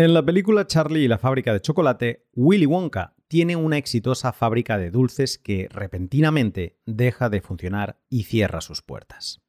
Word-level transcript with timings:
En 0.00 0.14
la 0.14 0.24
película 0.24 0.66
Charlie 0.66 1.04
y 1.04 1.08
la 1.08 1.18
fábrica 1.18 1.52
de 1.52 1.60
chocolate, 1.60 2.26
Willy 2.32 2.64
Wonka 2.64 3.16
tiene 3.28 3.54
una 3.54 3.76
exitosa 3.76 4.32
fábrica 4.32 4.78
de 4.78 4.90
dulces 4.90 5.36
que 5.36 5.68
repentinamente 5.70 6.80
deja 6.86 7.28
de 7.28 7.42
funcionar 7.42 8.00
y 8.08 8.22
cierra 8.22 8.62
sus 8.62 8.80
puertas. 8.80 9.42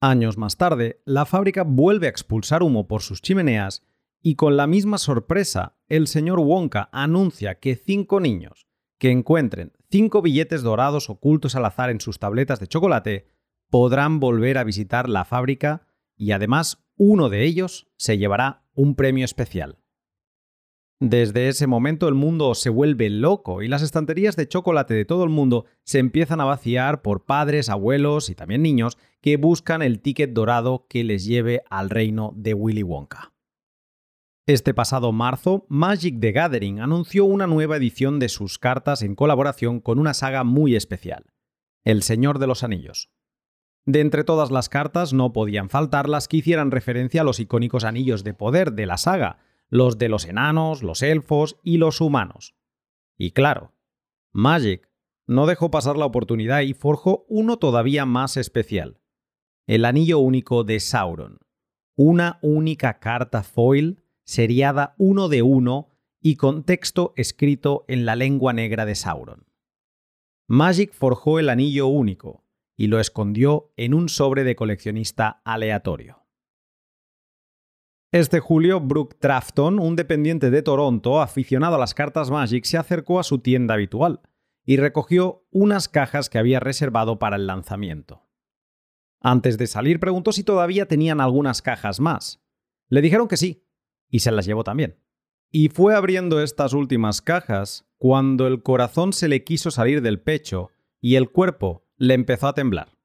Años 0.00 0.38
más 0.38 0.56
tarde, 0.56 1.02
la 1.04 1.26
fábrica 1.26 1.64
vuelve 1.64 2.06
a 2.06 2.08
expulsar 2.08 2.62
humo 2.62 2.88
por 2.88 3.02
sus 3.02 3.20
chimeneas 3.20 3.82
y 4.22 4.36
con 4.36 4.56
la 4.56 4.66
misma 4.66 4.96
sorpresa, 4.96 5.76
el 5.90 6.06
señor 6.06 6.38
Wonka 6.38 6.88
anuncia 6.90 7.56
que 7.56 7.76
cinco 7.76 8.20
niños 8.20 8.68
que 8.98 9.10
encuentren 9.10 9.74
cinco 9.90 10.22
billetes 10.22 10.62
dorados 10.62 11.10
ocultos 11.10 11.56
al 11.56 11.66
azar 11.66 11.90
en 11.90 12.00
sus 12.00 12.18
tabletas 12.18 12.58
de 12.58 12.68
chocolate 12.68 13.28
podrán 13.68 14.18
volver 14.18 14.56
a 14.56 14.64
visitar 14.64 15.10
la 15.10 15.26
fábrica 15.26 15.86
y 16.16 16.32
además 16.32 16.88
uno 16.96 17.28
de 17.28 17.44
ellos 17.44 17.86
se 17.98 18.16
llevará 18.16 18.64
un 18.78 18.94
premio 18.94 19.24
especial. 19.24 19.80
Desde 21.00 21.48
ese 21.48 21.66
momento 21.66 22.06
el 22.06 22.14
mundo 22.14 22.54
se 22.54 22.70
vuelve 22.70 23.10
loco 23.10 23.60
y 23.62 23.68
las 23.68 23.82
estanterías 23.82 24.36
de 24.36 24.46
chocolate 24.46 24.94
de 24.94 25.04
todo 25.04 25.24
el 25.24 25.30
mundo 25.30 25.64
se 25.84 25.98
empiezan 25.98 26.40
a 26.40 26.44
vaciar 26.44 27.02
por 27.02 27.24
padres, 27.24 27.70
abuelos 27.70 28.30
y 28.30 28.36
también 28.36 28.62
niños 28.62 28.96
que 29.20 29.36
buscan 29.36 29.82
el 29.82 30.00
ticket 30.00 30.32
dorado 30.32 30.86
que 30.88 31.02
les 31.02 31.24
lleve 31.24 31.62
al 31.70 31.90
reino 31.90 32.32
de 32.36 32.54
Willy 32.54 32.84
Wonka. 32.84 33.32
Este 34.46 34.74
pasado 34.74 35.10
marzo, 35.10 35.66
Magic 35.68 36.20
the 36.20 36.30
Gathering 36.30 36.80
anunció 36.80 37.24
una 37.24 37.48
nueva 37.48 37.76
edición 37.76 38.20
de 38.20 38.28
sus 38.28 38.58
cartas 38.58 39.02
en 39.02 39.16
colaboración 39.16 39.80
con 39.80 39.98
una 39.98 40.14
saga 40.14 40.44
muy 40.44 40.76
especial, 40.76 41.26
El 41.84 42.02
Señor 42.02 42.38
de 42.38 42.46
los 42.46 42.62
Anillos. 42.62 43.10
De 43.88 44.02
entre 44.02 44.22
todas 44.22 44.50
las 44.50 44.68
cartas 44.68 45.14
no 45.14 45.32
podían 45.32 45.70
faltar 45.70 46.10
las 46.10 46.28
que 46.28 46.36
hicieran 46.36 46.70
referencia 46.70 47.22
a 47.22 47.24
los 47.24 47.40
icónicos 47.40 47.84
anillos 47.84 48.22
de 48.22 48.34
poder 48.34 48.74
de 48.74 48.84
la 48.84 48.98
saga, 48.98 49.38
los 49.70 49.96
de 49.96 50.10
los 50.10 50.26
enanos, 50.26 50.82
los 50.82 51.00
elfos 51.00 51.56
y 51.62 51.78
los 51.78 52.02
humanos. 52.02 52.54
Y 53.16 53.30
claro, 53.30 53.72
Magic 54.30 54.90
no 55.26 55.46
dejó 55.46 55.70
pasar 55.70 55.96
la 55.96 56.04
oportunidad 56.04 56.60
y 56.60 56.74
forjó 56.74 57.24
uno 57.30 57.56
todavía 57.56 58.04
más 58.04 58.36
especial, 58.36 59.00
el 59.66 59.86
anillo 59.86 60.18
único 60.18 60.64
de 60.64 60.80
Sauron, 60.80 61.38
una 61.96 62.38
única 62.42 62.98
carta 62.98 63.42
foil 63.42 64.02
seriada 64.22 64.96
uno 64.98 65.30
de 65.30 65.40
uno 65.40 65.88
y 66.20 66.36
con 66.36 66.62
texto 66.62 67.14
escrito 67.16 67.86
en 67.88 68.04
la 68.04 68.16
lengua 68.16 68.52
negra 68.52 68.84
de 68.84 68.94
Sauron. 68.94 69.46
Magic 70.46 70.92
forjó 70.92 71.38
el 71.38 71.48
anillo 71.48 71.86
único, 71.86 72.44
y 72.78 72.86
lo 72.86 73.00
escondió 73.00 73.72
en 73.76 73.92
un 73.92 74.08
sobre 74.08 74.44
de 74.44 74.54
coleccionista 74.54 75.42
aleatorio. 75.44 76.24
Este 78.12 78.38
julio, 78.38 78.80
Brooke 78.80 79.16
Trafton, 79.18 79.80
un 79.80 79.96
dependiente 79.96 80.50
de 80.50 80.62
Toronto 80.62 81.20
aficionado 81.20 81.74
a 81.74 81.78
las 81.78 81.92
cartas 81.92 82.30
Magic, 82.30 82.64
se 82.64 82.78
acercó 82.78 83.18
a 83.18 83.24
su 83.24 83.40
tienda 83.40 83.74
habitual 83.74 84.20
y 84.64 84.76
recogió 84.76 85.44
unas 85.50 85.88
cajas 85.88 86.30
que 86.30 86.38
había 86.38 86.60
reservado 86.60 87.18
para 87.18 87.36
el 87.36 87.48
lanzamiento. 87.48 88.28
Antes 89.20 89.58
de 89.58 89.66
salir 89.66 89.98
preguntó 89.98 90.30
si 90.30 90.44
todavía 90.44 90.86
tenían 90.86 91.20
algunas 91.20 91.60
cajas 91.60 91.98
más. 91.98 92.40
Le 92.88 93.02
dijeron 93.02 93.26
que 93.26 93.36
sí, 93.36 93.66
y 94.08 94.20
se 94.20 94.30
las 94.30 94.46
llevó 94.46 94.62
también. 94.62 95.02
Y 95.50 95.68
fue 95.68 95.96
abriendo 95.96 96.40
estas 96.40 96.74
últimas 96.74 97.22
cajas 97.22 97.88
cuando 97.96 98.46
el 98.46 98.62
corazón 98.62 99.12
se 99.12 99.26
le 99.26 99.42
quiso 99.42 99.72
salir 99.72 100.00
del 100.00 100.20
pecho 100.20 100.70
y 101.00 101.16
el 101.16 101.30
cuerpo 101.30 101.87
le 101.98 102.14
empezó 102.14 102.46
a 102.46 102.54
temblar. 102.54 102.96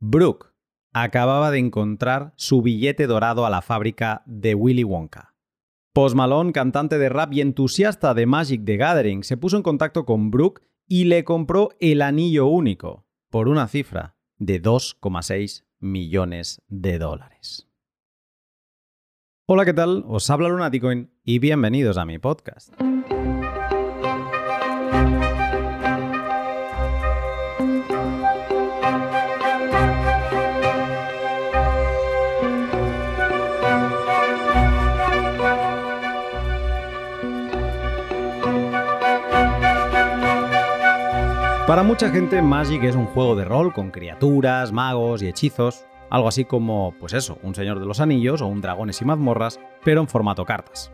Brooke 0.00 0.48
acababa 0.92 1.50
de 1.50 1.58
encontrar 1.58 2.34
su 2.36 2.60
billete 2.60 3.06
dorado 3.06 3.46
a 3.46 3.50
la 3.50 3.62
fábrica 3.62 4.22
de 4.26 4.54
Willy 4.54 4.84
Wonka. 4.84 5.34
Post 5.94 6.16
Malone, 6.16 6.52
cantante 6.52 6.98
de 6.98 7.08
rap 7.08 7.32
y 7.32 7.40
entusiasta 7.40 8.14
de 8.14 8.26
Magic 8.26 8.64
the 8.64 8.76
Gathering, 8.76 9.22
se 9.24 9.36
puso 9.36 9.56
en 9.56 9.62
contacto 9.62 10.04
con 10.04 10.30
Brooke 10.30 10.62
y 10.88 11.04
le 11.04 11.24
compró 11.24 11.70
el 11.80 12.02
anillo 12.02 12.46
único 12.46 13.06
por 13.30 13.48
una 13.48 13.68
cifra 13.68 14.16
de 14.38 14.60
2,6 14.60 15.64
millones 15.78 16.60
de 16.68 16.98
dólares. 16.98 17.68
Hola, 19.46 19.64
¿qué 19.64 19.74
tal? 19.74 20.04
Os 20.06 20.28
habla 20.30 20.48
Lunaticoin 20.48 21.10
y 21.24 21.38
bienvenidos 21.38 21.98
a 21.98 22.04
mi 22.04 22.18
podcast. 22.18 22.72
Para 41.66 41.84
mucha 41.84 42.10
gente, 42.10 42.42
Magic 42.42 42.82
es 42.82 42.96
un 42.96 43.06
juego 43.06 43.36
de 43.36 43.44
rol 43.44 43.72
con 43.72 43.92
criaturas, 43.92 44.72
magos 44.72 45.22
y 45.22 45.28
hechizos, 45.28 45.86
algo 46.10 46.26
así 46.26 46.44
como, 46.44 46.92
pues 46.98 47.12
eso, 47.12 47.38
un 47.44 47.54
Señor 47.54 47.78
de 47.78 47.86
los 47.86 48.00
Anillos 48.00 48.42
o 48.42 48.48
un 48.48 48.60
Dragones 48.60 49.00
y 49.00 49.04
mazmorras, 49.04 49.60
pero 49.84 50.00
en 50.00 50.08
formato 50.08 50.44
cartas. 50.44 50.90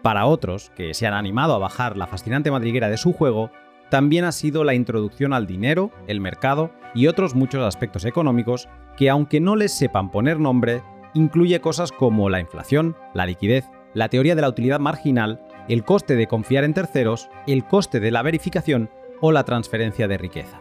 Para 0.00 0.24
otros, 0.24 0.70
que 0.74 0.94
se 0.94 1.06
han 1.06 1.12
animado 1.12 1.54
a 1.54 1.58
bajar 1.58 1.98
la 1.98 2.06
fascinante 2.06 2.50
madriguera 2.50 2.88
de 2.88 2.96
su 2.96 3.12
juego, 3.12 3.50
también 3.90 4.24
ha 4.24 4.32
sido 4.32 4.64
la 4.64 4.72
introducción 4.72 5.34
al 5.34 5.46
dinero, 5.46 5.90
el 6.06 6.20
mercado 6.20 6.70
y 6.94 7.06
otros 7.06 7.34
muchos 7.34 7.62
aspectos 7.62 8.06
económicos 8.06 8.70
que, 8.96 9.10
aunque 9.10 9.40
no 9.40 9.56
les 9.56 9.74
sepan 9.74 10.10
poner 10.10 10.40
nombre, 10.40 10.82
incluye 11.12 11.60
cosas 11.60 11.92
como 11.92 12.30
la 12.30 12.40
inflación, 12.40 12.96
la 13.12 13.26
liquidez, 13.26 13.66
la 13.92 14.08
teoría 14.08 14.34
de 14.34 14.40
la 14.40 14.48
utilidad 14.48 14.80
marginal, 14.80 15.42
el 15.68 15.84
coste 15.84 16.16
de 16.16 16.26
confiar 16.26 16.64
en 16.64 16.72
terceros, 16.72 17.28
el 17.46 17.66
coste 17.66 18.00
de 18.00 18.10
la 18.10 18.22
verificación 18.22 18.88
o 19.22 19.32
la 19.32 19.44
transferencia 19.44 20.06
de 20.06 20.18
riqueza. 20.18 20.60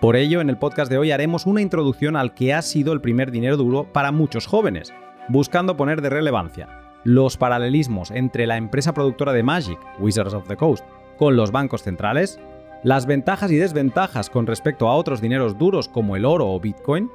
Por 0.00 0.16
ello, 0.16 0.42
en 0.42 0.50
el 0.50 0.58
podcast 0.58 0.90
de 0.90 0.98
hoy 0.98 1.10
haremos 1.10 1.46
una 1.46 1.62
introducción 1.62 2.14
al 2.14 2.34
que 2.34 2.52
ha 2.52 2.60
sido 2.60 2.92
el 2.92 3.00
primer 3.00 3.30
dinero 3.30 3.56
duro 3.56 3.84
para 3.90 4.12
muchos 4.12 4.46
jóvenes, 4.46 4.92
buscando 5.28 5.78
poner 5.78 6.02
de 6.02 6.10
relevancia 6.10 6.68
los 7.04 7.36
paralelismos 7.36 8.10
entre 8.10 8.46
la 8.46 8.56
empresa 8.56 8.92
productora 8.92 9.32
de 9.32 9.42
Magic, 9.42 9.78
Wizards 9.98 10.34
of 10.34 10.46
the 10.46 10.56
Coast, 10.56 10.84
con 11.16 11.36
los 11.36 11.52
bancos 11.52 11.82
centrales, 11.82 12.38
las 12.82 13.06
ventajas 13.06 13.50
y 13.50 13.56
desventajas 13.56 14.30
con 14.30 14.46
respecto 14.46 14.88
a 14.88 14.94
otros 14.94 15.20
dineros 15.20 15.56
duros 15.56 15.88
como 15.88 16.16
el 16.16 16.24
oro 16.24 16.48
o 16.48 16.60
Bitcoin, 16.60 17.10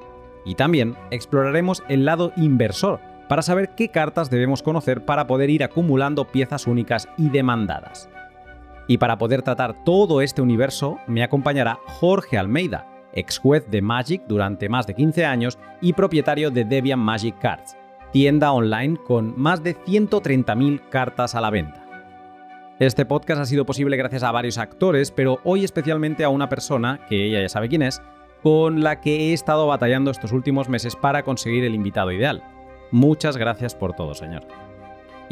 y 0.46 0.56
también 0.56 0.96
exploraremos 1.12 1.84
el 1.90 2.06
lado 2.06 2.34
inversor 2.36 3.00
para 3.30 3.42
saber 3.42 3.70
qué 3.76 3.90
cartas 3.90 4.30
debemos 4.30 4.62
conocer 4.62 5.06
para 5.06 5.28
poder 5.28 5.50
ir 5.50 5.64
acumulando 5.64 6.26
piezas 6.26 6.68
únicas 6.68 7.08
y 7.18 7.30
demandadas. 7.30 8.10
Y 8.88 8.98
para 8.98 9.18
poder 9.18 9.42
tratar 9.42 9.84
todo 9.84 10.22
este 10.22 10.42
universo 10.42 11.00
me 11.08 11.24
acompañará 11.24 11.80
Jorge 11.86 12.38
Almeida, 12.38 12.88
ex 13.14 13.38
juez 13.40 13.66
de 13.70 13.82
Magic 13.82 14.24
durante 14.28 14.70
más 14.70 14.88
de 14.88 14.96
15 14.96 15.26
años 15.26 15.58
y 15.82 15.94
propietario 15.94 16.52
de 16.52 16.66
Debian 16.66 17.00
Magic 17.00 17.38
Cards, 17.40 17.78
tienda 18.12 18.52
online 18.52 18.98
con 18.98 19.40
más 19.40 19.64
de 19.64 19.76
130.000 19.76 20.90
cartas 20.90 21.36
a 21.36 21.42
la 21.42 21.50
venta. 21.50 21.84
Este 22.80 23.06
podcast 23.06 23.42
ha 23.42 23.46
sido 23.46 23.66
posible 23.66 23.96
gracias 23.96 24.24
a 24.24 24.32
varios 24.32 24.58
actores, 24.58 25.12
pero 25.12 25.40
hoy 25.44 25.64
especialmente 25.64 26.24
a 26.24 26.30
una 26.30 26.50
persona, 26.50 27.00
que 27.08 27.26
ella 27.26 27.42
ya 27.42 27.50
sabe 27.50 27.70
quién 27.70 27.84
es, 27.84 28.02
con 28.42 28.84
la 28.84 29.00
que 29.00 29.30
he 29.30 29.34
estado 29.34 29.68
batallando 29.68 30.12
estos 30.12 30.34
últimos 30.34 30.68
meses 30.68 30.96
para 30.96 31.24
conseguir 31.24 31.64
el 31.64 31.76
invitado 31.76 32.12
ideal. 32.12 32.44
Muchas 32.92 33.38
gracias 33.38 33.74
por 33.74 33.94
todo, 33.94 34.14
señor. 34.14 34.46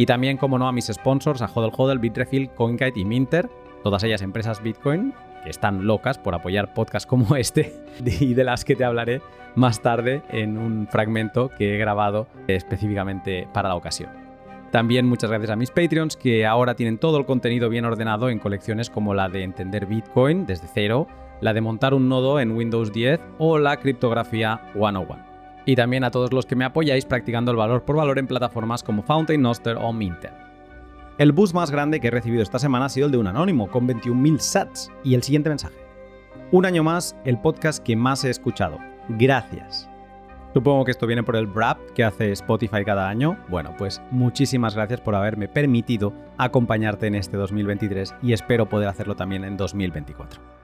Y 0.02 0.08
también, 0.08 0.38
como 0.38 0.58
no, 0.58 0.68
a 0.68 0.72
mis 0.72 0.88
sponsors, 0.88 1.44
a 1.44 1.46
Hodel 1.46 1.72
Hodel, 1.78 2.00
Bitrefill, 2.00 2.50
CoinKite 2.50 3.00
y 3.00 3.06
Minter, 3.06 3.52
todas 3.84 4.02
ellas 4.02 4.24
empresas 4.24 4.64
Bitcoin 4.64 5.14
que 5.44 5.52
están 5.52 5.86
locas 5.86 6.18
por 6.18 6.34
apoyar 6.34 6.74
podcasts 6.74 7.06
como 7.06 7.36
este 7.36 7.72
y 8.04 8.34
de 8.34 8.44
las 8.44 8.66
que 8.66 8.76
te 8.76 8.84
hablaré 8.84 9.22
más 9.54 9.84
tarde 9.84 10.24
en 10.30 10.58
un 10.58 10.88
fragmento 10.88 11.52
que 11.56 11.76
he 11.76 11.78
grabado 11.78 12.26
específicamente 12.48 13.48
para 13.54 13.70
la 13.70 13.76
ocasión. 13.76 14.10
También 14.72 15.06
muchas 15.06 15.30
gracias 15.30 15.52
a 15.52 15.56
mis 15.56 15.70
Patreons 15.70 16.18
que 16.18 16.48
ahora 16.48 16.74
tienen 16.74 16.98
todo 16.98 17.20
el 17.20 17.28
contenido 17.28 17.70
bien 17.70 17.86
ordenado 17.86 18.30
en 18.30 18.40
colecciones 18.40 18.90
como 18.90 19.14
la 19.14 19.30
de 19.30 19.44
entender 19.44 19.86
Bitcoin 19.86 20.48
desde 20.48 20.68
cero, 20.74 21.06
la 21.42 21.54
de 21.54 21.62
montar 21.62 21.94
un 21.94 22.10
nodo 22.10 22.40
en 22.40 22.54
Windows 22.54 22.92
10 22.92 23.20
o 23.38 23.60
la 23.60 23.78
criptografía 23.78 24.62
101 24.74 25.31
y 25.66 25.76
también 25.76 26.04
a 26.04 26.12
todos 26.12 26.34
los 26.34 26.46
que 26.46 26.56
me 26.56 26.66
apoyáis 26.66 27.06
practicando 27.06 27.52
el 27.52 27.58
valor 27.58 27.84
por 27.84 27.96
valor 27.96 28.20
en 28.20 28.28
plataformas 28.28 28.84
como 28.84 29.04
Fountain, 29.04 29.42
Noster 29.42 29.78
o 29.78 29.94
Minter. 29.94 30.34
El 31.18 31.34
boost 31.34 31.54
más 31.54 31.70
grande 31.70 32.00
que 32.00 32.08
he 32.08 32.12
recibido 32.12 32.42
esta 32.42 32.58
semana 32.58 32.86
ha 32.86 32.90
sido 32.90 33.06
el 33.06 33.12
de 33.12 33.18
un 33.20 33.28
anónimo, 33.28 33.70
con 33.70 33.88
21.000 33.88 34.40
sats. 34.40 34.92
Y 35.04 35.14
el 35.14 35.22
siguiente 35.22 35.50
mensaje. 35.50 35.76
Un 36.52 36.66
año 36.66 36.84
más, 36.84 37.16
el 37.26 37.38
podcast 37.38 37.84
que 37.84 37.96
más 37.96 38.24
he 38.24 38.30
escuchado. 38.30 38.80
Gracias. 39.08 39.88
Supongo 40.54 40.84
que 40.84 40.92
esto 40.92 41.08
viene 41.08 41.24
por 41.24 41.36
el 41.36 41.48
wrap 41.48 41.78
que 41.94 42.04
hace 42.04 42.32
Spotify 42.32 42.84
cada 42.84 43.08
año. 43.08 43.38
Bueno, 43.50 43.74
pues 43.78 44.02
muchísimas 44.10 44.76
gracias 44.76 45.00
por 45.00 45.16
haberme 45.16 45.48
permitido 45.48 46.12
acompañarte 46.38 47.08
en 47.08 47.16
este 47.16 47.38
2023 47.38 48.16
y 48.22 48.34
espero 48.34 48.68
poder 48.68 48.90
hacerlo 48.90 49.16
también 49.16 49.44
en 49.44 49.58
2024. 49.58 50.61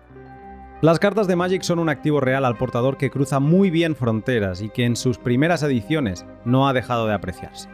Las 0.80 1.00
cartas 1.00 1.26
de 1.26 1.36
Magic 1.36 1.64
son 1.64 1.80
un 1.80 1.90
activo 1.90 2.20
real 2.20 2.46
al 2.46 2.56
portador 2.56 2.98
que 2.98 3.10
cruza 3.10 3.40
muy 3.40 3.72
bien 3.72 3.96
fronteras 3.96 4.62
y 4.62 4.70
que 4.70 4.86
en 4.86 4.96
sus 4.96 5.18
primeras 5.18 5.64
ediciones 5.64 6.24
no 6.46 6.68
ha 6.68 6.74
dejado 6.74 7.08
de 7.08 7.16
apreciarse. 7.16 7.68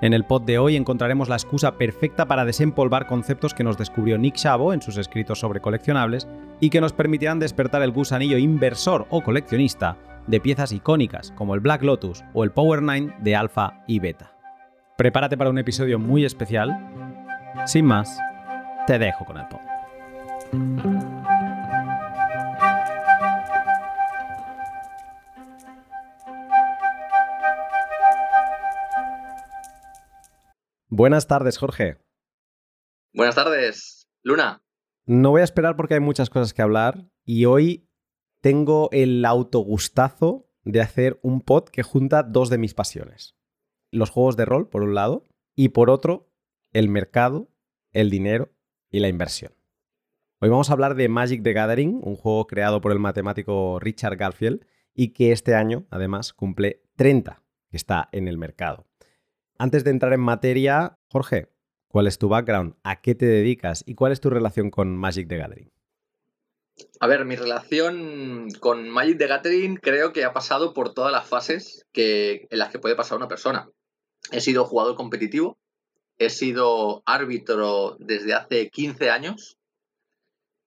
En 0.00 0.12
el 0.12 0.24
pod 0.24 0.42
de 0.42 0.58
hoy 0.58 0.76
encontraremos 0.76 1.28
la 1.28 1.34
excusa 1.34 1.72
perfecta 1.72 2.26
para 2.26 2.44
desempolvar 2.44 3.08
conceptos 3.08 3.54
que 3.54 3.64
nos 3.64 3.76
descubrió 3.76 4.18
Nick 4.18 4.36
Szabo 4.36 4.72
en 4.72 4.80
sus 4.80 4.98
escritos 4.98 5.40
sobre 5.40 5.60
coleccionables 5.60 6.28
y 6.60 6.70
que 6.70 6.80
nos 6.80 6.92
permitirán 6.92 7.40
despertar 7.40 7.82
el 7.82 7.90
gusanillo 7.90 8.38
inversor 8.38 9.08
o 9.10 9.20
coleccionista 9.20 9.96
de 10.28 10.38
piezas 10.38 10.70
icónicas 10.70 11.32
como 11.32 11.56
el 11.56 11.60
Black 11.60 11.82
Lotus 11.82 12.22
o 12.34 12.44
el 12.44 12.52
Power 12.52 12.82
9 12.82 13.16
de 13.18 13.34
Alpha 13.34 13.82
y 13.88 13.98
Beta. 13.98 14.30
Prepárate 14.96 15.36
para 15.36 15.50
un 15.50 15.58
episodio 15.58 15.98
muy 15.98 16.24
especial. 16.24 16.70
Sin 17.66 17.84
más, 17.84 18.16
te 18.86 19.00
dejo 19.00 19.24
con 19.24 19.38
el 19.38 19.48
pod. 19.48 19.58
Buenas 30.98 31.28
tardes, 31.28 31.58
Jorge. 31.58 31.96
Buenas 33.14 33.36
tardes, 33.36 34.08
Luna. 34.24 34.64
No 35.06 35.30
voy 35.30 35.42
a 35.42 35.44
esperar 35.44 35.76
porque 35.76 35.94
hay 35.94 36.00
muchas 36.00 36.28
cosas 36.28 36.52
que 36.52 36.60
hablar 36.60 37.08
y 37.24 37.44
hoy 37.44 37.88
tengo 38.42 38.88
el 38.90 39.24
autogustazo 39.24 40.50
de 40.64 40.80
hacer 40.80 41.20
un 41.22 41.40
pod 41.40 41.68
que 41.68 41.84
junta 41.84 42.24
dos 42.24 42.50
de 42.50 42.58
mis 42.58 42.74
pasiones. 42.74 43.36
Los 43.92 44.10
juegos 44.10 44.36
de 44.36 44.44
rol, 44.44 44.68
por 44.68 44.82
un 44.82 44.96
lado, 44.96 45.22
y 45.54 45.68
por 45.68 45.88
otro, 45.88 46.32
el 46.72 46.88
mercado, 46.88 47.48
el 47.92 48.10
dinero 48.10 48.52
y 48.90 48.98
la 48.98 49.06
inversión. 49.06 49.52
Hoy 50.40 50.48
vamos 50.48 50.68
a 50.68 50.72
hablar 50.72 50.96
de 50.96 51.08
Magic 51.08 51.44
the 51.44 51.52
Gathering, 51.52 52.00
un 52.02 52.16
juego 52.16 52.48
creado 52.48 52.80
por 52.80 52.90
el 52.90 52.98
matemático 52.98 53.78
Richard 53.78 54.16
Garfield 54.16 54.66
y 54.94 55.12
que 55.12 55.30
este 55.30 55.54
año, 55.54 55.86
además, 55.90 56.32
cumple 56.32 56.82
30 56.96 57.44
que 57.70 57.76
está 57.76 58.08
en 58.10 58.26
el 58.26 58.36
mercado. 58.36 58.87
Antes 59.60 59.82
de 59.82 59.90
entrar 59.90 60.12
en 60.12 60.20
materia, 60.20 60.96
Jorge, 61.10 61.48
¿cuál 61.88 62.06
es 62.06 62.16
tu 62.18 62.28
background? 62.28 62.76
¿A 62.84 63.00
qué 63.00 63.16
te 63.16 63.26
dedicas? 63.26 63.82
¿Y 63.88 63.96
cuál 63.96 64.12
es 64.12 64.20
tu 64.20 64.30
relación 64.30 64.70
con 64.70 64.96
Magic 64.96 65.28
the 65.28 65.36
Gathering? 65.36 65.72
A 67.00 67.08
ver, 67.08 67.24
mi 67.24 67.34
relación 67.34 68.46
con 68.60 68.88
Magic 68.88 69.18
the 69.18 69.26
Gathering 69.26 69.74
creo 69.74 70.12
que 70.12 70.24
ha 70.24 70.32
pasado 70.32 70.74
por 70.74 70.94
todas 70.94 71.10
las 71.10 71.26
fases 71.26 71.84
que, 71.92 72.46
en 72.50 72.58
las 72.60 72.70
que 72.70 72.78
puede 72.78 72.94
pasar 72.94 73.18
una 73.18 73.26
persona. 73.26 73.68
He 74.30 74.40
sido 74.40 74.64
jugador 74.64 74.94
competitivo, 74.94 75.58
he 76.18 76.30
sido 76.30 77.02
árbitro 77.04 77.96
desde 77.98 78.34
hace 78.34 78.70
15 78.70 79.10
años 79.10 79.58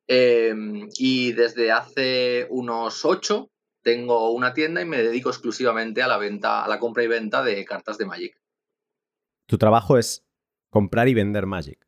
em, 0.08 0.90
y 0.98 1.32
desde 1.32 1.72
hace 1.72 2.46
unos 2.50 3.06
8 3.06 3.50
tengo 3.84 4.32
una 4.32 4.54
tienda 4.54 4.82
y 4.82 4.86
me 4.86 5.02
dedico 5.02 5.30
exclusivamente 5.30 6.02
a 6.02 6.10
la 6.10 6.18
venta, 6.18 6.66
a 6.66 6.68
la 6.68 6.78
compra 6.78 7.04
y 7.04 7.08
venta 7.08 7.42
de 7.42 7.64
cartas 7.64 7.98
de 7.98 8.06
Magic. 8.06 8.41
Tu 9.52 9.58
trabajo 9.58 9.98
es 9.98 10.26
comprar 10.70 11.10
y 11.10 11.14
vender 11.14 11.46
Magic. 11.46 11.86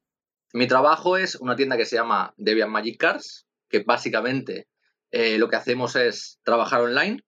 Mi 0.51 0.67
trabajo 0.67 1.15
es 1.15 1.35
una 1.35 1.55
tienda 1.55 1.77
que 1.77 1.85
se 1.85 1.95
llama 1.95 2.33
Debian 2.35 2.69
Magic 2.69 2.99
Cards, 2.99 3.47
que 3.69 3.79
básicamente 3.83 4.67
eh, 5.11 5.37
lo 5.37 5.47
que 5.47 5.55
hacemos 5.55 5.95
es 5.95 6.41
trabajar 6.43 6.81
online, 6.81 7.21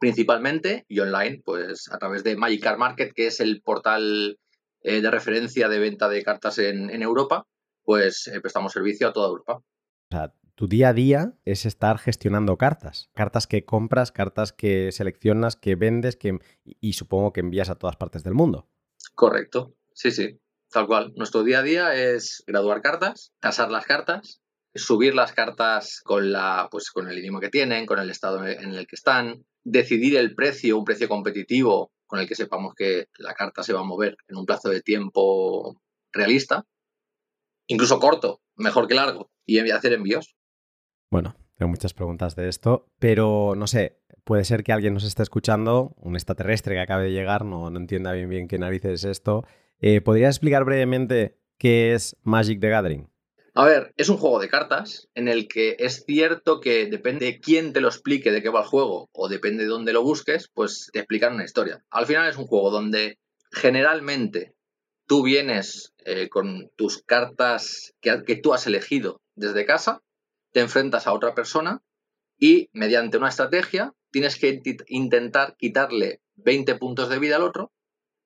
principalmente, 0.00 0.84
y 0.88 0.98
online, 0.98 1.42
pues 1.44 1.88
a 1.92 1.98
través 1.98 2.24
de 2.24 2.34
Magic 2.34 2.60
Card 2.60 2.76
Market, 2.76 3.12
que 3.14 3.28
es 3.28 3.38
el 3.38 3.62
portal 3.62 4.40
eh, 4.80 5.00
de 5.00 5.10
referencia 5.12 5.68
de 5.68 5.78
venta 5.78 6.08
de 6.08 6.24
cartas 6.24 6.58
en, 6.58 6.90
Europa, 7.00 7.46
pues 7.84 8.26
eh, 8.26 8.40
prestamos 8.40 8.72
servicio 8.72 9.06
a 9.06 9.12
toda 9.12 9.28
Europa. 9.28 9.58
O 9.58 9.62
sea, 10.10 10.34
tu 10.56 10.66
día 10.66 10.88
a 10.88 10.92
día 10.92 11.34
es 11.44 11.66
estar 11.66 11.98
gestionando 11.98 12.58
cartas. 12.58 13.10
Cartas 13.14 13.46
que 13.46 13.64
compras, 13.64 14.10
cartas 14.10 14.52
que 14.52 14.90
seleccionas, 14.90 15.54
que 15.54 15.76
vendes 15.76 16.16
que, 16.16 16.40
y 16.64 16.94
supongo 16.94 17.32
que 17.32 17.42
envías 17.42 17.70
a 17.70 17.76
todas 17.76 17.94
partes 17.94 18.24
del 18.24 18.34
mundo. 18.34 18.71
Correcto, 19.14 19.74
sí, 19.94 20.10
sí, 20.10 20.38
tal 20.70 20.86
cual. 20.86 21.12
Nuestro 21.16 21.42
día 21.42 21.60
a 21.60 21.62
día 21.62 21.94
es 21.94 22.42
graduar 22.46 22.82
cartas, 22.82 23.32
tasar 23.40 23.70
las 23.70 23.86
cartas, 23.86 24.42
subir 24.74 25.14
las 25.14 25.32
cartas 25.32 26.00
con, 26.04 26.32
la, 26.32 26.68
pues, 26.70 26.90
con 26.90 27.08
el 27.08 27.18
idioma 27.18 27.40
que 27.40 27.50
tienen, 27.50 27.86
con 27.86 27.98
el 27.98 28.10
estado 28.10 28.46
en 28.46 28.74
el 28.74 28.86
que 28.86 28.96
están, 28.96 29.44
decidir 29.64 30.16
el 30.16 30.34
precio, 30.34 30.78
un 30.78 30.84
precio 30.84 31.08
competitivo 31.08 31.92
con 32.06 32.20
el 32.20 32.28
que 32.28 32.34
sepamos 32.34 32.74
que 32.74 33.06
la 33.18 33.32
carta 33.32 33.62
se 33.62 33.72
va 33.72 33.80
a 33.80 33.84
mover 33.84 34.16
en 34.28 34.36
un 34.36 34.44
plazo 34.44 34.68
de 34.68 34.82
tiempo 34.82 35.80
realista, 36.12 36.66
incluso 37.66 37.98
corto, 37.98 38.42
mejor 38.56 38.86
que 38.86 38.94
largo, 38.94 39.30
y 39.46 39.58
hacer 39.70 39.94
envíos. 39.94 40.36
Bueno, 41.10 41.34
tengo 41.56 41.70
muchas 41.70 41.94
preguntas 41.94 42.36
de 42.36 42.48
esto, 42.48 42.86
pero 42.98 43.54
no 43.56 43.66
sé, 43.66 44.01
puede 44.24 44.44
ser 44.44 44.62
que 44.62 44.72
alguien 44.72 44.94
nos 44.94 45.04
esté 45.04 45.22
escuchando, 45.22 45.94
un 45.96 46.14
extraterrestre 46.14 46.74
que 46.74 46.80
acabe 46.80 47.04
de 47.04 47.12
llegar, 47.12 47.44
no, 47.44 47.70
no 47.70 47.78
entienda 47.78 48.12
bien 48.12 48.28
bien 48.28 48.48
qué 48.48 48.58
narices 48.58 49.04
es 49.04 49.04
esto. 49.04 49.44
Eh, 49.80 50.00
¿Podrías 50.00 50.36
explicar 50.36 50.64
brevemente 50.64 51.38
qué 51.58 51.94
es 51.94 52.16
Magic 52.22 52.60
the 52.60 52.68
Gathering? 52.68 53.08
A 53.54 53.66
ver, 53.66 53.92
es 53.98 54.08
un 54.08 54.16
juego 54.16 54.38
de 54.38 54.48
cartas 54.48 55.08
en 55.14 55.28
el 55.28 55.46
que 55.46 55.76
es 55.78 56.04
cierto 56.06 56.60
que 56.60 56.86
depende 56.86 57.26
de 57.26 57.40
quién 57.40 57.74
te 57.74 57.82
lo 57.82 57.88
explique 57.88 58.32
de 58.32 58.42
qué 58.42 58.48
va 58.48 58.62
el 58.62 58.66
juego 58.66 59.10
o 59.12 59.28
depende 59.28 59.64
de 59.64 59.68
dónde 59.68 59.92
lo 59.92 60.02
busques, 60.02 60.48
pues 60.54 60.88
te 60.90 61.00
explican 61.00 61.34
una 61.34 61.44
historia. 61.44 61.84
Al 61.90 62.06
final 62.06 62.30
es 62.30 62.38
un 62.38 62.46
juego 62.46 62.70
donde 62.70 63.18
generalmente 63.50 64.54
tú 65.06 65.22
vienes 65.22 65.92
eh, 66.06 66.30
con 66.30 66.70
tus 66.76 67.02
cartas 67.02 67.92
que, 68.00 68.22
que 68.26 68.36
tú 68.36 68.54
has 68.54 68.66
elegido 68.66 69.20
desde 69.34 69.66
casa, 69.66 70.00
te 70.52 70.60
enfrentas 70.60 71.06
a 71.06 71.12
otra 71.12 71.34
persona 71.34 71.82
y 72.42 72.68
mediante 72.72 73.18
una 73.18 73.28
estrategia 73.28 73.94
tienes 74.10 74.36
que 74.36 74.60
intentar 74.88 75.54
quitarle 75.56 76.22
20 76.34 76.74
puntos 76.74 77.08
de 77.08 77.20
vida 77.20 77.36
al 77.36 77.42
otro 77.42 77.70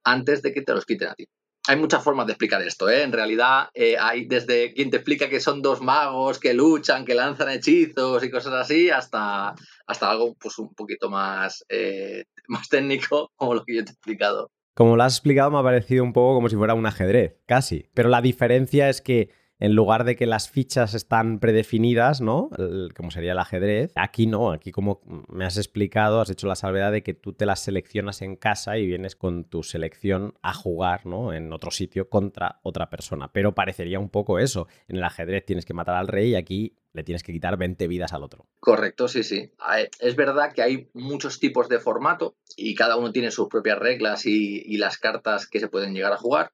antes 0.05 0.41
de 0.41 0.55
que 0.55 0.63
te 0.63 0.73
los 0.73 0.87
quiten 0.87 1.09
a 1.09 1.15
ti. 1.15 1.27
Hay 1.69 1.77
muchas 1.77 2.03
formas 2.03 2.27
de 2.27 2.33
explicar 2.33 2.63
esto, 2.63 2.89
¿eh? 2.89 3.03
En 3.03 3.13
realidad 3.13 3.69
eh, 3.75 3.97
hay 4.01 4.25
desde 4.25 4.73
quien 4.73 4.89
te 4.89 4.97
explica 4.97 5.29
que 5.29 5.39
son 5.39 5.61
dos 5.61 5.83
magos 5.83 6.39
que 6.39 6.55
luchan, 6.55 7.05
que 7.05 7.15
lanzan 7.15 7.51
hechizos 7.51 8.25
y 8.25 8.31
cosas 8.31 8.55
así, 8.55 8.89
hasta, 8.89 9.55
hasta 9.87 10.11
algo 10.11 10.35
pues 10.41 10.59
un 10.59 10.73
poquito 10.73 11.11
más, 11.11 11.63
eh, 11.69 12.25
más 12.49 12.71
técnico, 12.71 13.33
como 13.37 13.53
lo 13.53 13.65
que 13.65 13.77
yo 13.77 13.85
te 13.85 13.91
he 13.91 13.93
explicado. 13.93 14.51
Como 14.75 14.97
lo 14.97 15.03
has 15.03 15.17
explicado, 15.17 15.51
me 15.51 15.59
ha 15.59 15.63
parecido 15.63 16.03
un 16.03 16.15
poco 16.15 16.37
como 16.37 16.49
si 16.49 16.57
fuera 16.57 16.73
un 16.73 16.87
ajedrez, 16.87 17.37
casi. 17.45 17.91
Pero 17.93 18.09
la 18.09 18.23
diferencia 18.23 18.89
es 18.89 19.03
que 19.03 19.29
en 19.59 19.75
lugar 19.75 20.05
de 20.05 20.17
que 20.17 20.27
las 20.27 20.51
fichas 20.51 20.95
están 20.95 21.39
predefinidas, 21.39 22.21
¿no? 22.21 22.51
como 22.95 23.11
sería 23.11 23.33
el 23.33 23.39
ajedrez, 23.39 23.93
aquí 23.95 24.27
no, 24.27 24.53
aquí 24.53 24.71
como 24.71 25.01
me 25.29 25.45
has 25.45 25.57
explicado, 25.57 26.21
has 26.21 26.31
hecho 26.31 26.47
la 26.47 26.57
salvedad 26.57 26.93
de 26.93 27.03
que 27.03 27.15
tú 27.15 27.33
te 27.33 27.47
las 27.47 27.61
seleccionas 27.61 28.23
en 28.23 28.37
casa 28.37 28.79
y 28.79 28.87
vienes 28.87 29.17
con 29.17 29.45
tu 29.45 29.63
selección 29.63 30.35
a 30.43 30.53
jugar, 30.53 31.07
¿no? 31.07 31.33
En 31.33 31.53
otro 31.53 31.71
sitio 31.71 32.09
contra 32.09 32.61
otra 32.63 32.91
persona. 32.91 33.33
Pero 33.33 33.55
parecería 33.55 33.99
un 33.99 34.11
poco 34.11 34.39
eso. 34.39 34.69
En 34.89 34.97
el 34.97 35.05
ajedrez 35.05 35.45
tienes 35.45 35.65
que 35.65 35.75
matar 35.75 35.97
al 35.97 36.09
rey 36.09 36.31
y 36.31 36.35
aquí 36.35 36.77
le 36.93 37.05
tienes 37.05 37.23
que 37.23 37.33
quitar 37.33 37.57
20 37.57 37.89
vidas 37.89 38.13
al 38.13 38.23
otro. 38.23 38.47
Correcto, 38.61 39.09
sí, 39.09 39.23
sí. 39.23 39.53
Es 40.01 40.17
verdad 40.17 40.53
que 40.53 40.63
hay 40.63 40.91
muchos 40.95 41.39
tipos 41.39 41.69
de 41.69 41.79
formato 41.79 42.37
y 42.57 42.75
cada 42.75 42.97
uno 42.97 43.13
tiene 43.13 43.31
sus 43.31 43.49
propias 43.49 43.79
reglas 43.79 44.27
y 44.27 44.77
las 44.79 44.99
cartas 44.99 45.47
que 45.47 45.61
se 45.61 45.69
pueden 45.69 45.95
llegar 45.95 46.13
a 46.13 46.19
jugar. 46.19 46.53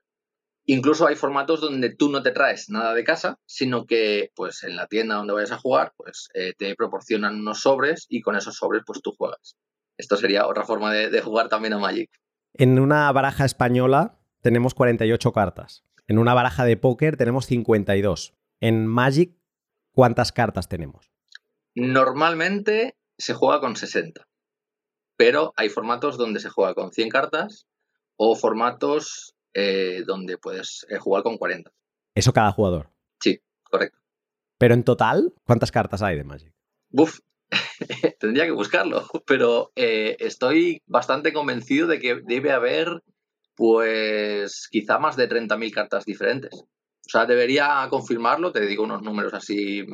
Incluso 0.64 1.06
hay 1.06 1.16
formatos 1.16 1.60
donde 1.60 1.94
tú 1.94 2.08
no 2.08 2.22
te 2.22 2.30
traes 2.30 2.70
nada 2.70 2.94
de 2.94 3.02
casa, 3.02 3.38
sino 3.46 3.84
que 3.84 4.30
pues 4.34 4.62
en 4.62 4.76
la 4.76 4.86
tienda 4.86 5.16
donde 5.16 5.32
vayas 5.32 5.50
a 5.50 5.58
jugar, 5.58 5.92
pues 5.96 6.28
eh, 6.34 6.54
te 6.56 6.74
proporcionan 6.76 7.40
unos 7.40 7.60
sobres 7.60 8.06
y 8.08 8.20
con 8.20 8.36
esos 8.36 8.56
sobres 8.56 8.82
pues 8.86 9.02
tú 9.02 9.12
juegas. 9.16 9.56
Esto 9.98 10.16
sería 10.16 10.46
otra 10.46 10.64
forma 10.64 10.92
de, 10.92 11.20
jugar 11.20 11.48
también 11.48 11.74
a 11.74 11.78
Magic. 11.78 12.10
En 12.54 12.78
una 12.78 13.10
baraja 13.12 13.44
española 13.44 14.20
tenemos 14.40 14.74
48 14.74 15.32
cartas. 15.32 15.84
En 16.06 16.18
una 16.18 16.34
baraja 16.34 16.64
de 16.64 16.76
póker 16.76 17.16
tenemos 17.16 17.46
52. 17.46 18.34
En 18.60 18.86
Magic, 18.86 19.36
¿cuántas 19.92 20.32
cartas 20.32 20.68
tenemos? 20.68 21.10
Normalmente 21.74 22.96
se 23.18 23.34
juega 23.34 23.60
con 23.60 23.76
60. 23.76 24.28
Pero 25.16 25.52
hay 25.56 25.68
formatos 25.68 26.18
donde 26.18 26.40
se 26.40 26.48
juega 26.48 26.74
con 26.74 26.92
100 26.92 27.08
cartas 27.08 27.66
o 28.16 28.34
formatos 28.36 29.34
eh, 29.54 30.02
donde 30.06 30.38
puedes 30.38 30.86
eh, 30.88 30.98
jugar 30.98 31.22
con 31.22 31.36
40. 31.36 31.70
¿Eso 32.14 32.32
cada 32.32 32.52
jugador? 32.52 32.90
Sí, 33.20 33.40
correcto. 33.62 33.98
Pero 34.58 34.74
en 34.74 34.84
total, 34.84 35.34
¿cuántas 35.44 35.72
cartas 35.72 36.02
hay 36.02 36.16
de 36.16 36.24
Magic? 36.24 36.52
Buf, 36.90 37.20
tendría 38.20 38.44
que 38.44 38.52
buscarlo, 38.52 39.04
pero 39.26 39.72
eh, 39.76 40.16
estoy 40.20 40.82
bastante 40.86 41.32
convencido 41.32 41.86
de 41.86 41.98
que 41.98 42.20
debe 42.24 42.52
haber, 42.52 43.02
pues, 43.56 44.68
quizá 44.70 44.98
más 44.98 45.16
de 45.16 45.28
30.000 45.28 45.72
cartas 45.72 46.04
diferentes. 46.04 46.54
O 46.54 47.10
sea, 47.10 47.26
debería 47.26 47.86
confirmarlo, 47.90 48.52
te 48.52 48.64
digo 48.66 48.84
unos 48.84 49.02
números 49.02 49.34
así 49.34 49.84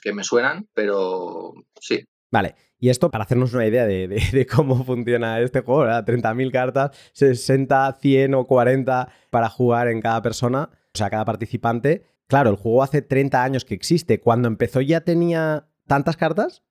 que 0.00 0.12
me 0.12 0.24
suenan, 0.24 0.68
pero 0.72 1.52
sí. 1.80 2.04
Vale, 2.30 2.54
y 2.80 2.90
esto 2.90 3.10
para 3.10 3.24
hacernos 3.24 3.52
una 3.54 3.66
idea 3.66 3.86
de, 3.86 4.46
cómo 4.54 4.84
funciona 4.84 5.40
este 5.40 5.60
juego, 5.60 5.80
¿verdad? 5.82 6.06
30.000 6.06 6.52
cartas, 6.52 7.10
60, 7.12 7.98
100 8.00 8.34
o 8.34 8.44
40 8.46 9.08
para 9.30 9.48
jugar 9.48 9.88
en 9.88 10.00
cada 10.00 10.22
persona, 10.22 10.70
o 10.72 10.98
sea, 10.98 11.10
cada 11.10 11.24
participante. 11.24 12.04
Claro, 12.26 12.50
el 12.50 12.56
juego 12.56 12.82
hace 12.82 13.02
30 13.02 13.42
años 13.42 13.64
que 13.64 13.74
existe. 13.74 14.20
¿Cuando 14.20 14.48
empezó 14.48 14.80
ya 14.80 15.00
tenía 15.00 15.66
tantas 15.86 16.16
cartas? 16.16 16.62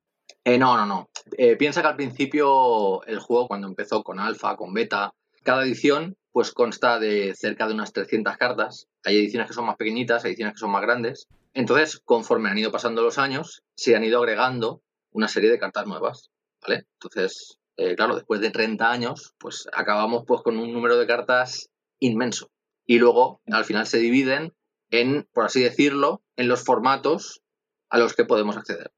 Eh, 0.43 0.57
no, 0.57 0.77
no, 0.77 0.85
no. 0.85 1.09
Eh, 1.37 1.55
piensa 1.57 1.81
que 1.81 1.87
al 1.87 1.95
principio 1.95 3.03
el 3.05 3.19
juego, 3.19 3.47
cuando 3.47 3.67
empezó 3.67 4.03
con 4.03 4.19
alfa, 4.19 4.55
con 4.55 4.73
beta, 4.73 5.11
cada 5.43 5.63
edición 5.63 6.15
pues 6.31 6.51
consta 6.51 6.99
de 6.99 7.33
cerca 7.35 7.67
de 7.67 7.73
unas 7.73 7.93
300 7.93 8.37
cartas. 8.37 8.87
Hay 9.03 9.17
ediciones 9.17 9.47
que 9.47 9.55
son 9.55 9.65
más 9.65 9.75
pequeñitas, 9.75 10.23
hay 10.23 10.31
ediciones 10.31 10.53
que 10.53 10.59
son 10.59 10.69
más 10.69 10.83
grandes. 10.83 11.27
Entonces, 11.55 11.99
conforme 12.05 12.49
han 12.49 12.57
ido 12.59 12.71
pasando 12.71 13.01
los 13.01 13.17
años, 13.17 13.63
se 13.75 13.95
han 13.95 14.03
ido 14.03 14.19
agregando 14.19 14.81
una 15.17 15.27
serie 15.27 15.49
de 15.49 15.57
cartas 15.57 15.87
nuevas, 15.87 16.29
¿vale? 16.61 16.85
Entonces, 16.93 17.57
eh, 17.75 17.95
claro, 17.95 18.15
después 18.15 18.39
de 18.39 18.51
30 18.51 18.89
años, 18.89 19.33
pues 19.39 19.67
acabamos 19.73 20.23
pues 20.27 20.41
con 20.41 20.57
un 20.57 20.71
número 20.71 20.95
de 20.97 21.07
cartas 21.07 21.71
inmenso. 21.99 22.51
Y 22.85 22.99
luego, 22.99 23.41
al 23.47 23.65
final, 23.65 23.87
se 23.87 23.97
dividen 23.97 24.53
en, 24.91 25.27
por 25.33 25.45
así 25.45 25.61
decirlo, 25.61 26.21
en 26.35 26.47
los 26.47 26.63
formatos 26.63 27.41
a 27.89 27.97
los 27.97 28.13
que 28.13 28.25
podemos 28.25 28.57
acceder. 28.57 28.91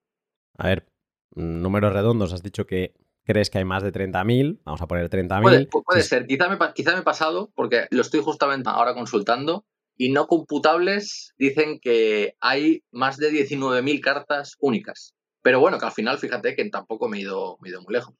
A 0.57 0.67
ver, 0.67 0.87
números 1.31 1.93
redondos, 1.93 2.33
has 2.33 2.43
dicho 2.43 2.65
que 2.65 2.93
crees 3.23 3.49
que 3.49 3.59
hay 3.59 3.65
más 3.65 3.81
de 3.81 3.93
30.000, 3.93 4.59
vamos 4.65 4.81
a 4.81 4.87
poner 4.87 5.09
30.000. 5.09 5.41
Puede, 5.41 5.67
puede 5.85 6.03
ser, 6.03 6.27
quizá 6.27 6.49
me, 6.49 6.57
quizá 6.73 6.93
me 6.93 6.99
he 6.99 7.03
pasado, 7.03 7.49
porque 7.55 7.87
lo 7.91 8.01
estoy 8.01 8.21
justamente 8.21 8.69
ahora 8.69 8.93
consultando, 8.93 9.65
y 9.95 10.11
no 10.11 10.27
computables 10.27 11.33
dicen 11.37 11.79
que 11.79 12.35
hay 12.41 12.83
más 12.91 13.17
de 13.17 13.31
19.000 13.31 14.01
cartas 14.01 14.55
únicas. 14.59 15.13
Pero 15.41 15.59
bueno, 15.59 15.77
que 15.79 15.85
al 15.85 15.91
final, 15.91 16.17
fíjate 16.17 16.55
que 16.55 16.69
tampoco 16.69 17.07
me 17.07 17.17
he 17.17 17.21
ido, 17.21 17.57
me 17.61 17.69
he 17.69 17.71
ido 17.71 17.81
muy 17.81 17.93
lejos. 17.93 18.13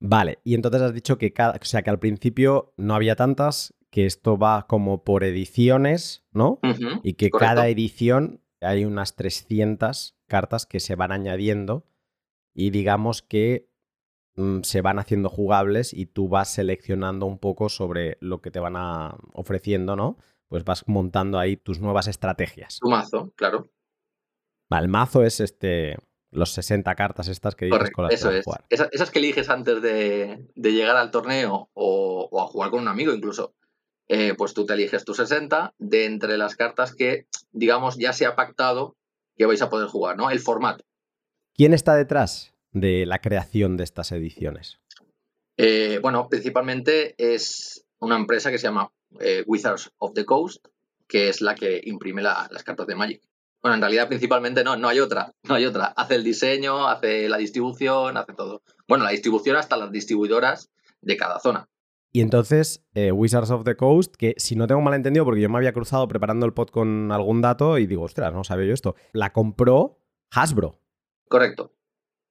Vale, 0.00 0.38
y 0.44 0.54
entonces 0.54 0.80
has 0.80 0.94
dicho 0.94 1.18
que, 1.18 1.32
cada, 1.32 1.58
o 1.60 1.64
sea, 1.64 1.82
que 1.82 1.90
al 1.90 1.98
principio 1.98 2.72
no 2.76 2.94
había 2.94 3.16
tantas, 3.16 3.74
que 3.90 4.06
esto 4.06 4.38
va 4.38 4.66
como 4.66 5.02
por 5.02 5.24
ediciones, 5.24 6.24
¿no? 6.32 6.60
y 7.02 7.14
que 7.14 7.30
cada 7.30 7.68
edición 7.68 8.42
hay 8.60 8.84
unas 8.84 9.16
300 9.16 10.16
cartas 10.26 10.66
que 10.66 10.80
se 10.80 10.94
van 10.94 11.12
añadiendo 11.12 11.86
y 12.54 12.70
digamos 12.70 13.22
que 13.22 13.70
mm, 14.36 14.60
se 14.62 14.82
van 14.82 14.98
haciendo 14.98 15.28
jugables 15.28 15.94
y 15.94 16.06
tú 16.06 16.28
vas 16.28 16.52
seleccionando 16.52 17.26
un 17.26 17.38
poco 17.38 17.68
sobre 17.68 18.18
lo 18.20 18.40
que 18.40 18.50
te 18.50 18.60
van 18.60 18.76
a 18.76 19.16
ofreciendo, 19.32 19.96
¿no? 19.96 20.18
Pues 20.48 20.64
vas 20.64 20.86
montando 20.86 21.38
ahí 21.38 21.56
tus 21.56 21.80
nuevas 21.80 22.08
estrategias. 22.08 22.78
Tu 22.80 22.88
mazo, 22.88 23.32
claro. 23.36 23.70
Vale, 24.70 24.84
el 24.84 24.90
mazo 24.90 25.22
es 25.22 25.40
este 25.40 25.96
los 26.30 26.52
60 26.52 26.94
cartas 26.94 27.28
estas 27.28 27.54
que 27.54 27.66
dices 27.66 27.90
con 27.90 28.04
las 28.04 28.14
eso 28.14 28.30
es. 28.30 28.44
Jugar. 28.44 28.64
Esas, 28.68 29.10
que 29.10 29.18
eliges 29.18 29.48
antes 29.48 29.80
de, 29.82 30.46
llegar 30.54 30.96
al 30.96 31.10
torneo 31.10 31.70
o, 31.74 32.40
a 32.40 32.46
jugar 32.46 32.70
con 32.70 32.80
un 32.80 32.88
amigo 32.88 33.12
incluso. 33.12 33.54
Eh, 34.10 34.34
pues 34.38 34.54
tú 34.54 34.64
te 34.64 34.72
eliges 34.72 35.04
tus 35.04 35.18
60 35.18 35.74
de 35.76 36.06
entre 36.06 36.38
las 36.38 36.56
cartas 36.56 36.94
que, 36.94 37.26
digamos, 37.52 37.98
ya 37.98 38.14
se 38.14 38.24
ha 38.24 38.36
pactado 38.36 38.96
que 39.36 39.44
vais 39.44 39.60
a 39.60 39.68
poder 39.68 39.88
jugar, 39.88 40.16
¿no? 40.16 40.30
El 40.30 40.40
formato. 40.40 40.84
¿Quién 41.54 41.74
está 41.74 41.94
detrás 41.94 42.54
de 42.72 43.04
la 43.04 43.20
creación 43.20 43.76
de 43.76 43.84
estas 43.84 44.12
ediciones? 44.12 44.80
Eh, 45.58 45.98
bueno, 46.00 46.28
principalmente 46.28 47.14
es 47.18 47.84
una 47.98 48.16
empresa 48.16 48.50
que 48.50 48.58
se 48.58 48.68
llama 48.68 48.90
eh, 49.20 49.44
Wizards 49.46 49.90
of 49.98 50.14
the 50.14 50.24
Coast, 50.24 50.64
que 51.06 51.28
es 51.28 51.40
la 51.40 51.54
que 51.54 51.80
imprime 51.84 52.22
las 52.22 52.62
cartas 52.64 52.86
de 52.86 52.94
Magic. 52.94 53.27
Bueno, 53.62 53.74
en 53.74 53.80
realidad 53.80 54.08
principalmente 54.08 54.62
no, 54.62 54.76
no 54.76 54.88
hay 54.88 55.00
otra, 55.00 55.32
no 55.42 55.54
hay 55.54 55.64
otra. 55.64 55.86
Hace 55.86 56.14
el 56.14 56.24
diseño, 56.24 56.86
hace 56.88 57.28
la 57.28 57.38
distribución, 57.38 58.16
hace 58.16 58.32
todo. 58.32 58.62
Bueno, 58.86 59.04
la 59.04 59.10
distribución 59.10 59.56
hasta 59.56 59.76
las 59.76 59.90
distribuidoras 59.90 60.70
de 61.00 61.16
cada 61.16 61.40
zona. 61.40 61.68
Y 62.10 62.20
entonces, 62.20 62.84
eh, 62.94 63.12
Wizards 63.12 63.50
of 63.50 63.64
the 63.64 63.76
Coast, 63.76 64.14
que 64.16 64.34
si 64.38 64.56
no 64.56 64.66
tengo 64.66 64.80
mal 64.80 64.94
entendido, 64.94 65.24
porque 65.24 65.40
yo 65.40 65.50
me 65.50 65.58
había 65.58 65.72
cruzado 65.72 66.08
preparando 66.08 66.46
el 66.46 66.54
pod 66.54 66.68
con 66.70 67.12
algún 67.12 67.42
dato 67.42 67.78
y 67.78 67.86
digo, 67.86 68.02
ostras, 68.02 68.32
no 68.32 68.44
sabía 68.44 68.66
yo 68.66 68.74
esto, 68.74 68.94
la 69.12 69.32
compró 69.32 69.98
Hasbro. 70.30 70.80
Correcto. 71.28 71.74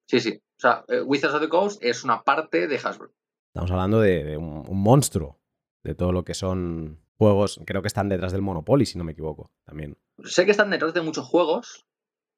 Sí, 0.08 0.20
sí. 0.20 0.42
O 0.58 0.60
sea, 0.60 0.84
eh, 0.88 1.02
Wizards 1.02 1.36
of 1.36 1.42
the 1.42 1.50
Coast 1.50 1.84
es 1.84 2.04
una 2.04 2.24
parte 2.24 2.68
de 2.68 2.78
Hasbro. 2.78 3.14
Estamos 3.54 3.72
hablando 3.72 4.00
de, 4.00 4.38
un, 4.38 4.66
monstruo, 4.70 5.40
de 5.84 5.96
todo 5.96 6.12
lo 6.12 6.24
que 6.24 6.34
son 6.34 7.00
juegos, 7.18 7.60
creo 7.66 7.82
que 7.82 7.88
están 7.88 8.10
detrás 8.10 8.32
del 8.32 8.42
Monopoly, 8.42 8.86
si 8.86 8.98
no 8.98 9.04
me 9.04 9.12
equivoco, 9.12 9.52
también. 9.64 9.98
Sé 10.24 10.46
que 10.46 10.52
están 10.52 10.70
detrás 10.70 10.94
de 10.94 11.02
muchos 11.02 11.26
juegos, 11.26 11.86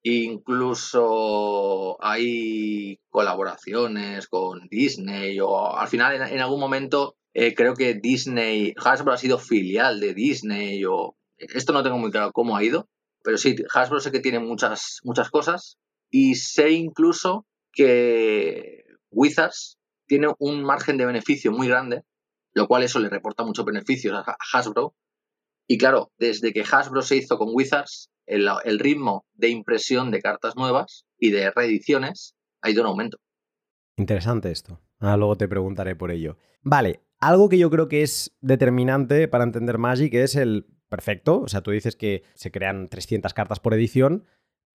incluso 0.03 1.97
hay 2.03 2.99
colaboraciones 3.09 4.27
con 4.27 4.67
Disney 4.69 5.39
o 5.39 5.75
al 5.75 5.87
final 5.87 6.15
en, 6.15 6.39
algún 6.39 6.59
momento 6.59 7.15
eh, 7.33 7.53
creo 7.53 7.73
que 7.75 7.93
Disney, 7.95 8.73
Hasbro 8.77 9.13
ha 9.13 9.17
sido 9.17 9.37
filial 9.37 9.99
de 9.99 10.13
Disney 10.13 10.83
o 10.85 11.15
esto 11.37 11.73
no 11.73 11.83
tengo 11.83 11.97
muy 11.97 12.11
claro 12.11 12.31
cómo 12.31 12.57
ha 12.57 12.63
ido, 12.63 12.89
pero 13.23 13.37
sí, 13.37 13.55
Hasbro 13.73 13.99
sé 13.99 14.11
que 14.11 14.19
tiene 14.19 14.39
muchas, 14.39 14.99
muchas 15.03 15.29
cosas 15.29 15.77
y 16.09 16.35
sé 16.35 16.71
incluso 16.71 17.45
que 17.71 18.83
Wizards 19.11 19.77
tiene 20.07 20.27
un 20.39 20.63
margen 20.63 20.97
de 20.97 21.05
beneficio 21.05 21.51
muy 21.51 21.67
grande, 21.67 22.03
lo 22.53 22.67
cual 22.67 22.83
eso 22.83 22.99
le 22.99 23.09
reporta 23.09 23.43
muchos 23.43 23.63
beneficios 23.63 24.13
a 24.15 24.35
Hasbro. 24.53 24.95
Y 25.71 25.77
claro, 25.77 26.11
desde 26.17 26.51
que 26.51 26.63
Hasbro 26.63 27.03
se 27.03 27.17
hizo 27.17 27.37
con 27.37 27.49
Wizards, 27.53 28.09
el, 28.25 28.79
ritmo 28.79 29.23
de 29.35 29.49
impresión 29.49 30.09
de 30.09 30.19
cartas 30.19 30.55
nuevas 30.55 31.05
y 31.19 31.29
de 31.29 31.51
reediciones 31.51 32.35
ha 32.61 32.71
ido 32.71 32.81
en 32.81 32.87
aumento. 32.87 33.19
Interesante 33.95 34.49
esto. 34.49 34.81
Ahora 34.97 35.17
luego 35.17 35.35
te 35.35 35.47
preguntaré 35.47 35.95
por 35.95 36.09
ello. 36.09 36.37
Vale, 36.63 37.01
algo 37.19 37.49
que 37.49 37.59
yo 37.59 37.69
creo 37.69 37.87
que 37.87 38.01
es 38.01 38.35
determinante 38.41 39.27
para 39.27 39.43
entender 39.43 39.77
Magic 39.77 40.11
es 40.15 40.35
el 40.35 40.65
perfecto. 40.89 41.39
O 41.41 41.47
sea, 41.47 41.61
tú 41.61 41.69
dices 41.69 41.95
que 41.95 42.23
se 42.33 42.49
crean 42.49 42.87
300 42.87 43.31
cartas 43.35 43.59
por 43.59 43.75
edición, 43.75 44.25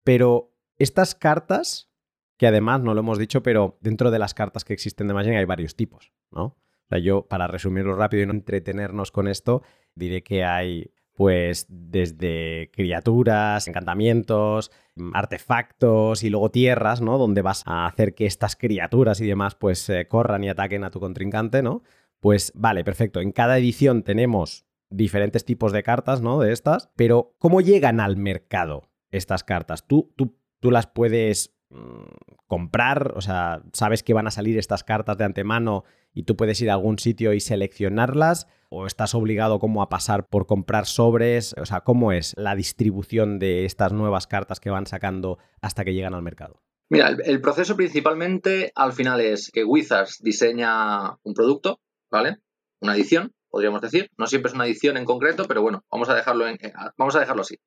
pero 0.05 0.55
estas 0.77 1.17
cartas, 1.17 1.91
que 2.37 2.47
además 2.47 2.83
no 2.83 2.95
lo 2.95 3.01
hemos 3.01 3.19
dicho, 3.19 3.43
pero 3.43 3.79
dentro 3.81 4.13
de 4.13 4.21
las 4.21 4.33
cartas 4.33 4.65
que 4.65 4.75
existen 4.75 5.09
de 5.09 5.15
Magic 5.15 5.35
hay 5.35 5.45
varios 5.45 5.75
tipos, 5.75 6.13
¿no? 6.31 6.57
Sea, 6.95 7.01
yo, 7.01 7.27
para 7.27 7.47
resumirlo 7.47 7.95
rápido 7.97 8.23
y 8.23 8.27
no 8.27 8.33
entretenernos 8.33 9.11
con 9.11 9.29
esto, 9.29 9.63
diré 9.95 10.23
que 10.23 10.45
hay 10.45 10.93
pues 11.13 11.67
desde 11.69 12.71
criaturas, 12.73 13.69
encantamientos, 13.69 14.73
artefactos 15.13 16.25
y 16.25 16.31
luego 16.31 16.51
tierras, 16.51 17.01
¿no? 17.01 17.19
Donde 17.19 17.41
vas 17.41 17.63
a 17.67 17.87
hacer 17.87 18.15
que 18.15 18.27
estas 18.27 18.57
criaturas 18.57 19.21
y 19.21 19.27
demás 19.27 19.55
pues 19.55 19.89
eh, 19.91 20.09
corran 20.09 20.43
y 20.43 20.49
ataquen 20.49 20.83
a 20.83 20.91
tu 20.91 20.99
contrincante, 20.99 21.63
¿no? 21.63 21.83
Pues 22.19 22.53
vale, 22.57 22.83
perfecto. 22.83 23.21
En 23.21 23.31
cada 23.31 23.59
edición 23.59 24.03
tenemos 24.03 24.67
diferentes 24.91 25.45
tipos 25.45 25.73
de 25.73 25.85
cartas, 25.85 26.21
¿no? 26.21 26.41
De 26.41 26.53
estas, 26.53 26.91
pero 26.97 27.37
¿cómo 27.39 27.61
llegan 27.61 28.01
al 28.01 28.17
mercado 28.17 28.91
estas 29.13 29.45
cartas? 29.45 29.87
¿Tú, 29.87 30.13
tú 30.17 30.37
tú 30.65 30.71
las 30.71 30.87
puedes 30.87 31.55
mm, 31.69 32.14
comprar, 32.55 33.15
o 33.17 33.21
sea, 33.21 33.63
sabes 33.73 34.05
que 34.05 34.15
van 34.15 34.29
a 34.29 34.31
salir 34.31 34.59
estas 34.59 34.85
cartas 34.85 35.19
de 35.19 35.25
antemano 35.25 35.83
y 36.13 36.23
tú 36.23 36.37
puedes 36.37 36.61
ir 36.61 36.71
a 36.71 36.75
algún 36.75 37.01
sitio 37.01 37.33
y 37.33 37.41
seleccionarlas 37.41 38.47
o 38.71 38.87
estás 38.87 39.17
obligado 39.17 39.59
como 39.59 39.83
a 39.83 39.89
pasar 39.89 40.29
por 40.29 40.47
comprar 40.47 40.87
sobres, 40.87 41.57
o 41.61 41.67
sea, 41.67 41.81
¿cómo 41.81 42.13
es 42.13 42.33
la 42.37 42.55
distribución 42.55 43.41
de 43.41 43.65
estas 43.65 43.93
nuevas 43.93 44.29
cartas 44.29 44.61
que 44.61 44.71
van 44.71 44.87
sacando 44.87 45.39
hasta 45.63 45.85
que 45.85 45.95
llegan 45.95 46.15
al 46.15 46.23
mercado? 46.23 46.63
Mira, 46.91 47.09
el, 47.25 47.41
proceso 47.41 47.75
principalmente 47.75 48.71
al 48.77 48.93
final 48.93 49.21
es 49.21 49.51
que 49.53 49.65
Wizards 49.65 50.21
diseña 50.23 51.17
un 51.25 51.35
producto, 51.35 51.81
¿vale? 52.09 52.37
Una 52.81 52.95
edición, 52.95 53.33
podríamos 53.51 53.81
decir. 53.81 54.13
No 54.17 54.29
siempre 54.29 54.51
es 54.51 54.55
una 54.55 54.67
edición 54.67 54.97
en 54.97 55.05
concreto, 55.05 55.47
pero 55.49 55.61
bueno, 55.61 55.85
vamos 55.91 56.09
a 56.09 56.15
dejarlo, 56.15 56.47
eh, 56.47 56.73
vamos 56.97 57.17
a 57.17 57.19
dejarlo 57.19 57.43
así. 57.43 57.59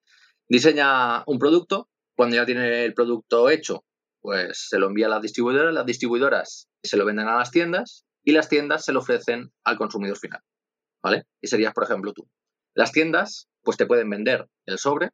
Diseña 0.48 1.24
un 1.25 1.39
producto, 1.39 1.89
cuando 2.15 2.38
ya 2.38 2.46
tiene 2.46 2.86
el 2.86 2.94
producto 2.94 3.50
hecho, 3.50 3.84
pues 4.27 4.67
se 4.67 4.77
lo 4.77 4.88
envía 4.88 5.05
a 5.05 5.10
las 5.10 5.22
distribuidoras, 5.22 5.74
las 5.74 5.86
distribuidoras 5.86 6.67
se 6.84 6.98
lo 6.98 7.05
venden 7.05 7.29
a 7.29 7.38
las 7.38 7.50
tiendas 7.50 8.03
y 8.25 8.34
las 8.34 8.50
tiendas 8.50 8.84
se 8.84 8.91
lo 8.91 9.00
ofrecen 9.00 9.53
al 9.63 9.77
consumidor 9.77 10.17
final. 10.17 10.41
¿Vale? 11.01 11.24
Y 11.39 11.48
serías, 11.48 11.74
por 11.74 11.86
ejemplo, 11.86 12.12
tú. 12.12 12.27
Las 12.74 12.91
tiendas, 12.91 13.48
pues 13.63 13.77
te 13.77 13.86
pueden 13.86 14.10
vender 14.10 14.50
el 14.65 14.79
sobre 14.79 15.12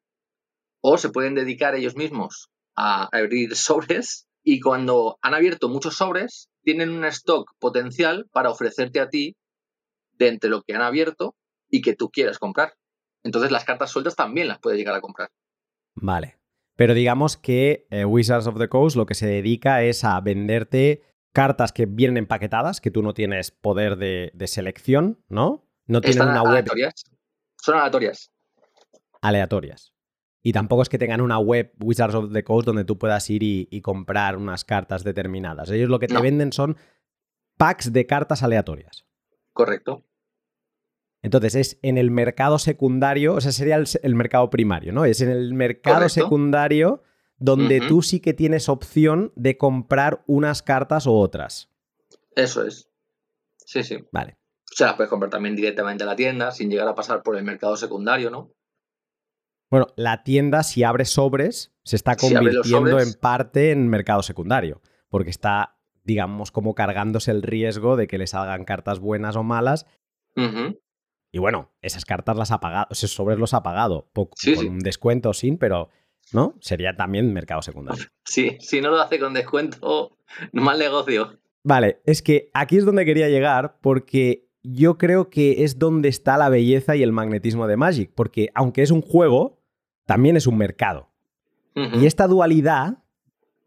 o 0.81 0.97
se 0.97 1.09
pueden 1.09 1.35
dedicar 1.35 1.75
ellos 1.75 1.95
mismos 1.95 2.49
a 2.75 3.07
abrir 3.15 3.55
sobres 3.55 4.25
y 4.43 4.59
cuando 4.59 5.19
han 5.21 5.35
abierto 5.35 5.69
muchos 5.69 5.97
sobres, 5.97 6.49
tienen 6.63 6.89
un 6.89 7.05
stock 7.05 7.51
potencial 7.59 8.27
para 8.31 8.49
ofrecerte 8.49 8.99
a 8.99 9.09
ti 9.09 9.35
de 10.13 10.29
entre 10.29 10.49
lo 10.49 10.63
que 10.63 10.73
han 10.73 10.81
abierto 10.81 11.35
y 11.69 11.83
que 11.83 11.95
tú 11.95 12.09
quieras 12.09 12.39
comprar. 12.39 12.73
Entonces 13.21 13.51
las 13.51 13.63
cartas 13.63 13.91
sueltas 13.91 14.15
también 14.15 14.47
las 14.47 14.57
puedes 14.57 14.79
llegar 14.79 14.95
a 14.95 15.01
comprar. 15.01 15.29
Vale. 15.93 16.39
Pero 16.75 16.93
digamos 16.93 17.37
que 17.37 17.87
eh, 17.91 18.05
Wizards 18.05 18.47
of 18.47 18.57
the 18.57 18.67
Coast 18.67 18.95
lo 18.95 19.05
que 19.05 19.13
se 19.13 19.27
dedica 19.27 19.83
es 19.83 20.03
a 20.03 20.19
venderte 20.21 21.01
cartas 21.33 21.71
que 21.71 21.85
vienen 21.85 22.17
empaquetadas, 22.17 22.79
que 22.79 22.91
tú 22.91 23.01
no 23.01 23.13
tienes 23.13 23.51
poder 23.51 23.97
de, 23.97 24.31
selección, 24.47 25.23
¿no? 25.29 25.67
No 25.87 26.01
tienen 26.01 26.23
una 26.23 26.43
web. 26.43 26.51
Aleatorias. 26.51 27.03
Son 27.61 27.75
aleatorias. 27.75 28.31
Aleatorias. 29.21 29.93
Y 30.41 30.51
tampoco 30.51 30.81
es 30.81 30.89
que 30.89 30.97
tengan 30.97 31.21
una 31.21 31.39
web 31.39 31.73
Wizards 31.79 32.15
of 32.15 32.33
the 32.33 32.43
Coast 32.43 32.65
donde 32.65 32.83
tú 32.83 32.97
puedas 32.97 33.29
ir 33.29 33.41
y, 33.43 33.81
comprar 33.81 34.37
unas 34.37 34.65
cartas 34.65 35.03
determinadas. 35.03 35.69
Ellos 35.71 35.89
lo 35.89 35.99
que 35.99 36.07
te 36.07 36.21
venden 36.21 36.51
son 36.51 36.77
packs 37.57 37.93
de 37.93 38.05
cartas 38.05 38.43
aleatorias. 38.43 39.05
Correcto. 39.53 40.03
Entonces 41.23 41.55
es 41.55 41.79
en 41.81 41.97
el 41.97 42.11
mercado 42.11 42.59
secundario, 42.59 43.35
o 43.35 43.41
sea, 43.41 43.53
sería 43.53 43.77
el, 43.77 44.15
mercado 44.15 44.49
primario, 44.49 44.91
¿no? 44.91 45.05
Es 45.05 45.21
en 45.21 45.29
el 45.29 45.53
mercado 45.53 46.09
secundario 46.09 47.01
donde 47.37 47.79
tú 47.79 48.01
sí 48.01 48.19
que 48.19 48.33
tienes 48.33 48.69
opción 48.69 49.31
de 49.35 49.57
comprar 49.57 50.23
unas 50.27 50.61
cartas 50.61 51.07
u 51.07 51.13
otras. 51.13 51.71
Eso 52.35 52.65
es. 52.65 52.89
Sí, 53.57 53.83
sí. 53.83 54.05
Vale. 54.11 54.37
sea, 54.65 54.87
las 54.87 54.95
puedes 54.97 55.09
comprar 55.09 55.31
también 55.31 55.55
directamente 55.55 56.03
a 56.03 56.07
la 56.07 56.15
tienda 56.15 56.51
sin 56.51 56.69
llegar 56.69 56.89
a 56.89 56.95
pasar 56.95 57.23
por 57.23 57.37
el 57.37 57.43
mercado 57.43 57.77
secundario, 57.77 58.29
¿no? 58.29 58.51
Bueno, 59.71 59.87
la 59.95 60.23
tienda, 60.23 60.61
si 60.61 60.83
abre 60.83 61.05
sobres, 61.05 61.73
se 61.83 61.95
está 61.95 62.15
convirtiendo 62.17 62.99
en 62.99 63.13
parte 63.13 63.71
en 63.71 63.87
mercado 63.87 64.21
secundario, 64.23 64.81
porque 65.09 65.29
está, 65.29 65.77
digamos, 66.03 66.51
como 66.51 66.75
cargándose 66.75 67.31
el 67.31 67.41
riesgo 67.41 67.95
de 67.95 68.07
que 68.07 68.17
le 68.17 68.27
salgan 68.27 68.65
cartas 68.65 68.99
buenas 68.99 69.35
o 69.35 69.43
malas. 69.43 69.87
Y 71.33 71.39
bueno, 71.39 71.71
esas 71.81 72.05
cartas 72.05 72.37
las 72.37 72.51
ha 72.51 72.59
pagado, 72.59 72.87
esos 72.91 73.11
sobres 73.11 73.39
los 73.39 73.53
ha 73.55 73.63
pagado, 73.63 74.07
poco, 74.13 74.35
Sí, 74.37 74.53
con 74.53 74.63
sí. 74.63 74.69
un 74.69 74.79
descuento 74.79 75.31
o 75.31 75.33
sin, 75.33 75.57
pero 75.57 75.89
¿no? 76.31 76.55
Sería 76.61 76.95
también 76.95 77.33
mercado 77.33 77.61
secundario. 77.61 78.05
Sí, 78.23 78.55
si 78.61 78.79
no 78.79 78.89
lo 78.91 79.01
hace 79.01 79.19
con 79.19 79.33
descuento, 79.33 80.15
mal 80.53 80.79
negocio. 80.79 81.39
Vale, 81.63 82.01
es 82.05 82.21
que 82.21 82.49
aquí 82.53 82.77
es 82.77 82.85
donde 82.85 83.03
quería 83.03 83.27
llegar 83.29 83.79
porque 83.81 84.47
yo 84.61 84.97
creo 84.97 85.29
que 85.29 85.63
es 85.63 85.77
donde 85.79 86.07
está 86.07 86.37
la 86.37 86.49
belleza 86.49 86.95
y 86.95 87.03
el 87.03 87.11
magnetismo 87.11 87.67
de 87.67 87.77
Magic, 87.77 88.11
porque 88.15 88.49
aunque 88.53 88.81
es 88.83 88.91
un 88.91 89.01
juego, 89.01 89.59
también 90.05 90.37
es 90.37 90.47
un 90.47 90.57
mercado. 90.57 91.09
Y 91.75 92.05
esta 92.05 92.27
dualidad 92.27 92.99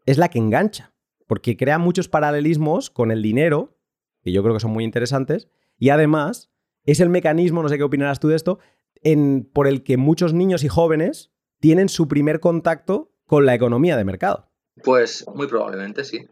es 0.05 0.17
la 0.17 0.29
que 0.29 0.39
engancha, 0.39 0.93
porque 1.27 1.57
crea 1.57 1.77
muchos 1.77 2.07
paralelismos 2.07 2.89
con 2.89 3.11
el 3.11 3.21
dinero, 3.21 3.77
que 4.23 4.31
yo 4.31 4.41
creo 4.41 4.53
que 4.53 4.61
son 4.61 4.71
muy 4.71 4.85
interesantes, 4.85 5.49
y 5.77 5.89
además 5.89 6.49
es 6.87 6.99
el 6.99 7.09
mecanismo, 7.09 7.61
no 7.61 7.69
sé 7.69 7.77
qué 7.77 7.83
opinarás 7.83 8.19
tú 8.19 8.27
de 8.29 8.35
esto, 8.35 8.57
en, 9.03 9.47
por 9.53 9.67
el 9.67 9.83
que 9.83 9.97
muchos 9.97 10.33
niños 10.33 10.63
y 10.63 10.67
jóvenes 10.67 11.31
tienen 11.59 11.87
su 11.89 12.07
primer 12.07 12.39
contacto 12.39 13.11
con 13.25 13.45
la 13.45 13.53
economía 13.53 13.95
de 13.97 14.03
mercado. 14.05 14.49
Pues 14.83 15.25
muy 15.35 15.47
probablemente 15.47 16.03
sí. 16.03 16.27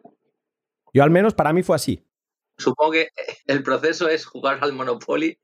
Yo 0.94 1.04
al 1.04 1.12
menos 1.12 1.34
para 1.34 1.54
mí 1.54 1.62
fue 1.62 1.76
así. 1.76 2.04
Supongo 2.58 2.94
que 2.94 3.10
el 3.48 3.64
proceso 3.64 4.08
es 4.08 4.26
jugar 4.26 4.60
al 4.62 4.74
Monopoly, 4.74 5.38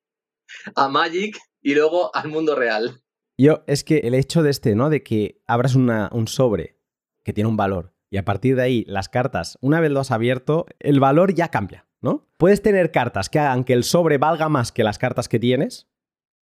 a 0.75 0.88
Magic 0.88 1.38
y 1.62 1.75
luego 1.75 2.15
al 2.15 2.30
mundo 2.30 2.56
real. 2.56 3.01
Yo, 3.38 3.63
es 3.68 3.84
que 3.84 3.98
el 4.00 4.13
hecho 4.13 4.44
de 4.44 4.50
este, 4.50 4.75
¿no? 4.75 4.89
De 4.89 5.03
que 5.03 5.41
abras 5.48 5.75
una- 5.75 6.10
un 6.13 6.27
sobre 6.27 6.77
que 7.24 7.34
tiene 7.34 7.50
un 7.50 7.58
valor 7.58 7.94
y 8.10 8.18
a 8.18 8.25
partir 8.25 8.56
de 8.56 8.62
ahí 8.62 8.86
las 8.88 9.10
cartas, 9.10 9.58
una 9.62 9.80
vez 9.80 9.91
lo 9.91 10.00
has 10.00 10.12
abierto, 10.12 10.65
el 10.80 11.00
valor 11.00 11.34
ya 11.34 11.50
cambia, 11.50 11.88
¿no? 12.01 12.27
Puedes 12.38 12.62
tener 12.62 12.91
cartas 12.91 13.29
que 13.29 13.39
hagan 13.39 13.63
que 13.63 13.74
el 13.74 13.84
sobre 13.84 14.17
valga 14.17 14.50
más 14.50 14.72
que 14.72 14.84
las 14.84 14.98
cartas 14.98 15.29
que 15.29 15.39
tienes, 15.39 15.88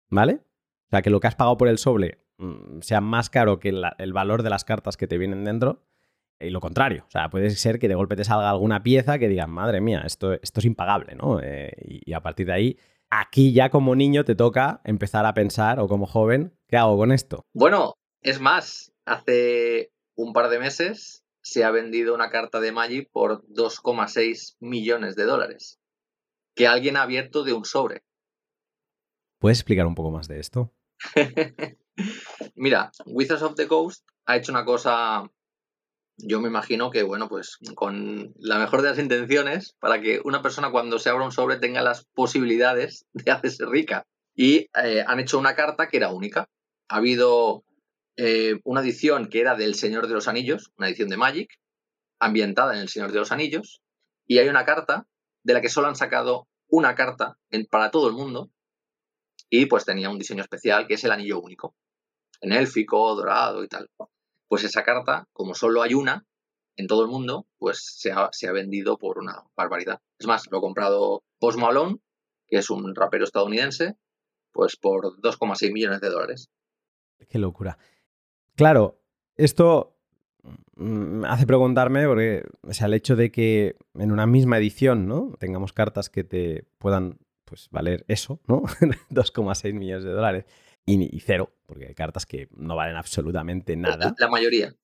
¿vale? 0.10 0.42
O 0.88 0.90
sea, 0.92 1.02
que 1.02 1.10
lo 1.10 1.20
que 1.20 1.28
has 1.28 1.36
pagado 1.36 1.58
por 1.58 1.68
el 1.68 1.78
sobre 1.78 2.20
mm, 2.38 2.82
sea 2.82 3.02
más 3.02 3.30
caro 3.30 3.60
que 3.60 3.70
el 3.70 4.14
valor 4.14 4.44
de 4.44 4.50
las 4.50 4.64
cartas 4.64 4.98
que 4.98 5.08
te 5.08 5.18
vienen 5.18 5.44
dentro. 5.44 5.84
Y 6.40 6.52
lo 6.52 6.62
contrario, 6.62 7.04
o 7.08 7.12
sea, 7.12 7.32
puede 7.32 7.50
ser 7.50 7.80
que 7.80 7.88
de 7.88 7.96
golpe 7.96 8.16
te 8.16 8.24
salga 8.24 8.52
alguna 8.52 8.84
pieza 8.84 9.18
que 9.18 9.28
digas, 9.28 9.50
madre 9.50 9.82
mía, 9.82 10.04
esto, 10.06 10.34
esto 10.34 10.60
es 10.60 10.66
impagable, 10.66 11.16
¿no? 11.16 11.40
Eh, 11.42 11.72
y, 11.84 12.12
y 12.12 12.14
a 12.14 12.22
partir 12.22 12.46
de 12.46 12.54
ahí, 12.54 12.80
aquí 13.10 13.54
ya 13.54 13.72
como 13.72 13.96
niño 13.96 14.24
te 14.24 14.36
toca 14.36 14.82
empezar 14.84 15.26
a 15.26 15.34
pensar, 15.34 15.80
o 15.80 15.88
como 15.88 16.06
joven, 16.06 16.54
¿qué 16.68 16.78
hago 16.78 16.96
con 16.96 17.12
esto? 17.12 17.44
Bueno, 17.54 17.96
es 18.22 18.40
más, 18.40 18.94
hace 19.06 19.92
un 20.16 20.32
par 20.34 20.50
de 20.50 20.60
meses 20.60 21.26
se 21.48 21.64
ha 21.64 21.72
vendido 21.72 22.14
una 22.14 22.30
carta 22.30 22.60
de 22.60 22.74
Magic 22.74 23.10
por 23.10 23.46
2,6 23.48 24.58
millones 24.60 25.16
de 25.16 25.24
dólares. 25.24 25.80
Que 26.56 26.68
alguien 26.68 26.98
ha 26.98 27.04
abierto 27.04 27.44
de 27.44 27.54
un 27.54 27.64
sobre. 27.64 28.04
¿Puedes 29.40 29.60
explicar 29.60 29.88
un 29.88 29.96
poco 29.96 30.12
más 30.12 30.28
de 30.28 30.40
esto? 30.40 30.74
Mira, 32.56 32.92
Wizards 33.06 33.44
of 33.44 33.56
the 33.56 33.68
Coast 33.68 34.06
ha 34.26 34.36
hecho 34.36 34.52
una 34.52 34.66
cosa, 34.66 35.32
yo 36.18 36.42
me 36.42 36.50
imagino 36.50 36.90
que, 36.92 37.04
bueno, 37.04 37.30
pues 37.30 37.58
con 37.76 38.34
la 38.38 38.60
mejor 38.60 38.82
de 38.82 38.90
las 38.90 39.00
intenciones, 39.00 39.78
para 39.80 40.02
que 40.02 40.20
una 40.26 40.42
persona 40.42 40.72
cuando 40.72 41.00
se 41.00 41.10
abra 41.10 41.24
un 41.24 41.32
sobre 41.32 41.58
tenga 41.58 41.82
las 41.82 42.06
posibilidades 42.14 43.06
de 43.14 43.32
hacerse 43.32 43.66
rica. 43.66 44.06
Y 44.36 44.70
eh, 44.84 45.04
han 45.08 45.20
hecho 45.22 45.40
una 45.40 45.56
carta 45.56 45.88
que 45.88 45.98
era 45.98 46.12
única. 46.12 46.50
Ha 46.90 46.98
habido 46.98 47.64
eh, 48.18 48.60
una 48.64 48.82
edición 48.82 49.30
que 49.30 49.40
era 49.40 49.56
del 49.56 49.76
Señor 49.76 50.08
de 50.08 50.16
los 50.16 50.28
Anillos, 50.28 50.72
una 50.78 50.88
edición 50.88 51.10
de 51.10 51.18
Magic, 51.18 51.60
ambientada 52.20 52.74
en 52.74 52.82
el 52.82 52.90
Señor 52.90 53.12
de 53.12 53.20
los 53.20 53.32
Anillos, 53.32 53.82
y 54.26 54.40
hay 54.40 54.50
una 54.50 54.66
carta 54.66 55.08
de 55.44 55.54
la 55.54 55.62
que 55.62 55.70
solo 55.70 55.88
han 55.88 55.96
sacado 55.96 56.48
una 56.68 56.96
carta 56.96 57.38
para 57.70 57.92
todo 57.92 58.08
el 58.08 58.16
mundo, 58.16 58.50
y 59.50 59.68
pues 59.68 59.86
tenía 59.86 60.10
un 60.10 60.18
diseño 60.18 60.42
especial 60.42 60.88
que 60.88 60.96
es 60.96 61.04
el 61.04 61.12
anillo 61.12 61.40
único, 61.40 61.76
en 62.42 62.52
élfico, 62.52 63.16
dorado 63.16 63.64
y 63.64 63.68
tal. 63.68 63.90
Pues 64.48 64.64
esa 64.64 64.84
carta, 64.84 65.28
como 65.32 65.54
solo 65.54 65.82
hay 65.82 65.94
una 65.94 66.26
en 66.76 66.88
todo 66.88 67.04
el 67.04 67.08
mundo, 67.10 67.48
pues 67.58 67.84
se 67.98 68.12
ha, 68.12 68.30
se 68.32 68.48
ha 68.48 68.52
vendido 68.52 68.98
por 68.98 69.20
una 69.20 69.44
barbaridad. 69.56 70.02
Es 70.18 70.28
más, 70.28 70.50
lo 70.52 70.58
ha 70.58 70.62
comprado 70.62 71.24
Post 71.40 71.60
Malone, 71.60 72.00
que 72.48 72.58
es 72.58 72.70
un 72.70 72.96
rapero 72.96 73.24
estadounidense, 73.24 73.96
pues 74.52 74.76
por 74.76 75.20
2,6 75.22 75.72
millones 75.72 76.02
de 76.02 76.10
dólares. 76.10 76.50
Qué 77.30 77.40
locura. 77.40 77.78
Claro, 78.58 79.00
esto 79.36 79.96
mm, 80.76 81.24
hace 81.26 81.46
preguntarme, 81.46 82.06
porque 82.08 82.44
o 82.64 82.74
sea, 82.74 82.88
el 82.88 82.96
hecho 82.96 83.16
de 83.16 83.32
que 83.32 83.78
en 83.94 84.12
una 84.12 84.26
misma 84.26 84.58
edición, 84.58 85.08
¿no? 85.08 85.34
Tengamos 85.40 85.74
cartas 85.74 86.10
que 86.10 86.24
te 86.24 86.66
puedan 86.80 87.20
pues, 87.46 87.70
valer 87.72 88.04
eso, 88.08 88.42
¿no? 88.48 88.64
2,6 89.12 89.74
millones 89.74 90.04
de 90.04 90.12
dólares. 90.12 90.46
Y, 90.86 91.16
y 91.16 91.20
cero, 91.20 91.54
porque 91.66 91.86
hay 91.86 91.94
cartas 91.94 92.26
que 92.26 92.50
no 92.56 92.76
valen 92.76 92.96
absolutamente 92.96 93.76
nada. 93.76 94.16
La 94.18 94.28
mayoría. 94.30 94.76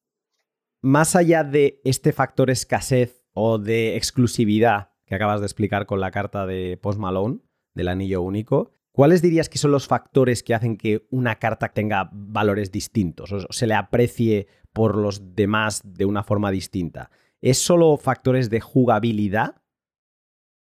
Más 0.82 1.16
allá 1.16 1.44
de 1.44 1.82
este 1.84 2.12
factor 2.12 2.50
escasez 2.52 3.26
o 3.34 3.58
de 3.58 3.96
exclusividad 3.96 4.92
que 5.06 5.16
acabas 5.16 5.40
de 5.40 5.48
explicar 5.48 5.86
con 5.86 6.00
la 6.00 6.12
carta 6.12 6.46
de 6.46 6.78
Post 6.78 7.00
Malone, 7.00 7.40
del 7.74 7.88
anillo 7.88 8.22
único, 8.22 8.72
¿cuáles 8.94 9.22
dirías 9.22 9.50
que 9.50 9.58
son 9.58 9.72
los 9.72 9.88
factores 9.88 10.44
que 10.44 10.54
hacen 10.54 10.78
que 10.78 11.06
una 11.10 11.40
carta 11.40 11.74
tenga 11.74 12.10
valores 12.14 12.72
distintos 12.72 13.34
o 13.34 13.52
se 13.52 13.68
le 13.68 13.74
aprecie 13.74 14.48
por 14.72 14.96
los 14.98 15.36
demás 15.36 15.82
de 15.84 16.06
una 16.06 16.24
forma 16.24 16.52
distinta? 16.52 17.12
¿Es 17.42 17.58
solo 17.58 17.98
factores 17.98 18.50
de 18.50 18.62
jugabilidad 18.62 19.62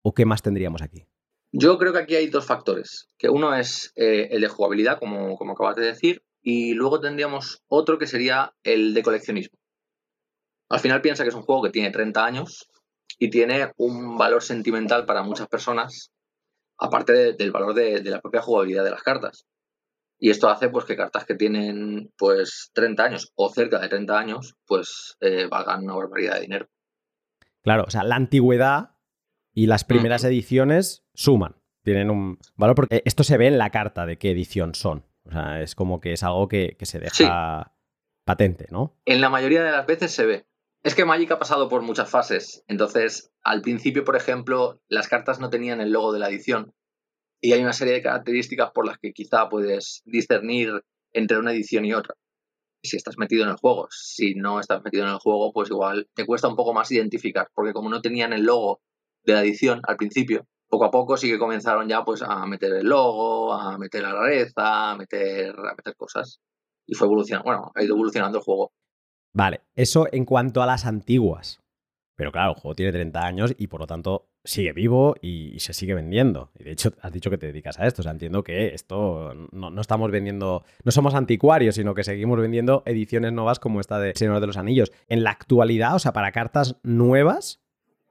o 0.03 0.13
qué 0.15 0.25
más 0.25 0.43
tendríamos 0.43 0.83
aquí? 0.83 1.07
Yo 1.53 1.79
creo 1.79 1.93
que 1.93 1.99
aquí 2.01 2.17
hay 2.17 2.29
dos 2.29 2.47
factores, 2.47 3.09
que 3.19 3.29
uno 3.29 3.55
es 3.55 3.93
eh, 3.95 4.29
el 4.31 4.41
de 4.41 4.49
jugabilidad, 4.49 4.99
como, 4.99 5.37
como 5.37 5.53
acabas 5.53 5.77
de 5.77 5.85
decir, 5.85 6.25
y 6.43 6.75
luego 6.75 6.99
tendríamos 6.99 7.63
otro 7.69 7.99
que 7.99 8.07
sería 8.07 8.55
el 8.65 8.95
de 8.95 9.03
coleccionismo. 9.03 9.59
Al 10.71 10.81
final 10.81 11.03
piensa 11.03 11.23
que 11.23 11.29
es 11.29 11.35
un 11.35 11.43
juego 11.43 11.63
que 11.63 11.71
tiene 11.71 11.91
30 11.91 12.25
años 12.25 12.71
y 13.19 13.29
tiene 13.29 13.71
un 13.77 14.17
valor 14.17 14.43
sentimental 14.43 15.05
para 15.05 15.23
muchas 15.23 15.47
personas, 15.47 16.11
aparte 16.83 17.13
de- 17.13 17.33
del 17.35 17.53
valor 17.53 17.75
de, 17.75 18.01
de 18.01 18.11
la 18.11 18.21
propia 18.21 18.43
jugabilidad 18.43 18.85
de 18.85 18.91
las 18.91 19.03
cartas. 19.03 19.47
Y 20.19 20.31
esto 20.31 20.49
hace 20.49 20.69
pues 20.69 20.85
que 20.85 20.97
cartas 20.97 21.25
que 21.25 21.35
tienen 21.35 22.13
pues 22.17 22.71
30 22.75 23.03
años 23.05 23.33
o 23.35 23.49
cerca 23.53 23.81
de 23.81 23.89
30 23.89 24.19
años, 24.19 24.55
pues 24.67 25.17
eh, 25.21 25.47
valgan 25.51 25.83
una 25.85 25.95
barbaridad 25.97 26.35
de 26.37 26.41
dinero. 26.43 26.69
Claro, 27.63 27.85
o 27.87 27.91
sea, 27.91 28.05
la 28.05 28.17
antigüedad 28.17 28.91
y 29.55 29.67
las 29.67 29.85
primeras 29.85 30.23
ediciones 30.25 31.05
suman, 31.15 31.57
tienen 31.83 32.11
un 32.11 32.39
valor 32.57 32.77
porque 32.77 33.03
esto 33.05 33.25
se 33.25 33.37
ve 33.37 33.49
en 33.49 33.59
la 33.59 33.71
carta 33.71 34.07
de 34.07 34.17
qué 34.19 34.31
edición 34.31 34.75
son. 34.75 35.05
O 35.25 35.33
sea, 35.33 35.61
es 35.61 35.75
como 35.75 36.01
que 36.01 36.13
es 36.13 36.23
algo 36.23 36.49
que, 36.49 36.77
que 36.79 36.87
se 36.87 36.99
deja 37.01 37.75
patente, 38.25 38.67
¿no? 38.71 38.97
En 39.05 39.21
la 39.21 39.29
mayoría 39.29 39.63
de 39.65 39.73
las 39.73 39.87
veces 39.87 40.13
se 40.13 40.25
ve. 40.27 40.47
Es 40.85 40.97
que 40.97 41.05
Magic 41.05 41.31
ha 41.31 41.39
pasado 41.39 41.69
por 41.69 41.83
muchas 41.83 42.11
fases. 42.11 42.65
Entonces, 42.67 43.31
al 43.45 43.63
principio, 43.63 44.03
por 44.03 44.17
ejemplo, 44.17 44.81
las 44.89 45.07
cartas 45.07 45.39
no 45.39 45.49
tenían 45.49 45.81
el 45.81 45.93
logo 45.93 46.13
de 46.13 46.19
la 46.19 46.29
edición. 46.29 46.75
Y 47.41 47.53
hay 47.53 47.63
una 47.63 47.73
serie 47.73 47.95
de 47.95 48.03
características 48.03 48.73
por 48.73 48.87
las 48.87 48.99
que 48.99 49.13
quizá 49.13 49.49
puedes 49.49 50.03
discernir 50.05 50.83
entre 51.13 51.39
una 51.39 51.53
edición 51.53 51.85
y 51.85 51.95
otra. 51.95 52.17
Si 52.83 52.97
estás 52.97 53.17
metido 53.17 53.45
en 53.45 53.51
el 53.51 53.57
juego. 53.57 53.87
Si 53.91 54.35
no 54.35 54.59
estás 54.59 54.83
metido 54.83 55.05
en 55.05 55.11
el 55.11 55.19
juego, 55.19 55.53
pues 55.53 55.71
igual 55.71 56.09
te 56.15 56.27
cuesta 56.27 56.49
un 56.49 56.57
poco 56.57 56.75
más 56.75 56.91
identificar. 56.91 57.49
Porque 57.55 57.73
como 57.73 57.89
no 57.89 58.01
tenían 58.01 58.33
el 58.33 58.43
logo 58.43 58.81
de 59.23 59.35
la 59.35 59.43
edición 59.43 59.83
al 59.87 59.97
principio, 59.97 60.49
poco 60.69 60.87
a 60.87 60.91
poco 60.91 61.17
sí 61.17 61.31
que 61.31 61.39
comenzaron 61.39 61.89
ya 61.89 62.05
pues 62.05 62.23
a 62.23 62.45
meter 62.47 62.73
el 62.73 62.87
logo, 62.87 63.53
a 63.53 63.79
meter 63.79 64.03
la 64.03 64.15
rareza, 64.15 64.91
a 64.91 64.97
meter, 64.97 65.55
a 65.57 65.75
meter 65.77 65.95
cosas. 65.97 66.41
Y 66.87 66.95
fue 66.95 67.07
evolucionando, 67.07 67.45
bueno, 67.45 67.71
ha 67.73 67.85
ido 67.85 67.95
evolucionando 67.95 68.39
el 68.39 68.45
juego. 68.45 68.73
Vale, 69.33 69.61
eso 69.75 70.07
en 70.13 70.25
cuanto 70.25 70.63
a 70.63 70.67
las 70.67 70.87
antiguas. 70.87 71.61
Pero 72.15 72.31
claro, 72.31 72.53
el 72.53 72.57
juego 72.57 72.75
tiene 72.75 72.93
30 72.93 73.27
años 73.27 73.55
y 73.57 73.67
por 73.69 73.81
lo 73.81 73.87
tanto 73.87 74.29
sigue 74.45 74.73
vivo 74.73 75.15
y, 75.21 75.59
se 75.61 75.73
sigue 75.73 75.95
vendiendo. 75.95 76.51
Y 76.59 76.65
de 76.65 76.73
hecho, 76.73 76.93
has 77.01 77.13
dicho 77.13 77.31
que 77.31 77.39
te 77.39 77.47
dedicas 77.47 77.79
a 77.79 77.87
esto. 77.87 78.03
O 78.03 78.05
sea, 78.05 78.13
entiendo 78.13 78.45
que 78.45 78.75
esto 78.75 79.33
no, 79.53 79.71
no 79.71 79.81
estamos 79.81 80.11
vendiendo, 80.11 80.65
no 80.85 80.93
somos 80.93 81.15
anticuarios, 81.15 81.77
sino 81.77 81.95
que 81.95 82.05
seguimos 82.05 82.39
vendiendo 82.39 82.83
ediciones 82.87 83.33
nuevas 83.33 83.59
como 83.59 83.81
esta 83.81 83.99
de 83.99 84.13
Señor 84.15 84.41
de 84.41 84.47
los 84.47 84.57
Anillos. 84.57 84.93
En 85.09 85.25
la 85.25 85.31
actualidad, 85.31 85.95
o 85.95 85.99
sea, 85.99 86.13
para 86.13 86.33
cartas 86.33 86.77
nuevas, 86.83 87.61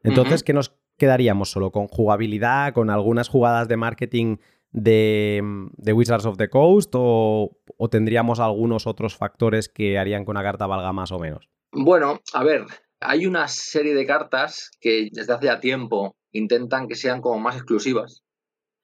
entonces. 0.03 0.43
¿qué 0.43 0.53
nos 0.53 0.73
quedaríamos 0.97 1.51
solo? 1.51 1.71
¿Con 1.71 1.88
jugabilidad, 1.88 2.73
con 2.73 2.89
algunas 2.89 3.29
jugadas 3.29 3.67
de 3.67 3.77
marketing 3.77 4.38
de, 4.71 5.41
de 5.77 5.93
Wizards 5.93 6.25
of 6.25 6.38
the 6.38 6.49
Coast 6.49 6.93
o, 6.95 7.57
o 7.77 7.89
tendríamos 7.89 8.39
algunos 8.39 8.88
otros 8.88 9.15
factores 9.15 9.69
que 9.69 9.97
harían 9.97 10.25
que 10.25 10.31
una 10.31 10.43
carta 10.43 10.67
valga 10.67 10.93
más 10.93 11.12
o 11.12 11.19
menos? 11.19 11.49
Bueno, 11.71 12.19
a 12.34 12.43
ver, 12.43 12.65
hay 12.99 13.25
una 13.25 13.47
serie 13.47 13.95
de 13.95 14.05
cartas 14.05 14.71
que 14.79 15.10
desde 15.12 15.34
hace 15.34 15.45
ya 15.45 15.60
tiempo 15.60 16.15
intentan 16.31 16.88
que 16.88 16.95
sean 16.95 17.21
como 17.21 17.39
más 17.39 17.55
exclusivas. 17.55 18.23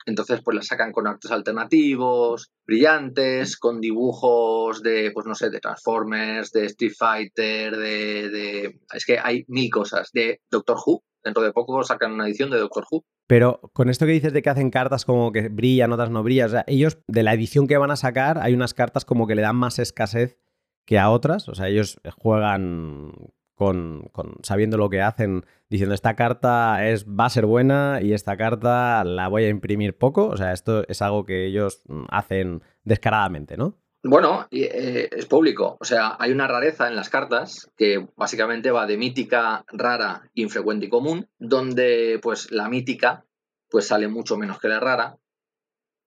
Entonces, 0.07 0.39
pues 0.41 0.55
las 0.55 0.67
sacan 0.67 0.93
con 0.93 1.05
actos 1.05 1.31
alternativos, 1.31 2.49
brillantes, 2.65 3.57
con 3.57 3.81
dibujos 3.81 4.81
de, 4.81 5.11
pues 5.13 5.25
no 5.27 5.35
sé, 5.35 5.49
de 5.49 5.59
Transformers, 5.59 6.51
de 6.53 6.65
Street 6.67 6.93
Fighter, 6.97 7.75
de, 7.75 8.29
de... 8.29 8.79
Es 8.93 9.05
que 9.05 9.19
hay 9.19 9.43
mil 9.49 9.69
cosas. 9.69 10.09
De 10.13 10.39
Doctor 10.49 10.77
Who. 10.85 11.03
Dentro 11.23 11.43
de 11.43 11.51
poco 11.51 11.83
sacan 11.83 12.13
una 12.13 12.25
edición 12.25 12.49
de 12.49 12.57
Doctor 12.57 12.85
Who. 12.89 13.03
Pero 13.27 13.59
con 13.73 13.89
esto 13.89 14.05
que 14.05 14.13
dices 14.13 14.33
de 14.33 14.41
que 14.41 14.49
hacen 14.49 14.71
cartas 14.71 15.03
como 15.03 15.31
que 15.31 15.49
brillan, 15.49 15.91
otras 15.91 16.09
no 16.09 16.23
brillan, 16.23 16.47
o 16.47 16.51
sea, 16.51 16.63
ellos 16.67 16.99
de 17.07 17.23
la 17.23 17.33
edición 17.33 17.67
que 17.67 17.77
van 17.77 17.91
a 17.91 17.95
sacar 17.95 18.39
hay 18.39 18.53
unas 18.53 18.73
cartas 18.73 19.03
como 19.03 19.27
que 19.27 19.35
le 19.35 19.41
dan 19.41 19.55
más 19.55 19.79
escasez 19.79 20.39
que 20.85 20.97
a 20.99 21.09
otras, 21.09 21.49
o 21.49 21.55
sea, 21.55 21.67
ellos 21.67 21.99
juegan 22.17 23.11
con, 23.57 24.11
sabiendo 24.43 24.77
lo 24.77 24.89
que 24.89 25.01
hacen, 25.01 25.43
diciendo 25.67 25.95
esta 25.95 26.15
carta 26.15 26.87
es, 26.87 27.07
va 27.07 27.25
a 27.25 27.29
ser 27.29 27.47
buena 27.47 27.99
y 28.01 28.13
esta 28.13 28.37
carta 28.37 29.03
la 29.03 29.27
voy 29.29 29.45
a 29.45 29.49
imprimir 29.49 29.97
poco. 29.97 30.27
O 30.27 30.37
sea, 30.37 30.53
esto 30.53 30.87
es 30.87 31.01
algo 31.01 31.25
que 31.25 31.47
ellos 31.47 31.81
mm, 31.87 32.03
hacen 32.09 32.61
descaradamente, 32.83 33.57
¿no? 33.57 33.75
Bueno, 34.09 34.47
eh, 34.51 35.09
es 35.11 35.25
público. 35.25 35.75
O 35.81 35.83
sea, 35.83 36.15
hay 36.17 36.31
una 36.31 36.47
rareza 36.47 36.87
en 36.87 36.95
las 36.95 37.09
cartas 37.09 37.69
que 37.75 38.07
básicamente 38.15 38.71
va 38.71 38.85
de 38.85 38.97
mítica, 38.97 39.65
rara, 39.67 40.29
infrecuente 40.33 40.85
y 40.85 40.89
común, 40.89 41.27
donde 41.37 42.17
pues 42.21 42.49
la 42.51 42.69
mítica 42.69 43.25
pues 43.69 43.87
sale 43.87 44.07
mucho 44.07 44.37
menos 44.37 44.59
que 44.59 44.69
la 44.69 44.79
rara, 44.79 45.17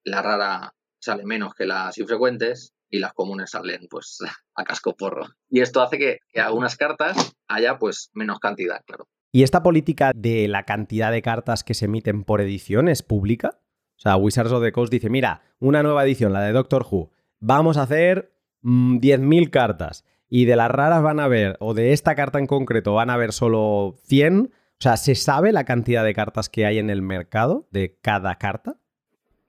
la 0.03 0.23
rara 0.23 0.75
sale 0.99 1.25
menos 1.25 1.55
que 1.55 1.67
las 1.67 1.99
infrecuentes 1.99 2.73
y 2.89 3.01
las 3.01 3.13
comunes 3.13 3.51
salen 3.51 3.87
pues 3.91 4.19
a 4.55 4.65
casco 4.65 4.97
porro. 4.97 5.27
Y 5.51 5.61
esto 5.61 5.83
hace 5.83 5.99
que, 5.99 6.19
que 6.33 6.41
algunas 6.41 6.77
cartas 6.79 7.35
haya 7.49 7.79
pues 7.79 8.11
menos 8.15 8.39
cantidad, 8.39 8.83
claro. 8.87 9.09
¿Y 9.31 9.43
esta 9.43 9.63
política 9.63 10.13
de 10.15 10.49
la 10.49 10.65
cantidad 10.65 11.13
de 11.13 11.21
cartas 11.21 11.65
que 11.65 11.75
se 11.75 11.85
emiten 11.85 12.25
por 12.25 12.41
edición 12.41 12.89
es 12.89 13.03
pública? 13.03 13.61
O 13.97 14.01
sea, 14.01 14.17
Wizards 14.17 14.53
of 14.53 14.63
the 14.63 14.73
Coast 14.73 14.91
dice, 14.91 15.11
mira, 15.11 15.43
una 15.59 15.83
nueva 15.83 16.03
edición, 16.05 16.33
la 16.33 16.41
de 16.41 16.53
Doctor 16.53 16.87
Who, 16.91 17.11
vamos 17.41 17.77
a 17.77 17.83
hacer 17.83 18.33
10.000 18.63 19.47
mm, 19.47 19.51
cartas 19.51 20.05
y 20.29 20.45
de 20.45 20.57
las 20.57 20.71
raras 20.71 21.03
van 21.03 21.19
a 21.19 21.29
ver, 21.29 21.57
o 21.61 21.75
de 21.75 21.93
esta 21.93 22.15
carta 22.15 22.39
en 22.39 22.47
concreto 22.47 22.95
van 22.95 23.11
a 23.11 23.17
ver 23.17 23.33
solo 23.33 23.97
100. 24.05 24.53
O 24.53 24.83
sea, 24.83 24.97
¿se 24.97 25.15
sabe 25.15 25.53
la 25.53 25.65
cantidad 25.65 26.05
de 26.05 26.15
cartas 26.15 26.49
que 26.49 26.65
hay 26.65 26.79
en 26.79 26.89
el 26.89 27.03
mercado 27.03 27.67
de 27.73 27.99
cada 28.01 28.37
carta? 28.37 28.77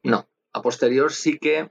No. 0.03 0.27
A 0.53 0.61
posterior 0.61 1.13
sí 1.13 1.37
que 1.37 1.69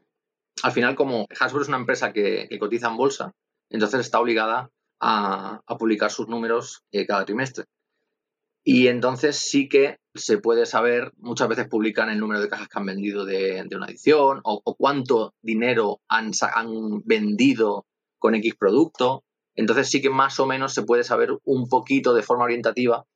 al 0.62 0.72
final, 0.72 0.94
como 0.94 1.26
Hasbro 1.38 1.62
es 1.62 1.68
una 1.68 1.76
empresa 1.78 2.12
que, 2.12 2.48
cotiza 2.58 2.88
en 2.88 2.96
bolsa, 2.96 3.34
entonces 3.68 4.00
está 4.00 4.20
obligada 4.20 4.70
a, 5.00 5.62
publicar 5.78 6.10
sus 6.10 6.28
números 6.28 6.84
eh, 6.92 7.06
cada 7.06 7.24
trimestre. 7.24 7.64
Y 8.62 8.88
entonces 8.88 9.36
sí 9.36 9.68
que 9.68 9.98
se 10.14 10.38
puede 10.38 10.66
saber, 10.66 11.12
muchas 11.16 11.48
veces 11.48 11.68
publican 11.68 12.10
el 12.10 12.18
número 12.18 12.40
de 12.40 12.48
cajas 12.48 12.68
que 12.68 12.78
han 12.78 12.86
vendido 12.86 13.24
de, 13.24 13.66
una 13.74 13.86
edición 13.86 14.40
o, 14.44 14.76
cuánto 14.76 15.34
dinero 15.40 16.00
han, 16.08 16.32
han 16.54 17.02
vendido 17.04 17.86
con 18.18 18.34
X 18.34 18.54
producto. 18.56 19.24
Entonces 19.54 19.88
sí 19.88 20.02
que 20.02 20.10
más 20.10 20.38
o 20.40 20.46
menos 20.46 20.74
se 20.74 20.82
puede 20.82 21.04
saber 21.04 21.30
un 21.44 21.68
poquito 21.68 22.12
de 22.14 22.22
forma 22.22 22.44
orientativa 22.44 23.06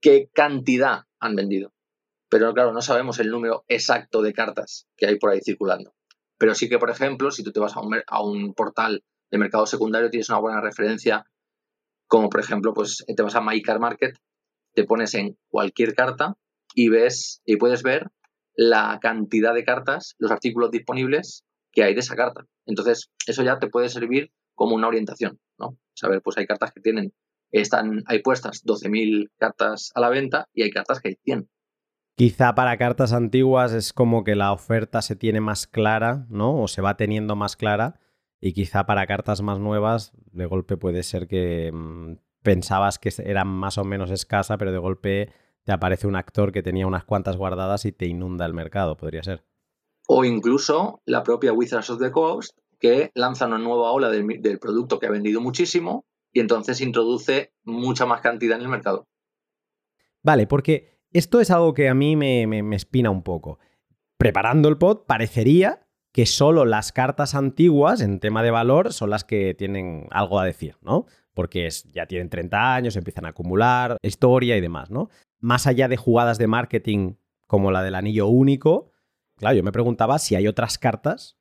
qué 0.00 0.28
cantidad 0.32 1.04
han 1.20 1.36
vendido. 1.36 1.72
Pero 2.28 2.52
claro, 2.52 2.72
no 2.72 2.82
sabemos 2.82 3.18
el 3.18 3.30
número 3.30 3.64
exacto 3.68 4.20
de 4.20 4.32
cartas 4.32 4.86
que 4.96 5.06
hay 5.06 5.18
por 5.18 5.30
ahí 5.30 5.40
circulando. 5.40 5.94
Pero 6.38 6.54
sí 6.54 6.68
que, 6.68 6.78
por 6.78 6.90
ejemplo, 6.90 7.30
si 7.30 7.42
tú 7.42 7.52
te 7.52 7.60
vas 7.60 7.74
a 7.76 8.22
un, 8.22 8.54
portal 8.54 9.02
de 9.30 9.38
mercado 9.38 9.66
secundario, 9.66 10.10
tienes 10.10 10.28
una 10.28 10.38
buena 10.38 10.60
referencia, 10.60 11.24
como 12.06 12.28
por 12.28 12.40
ejemplo, 12.40 12.74
pues 12.74 13.04
te 13.06 13.22
vas 13.22 13.34
a 13.34 13.40
MyCar 13.40 13.80
Market, 13.80 14.16
te 14.76 14.84
pones 14.84 15.14
en 15.14 15.38
cualquier 15.48 15.94
carta 15.94 16.36
y 16.74 16.90
ves 16.90 17.40
y 17.46 17.56
puedes 17.56 17.82
ver 17.82 18.10
la 18.54 18.98
cantidad 19.00 19.54
de 19.54 19.64
cartas, 19.64 20.14
los 20.18 20.30
artículos 20.30 20.70
disponibles 20.70 21.44
que 21.72 21.82
hay 21.82 21.94
de 21.94 22.00
esa 22.00 22.14
carta. 22.14 22.44
Entonces, 22.66 23.10
eso 23.26 23.42
ya 23.42 23.58
te 23.58 23.68
puede 23.68 23.88
servir 23.88 24.32
como 24.54 24.74
una 24.74 24.86
orientación, 24.86 25.40
¿no? 25.58 25.78
Saber, 25.94 26.20
pues 26.22 26.36
hay 26.36 26.46
cartas 26.46 26.72
que 26.72 26.82
tienen, 26.82 27.14
están, 27.50 28.02
hay 28.06 28.20
puestas 28.20 28.64
12.000 28.64 29.30
cartas 29.38 29.92
a 29.94 30.00
la 30.00 30.10
venta 30.10 30.46
y 30.52 30.62
hay 30.62 30.70
cartas 30.70 31.00
que 31.00 31.08
hay 31.08 31.16
100. 31.24 31.48
Quizá 32.14 32.54
para 32.54 32.76
cartas 32.76 33.12
antiguas 33.12 33.72
es 33.72 33.94
como 33.94 34.24
que 34.24 34.34
la 34.34 34.52
oferta 34.52 35.00
se 35.00 35.16
tiene 35.16 35.40
más 35.40 35.66
clara, 35.66 36.26
¿no? 36.28 36.60
O 36.60 36.68
se 36.68 36.82
va 36.82 36.98
teniendo 36.98 37.34
más 37.34 37.56
clara. 37.56 37.98
Y 38.40 38.52
quizá 38.52 38.84
para 38.84 39.06
cartas 39.06 39.40
más 39.40 39.58
nuevas, 39.58 40.12
de 40.32 40.44
golpe 40.44 40.76
puede 40.76 41.02
ser 41.02 41.28
que 41.28 41.70
mm, 41.72 42.16
pensabas 42.46 43.00
que 43.00 43.10
era 43.24 43.44
más 43.44 43.76
o 43.76 43.82
menos 43.82 44.12
escasa, 44.12 44.56
pero 44.56 44.70
de 44.70 44.78
golpe 44.78 45.32
te 45.64 45.72
aparece 45.72 46.06
un 46.06 46.14
actor 46.14 46.52
que 46.52 46.62
tenía 46.62 46.86
unas 46.86 47.02
cuantas 47.02 47.36
guardadas 47.36 47.84
y 47.86 47.90
te 47.90 48.06
inunda 48.06 48.46
el 48.46 48.54
mercado, 48.54 48.96
podría 48.96 49.24
ser. 49.24 49.42
O 50.06 50.24
incluso 50.24 51.02
la 51.06 51.24
propia 51.24 51.52
Wizards 51.52 51.90
of 51.90 51.98
the 51.98 52.12
Coast, 52.12 52.56
que 52.78 53.10
lanza 53.16 53.48
una 53.48 53.58
nueva 53.58 53.90
ola 53.90 54.10
del, 54.10 54.40
del 54.40 54.60
producto 54.60 55.00
que 55.00 55.06
ha 55.06 55.10
vendido 55.10 55.40
muchísimo 55.40 56.04
y 56.32 56.38
entonces 56.38 56.80
introduce 56.80 57.52
mucha 57.64 58.06
más 58.06 58.20
cantidad 58.20 58.58
en 58.58 58.62
el 58.62 58.68
mercado. 58.68 59.08
Vale, 60.22 60.46
porque 60.46 61.00
esto 61.12 61.40
es 61.40 61.50
algo 61.50 61.74
que 61.74 61.88
a 61.88 61.94
mí 61.94 62.14
me, 62.14 62.76
espina 62.76 63.10
un 63.10 63.24
poco. 63.24 63.58
Preparando 64.18 64.68
el 64.68 64.78
pod, 64.78 65.00
parecería 65.04 65.88
que 66.12 66.26
solo 66.26 66.64
las 66.64 66.92
cartas 66.92 67.34
antiguas 67.34 68.00
en 68.00 68.20
tema 68.20 68.44
de 68.44 68.52
valor 68.52 68.92
son 68.92 69.10
las 69.10 69.24
que 69.24 69.52
tienen 69.54 70.06
algo 70.12 70.38
a 70.38 70.44
decir, 70.44 70.76
¿no? 70.80 71.06
Porque 71.36 71.68
ya 71.92 72.06
tienen 72.06 72.30
30 72.30 72.74
años, 72.74 72.96
empiezan 72.96 73.26
a 73.26 73.28
acumular 73.28 73.98
historia 74.00 74.56
y 74.56 74.62
demás, 74.62 74.90
¿no? 74.90 75.10
Más 75.38 75.66
allá 75.66 75.86
de 75.86 75.98
jugadas 75.98 76.38
de 76.38 76.46
marketing 76.46 77.16
como 77.46 77.70
la 77.70 77.82
del 77.82 77.94
anillo 77.94 78.26
único, 78.26 78.90
claro, 79.36 79.54
yo 79.54 79.62
me 79.62 79.70
preguntaba 79.70 80.18
si 80.18 80.34
hay 80.34 80.48
otras 80.48 80.78
cartas 80.78 81.36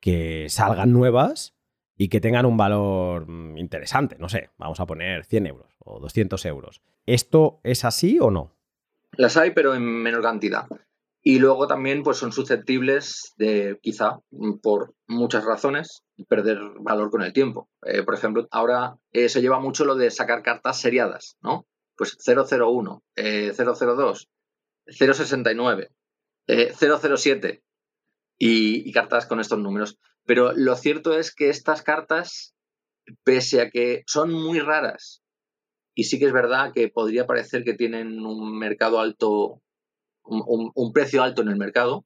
que 0.00 0.46
salgan 0.48 0.92
nuevas 0.92 1.56
y 1.96 2.08
que 2.08 2.20
tengan 2.20 2.46
un 2.46 2.56
valor 2.56 3.28
mm, 3.28 3.56
interesante, 3.58 4.16
no 4.18 4.28
sé, 4.28 4.50
vamos 4.58 4.80
a 4.80 4.86
poner 4.86 5.24
100 5.24 5.46
euros 5.46 5.76
o 5.78 6.00
200 6.00 6.44
euros. 6.46 6.82
¿Esto 7.06 7.60
es 7.62 7.84
así 7.84 8.18
o 8.20 8.32
no? 8.32 8.56
Las 9.12 9.36
hay, 9.36 9.52
pero 9.52 9.76
en 9.76 9.84
menor 9.84 10.22
cantidad. 10.22 10.66
Y 11.22 11.40
luego 11.40 11.66
también 11.66 12.02
pues, 12.02 12.16
son 12.16 12.32
susceptibles 12.32 13.34
de, 13.36 13.78
quizá, 13.82 14.20
por 14.62 14.94
muchas 15.06 15.44
razones, 15.44 16.02
perder 16.28 16.58
valor 16.80 17.10
con 17.10 17.22
el 17.22 17.32
tiempo. 17.32 17.68
Eh, 17.82 18.02
por 18.02 18.14
ejemplo, 18.14 18.46
ahora 18.50 18.96
eh, 19.12 19.28
se 19.28 19.40
lleva 19.40 19.60
mucho 19.60 19.84
lo 19.84 19.96
de 19.96 20.10
sacar 20.10 20.42
cartas 20.42 20.80
seriadas, 20.80 21.36
¿no? 21.42 21.66
Pues 21.96 22.16
001, 22.24 23.02
002, 23.16 24.28
069, 24.86 25.90
007 26.46 27.62
y, 28.38 28.88
y 28.88 28.92
cartas 28.92 29.26
con 29.26 29.40
estos 29.40 29.58
números. 29.58 29.98
Pero 30.24 30.52
lo 30.54 30.76
cierto 30.76 31.18
es 31.18 31.34
que 31.34 31.48
estas 31.48 31.82
cartas, 31.82 32.54
pese 33.24 33.60
a 33.60 33.70
que 33.70 34.04
son 34.06 34.32
muy 34.32 34.60
raras 34.60 35.22
y 35.98 36.04
sí 36.04 36.20
que 36.20 36.26
es 36.26 36.32
verdad 36.32 36.70
que 36.72 36.86
podría 36.86 37.26
parecer 37.26 37.64
que 37.64 37.74
tienen 37.74 38.24
un 38.24 38.56
mercado 38.56 39.00
alto, 39.00 39.60
un, 40.28 40.92
precio 40.92 41.22
alto 41.22 41.42
en 41.42 41.48
el 41.48 41.56
mercado. 41.56 42.04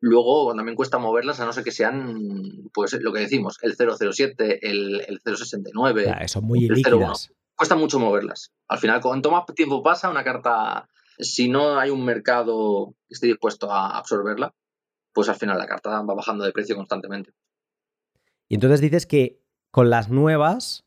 Luego 0.00 0.54
también 0.54 0.76
cuesta 0.76 0.98
moverlas, 0.98 1.40
a 1.40 1.46
no 1.46 1.52
ser 1.52 1.64
que 1.64 1.70
sean, 1.70 2.68
pues 2.74 2.92
lo 3.00 3.12
que 3.12 3.20
decimos, 3.20 3.58
el 3.62 3.74
007, 3.74 4.68
el, 4.68 5.00
el 5.06 5.20
069. 5.24 6.04
Ya, 6.04 6.28
son 6.28 6.44
muy 6.44 6.68
líquidas. 6.68 7.32
Cuesta 7.56 7.76
mucho 7.76 7.98
moverlas. 7.98 8.52
Al 8.68 8.78
final, 8.78 9.00
cuanto 9.00 9.30
más 9.30 9.46
tiempo 9.54 9.82
pasa, 9.82 10.10
una 10.10 10.24
carta, 10.24 10.88
si 11.18 11.48
no 11.48 11.78
hay 11.78 11.90
un 11.90 12.04
mercado 12.04 12.94
que 13.08 13.14
esté 13.14 13.28
dispuesto 13.28 13.70
a 13.70 13.96
absorberla, 13.96 14.54
pues 15.12 15.28
al 15.28 15.36
final 15.36 15.56
la 15.56 15.66
carta 15.66 16.02
va 16.02 16.14
bajando 16.14 16.44
de 16.44 16.52
precio 16.52 16.76
constantemente. 16.76 17.32
Y 18.48 18.56
entonces 18.56 18.80
dices 18.80 19.06
que 19.06 19.40
con 19.70 19.88
las 19.88 20.10
nuevas 20.10 20.84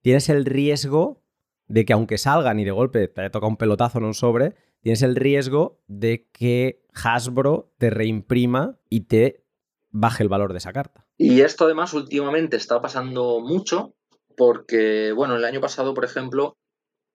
tienes 0.00 0.28
el 0.28 0.44
riesgo 0.44 1.22
de 1.66 1.84
que 1.84 1.92
aunque 1.92 2.18
salgan 2.18 2.60
y 2.60 2.64
de 2.64 2.70
golpe 2.70 3.08
te 3.08 3.30
toca 3.30 3.46
un 3.46 3.56
pelotazo 3.56 3.98
en 3.98 4.04
un 4.04 4.14
sobre, 4.14 4.54
tienes 4.84 5.02
el 5.02 5.16
riesgo 5.16 5.80
de 5.88 6.28
que 6.30 6.84
Hasbro 6.92 7.72
te 7.78 7.88
reimprima 7.88 8.78
y 8.90 9.06
te 9.06 9.42
baje 9.90 10.22
el 10.22 10.28
valor 10.28 10.52
de 10.52 10.58
esa 10.58 10.74
carta. 10.74 11.06
Y 11.16 11.40
esto 11.40 11.64
además 11.64 11.94
últimamente 11.94 12.58
está 12.58 12.82
pasando 12.82 13.40
mucho 13.40 13.94
porque, 14.36 15.12
bueno, 15.12 15.36
el 15.36 15.44
año 15.46 15.62
pasado, 15.62 15.94
por 15.94 16.04
ejemplo, 16.04 16.58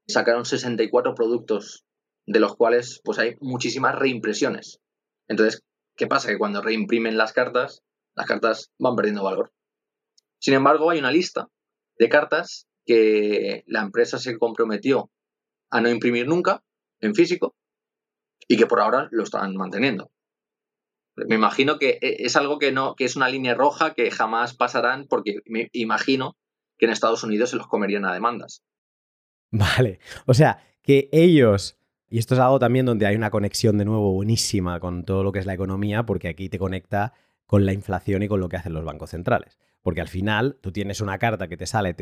sacaron 0.08 0.46
64 0.46 1.14
productos 1.14 1.86
de 2.26 2.40
los 2.40 2.56
cuales 2.56 3.02
pues 3.04 3.20
hay 3.20 3.36
muchísimas 3.40 3.94
reimpresiones. 3.94 4.80
Entonces, 5.28 5.62
¿qué 5.96 6.08
pasa? 6.08 6.30
Que 6.30 6.40
cuando 6.40 6.64
reimprimen 6.64 7.18
las 7.18 7.34
cartas, 7.34 7.84
las 8.16 8.26
cartas 8.26 8.72
van 8.80 8.96
perdiendo 8.96 9.24
valor. 9.24 9.52
Sin 10.40 10.56
embargo, 10.56 10.90
hay 10.90 10.98
una 10.98 11.12
lista 11.12 11.50
de 12.00 12.10
cartas 12.10 12.66
que 12.84 13.64
la 13.68 13.82
empresa 13.82 14.18
se 14.18 14.40
comprometió 14.40 15.12
a 15.70 15.82
no 15.82 15.90
imprimir 15.90 16.28
nunca 16.28 16.64
en 17.02 17.16
físico 17.16 17.56
y 18.48 18.58
que 18.58 18.66
por 18.66 18.80
ahora 18.80 19.08
lo 19.12 19.24
están 19.24 19.56
manteniendo. 19.56 20.12
Me 21.16 21.36
imagino 21.36 21.78
que 21.80 22.00
e, 22.02 22.26
es 22.26 22.36
algo 22.36 22.60
que 22.60 22.72
no, 22.72 22.96
que 22.96 23.06
es 23.06 23.16
una 23.16 23.30
línea 23.30 23.54
roja 23.54 23.94
que 23.94 24.10
jamás 24.12 24.56
pasarán 24.56 25.06
porque 25.08 25.40
me 25.46 25.70
imagino 25.74 26.36
que 26.78 26.86
en 26.86 26.92
Estados 26.92 27.24
Unidos 27.24 27.50
se 27.52 27.58
los 27.58 27.68
comerían 27.68 28.06
a 28.06 28.14
demandas. 28.14 28.64
Vale. 29.52 30.00
O 30.26 30.34
sea, 30.34 30.64
que 30.82 31.10
ellos 31.12 31.78
Y 32.12 32.18
esto 32.18 32.34
es 32.34 32.40
algo 32.40 32.58
también 32.58 32.86
donde 32.86 33.06
hay 33.06 33.16
una 33.16 33.30
conexión 33.30 33.78
de 33.78 33.86
nuevo 33.86 34.12
buenísima 34.14 34.80
con 34.80 35.06
todo 35.06 35.24
lo 35.24 35.32
que 35.32 35.40
es 35.40 35.46
la 35.46 35.54
economía, 35.54 36.06
porque 36.06 36.28
aquí 36.28 36.50
te 36.50 36.58
conecta 36.58 37.14
con 37.46 37.66
la 37.66 37.74
inflación 37.74 38.24
y 38.24 38.28
con 38.28 38.40
lo 38.40 38.50
que 38.50 38.58
hacen 38.58 38.74
los 38.74 38.86
bancos 38.86 39.12
centrales. 39.12 39.60
Porque 39.82 40.02
al 40.02 40.08
final 40.08 40.58
tú 40.62 40.72
tienes 40.72 41.02
una 41.02 41.20
carta 41.20 41.48
que 41.48 41.58
te 41.58 41.68
sale 41.68 41.96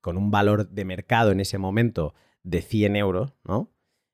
con 0.00 0.16
un 0.16 0.30
valor 0.30 0.68
de 0.68 0.84
mercado 0.84 1.30
en 1.30 1.40
ese 1.40 1.58
momento 1.58 2.14
de 2.42 2.62
100 2.62 2.96
euros, 2.96 3.34
¿no? 3.44 3.70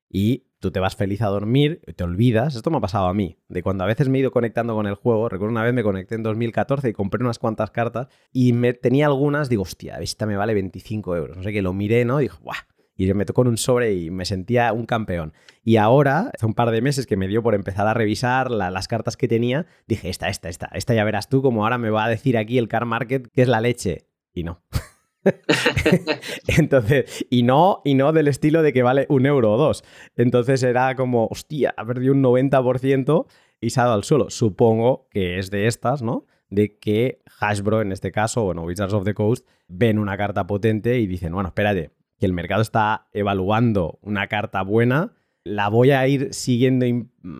Y 0.09 0.45
tú 0.59 0.71
te 0.71 0.79
vas 0.79 0.95
feliz 0.95 1.21
a 1.21 1.27
dormir, 1.27 1.81
te 1.95 2.03
olvidas. 2.03 2.55
Esto 2.55 2.71
me 2.71 2.77
ha 2.77 2.81
pasado 2.81 3.07
a 3.07 3.13
mí, 3.13 3.37
de 3.49 3.61
cuando 3.63 3.83
a 3.83 3.87
veces 3.87 4.09
me 4.09 4.17
he 4.17 4.21
ido 4.21 4.31
conectando 4.31 4.75
con 4.75 4.87
el 4.87 4.95
juego. 4.95 5.29
Recuerdo 5.29 5.51
una 5.51 5.63
vez 5.63 5.73
me 5.73 5.83
conecté 5.83 6.15
en 6.15 6.23
2014 6.23 6.89
y 6.89 6.93
compré 6.93 7.23
unas 7.23 7.39
cuantas 7.39 7.71
cartas 7.71 8.07
y 8.31 8.53
me 8.53 8.73
tenía 8.73 9.07
algunas, 9.07 9.49
digo, 9.49 9.63
hostia, 9.63 9.97
esta 9.97 10.25
me 10.25 10.35
vale 10.37 10.53
25 10.53 11.15
euros. 11.15 11.37
No 11.37 11.43
sé 11.43 11.51
qué, 11.51 11.61
lo 11.61 11.73
miré, 11.73 12.05
¿no? 12.05 12.19
Y 12.19 12.23
dijo, 12.23 12.39
¡guau! 12.41 12.57
Y 12.97 13.13
me 13.13 13.25
tocó 13.25 13.41
en 13.41 13.49
un 13.49 13.57
sobre 13.57 13.93
y 13.93 14.09
me 14.09 14.23
sentía 14.23 14.71
un 14.71 14.85
campeón. 14.85 15.33
Y 15.63 15.75
ahora, 15.77 16.31
hace 16.33 16.45
un 16.45 16.53
par 16.53 16.71
de 16.71 16.81
meses 16.81 17.05
que 17.05 17.17
me 17.17 17.27
dio 17.27 17.43
por 17.43 17.53
empezar 17.53 17.87
a 17.87 17.93
revisar 17.93 18.49
las 18.51 18.87
cartas 18.87 19.17
que 19.17 19.27
tenía, 19.27 19.65
dije, 19.85 20.09
esta, 20.09 20.29
esta, 20.29 20.47
esta, 20.47 20.67
esta 20.73 20.93
ya 20.93 21.03
verás 21.03 21.27
tú 21.27 21.41
como 21.41 21.63
ahora 21.63 21.77
me 21.77 21.89
va 21.89 22.05
a 22.05 22.09
decir 22.09 22.37
aquí 22.37 22.57
el 22.57 22.69
car 22.69 22.85
market 22.85 23.27
que 23.33 23.41
es 23.41 23.49
la 23.49 23.59
leche. 23.59 24.07
Y 24.33 24.43
no. 24.43 24.61
Entonces, 26.47 27.25
y 27.29 27.43
no, 27.43 27.81
y 27.83 27.95
no 27.95 28.13
del 28.13 28.27
estilo 28.27 28.61
de 28.61 28.73
que 28.73 28.83
vale 28.83 29.05
un 29.09 29.25
euro 29.25 29.53
o 29.53 29.57
dos. 29.57 29.83
Entonces 30.15 30.63
era 30.63 30.95
como, 30.95 31.27
hostia, 31.27 31.73
ha 31.77 31.85
perdido 31.85 32.13
un 32.13 32.23
90% 32.23 33.25
y 33.61 33.69
se 33.71 33.79
ha 33.79 33.83
dado 33.83 33.95
al 33.95 34.03
suelo. 34.03 34.29
Supongo 34.29 35.07
que 35.09 35.39
es 35.39 35.49
de 35.51 35.67
estas, 35.67 36.01
¿no? 36.01 36.25
De 36.49 36.77
que 36.77 37.21
Hashbro, 37.27 37.81
en 37.81 37.91
este 37.91 38.11
caso, 38.11 38.43
bueno, 38.43 38.63
Wizards 38.63 38.93
of 38.93 39.03
the 39.03 39.13
Coast, 39.13 39.47
ven 39.67 39.99
una 39.99 40.17
carta 40.17 40.45
potente 40.45 40.99
y 40.99 41.07
dicen, 41.07 41.33
bueno, 41.33 41.49
espérate, 41.49 41.91
que 42.19 42.25
el 42.25 42.33
mercado 42.33 42.61
está 42.61 43.07
evaluando 43.11 43.99
una 44.01 44.27
carta 44.27 44.61
buena, 44.61 45.13
la 45.43 45.69
voy 45.69 45.91
a 45.91 46.07
ir 46.07 46.33
siguiendo, 46.33 46.85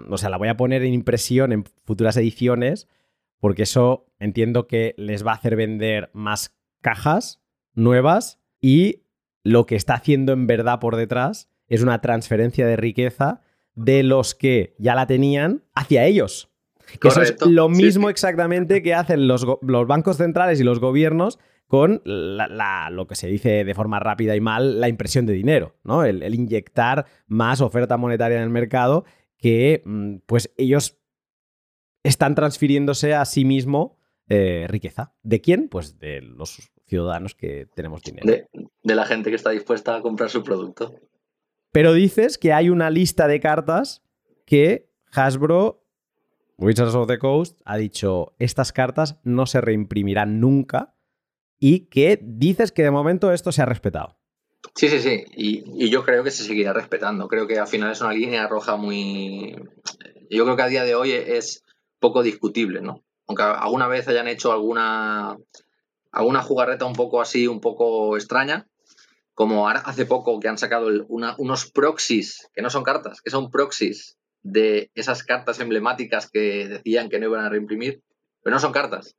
o 0.09 0.17
sea, 0.17 0.29
la 0.29 0.37
voy 0.37 0.47
a 0.47 0.57
poner 0.57 0.83
en 0.83 0.93
impresión 0.93 1.51
en 1.51 1.63
futuras 1.85 2.17
ediciones, 2.17 2.87
porque 3.39 3.63
eso 3.63 4.07
entiendo 4.19 4.67
que 4.67 4.95
les 4.97 5.25
va 5.25 5.31
a 5.31 5.35
hacer 5.35 5.55
vender 5.55 6.09
más 6.13 6.55
cajas 6.81 7.44
nuevas 7.75 8.39
y 8.59 9.03
lo 9.43 9.65
que 9.65 9.75
está 9.75 9.93
haciendo 9.93 10.33
en 10.33 10.47
verdad 10.47 10.79
por 10.79 10.95
detrás 10.95 11.49
es 11.67 11.83
una 11.83 12.01
transferencia 12.01 12.65
de 12.65 12.75
riqueza 12.75 13.41
de 13.75 14.03
los 14.03 14.35
que 14.35 14.75
ya 14.79 14.95
la 14.95 15.07
tenían 15.07 15.63
hacia 15.73 16.05
ellos. 16.05 16.49
Que 16.99 17.07
eso 17.07 17.21
es 17.21 17.35
lo 17.45 17.67
mismo 17.67 18.09
exactamente 18.09 18.81
que 18.81 18.93
hacen 18.93 19.27
los, 19.27 19.45
los, 19.61 19.87
bancos 19.87 20.17
centrales 20.17 20.59
y 20.59 20.63
los 20.63 20.79
gobiernos 20.79 21.39
con 21.67 22.01
lo 22.05 23.07
que 23.07 23.15
se 23.15 23.27
dice 23.27 23.65
de 23.65 23.73
forma 23.73 23.99
rápida 23.99 24.35
y 24.35 24.41
mal, 24.41 24.79
la 24.79 24.87
impresión 24.87 25.25
de 25.25 25.33
dinero, 25.33 25.75
¿no? 25.83 26.03
El, 26.05 26.33
inyectar 26.33 27.05
más 27.27 27.61
oferta 27.61 27.97
monetaria 27.97 28.37
en 28.37 28.43
el 28.43 28.49
mercado 28.51 29.03
que 29.37 29.81
mm, 29.83 30.17
pues 30.27 30.53
ellos 30.57 30.97
están 32.03 32.35
transfiriéndose 32.35 33.15
a 33.15 33.25
sí 33.25 33.45
mismo 33.45 33.97
eh, 34.29 34.67
riqueza. 34.69 35.13
¿De 35.23 35.41
quién? 35.41 35.69
Pues 35.69 35.97
de 35.97 36.21
los 36.21 36.71
ciudadanos 36.87 37.35
que 37.35 37.67
tenemos 37.73 38.01
dinero. 38.01 38.25
De, 38.83 38.95
la 38.95 39.05
gente 39.05 39.29
que 39.29 39.35
está 39.35 39.49
dispuesta 39.49 39.95
a 39.95 40.01
comprar 40.01 40.29
su 40.29 40.43
producto. 40.43 40.93
Pero 41.71 41.93
dices 41.93 42.37
que 42.37 42.53
hay 42.53 42.69
una 42.69 42.89
lista 42.89 43.27
de 43.27 43.39
cartas 43.39 44.03
que 44.45 44.89
Hasbro, 45.11 45.83
Wizards 46.57 46.95
of 46.95 47.07
the 47.07 47.17
Coast, 47.17 47.59
ha 47.65 47.77
dicho, 47.77 48.33
estas 48.39 48.71
cartas 48.71 49.19
no 49.23 49.45
se 49.45 49.61
reimprimirán 49.61 50.39
nunca 50.39 50.95
y 51.59 51.87
que 51.87 52.19
dices 52.21 52.71
que 52.71 52.83
de 52.83 52.91
momento 52.91 53.31
esto 53.31 53.51
se 53.51 53.61
ha 53.61 53.65
respetado. 53.65 54.17
Sí, 54.73 54.89
sí, 54.89 54.99
sí. 54.99 55.25
Y, 55.35 55.89
yo 55.89 56.03
creo 56.03 56.23
que 56.23 56.31
se 56.31 56.43
seguirá 56.43 56.73
respetando. 56.73 57.27
Creo 57.27 57.47
que 57.47 57.59
al 57.59 57.67
final 57.67 57.91
es 57.91 58.01
una 58.01 58.13
línea 58.13 58.47
roja 58.47 58.75
muy... 58.75 59.55
Yo 60.29 60.43
creo 60.43 60.55
que 60.55 60.63
a 60.63 60.67
día 60.67 60.83
de 60.83 60.95
hoy 60.95 61.11
es 61.11 61.63
poco 61.99 62.23
discutible, 62.23 62.81
¿no? 62.81 63.03
Aunque 63.27 63.43
alguna 63.43 63.87
vez 63.87 64.07
hayan 64.07 64.27
hecho 64.27 64.51
alguna 64.51 65.37
alguna 66.15 66.41
jugarreta 66.41 66.85
un 66.85 66.95
poco 66.95 67.21
así, 67.21 67.47
un 67.47 67.59
poco 67.59 68.15
extraña, 68.15 68.67
como 69.33 69.67
hace 69.67 70.05
poco 70.05 70.39
que 70.39 70.47
han 70.47 70.57
sacado 70.57 70.87
unos 71.09 71.71
proxies, 71.71 72.49
que 72.53 72.61
no 72.61 72.69
son 72.69 72.83
cartas, 72.83 73.21
que 73.21 73.29
son 73.29 73.51
proxies 73.51 74.17
de 74.41 74.91
esas 74.95 75.23
cartas 75.23 75.59
emblemáticas 75.59 76.29
que 76.29 76.67
decían 76.67 77.09
que 77.09 77.19
no 77.19 77.27
iban 77.27 77.43
a 77.43 77.49
reimprimir, 77.49 78.01
pero 78.41 78.55
no 78.55 78.59
son 78.61 78.71
cartas. 78.71 79.17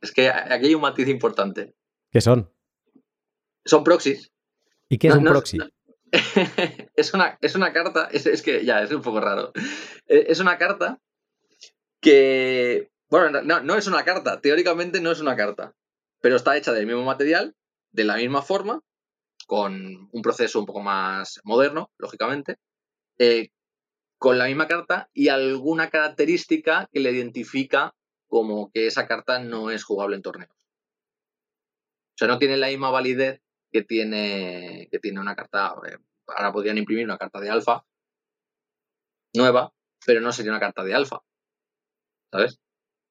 Es 0.00 0.12
que 0.12 0.30
aquí 0.30 0.66
hay 0.66 0.74
un 0.74 0.80
matiz 0.80 1.08
importante. 1.08 1.74
¿Qué 2.10 2.20
son? 2.20 2.50
Son 3.64 3.84
proxies. 3.84 4.32
¿Y 4.88 4.96
qué 4.96 5.08
es 5.08 5.14
un 5.14 5.24
proxy? 5.24 5.58
es, 6.96 7.12
una, 7.12 7.36
es 7.40 7.54
una 7.54 7.72
carta, 7.72 8.08
es, 8.12 8.40
que 8.42 8.64
ya, 8.64 8.82
es 8.82 8.92
un 8.92 9.02
poco 9.02 9.20
raro. 9.20 9.52
Eh, 10.06 10.26
es 10.28 10.40
una 10.40 10.56
carta 10.56 11.00
que 12.00 12.90
bueno, 13.08 13.42
no, 13.42 13.74
es 13.76 13.86
una 13.86 14.04
carta, 14.04 14.40
teóricamente 14.40 15.00
no 15.00 15.10
es 15.10 15.20
una 15.20 15.36
carta, 15.36 15.74
pero 16.20 16.36
está 16.36 16.56
hecha 16.56 16.72
del 16.72 16.86
mismo 16.86 17.04
material, 17.04 17.54
de 17.92 18.04
la 18.04 18.16
misma 18.16 18.42
forma, 18.42 18.80
con 19.46 20.08
un 20.10 20.22
proceso 20.22 20.58
un 20.58 20.66
poco 20.66 20.80
más 20.80 21.40
moderno, 21.44 21.90
lógicamente, 21.98 22.56
eh, 23.18 23.50
con 24.18 24.38
la 24.38 24.46
misma 24.46 24.66
carta 24.66 25.08
y 25.12 25.28
alguna 25.28 25.90
característica 25.90 26.88
que 26.92 27.00
le 27.00 27.12
identifica 27.12 27.94
como 28.28 28.70
que 28.72 28.86
esa 28.86 29.06
carta 29.06 29.38
no 29.38 29.70
es 29.70 29.84
jugable 29.84 30.16
en 30.16 30.22
torneos. 30.22 30.50
O 30.50 32.18
sea, 32.18 32.28
no 32.28 32.38
tiene 32.38 32.56
la 32.56 32.68
misma 32.68 32.90
validez 32.90 33.40
que 33.70 33.82
tiene, 33.82 34.88
que 34.90 34.98
tiene 34.98 35.20
una 35.20 35.36
carta. 35.36 35.74
Eh, 35.86 35.98
ahora 36.26 36.52
podrían 36.52 36.78
imprimir 36.78 37.04
una 37.04 37.18
carta 37.18 37.40
de 37.40 37.50
alfa 37.50 37.84
nueva, 39.34 39.72
pero 40.04 40.20
no 40.20 40.32
sería 40.32 40.50
una 40.50 40.60
carta 40.60 40.82
de 40.82 40.94
alfa. 40.94 41.20
¿Sabes? 42.32 42.58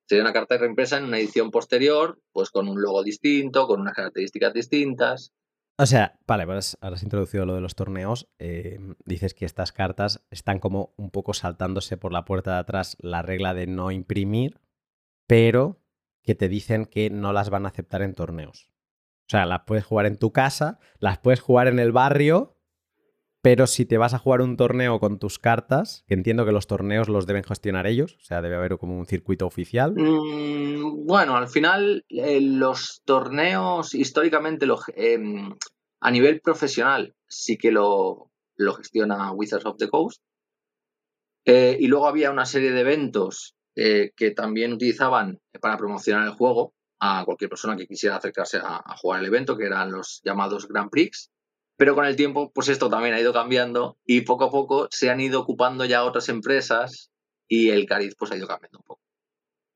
Sería 0.07 0.23
una 0.23 0.33
carta 0.33 0.57
reimpresa 0.57 0.97
en 0.97 1.05
una 1.05 1.17
edición 1.17 1.51
posterior, 1.51 2.19
pues 2.31 2.51
con 2.51 2.67
un 2.67 2.81
logo 2.81 3.03
distinto, 3.03 3.67
con 3.67 3.81
unas 3.81 3.95
características 3.95 4.53
distintas. 4.53 5.33
O 5.77 5.85
sea, 5.85 6.17
vale, 6.25 6.43
ahora 6.43 6.59
has 6.59 7.03
introducido 7.03 7.45
lo 7.45 7.55
de 7.55 7.61
los 7.61 7.75
torneos. 7.75 8.29
Eh, 8.39 8.79
dices 9.03 9.33
que 9.33 9.45
estas 9.45 9.71
cartas 9.73 10.23
están 10.29 10.59
como 10.59 10.93
un 10.95 11.11
poco 11.11 11.33
saltándose 11.33 11.97
por 11.97 12.13
la 12.13 12.23
puerta 12.23 12.53
de 12.53 12.59
atrás 12.59 12.95
la 12.99 13.21
regla 13.23 13.53
de 13.53 13.67
no 13.67 13.91
imprimir, 13.91 14.61
pero 15.27 15.81
que 16.23 16.35
te 16.35 16.47
dicen 16.49 16.85
que 16.85 17.09
no 17.09 17.33
las 17.33 17.49
van 17.49 17.65
a 17.65 17.69
aceptar 17.69 18.01
en 18.03 18.13
torneos. 18.13 18.71
O 19.27 19.31
sea, 19.31 19.45
las 19.45 19.61
puedes 19.65 19.83
jugar 19.83 20.05
en 20.05 20.17
tu 20.17 20.31
casa, 20.31 20.79
las 20.99 21.17
puedes 21.17 21.41
jugar 21.41 21.67
en 21.67 21.79
el 21.79 21.91
barrio, 21.91 22.54
pero 23.45 23.67
si 23.67 23.85
te 23.85 23.99
vas 23.99 24.15
a 24.15 24.17
jugar 24.17 24.41
un 24.41 24.57
torneo 24.57 24.99
con 24.99 25.19
tus 25.19 25.37
cartas, 25.37 26.03
que 26.07 26.15
entiendo 26.15 26.47
que 26.47 26.51
los 26.51 26.65
torneos 26.65 27.09
los 27.09 27.27
deben 27.27 27.43
gestionar 27.43 27.85
ellos, 27.85 28.17
o 28.19 28.25
sea, 28.25 28.41
debe 28.41 28.55
haber 28.55 28.79
como 28.79 28.97
un 28.97 29.05
circuito 29.05 29.45
oficial. 29.45 29.93
Mm, 29.95 31.05
bueno, 31.05 31.37
al 31.37 31.47
final 31.47 32.03
eh, 32.09 32.41
los 32.41 33.03
torneos 33.05 33.93
históricamente 33.93 34.65
em, 34.95 35.53
a 35.99 36.09
nivel 36.09 36.41
profesional 36.41 37.13
sí 37.27 37.55
que 37.55 37.69
lo, 37.69 38.31
gestiona 38.77 39.31
Wizards 39.31 39.67
of 39.67 39.77
the 39.77 39.89
Coast. 39.89 40.23
Eh, 41.45 41.77
y 41.79 41.85
luego 41.85 42.07
había 42.07 42.31
una 42.31 42.47
serie 42.47 42.71
de 42.71 42.81
eventos 42.81 43.53
eh, 43.75 44.09
que 44.15 44.31
también 44.31 44.73
utilizaban 44.73 45.39
para 45.61 45.77
promocionar 45.77 46.25
el 46.25 46.33
juego 46.33 46.73
a 46.99 47.23
cualquier 47.25 47.51
persona 47.51 47.77
que 47.77 47.85
quisiera 47.85 48.15
acercarse 48.15 48.57
a, 48.57 48.81
a 48.83 48.97
jugar 48.97 49.19
el 49.19 49.27
evento, 49.27 49.55
que 49.55 49.67
eran 49.67 49.91
los 49.91 50.19
llamados 50.23 50.67
Grand 50.67 50.89
Prix 50.89 51.29
pero 51.77 51.95
con 51.95 52.05
el 52.05 52.15
tiempo, 52.15 52.51
pues 52.53 52.69
esto 52.69 52.89
también 52.89 53.13
ha 53.15 53.19
ido 53.19 53.33
cambiando 53.33 53.97
y 54.05 54.21
poco 54.21 54.45
a 54.45 54.51
poco 54.51 54.87
se 54.91 55.09
han 55.09 55.19
ido 55.19 55.41
ocupando 55.41 55.85
ya 55.85 56.03
otras 56.03 56.29
empresas 56.29 57.11
y 57.47 57.69
el 57.69 57.85
cariz 57.85 58.15
pues 58.17 58.31
ha 58.31 58.37
ido 58.37 58.47
cambiando 58.47 58.79
un 58.79 58.85
poco. 58.85 59.01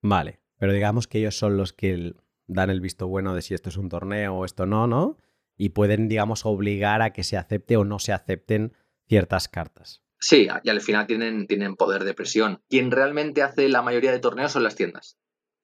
Vale, 0.02 0.40
pero 0.58 0.74
digamos 0.74 1.08
que 1.08 1.20
ellos 1.20 1.38
son 1.38 1.58
los 1.58 1.74
que 1.74 2.14
dan 2.48 2.70
el 2.70 2.82
visto 2.82 3.08
bueno 3.08 3.36
de 3.36 3.42
si 3.42 3.54
esto 3.54 3.70
es 3.70 3.78
un 3.78 3.90
torneo 3.90 4.36
o 4.36 4.46
esto 4.46 4.66
no, 4.66 4.88
¿no? 4.88 5.18
Y 5.58 5.70
pueden, 5.70 6.08
digamos, 6.08 6.46
obligar 6.46 7.02
a 7.02 7.12
que 7.12 7.24
se 7.24 7.36
acepte 7.36 7.76
o 7.76 7.84
no 7.84 8.00
se 8.00 8.14
acepten 8.14 8.74
ciertas 9.08 9.50
cartas. 9.50 10.02
Sí, 10.22 10.48
y 10.64 10.70
al 10.70 10.82
final 10.82 11.06
tienen, 11.06 11.48
tienen 11.48 11.76
poder 11.76 12.06
de 12.06 12.14
presión. 12.14 12.62
Quien 12.70 12.92
realmente 12.92 13.42
hace 13.42 13.68
la 13.68 13.82
mayoría 13.82 14.12
de 14.12 14.20
torneos 14.20 14.54
son 14.54 14.64
las 14.64 14.76
tiendas. 14.76 15.18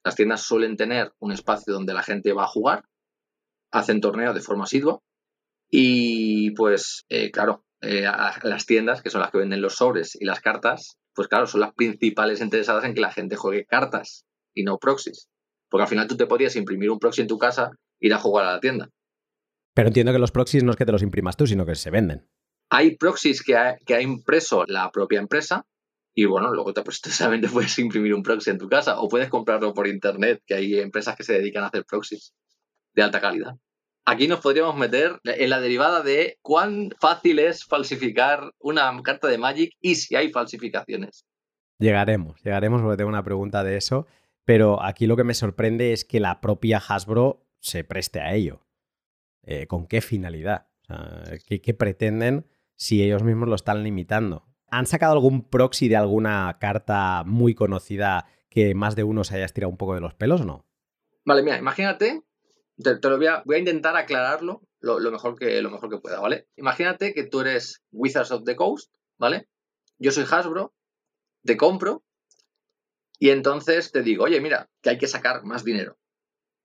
Las 0.04 0.16
tiendas 0.16 0.42
suelen 0.42 0.76
tener 0.76 1.14
un 1.18 1.32
espacio 1.32 1.72
donde 1.72 1.94
la 1.94 2.02
gente 2.02 2.32
va 2.32 2.44
a 2.44 2.48
jugar, 2.48 2.84
hacen 3.70 4.00
torneo 4.00 4.34
de 4.34 4.40
forma 4.40 4.64
asidua 4.64 5.02
y 5.70 6.50
pues, 6.52 7.04
eh, 7.08 7.30
claro, 7.30 7.64
eh, 7.80 8.06
las 8.42 8.66
tiendas, 8.66 9.02
que 9.02 9.10
son 9.10 9.20
las 9.20 9.30
que 9.30 9.38
venden 9.38 9.60
los 9.60 9.76
sobres 9.76 10.16
y 10.18 10.24
las 10.24 10.40
cartas, 10.40 10.98
pues 11.14 11.28
claro, 11.28 11.46
son 11.46 11.60
las 11.60 11.74
principales 11.74 12.40
interesadas 12.40 12.84
en 12.84 12.94
que 12.94 13.00
la 13.00 13.12
gente 13.12 13.36
juegue 13.36 13.66
cartas 13.66 14.24
y 14.54 14.62
no 14.62 14.78
proxies. 14.78 15.28
Porque 15.68 15.82
al 15.82 15.88
final 15.88 16.06
tú 16.06 16.16
te 16.16 16.26
podías 16.26 16.56
imprimir 16.56 16.90
un 16.90 16.98
proxy 16.98 17.22
en 17.22 17.28
tu 17.28 17.38
casa 17.38 17.70
e 18.00 18.06
ir 18.06 18.14
a 18.14 18.18
jugar 18.18 18.46
a 18.46 18.52
la 18.52 18.60
tienda. 18.60 18.90
Pero 19.74 19.88
entiendo 19.88 20.12
que 20.12 20.18
los 20.18 20.30
proxies 20.30 20.64
no 20.64 20.70
es 20.70 20.76
que 20.76 20.86
te 20.86 20.92
los 20.92 21.02
imprimas 21.02 21.36
tú, 21.36 21.46
sino 21.46 21.66
que 21.66 21.74
se 21.74 21.90
venden. 21.90 22.28
Hay 22.70 22.96
proxies 22.96 23.42
que 23.42 23.56
ha, 23.56 23.76
que 23.84 23.94
ha 23.94 24.00
impreso 24.00 24.64
la 24.66 24.90
propia 24.90 25.20
empresa 25.20 25.66
y 26.14 26.24
bueno, 26.24 26.50
luego 26.52 26.72
te, 26.72 26.82
pues, 26.82 27.00
solamente 27.04 27.48
puedes 27.48 27.78
imprimir 27.78 28.14
un 28.14 28.22
proxy 28.22 28.50
en 28.50 28.58
tu 28.58 28.68
casa 28.68 28.98
o 28.98 29.08
puedes 29.08 29.28
comprarlo 29.28 29.74
por 29.74 29.86
internet, 29.86 30.42
que 30.46 30.54
hay 30.54 30.80
empresas 30.80 31.14
que 31.14 31.24
se 31.24 31.34
dedican 31.34 31.62
a 31.64 31.66
hacer 31.66 31.84
proxies 31.84 32.32
de 32.94 33.02
alta 33.02 33.20
calidad. 33.20 33.56
Aquí 34.06 34.28
nos 34.28 34.40
podríamos 34.40 34.76
meter 34.76 35.20
en 35.24 35.50
la 35.50 35.60
derivada 35.60 36.02
de 36.02 36.38
cuán 36.40 36.90
fácil 37.00 37.40
es 37.40 37.64
falsificar 37.64 38.52
una 38.60 38.90
carta 39.02 39.28
de 39.28 39.36
Magic 39.36 39.74
y 39.80 39.96
si 39.96 40.14
hay 40.16 40.30
falsificaciones. 40.30 41.26
Llegaremos, 41.78 42.40
llegaremos 42.42 42.80
porque 42.80 42.96
tengo 42.96 43.10
una 43.10 43.24
pregunta 43.24 43.62
de 43.62 43.76
eso, 43.76 44.06
pero 44.44 44.82
aquí 44.82 45.06
lo 45.06 45.16
que 45.16 45.24
me 45.24 45.34
sorprende 45.34 45.92
es 45.92 46.04
que 46.04 46.20
la 46.20 46.40
propia 46.40 46.78
Hasbro 46.78 47.44
se 47.58 47.84
preste 47.84 48.20
a 48.20 48.32
ello. 48.32 48.64
Eh, 49.42 49.66
¿Con 49.66 49.86
qué 49.86 50.00
finalidad? 50.00 50.68
¿qué, 51.48 51.74
pretenden 51.74 52.46
si 52.76 53.02
ellos 53.02 53.24
mismos 53.24 53.48
lo 53.48 53.56
están 53.56 53.82
limitando? 53.82 54.46
¿Han 54.70 54.86
sacado 54.86 55.12
algún 55.12 55.48
proxy 55.48 55.88
de 55.88 55.96
alguna 55.96 56.58
carta 56.60 57.24
muy 57.26 57.54
conocida 57.54 58.26
que 58.48 58.74
más 58.74 58.94
de 58.94 59.02
uno 59.02 59.24
se 59.24 59.34
haya 59.34 59.44
estirado 59.44 59.70
un 59.70 59.76
poco 59.76 59.94
de 59.94 60.00
los 60.00 60.14
pelos 60.14 60.42
o 60.42 60.44
no? 60.44 60.64
Vale, 61.24 61.42
mira, 61.42 61.58
imagínate 61.58 62.25
te, 62.82 63.08
lo 63.08 63.16
voy 63.16 63.26
a, 63.26 63.42
voy 63.44 63.56
a, 63.56 63.58
intentar 63.58 63.96
aclararlo 63.96 64.62
lo, 64.80 65.10
mejor 65.10 65.38
que, 65.38 65.60
lo 65.62 65.70
mejor 65.70 65.90
que 65.90 65.98
pueda, 65.98 66.20
¿vale? 66.20 66.46
Imagínate 66.56 67.14
que 67.14 67.24
tú 67.24 67.40
eres 67.40 67.82
Wizards 67.90 68.30
of 68.30 68.44
the 68.44 68.56
Coast, 68.56 68.94
¿vale? 69.18 69.48
Yo 69.98 70.12
soy 70.12 70.24
Hasbro, 70.30 70.74
te 71.44 71.56
compro 71.56 72.04
y 73.18 73.30
entonces 73.30 73.92
te 73.92 74.02
digo, 74.02 74.24
oye, 74.24 74.40
mira, 74.40 74.68
que 74.82 74.90
hay 74.90 74.98
que 74.98 75.08
sacar 75.08 75.42
más 75.44 75.64
dinero. 75.64 75.98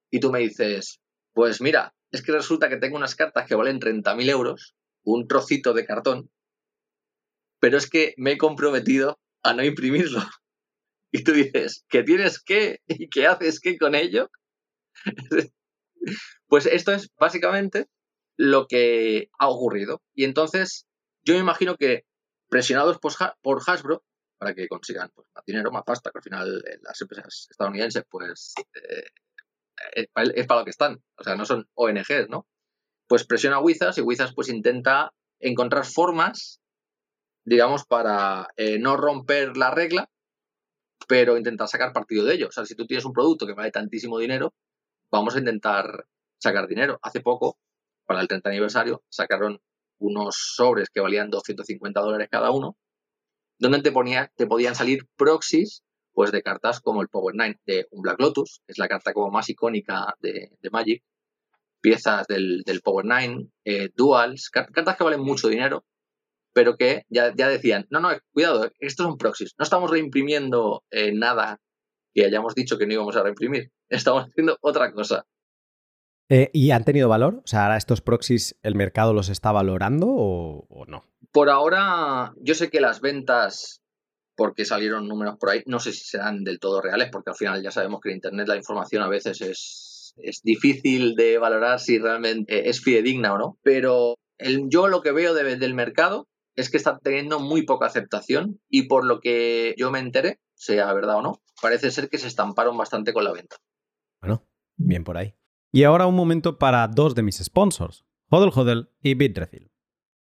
Y 0.10 0.20
tú 0.20 0.32
me 0.32 0.40
dices, 0.40 1.00
pues 1.34 1.62
mira, 1.62 1.94
es 2.12 2.22
que 2.22 2.34
resulta 2.34 2.68
que 2.68 2.78
tengo 2.78 2.98
unas 2.98 3.16
cartas 3.16 3.48
que 3.48 3.56
valen 3.56 3.80
30.000 3.80 4.30
euros, 4.30 4.76
un 5.04 5.28
trocito 5.28 5.74
de 5.74 5.86
cartón, 5.86 6.30
pero 7.60 7.78
es 7.78 7.90
que 7.90 8.14
me 8.18 8.34
he 8.34 8.38
comprometido 8.38 9.20
a 9.44 9.54
no 9.54 9.64
imprimirlo. 9.64 10.22
Y 11.14 11.26
tú 11.26 11.34
dices, 11.34 11.84
¿qué 11.90 12.04
tienes 12.04 12.42
qué? 12.42 12.80
¿Y 12.88 13.10
qué 13.10 13.28
haces 13.28 13.60
qué 13.60 13.78
con 13.78 13.96
ello? 13.96 14.32
Pues 16.48 16.66
esto 16.66 16.92
es 16.92 17.10
básicamente 17.18 17.88
lo 18.38 18.68
que 18.68 19.30
ha 19.40 19.48
ocurrido. 19.48 20.02
Y 20.14 20.26
entonces 20.26 20.86
yo 21.24 21.36
me 21.36 21.40
imagino 21.40 21.78
que 21.78 22.06
presionados 22.50 23.00
por 23.00 23.62
Hasbro, 23.66 24.04
para 24.42 24.56
que 24.56 24.68
consigan 24.68 25.12
pues, 25.14 25.28
más 25.36 25.46
dinero, 25.46 25.72
más 25.72 25.84
pasta, 25.86 26.10
que 26.10 26.18
al 26.18 26.24
final 26.24 26.64
eh, 26.68 26.80
las 26.82 27.00
empresas 27.00 27.48
estadounidenses 27.52 28.04
pues 28.10 28.56
eh, 28.74 29.06
es, 29.94 30.08
para 30.48 30.62
lo 30.62 30.66
que 30.66 30.72
están, 30.72 31.00
o 31.16 31.24
sea, 31.24 31.36
no 31.36 31.46
son 31.46 31.70
ONGs, 31.76 32.28
¿no? 32.28 32.48
Pues 33.08 33.26
presiona 33.28 33.58
a 33.58 33.62
Wizards 33.62 34.00
y 34.00 34.02
Wizards 34.02 34.34
pues 34.34 34.50
intenta 34.50 35.14
encontrar 35.40 35.86
formas, 35.86 36.60
digamos, 37.46 37.86
para 37.86 38.48
eh, 38.58 38.80
no 38.80 38.98
romper 38.98 39.58
la 39.58 39.70
regla, 39.70 40.10
pero 41.08 41.38
intentar 41.38 41.68
sacar 41.68 41.94
partido 41.94 42.26
de 42.26 42.34
ello. 42.34 42.48
O 42.48 42.52
sea, 42.52 42.66
si 42.66 42.74
tú 42.74 42.88
tienes 42.88 43.06
un 43.06 43.14
producto 43.14 43.46
que 43.46 43.54
vale 43.54 43.70
tantísimo 43.70 44.18
dinero, 44.18 44.56
vamos 45.12 45.36
a 45.36 45.40
intentar 45.40 46.06
sacar 46.40 46.68
dinero. 46.68 47.00
Hace 47.04 47.22
poco, 47.22 47.58
para 48.06 48.22
el 48.22 48.28
30 48.28 48.50
aniversario, 48.50 49.04
sacaron 49.10 49.62
unos 50.00 50.36
sobres 50.56 50.90
que 50.90 51.02
valían 51.02 51.30
250 51.30 52.00
dólares 52.02 52.28
cada 52.32 52.52
uno, 52.52 52.78
donde 53.60 53.82
te, 53.82 53.92
ponía, 53.92 54.32
te 54.36 54.48
podían 54.48 54.76
salir 54.76 55.08
proxies 55.16 55.84
pues 56.14 56.32
de 56.32 56.42
cartas 56.42 56.82
como 56.82 57.02
el 57.02 57.08
Power 57.08 57.36
Nine 57.36 57.60
de 57.66 57.88
un 57.92 58.02
Black 58.02 58.20
Lotus, 58.20 58.62
que 58.66 58.74
es 58.74 58.78
la 58.78 58.90
carta 58.90 59.14
como 59.14 59.30
más 59.30 59.50
icónica 59.50 60.16
de, 60.20 60.50
Magic, 60.72 61.04
piezas 61.80 62.28
del, 62.28 62.64
Power 62.84 63.06
Nine, 63.06 63.48
eh, 63.64 63.90
duals, 63.96 64.50
cartas 64.50 64.98
que 64.98 65.04
valen 65.04 65.22
mucho 65.22 65.48
dinero, 65.48 65.86
pero 66.54 66.76
que 66.76 67.04
ya, 67.08 67.34
ya, 67.34 67.48
decían, 67.48 67.88
no, 67.90 68.02
no, 68.02 68.10
cuidado, 68.34 68.70
estos 68.80 69.06
son 69.06 69.18
proxies, 69.18 69.54
no 69.58 69.64
estamos 69.64 69.90
reimprimiendo 69.90 70.84
eh, 70.92 71.14
nada 71.14 71.62
que 72.14 72.26
hayamos 72.26 72.56
dicho 72.56 72.78
que 72.78 72.86
no 72.86 72.94
íbamos 72.94 73.16
a 73.16 73.24
reimprimir. 73.24 73.72
Estamos 73.90 74.26
haciendo 74.26 74.58
otra 74.62 74.92
cosa. 74.92 75.26
Eh, 76.30 76.50
¿Y 76.54 76.72
han 76.72 76.86
tenido 76.86 77.10
valor? 77.10 77.42
O 77.44 77.48
sea, 77.48 77.64
ahora 77.64 77.78
estos 77.78 78.02
proxies, 78.02 78.58
¿el 78.64 78.76
mercado 78.76 79.14
los 79.14 79.28
está 79.28 79.52
valorando 79.52 80.08
o, 80.08 80.86
no? 80.88 81.04
Por 81.34 81.50
ahora, 81.50 82.34
yo 82.38 82.56
sé 82.56 82.70
que 82.70 82.80
las 82.80 83.02
ventas, 83.02 83.82
porque 84.38 84.64
salieron 84.64 85.10
números 85.10 85.36
por 85.38 85.50
ahí, 85.50 85.62
no 85.66 85.82
sé 85.82 85.92
si 85.92 86.06
serán 86.06 86.46
del 86.46 86.60
todo 86.60 86.82
reales, 86.82 87.10
porque 87.12 87.32
al 87.32 87.36
final 87.36 87.62
ya 87.62 87.72
sabemos 87.72 88.00
que 88.02 88.10
en 88.10 88.16
Internet 88.16 88.48
la 88.48 88.56
información 88.56 89.04
a 89.04 89.10
veces 89.10 89.42
es, 89.42 90.14
es 90.18 90.42
difícil 90.42 91.16
de 91.16 91.38
valorar 91.38 91.82
si 91.82 92.00
realmente 92.00 92.70
es 92.70 92.82
fidedigna 92.82 93.34
o 93.34 93.38
no. 93.38 93.58
Pero 93.62 94.16
yo 94.70 94.88
lo 94.88 95.02
que 95.02 95.12
veo 95.12 95.34
del 95.34 95.74
mercado 95.74 96.28
es 96.56 96.70
que 96.70 96.78
está 96.78 96.98
teniendo 97.00 97.40
muy 97.40 97.64
poca 97.64 97.88
aceptación 97.88 98.60
y 98.70 98.84
por 98.84 99.06
lo 99.06 99.20
que 99.20 99.74
yo 99.78 99.92
me 99.92 100.00
enteré, 100.00 100.40
sea 100.62 100.94
verdad 100.94 101.16
o 101.18 101.22
no, 101.24 101.42
parece 101.60 101.90
ser 101.90 102.08
que 102.08 102.20
se 102.20 102.28
estamparon 102.28 102.78
bastante 102.78 103.14
con 103.14 103.24
la 103.24 103.32
venta. 103.32 103.56
Bueno, 104.22 104.46
bien 104.78 105.04
por 105.04 105.18
ahí. 105.18 105.34
Y 105.72 105.84
ahora 105.84 106.06
un 106.06 106.16
momento 106.16 106.60
para 106.60 106.88
dos 106.88 107.16
de 107.16 107.24
mis 107.24 107.38
sponsors, 107.38 108.06
Hodel 108.30 108.52
Hodel 108.54 108.90
y 109.02 109.16
Bitrefill. 109.16 109.72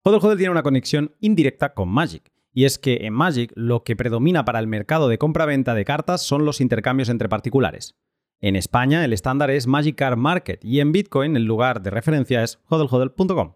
Hodel 0.06 0.22
Hodel 0.24 0.38
tiene 0.38 0.52
una 0.52 0.64
conexión 0.64 1.14
indirecta 1.20 1.74
con 1.74 1.90
Magic, 1.90 2.32
y 2.54 2.64
es 2.64 2.80
que 2.80 3.06
en 3.06 3.14
Magic 3.14 3.52
lo 3.56 3.84
que 3.84 3.98
predomina 3.98 4.46
para 4.46 4.60
el 4.60 4.68
mercado 4.68 5.10
de 5.10 5.18
compra-venta 5.18 5.74
de 5.74 5.84
cartas 5.84 6.22
son 6.22 6.46
los 6.46 6.62
intercambios 6.62 7.10
entre 7.10 7.28
particulares. 7.28 7.98
En 8.40 8.56
España 8.56 9.04
el 9.04 9.12
estándar 9.12 9.52
es 9.52 9.68
Magic 9.68 9.98
Card 9.98 10.18
Market 10.18 10.64
y 10.64 10.80
en 10.80 10.94
Bitcoin 10.94 11.36
el 11.36 11.44
lugar 11.44 11.82
de 11.82 11.90
referencia 11.90 12.44
es 12.44 12.60
hodlhodl.com. 12.70 13.56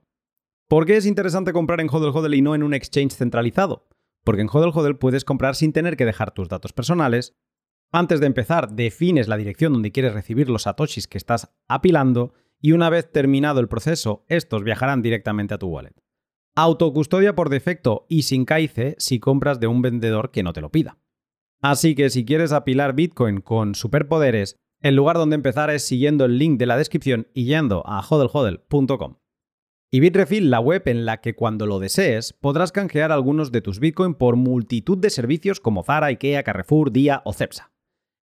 ¿Por 0.67 0.86
qué 0.86 0.97
es 0.97 1.06
interesante 1.06 1.53
comprar 1.53 1.80
en 1.80 1.89
Hodel 1.89 2.12
Hodel 2.13 2.34
y 2.34 2.41
no 2.41 2.56
en 2.56 2.63
un 2.63 2.73
exchange 2.73 3.13
centralizado? 3.13 3.88
Porque 4.28 4.42
en 4.42 4.50
Hodel 4.52 4.74
Hodel 4.74 4.98
puedes 4.98 5.24
comprar 5.24 5.56
sin 5.56 5.72
tener 5.72 5.96
que 5.96 6.04
dejar 6.04 6.32
tus 6.32 6.50
datos 6.50 6.74
personales. 6.74 7.38
Antes 7.94 8.20
de 8.20 8.26
empezar, 8.26 8.74
defines 8.74 9.30
la 9.30 9.38
dirección 9.38 9.72
donde 9.72 9.94
quieres 9.94 10.13
recibir 10.13 10.50
los 10.50 10.63
satoshis 10.63 11.08
que 11.08 11.18
estás 11.18 11.56
apilando 11.70 12.34
y 12.60 12.74
una 12.74 12.90
vez 12.90 13.10
terminado 13.10 13.62
el 13.62 13.70
proceso, 13.70 14.26
estos 14.28 14.66
viajarán 14.66 15.02
directamente 15.02 15.54
a 15.54 15.58
tu 15.58 15.68
wallet. 15.68 15.94
Autocustodia 16.58 17.36
por 17.36 17.48
defecto 17.48 18.06
y 18.10 18.24
sin 18.24 18.44
CAICE 18.44 18.98
si 18.98 19.22
compras 19.22 19.62
de 19.62 19.68
un 19.68 19.82
vendedor 19.82 20.30
que 20.32 20.44
no 20.44 20.52
te 20.52 20.60
lo 20.60 20.72
pida. 20.72 20.98
Así 21.62 21.96
que 21.96 22.10
si 22.10 22.26
quieres 22.26 22.52
apilar 22.52 22.96
Bitcoin 22.96 23.40
con 23.40 23.76
superpoderes, 23.76 24.58
el 24.82 24.96
lugar 24.96 25.16
donde 25.16 25.36
empezar 25.36 25.70
es 25.70 25.86
siguiendo 25.86 26.26
el 26.26 26.38
link 26.38 26.60
de 26.60 26.66
la 26.66 26.76
descripción 26.76 27.30
y 27.34 27.46
yendo 27.46 27.82
a 27.88 28.02
hodelhodel.com 28.02 29.16
y 29.89 30.02
Bitrefill, 30.02 30.50
la 30.50 30.60
web 30.60 30.84
en 30.86 31.06
la 31.06 31.21
que 31.21 31.34
cuando 31.34 31.65
lo 31.65 31.80
desees 31.80 32.34
podrás 32.34 32.71
canjear 32.73 33.12
algunos 33.12 33.52
de 33.52 33.62
tus 33.62 33.80
Bitcoin 33.80 34.15
por 34.15 34.36
multitud 34.36 34.97
de 34.97 35.10
servicios 35.10 35.62
como 35.62 35.84
Zara, 35.84 36.08
Ikea, 36.08 36.43
Carrefour, 36.43 36.91
Dia 36.91 37.21
o 37.23 37.32
Cepsa. 37.32 37.71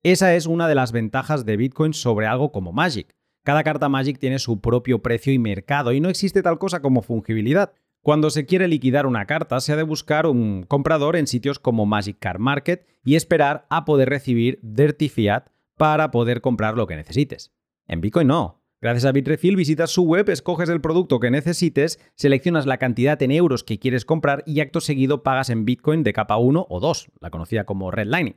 Esa 0.03 0.35
es 0.35 0.45
una 0.45 0.67
de 0.67 0.75
las 0.75 0.91
ventajas 0.91 1.45
de 1.45 1.57
Bitcoin 1.57 1.93
sobre 1.93 2.27
algo 2.27 2.51
como 2.51 2.73
Magic. 2.73 3.15
Cada 3.43 3.63
carta 3.63 3.89
Magic 3.89 4.19
tiene 4.19 4.37
su 4.37 4.61
propio 4.61 5.01
precio 5.01 5.33
y 5.33 5.39
mercado 5.39 5.93
y 5.93 5.99
no 5.99 6.09
existe 6.09 6.43
tal 6.43 6.59
cosa 6.59 6.81
como 6.81 7.01
fungibilidad. 7.01 7.73
Cuando 8.03 8.29
se 8.29 8.45
quiere 8.45 8.67
liquidar 8.67 9.05
una 9.07 9.25
carta, 9.25 9.59
se 9.59 9.73
ha 9.73 9.75
de 9.75 9.83
buscar 9.83 10.27
un 10.27 10.63
comprador 10.63 11.15
en 11.15 11.27
sitios 11.27 11.57
como 11.57 11.85
Magic 11.85 12.19
Card 12.19 12.39
Market 12.39 12.85
y 13.03 13.15
esperar 13.15 13.65
a 13.69 13.83
poder 13.83 14.09
recibir 14.09 14.59
Dirty 14.61 15.09
Fiat 15.09 15.47
para 15.75 16.11
poder 16.11 16.41
comprar 16.41 16.77
lo 16.77 16.87
que 16.87 16.95
necesites. 16.95 17.51
En 17.87 18.01
Bitcoin 18.01 18.27
no. 18.27 18.56
Gracias 18.79 19.05
a 19.05 19.11
Bitrefill 19.11 19.55
visitas 19.55 19.89
su 19.89 20.03
web, 20.03 20.29
escoges 20.29 20.69
el 20.69 20.81
producto 20.81 21.19
que 21.19 21.31
necesites, 21.31 21.99
seleccionas 22.13 22.67
la 22.67 22.77
cantidad 22.77 23.19
en 23.23 23.31
euros 23.31 23.63
que 23.63 23.79
quieres 23.79 24.05
comprar 24.05 24.43
y 24.45 24.59
acto 24.59 24.81
seguido 24.81 25.23
pagas 25.23 25.49
en 25.49 25.65
Bitcoin 25.65 26.03
de 26.03 26.13
capa 26.13 26.37
1 26.37 26.67
o 26.69 26.79
2, 26.79 27.11
la 27.19 27.31
conocida 27.31 27.65
como 27.65 27.89
redlining. 27.89 28.35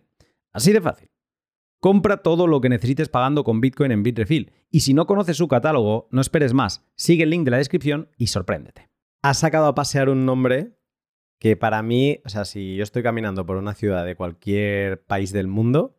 Así 0.53 0.73
de 0.73 0.81
fácil. 0.81 1.11
Compra 1.79 2.23
todo 2.23 2.47
lo 2.47 2.63
que 2.63 2.71
necesites 2.71 3.11
pagando 3.11 3.45
con 3.45 3.61
Bitcoin 3.61 3.93
en 3.93 4.03
Bitrefill. 4.03 4.53
Y 4.71 4.81
si 4.81 4.95
no 4.95 5.07
conoces 5.07 5.37
su 5.37 5.47
catálogo, 5.47 6.09
no 6.11 6.23
esperes 6.23 6.55
más. 6.55 6.87
Sigue 6.95 7.25
el 7.25 7.31
link 7.31 7.45
de 7.45 7.51
la 7.51 7.57
descripción 7.59 8.09
y 8.17 8.29
sorpréndete. 8.29 8.91
Has 9.23 9.41
sacado 9.41 9.67
a 9.67 9.75
pasear 9.75 10.09
un 10.09 10.25
nombre 10.25 10.79
que 11.39 11.57
para 11.57 11.83
mí, 11.83 12.21
o 12.25 12.29
sea, 12.31 12.47
si 12.47 12.77
yo 12.77 12.83
estoy 12.83 13.03
caminando 13.03 13.45
por 13.45 13.57
una 13.57 13.75
ciudad 13.75 14.07
de 14.07 14.17
cualquier 14.17 15.03
país 15.05 15.33
del 15.33 15.49
mundo, 15.49 15.99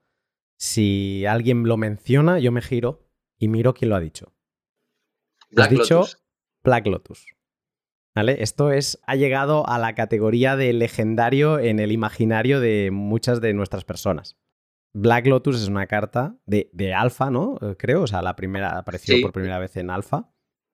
si 0.57 1.25
alguien 1.27 1.63
lo 1.63 1.77
menciona, 1.77 2.39
yo 2.39 2.51
me 2.51 2.61
giro 2.61 3.10
y 3.41 3.47
miro 3.47 3.73
quién 3.73 3.89
lo 3.89 3.95
ha 3.95 3.99
dicho. 3.99 4.31
Black 5.49 5.71
dicho 5.71 5.95
Lotus. 5.95 6.23
Black 6.63 6.85
Lotus. 6.85 7.25
¿Vale? 8.13 8.43
Esto 8.43 8.71
es, 8.71 9.01
ha 9.07 9.15
llegado 9.15 9.67
a 9.67 9.79
la 9.79 9.95
categoría 9.95 10.55
de 10.55 10.71
legendario 10.73 11.57
en 11.57 11.79
el 11.79 11.91
imaginario 11.91 12.59
de 12.59 12.91
muchas 12.91 13.41
de 13.41 13.53
nuestras 13.53 13.83
personas. 13.83 14.37
Black 14.93 15.25
Lotus 15.25 15.59
es 15.59 15.67
una 15.67 15.87
carta 15.87 16.37
de, 16.45 16.69
de 16.73 16.93
alfa, 16.93 17.31
¿no? 17.31 17.57
Creo, 17.79 18.03
o 18.03 18.07
sea, 18.07 18.21
la 18.21 18.35
primera 18.35 18.77
apareció 18.77 19.19
por 19.21 19.31
primera 19.31 19.57
vez 19.57 19.75
en 19.77 19.89
alfa. 19.89 20.29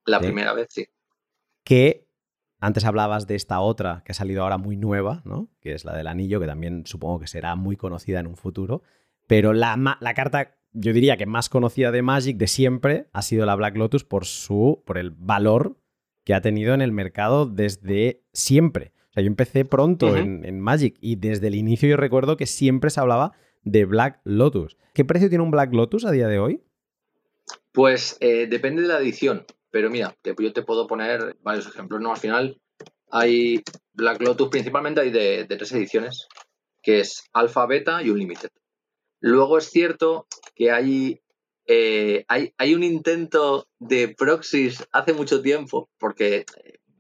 La 0.06 0.20
primera 0.20 0.54
vez, 0.54 0.68
sí. 0.70 0.88
Que 1.64 2.10
antes 2.60 2.84
hablabas 2.84 3.28
de 3.28 3.36
esta 3.36 3.62
otra 3.62 4.02
que 4.04 4.12
ha 4.12 4.16
salido 4.16 4.44
ahora 4.44 4.58
muy 4.58 4.76
nueva, 4.76 5.22
¿no? 5.24 5.50
Que 5.62 5.74
es 5.74 5.86
la 5.86 5.96
del 5.96 6.08
anillo, 6.08 6.42
que 6.42 6.48
también 6.48 6.86
supongo 6.86 7.20
que 7.20 7.28
será 7.28 7.56
muy 7.56 7.78
conocida 7.78 8.20
en 8.20 8.28
un 8.28 8.36
futuro. 8.36 8.82
Pero 9.28 9.54
la, 9.54 9.98
la 10.02 10.14
carta 10.16 10.57
yo 10.80 10.94
diría 10.94 11.18
que 11.18 11.26
más 11.26 11.50
conocida 11.50 11.92
de 11.92 12.02
Magic 12.02 12.38
de 12.38 12.48
siempre 12.48 13.08
ha 13.12 13.22
sido 13.22 13.46
la 13.46 13.56
Black 13.56 13.76
Lotus 13.76 14.04
por 14.04 14.26
su 14.26 14.84
por 14.86 14.98
el 14.98 15.12
valor 15.12 15.78
que 16.24 16.34
ha 16.34 16.42
tenido 16.42 16.74
en 16.74 16.82
el 16.82 16.92
mercado 16.92 17.46
desde 17.46 18.22
siempre. 18.34 18.92
O 19.10 19.14
sea, 19.14 19.24
yo 19.24 19.28
empecé 19.28 19.66
pronto 19.66 20.16
en, 20.16 20.60
Magic 20.60 20.98
y 21.02 21.16
desde 21.16 21.48
el 21.48 21.56
inicio 21.56 21.90
yo 21.90 21.98
recuerdo 21.98 22.38
que 22.38 22.46
siempre 22.46 22.90
se 22.90 23.00
hablaba 23.00 23.32
de 23.64 23.86
Black 23.86 24.20
Lotus. 24.24 24.78
¿Qué 24.94 25.06
precio 25.06 25.30
tiene 25.30 25.44
un 25.44 25.52
Black 25.52 25.74
Lotus 25.74 26.06
a 26.06 26.12
día 26.12 26.28
de 26.28 26.40
hoy? 26.40 26.62
Pues 27.72 28.18
eh, 28.20 28.48
depende 28.48 28.82
de 28.82 28.90
la 28.90 29.00
edición. 29.00 29.46
pero 29.72 29.90
mira, 29.90 30.16
yo 30.24 30.54
te 30.54 30.64
puedo 30.64 30.86
poner 30.86 31.38
varios 31.42 31.68
ejemplos, 31.68 32.02
¿no? 32.02 32.12
Al 32.12 32.18
final 32.18 32.60
hay 33.10 33.64
Black 33.94 34.22
Lotus, 34.22 34.50
principalmente 34.50 35.02
hay 35.02 35.12
de, 35.12 35.46
tres 35.48 35.72
ediciones, 35.72 36.28
que 36.82 37.00
es 37.00 37.24
Alpha, 37.34 37.66
Beta 37.66 38.04
y 38.04 38.10
Unlimited. 38.10 38.50
Luego 39.20 39.58
es 39.58 39.70
cierto 39.70 40.28
que 40.56 40.72
hay, 40.72 41.22
eh, 41.66 42.26
hay, 42.28 42.54
hay, 42.58 42.76
un 42.76 42.84
intento 42.84 43.68
de 43.80 44.10
proxies 44.10 44.88
hace 44.92 45.14
mucho 45.14 45.42
tiempo, 45.42 45.90
porque 45.98 46.46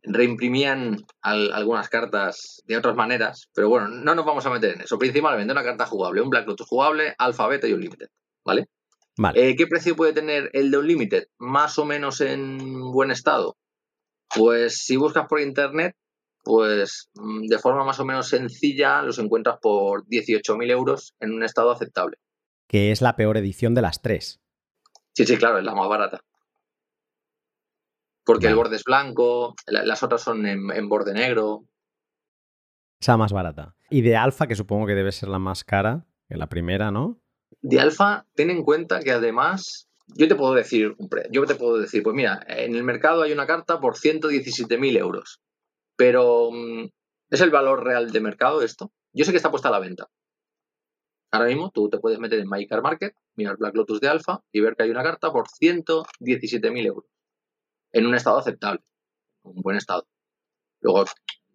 reimprimían 0.07 1.05
algunas 1.21 1.89
cartas 1.89 2.63
de 2.65 2.77
otras 2.77 2.95
maneras, 2.95 3.49
pero 3.53 3.69
bueno, 3.69 3.87
no 3.89 4.15
nos 4.15 4.25
vamos 4.25 4.45
a 4.45 4.49
meter 4.49 4.75
en 4.75 4.81
eso. 4.81 4.97
Principalmente 4.97 5.51
una 5.51 5.63
carta 5.63 5.85
jugable, 5.85 6.21
un 6.21 6.29
Black 6.29 6.47
Lotus 6.47 6.67
jugable, 6.67 7.13
Alpha, 7.17 7.47
Beta 7.47 7.67
y 7.67 7.73
Unlimited, 7.73 8.07
¿vale? 8.45 8.67
vale. 9.17 9.49
Eh, 9.49 9.55
¿Qué 9.55 9.67
precio 9.67 9.95
puede 9.95 10.13
tener 10.13 10.49
el 10.53 10.71
de 10.71 10.77
Unlimited? 10.77 11.27
Más 11.37 11.77
o 11.77 11.85
menos 11.85 12.21
en 12.21 12.79
buen 12.91 13.11
estado. 13.11 13.57
Pues 14.33 14.77
si 14.83 14.97
buscas 14.97 15.27
por 15.27 15.39
internet, 15.39 15.95
pues 16.47 17.09
mm, 17.15 17.47
de 17.47 17.59
forma 17.59 17.83
más 17.83 17.99
o 17.99 18.05
menos 18.05 18.29
sencilla 18.29 19.01
los 19.01 19.19
encuentras 19.19 19.57
por 19.61 20.05
18.000 20.05 20.71
euros 20.71 21.13
en 21.19 21.33
un 21.33 21.43
estado 21.43 21.71
aceptable. 21.71 22.17
Que 22.67 22.91
es 22.91 23.01
la 23.01 23.15
peor 23.15 23.37
edición 23.37 23.75
de 23.75 23.81
las 23.81 24.01
tres. 24.01 24.39
Sí, 25.13 25.25
sí, 25.25 25.37
claro, 25.37 25.59
es 25.59 25.65
la 25.65 25.75
más 25.75 25.89
barata. 25.89 26.21
Porque 28.25 28.47
el 28.47 28.55
borde 28.55 28.75
es 28.77 28.83
blanco, 28.83 29.55
las 29.67 30.03
otras 30.03 30.21
son 30.21 30.45
en, 30.45 30.89
borde 30.89 31.13
negro. 31.13 31.65
Esa 32.99 33.15
más 33.15 33.31
barata. 33.31 33.75
Y 33.89 34.01
de 34.01 34.17
alfa, 34.17 34.47
que 34.47 34.55
supongo 34.55 34.85
que 34.85 34.95
debe 34.95 35.11
ser 35.11 35.29
la 35.29 35.39
más 35.39 35.63
cara 35.63 36.05
que 36.27 36.35
la 36.35 36.47
primera, 36.47 36.91
¿no? 36.91 37.21
De 37.61 37.79
alfa, 37.79 38.25
ten 38.35 38.49
en 38.49 38.63
cuenta 38.63 38.99
que 38.99 39.11
además, 39.11 39.89
yo 40.07 40.27
te 40.27 40.35
puedo 40.35 40.53
decir, 40.53 40.95
yo 41.31 41.45
te 41.45 41.55
puedo 41.55 41.77
decir, 41.77 42.03
pues 42.03 42.15
mira, 42.15 42.41
en 42.47 42.75
el 42.75 42.83
mercado 42.83 43.23
hay 43.23 43.31
una 43.31 43.47
carta 43.47 43.79
por 43.79 43.95
117.000 43.95 44.97
euros. 44.97 45.41
Pero, 45.97 46.51
mm, 46.51 46.89
¿es 47.31 47.41
el 47.41 47.49
valor 47.49 47.83
real 47.83 48.11
de 48.11 48.21
mercado 48.21 48.61
esto? 48.61 48.91
Yo 49.13 49.25
sé 49.25 49.31
que 49.31 49.37
está 49.37 49.51
puesta 49.51 49.69
a 49.69 49.71
la 49.71 49.79
venta. 49.79 50.09
Ahora 51.31 51.47
mismo 51.47 51.71
tú 51.71 51.89
te 51.89 51.97
puedes 51.97 52.19
meter 52.19 52.39
en 52.39 52.49
MyCar 52.49 52.81
Market, 52.81 53.13
mirar 53.35 53.57
Black 53.57 53.75
Lotus 53.75 53.99
de 53.99 54.07
alfa 54.07 54.43
y 54.51 54.61
ver 54.61 54.75
que 54.75 54.83
hay 54.83 54.91
una 54.91 55.03
carta 55.03 55.31
por 55.31 55.47
117.000 55.47 56.85
euros 56.85 57.05
en 57.91 58.05
un 58.05 58.15
estado 58.15 58.37
aceptable, 58.37 58.81
un 59.43 59.61
buen 59.61 59.75
estado. 59.75 60.07
Luego, 60.81 61.05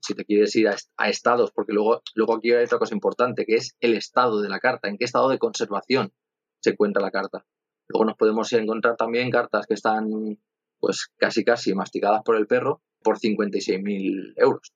si 0.00 0.14
te 0.14 0.24
quieres 0.24 0.54
ir 0.56 0.68
a, 0.68 1.08
estados, 1.08 1.52
porque 1.52 1.72
luego, 1.72 2.02
luego 2.14 2.36
aquí 2.36 2.52
hay 2.52 2.64
otra 2.64 2.78
cosa 2.78 2.94
importante, 2.94 3.46
que 3.46 3.54
es 3.54 3.76
el 3.80 3.94
estado 3.94 4.42
de 4.42 4.48
la 4.48 4.58
carta, 4.58 4.88
en 4.88 4.98
qué 4.98 5.04
estado 5.04 5.28
de 5.28 5.38
conservación 5.38 6.12
se 6.60 6.70
encuentra 6.70 7.02
la 7.02 7.10
carta. 7.10 7.46
Luego 7.88 8.04
nos 8.04 8.16
podemos 8.16 8.52
encontrar 8.52 8.96
también 8.96 9.30
cartas 9.30 9.66
que 9.66 9.74
están 9.74 10.38
pues 10.80 11.08
casi 11.16 11.44
casi 11.44 11.74
masticadas 11.74 12.22
por 12.24 12.36
el 12.36 12.48
perro 12.48 12.82
por 13.02 13.18
56.000 13.18 14.34
euros. 14.36 14.72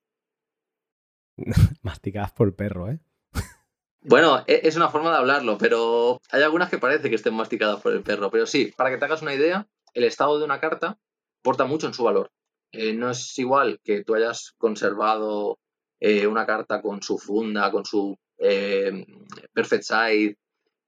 masticadas 1.81 2.31
por 2.31 2.47
el 2.47 2.53
perro, 2.53 2.89
¿eh? 2.89 2.99
Bueno, 4.01 4.43
e, 4.47 4.61
es 4.63 4.75
una 4.75 4.89
forma 4.89 5.11
de 5.11 5.17
hablarlo, 5.17 5.57
pero 5.57 6.21
hay 6.29 6.41
algunas 6.41 6.69
que 6.69 6.77
parece 6.77 7.09
que 7.09 7.15
estén 7.15 7.33
masticadas 7.33 7.81
por 7.81 7.93
el 7.93 8.03
perro. 8.03 8.31
Pero 8.31 8.45
sí, 8.45 8.73
para 8.75 8.89
que 8.89 8.97
te 8.97 9.05
hagas 9.05 9.21
una 9.21 9.33
idea, 9.33 9.67
el 9.93 10.03
estado 10.03 10.39
de 10.39 10.45
una 10.45 10.59
carta 10.59 10.97
aporta 11.41 11.65
mucho 11.65 11.87
en 11.87 11.93
su 11.93 12.03
valor. 12.03 12.31
Eh, 12.71 12.93
no 12.93 13.09
es 13.09 13.37
igual 13.37 13.79
que 13.83 14.03
tú 14.03 14.15
hayas 14.15 14.53
conservado 14.57 15.59
eh, 15.99 16.27
una 16.27 16.45
carta 16.45 16.81
con 16.81 17.01
su 17.01 17.17
funda, 17.17 17.71
con 17.71 17.85
su 17.85 18.17
eh, 18.37 19.05
perfect 19.53 19.83
side, 19.83 20.37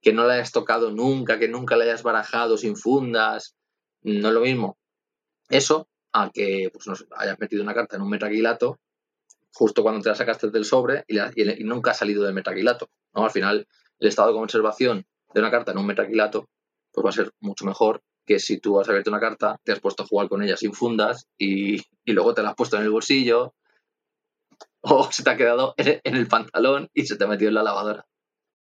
que 0.00 0.12
no 0.12 0.24
la 0.24 0.34
hayas 0.34 0.52
tocado 0.52 0.90
nunca, 0.90 1.38
que 1.38 1.48
nunca 1.48 1.76
la 1.76 1.84
hayas 1.84 2.02
barajado 2.02 2.56
sin 2.56 2.76
fundas, 2.76 3.54
no 4.02 4.28
es 4.28 4.34
lo 4.34 4.40
mismo. 4.40 4.78
Eso 5.48 5.88
a 6.12 6.30
que 6.30 6.70
pues, 6.72 7.04
hayas 7.16 7.38
metido 7.38 7.62
una 7.62 7.74
carta 7.74 7.96
en 7.96 8.02
un 8.02 8.10
metaquilato 8.10 8.78
justo 9.52 9.82
cuando 9.82 10.00
te 10.00 10.08
la 10.08 10.14
sacaste 10.14 10.50
del 10.50 10.64
sobre 10.64 11.04
y, 11.08 11.64
nunca 11.64 11.92
ha 11.92 11.94
salido 11.94 12.24
del 12.24 12.34
metaquilato. 12.34 12.88
¿no? 13.14 13.24
Al 13.24 13.30
final, 13.30 13.66
el 13.98 14.08
estado 14.08 14.28
de 14.28 14.38
conservación 14.38 15.06
de 15.34 15.40
una 15.40 15.50
carta 15.50 15.72
en 15.72 15.78
un 15.78 15.86
metaquilato 15.86 16.48
pues 16.92 17.04
va 17.04 17.10
a 17.10 17.12
ser 17.12 17.32
mucho 17.40 17.64
mejor 17.64 18.02
que 18.26 18.38
si 18.38 18.58
tú 18.58 18.78
has 18.78 18.88
abierto 18.88 19.10
una 19.10 19.20
carta, 19.20 19.60
te 19.64 19.72
has 19.72 19.80
puesto 19.80 20.02
a 20.02 20.06
jugar 20.06 20.28
con 20.28 20.42
ella 20.42 20.56
sin 20.56 20.72
fundas 20.72 21.26
y, 21.38 21.82
luego 22.06 22.34
te 22.34 22.42
la 22.42 22.50
has 22.50 22.54
puesto 22.56 22.76
en 22.76 22.82
el 22.82 22.90
bolsillo 22.90 23.54
o 24.80 25.04
se 25.12 25.22
te 25.22 25.30
ha 25.30 25.36
quedado 25.36 25.74
en 25.76 26.16
el 26.16 26.26
pantalón 26.26 26.88
y 26.94 27.06
se 27.06 27.16
te 27.16 27.24
ha 27.24 27.28
metido 27.28 27.48
en 27.48 27.54
la 27.54 27.62
lavadora. 27.62 28.06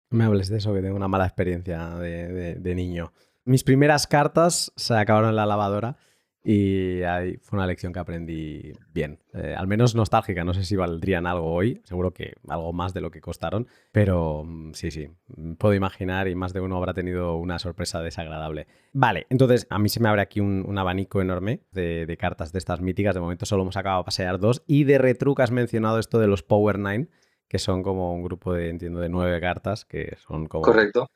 Me 0.10 0.26
hables 0.26 0.50
de 0.50 0.58
eso, 0.58 0.74
que 0.74 0.82
tengo 0.82 0.96
una 0.96 1.08
mala 1.08 1.26
experiencia 1.26 1.90
de 1.98 2.76
niño. 2.76 3.14
Mis 3.46 3.64
primeras 3.64 4.08
cartas 4.08 4.72
se 4.76 4.94
acabaron 4.96 5.32
en 5.32 5.36
la 5.36 5.46
lavadora 5.46 5.98
y 6.46 7.04
ahí 7.04 7.38
fue 7.42 7.58
una 7.58 7.66
lección 7.66 7.94
que 7.94 8.00
aprendí 8.00 8.74
bien. 8.94 9.20
Eh, 9.34 9.56
al 9.58 9.66
menos 9.66 9.96
nostálgica. 9.96 10.44
No 10.44 10.54
sé 10.54 10.66
si 10.66 10.76
valdrían 10.76 11.26
algo 11.26 11.54
hoy. 11.54 11.82
Seguro 11.86 12.12
que 12.12 12.34
algo 12.50 12.74
más 12.74 12.94
de 12.94 13.00
lo 13.00 13.12
que 13.12 13.22
costaron. 13.22 13.68
Pero 13.94 14.44
mm, 14.44 14.74
sí, 14.74 14.92
sí. 14.92 15.10
Puedo 15.58 15.74
imaginar 15.74 16.28
y 16.28 16.36
más 16.36 16.52
de 16.52 16.60
uno 16.60 16.76
habrá 16.76 16.94
tenido 16.94 17.38
una 17.38 17.60
sorpresa 17.60 18.02
desagradable. 18.02 18.68
Vale, 18.92 19.26
entonces 19.30 19.68
a 19.70 19.80
mí 19.80 19.88
se 19.88 20.02
me 20.02 20.10
abre 20.10 20.22
aquí 20.22 20.42
un, 20.42 20.78
abanico 20.78 21.22
enorme 21.22 21.62
de, 21.72 22.18
cartas 22.20 22.52
de 22.52 22.60
estas 22.60 22.82
míticas. 22.82 23.16
De 23.16 23.22
momento 23.22 23.46
solo 23.46 23.64
hemos 23.64 23.78
acabado 23.78 24.02
de 24.02 24.06
pasear 24.06 24.38
dos. 24.38 24.64
Y 24.68 24.84
de 24.84 24.98
retruc 24.98 25.40
has 25.40 25.52
mencionado 25.52 25.98
esto 25.98 26.20
de 26.20 26.28
los 26.28 26.44
Power 26.44 26.78
Nine, 26.78 27.08
que 27.48 27.58
son 27.58 27.84
como 27.84 28.14
un 28.14 28.22
grupo 28.22 28.54
de, 28.54 28.70
entiendo, 28.70 29.00
de 29.00 29.08
nueve 29.08 29.40
cartas, 29.40 29.86
que 29.86 30.18
son 30.18 30.48
como... 30.48 30.64
Correcto. 30.64 31.08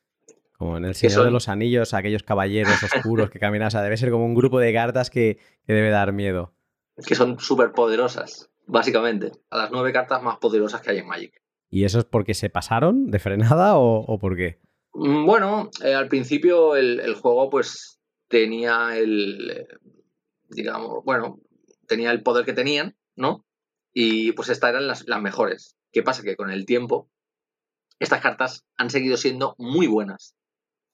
Como 0.57 0.77
en 0.77 0.85
el 0.85 0.95
Señor 0.95 1.23
de 1.23 1.31
los 1.31 1.49
Anillos, 1.49 1.93
aquellos 1.93 2.23
caballeros 2.23 2.81
oscuros 2.81 3.29
que 3.29 3.39
caminan. 3.39 3.67
O 3.67 3.71
sea, 3.71 3.83
debe 3.83 3.95
ser 3.95 4.09
como 4.09 4.25
un 4.25 4.33
grupo 4.33 4.59
de 4.59 4.73
cartas 4.73 5.11
que, 5.11 5.39
debe 5.67 5.91
dar 5.91 6.13
miedo. 6.13 6.53
Que 7.05 7.13
son 7.13 7.39
súper 7.39 7.73
poderosas, 7.73 8.49
básicamente. 8.65 9.33
A 9.51 9.57
las 9.57 9.71
nueve 9.71 9.93
cartas 9.93 10.23
más 10.23 10.37
poderosas 10.37 10.81
que 10.81 10.91
hay 10.91 10.97
en 10.97 11.07
Magic. 11.07 11.43
¿Y 11.69 11.83
eso 11.83 11.99
es 11.99 12.05
porque 12.05 12.33
se 12.33 12.49
pasaron 12.49 13.11
de 13.11 13.19
frenada 13.19 13.77
o, 13.77 14.17
por 14.19 14.35
qué? 14.35 14.59
Mm, 14.93 15.25
bueno, 15.27 15.69
eh, 15.83 15.93
al 15.93 16.07
principio 16.07 16.75
el, 16.75 17.13
juego 17.13 17.51
pues 17.51 17.99
tenía 18.27 18.97
el, 18.97 19.67
digamos, 20.49 21.03
bueno, 21.05 21.39
tenía 21.87 22.09
el 22.09 22.23
poder 22.23 22.45
que 22.45 22.53
tenían, 22.53 22.97
¿no? 23.15 23.45
Y 23.93 24.31
pues 24.31 24.49
estas 24.49 24.71
eran 24.71 24.87
las, 24.87 25.07
las 25.07 25.21
mejores. 25.21 25.77
¿Qué 25.91 26.01
pasa? 26.01 26.23
Que 26.23 26.35
con 26.35 26.49
el 26.49 26.65
tiempo 26.65 27.11
estas 27.99 28.21
cartas 28.21 28.65
han 28.75 28.89
seguido 28.89 29.17
siendo 29.17 29.53
muy 29.59 29.85
buenas 29.85 30.36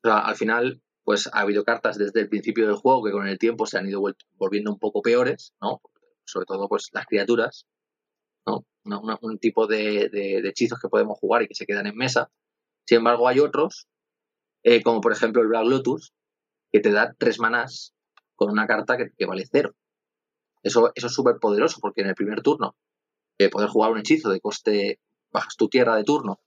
al 0.03 0.35
final, 0.35 0.81
pues 1.03 1.27
ha 1.27 1.41
habido 1.41 1.63
cartas 1.63 1.97
desde 1.97 2.21
el 2.21 2.29
principio 2.29 2.67
del 2.67 2.75
juego 2.75 3.03
que 3.03 3.11
con 3.11 3.27
el 3.27 3.37
tiempo 3.37 3.65
se 3.65 3.77
han 3.77 3.87
ido 3.87 4.01
volviendo 4.37 4.71
un 4.71 4.79
poco 4.79 5.01
peores, 5.01 5.53
¿no? 5.61 5.81
Sobre 6.25 6.45
todo, 6.45 6.67
pues 6.67 6.89
las 6.93 7.05
criaturas, 7.05 7.67
¿no? 8.45 8.65
un 9.21 9.39
tipo 9.39 9.67
de, 9.67 10.09
hechizos 10.43 10.79
que 10.79 10.89
podemos 10.89 11.17
jugar 11.19 11.43
y 11.43 11.47
que 11.47 11.55
se 11.55 11.65
quedan 11.65 11.87
en 11.87 11.95
mesa. 11.95 12.29
Sin 12.85 12.97
embargo, 12.97 13.27
hay 13.27 13.39
otros, 13.39 13.87
eh, 14.63 14.83
como 14.83 14.99
por 15.01 15.13
ejemplo 15.13 15.41
el 15.41 15.47
Black 15.47 15.65
Lotus, 15.65 16.13
que 16.71 16.79
te 16.79 16.91
da 16.91 17.13
tres 17.17 17.39
manás 17.39 17.93
con 18.35 18.51
una 18.51 18.67
carta 18.67 18.97
que, 18.97 19.25
vale 19.25 19.45
cero. 19.49 19.73
Eso, 20.63 20.91
eso 20.95 21.07
es 21.07 21.13
súper 21.13 21.39
poderoso 21.39 21.79
porque 21.81 22.01
en 22.01 22.07
el 22.07 22.15
primer 22.15 22.41
turno 22.41 22.75
eh, 23.37 23.49
poder 23.49 23.69
jugar 23.69 23.91
un 23.91 23.99
hechizo 23.99 24.29
de 24.29 24.39
coste, 24.39 24.99
bajas 25.31 25.55
tu 25.55 25.69
tierra 25.69 25.95
de 25.95 26.03
turno 26.03 26.39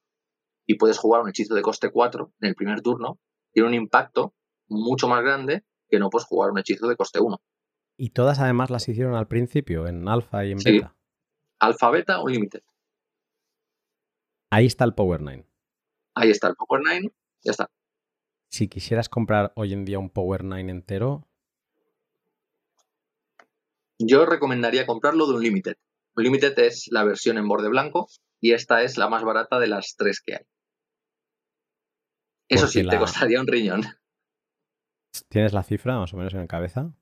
y 0.66 0.74
puedes 0.74 0.98
jugar 0.98 1.22
un 1.22 1.28
hechizo 1.28 1.54
de 1.54 1.62
coste 1.62 1.90
4 1.90 2.32
en 2.40 2.48
el 2.48 2.54
primer 2.54 2.82
turno 2.82 3.18
tiene 3.56 3.70
un 3.70 3.74
impacto 3.74 4.34
mucho 4.68 5.08
más 5.08 5.22
grande 5.22 5.64
que 5.88 5.98
no 5.98 6.10
puedes 6.10 6.26
jugar 6.26 6.50
un 6.50 6.58
hechizo 6.58 6.88
de 6.88 6.94
coste 6.94 7.20
1. 7.20 7.40
Y 7.96 8.10
todas 8.10 8.38
además 8.38 8.68
las 8.68 8.86
hicieron 8.86 9.14
al 9.14 9.28
principio, 9.28 9.86
en 9.86 10.06
alfa 10.08 10.44
y 10.44 10.52
en 10.52 10.58
beta. 10.58 10.94
Alfa, 11.58 11.90
beta 11.90 12.20
o 12.20 12.28
limited. 12.28 12.60
Ahí 14.50 14.66
está 14.66 14.84
el 14.84 14.92
Power 14.92 15.22
9. 15.22 15.46
Ahí 16.16 16.30
está 16.30 16.48
el 16.48 16.54
Power 16.54 16.82
9, 16.84 17.10
ya 17.44 17.50
está. 17.50 17.70
Si 18.50 18.68
quisieras 18.68 19.08
comprar 19.08 19.54
hoy 19.56 19.72
en 19.72 19.86
día 19.86 19.98
un 19.98 20.10
Power 20.10 20.44
9 20.44 20.70
entero. 20.70 21.26
Yo 23.98 24.26
recomendaría 24.26 24.84
comprarlo 24.84 25.26
de 25.28 25.34
un 25.34 25.42
Limited. 25.42 25.76
Un 26.14 26.24
Limited 26.24 26.58
es 26.58 26.88
la 26.90 27.04
versión 27.04 27.38
en 27.38 27.48
borde 27.48 27.70
blanco 27.70 28.06
y 28.38 28.52
esta 28.52 28.82
es 28.82 28.98
la 28.98 29.08
más 29.08 29.24
barata 29.24 29.58
de 29.58 29.68
las 29.68 29.94
tres 29.96 30.20
que 30.20 30.34
hay. 30.34 30.44
Eso 32.48 32.68
sí, 32.68 32.86
te 32.86 32.98
costaría 32.98 33.40
un 33.40 33.46
riñón. 33.46 33.82
¿Tienes 35.28 35.52
la 35.52 35.62
cifra 35.62 35.98
más 35.98 36.12
o 36.12 36.16
menos 36.16 36.34
en 36.34 36.40
la 36.40 36.46
cabeza? 36.46 36.92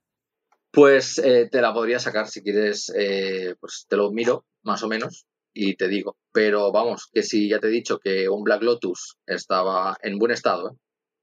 Pues 0.70 1.18
eh, 1.18 1.48
te 1.50 1.60
la 1.60 1.72
podría 1.72 1.98
sacar 1.98 2.26
si 2.28 2.42
quieres, 2.42 2.92
eh, 2.96 3.54
pues 3.60 3.86
te 3.88 3.96
lo 3.96 4.10
miro 4.10 4.46
más 4.62 4.82
o 4.82 4.88
menos 4.88 5.26
y 5.52 5.76
te 5.76 5.88
digo. 5.88 6.16
Pero 6.32 6.72
vamos, 6.72 7.08
que 7.12 7.22
si 7.22 7.48
ya 7.48 7.60
te 7.60 7.68
he 7.68 7.70
dicho 7.70 7.98
que 7.98 8.28
un 8.28 8.42
Black 8.42 8.62
Lotus 8.62 9.18
estaba 9.26 9.96
en 10.02 10.18
buen 10.18 10.32
estado, 10.32 10.70
¿eh? 10.70 10.76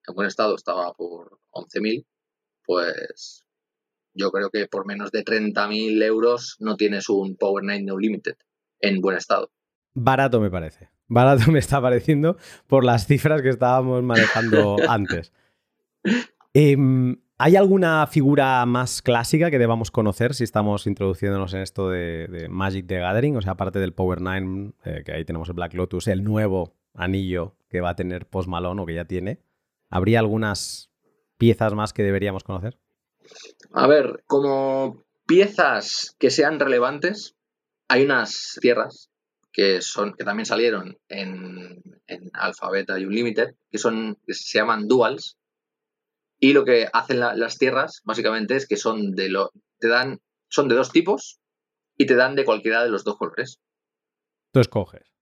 en 0.08 0.16
buen 0.16 0.28
estado 0.28 0.56
estaba 0.56 0.94
por 0.94 1.40
11.000, 1.52 2.06
pues 2.64 3.44
yo 4.14 4.32
creo 4.32 4.50
que 4.50 4.68
por 4.68 4.86
menos 4.86 5.12
de 5.12 5.24
30.000 5.24 6.02
euros 6.04 6.56
no 6.60 6.78
tienes 6.78 7.10
un 7.10 7.36
Power 7.36 7.64
9 7.64 7.84
No 7.84 7.98
Limited 7.98 8.36
en 8.80 9.02
buen 9.02 9.18
estado. 9.18 9.52
Barato 9.94 10.40
me 10.40 10.50
parece 10.50 10.91
barato 11.12 11.52
me 11.52 11.60
está 11.60 11.82
pareciendo 11.82 12.38
por 12.68 12.84
las 12.84 13.06
cifras 13.06 13.42
que 13.42 13.50
estábamos 13.50 14.02
manejando 14.02 14.78
antes. 14.90 15.32
Em, 16.54 17.18
¿Hay 17.38 17.56
alguna 17.56 18.06
figura 18.08 18.66
más 18.68 19.02
clásica 19.02 19.50
que 19.50 19.58
debamos 19.58 19.90
conocer 19.90 20.36
si 20.36 20.44
estamos 20.44 20.86
introduciéndonos 20.86 21.54
en 21.54 21.62
esto 21.62 21.90
de, 21.90 22.48
Magic 22.50 22.86
the 22.88 23.00
Gathering? 23.00 23.36
O 23.36 23.42
sea, 23.42 23.54
aparte 23.54 23.80
del 23.80 23.94
Power 23.94 24.22
Nine, 24.22 24.74
eh, 24.86 25.02
que 25.04 25.12
ahí 25.12 25.26
tenemos 25.26 25.50
el 25.50 25.56
Black 25.56 25.74
Lotus, 25.74 26.08
el 26.08 26.24
nuevo 26.24 26.76
anillo 26.94 27.56
que 27.68 27.82
va 27.82 27.90
a 27.90 27.96
tener 27.96 28.28
Post 28.28 28.48
Malone 28.48 28.82
o 28.82 28.86
que 28.86 28.94
ya 28.94 29.06
tiene. 29.06 29.40
¿Habría 29.90 30.20
algunas 30.20 30.92
piezas 31.38 31.74
más 31.74 31.94
que 31.94 32.04
deberíamos 32.04 32.44
conocer? 32.44 32.78
A 33.74 33.88
ver, 33.88 34.24
como 34.28 35.04
piezas 35.26 36.16
que 36.20 36.30
sean 36.30 36.60
relevantes, 36.60 37.36
hay 37.88 38.06
unas 38.06 38.58
tierras 38.62 39.11
que 39.52 39.82
son 39.82 40.14
que 40.14 40.24
también 40.24 40.46
salieron 40.46 40.98
en, 41.10 41.82
en 42.08 42.32
Alphabeta 42.34 43.00
y 43.00 43.06
Unlimited, 43.06 43.56
que 43.70 43.78
son 43.78 44.18
que 44.26 44.34
se 44.34 44.58
llaman 44.58 44.88
duals, 44.88 45.38
y 46.44 46.54
lo 46.54 46.66
que 46.66 46.88
hacen 46.92 47.20
las 47.20 47.58
tierras, 47.60 48.02
básicamente, 48.04 48.56
es 48.56 48.68
que 48.68 48.76
son 48.76 49.12
de 49.12 49.30
lo, 49.30 49.52
te 49.80 49.88
dan, 49.88 50.20
son 50.50 50.68
de 50.68 50.76
dos 50.76 50.92
tipos 50.92 51.40
y 51.96 52.08
te 52.08 52.16
dan 52.16 52.36
de 52.36 52.46
cualquiera 52.46 52.84
de 52.84 52.90
los 52.90 53.04
dos 53.04 53.16
colores. 53.18 53.60
Tú 54.52 54.60
escoges. 54.60 55.14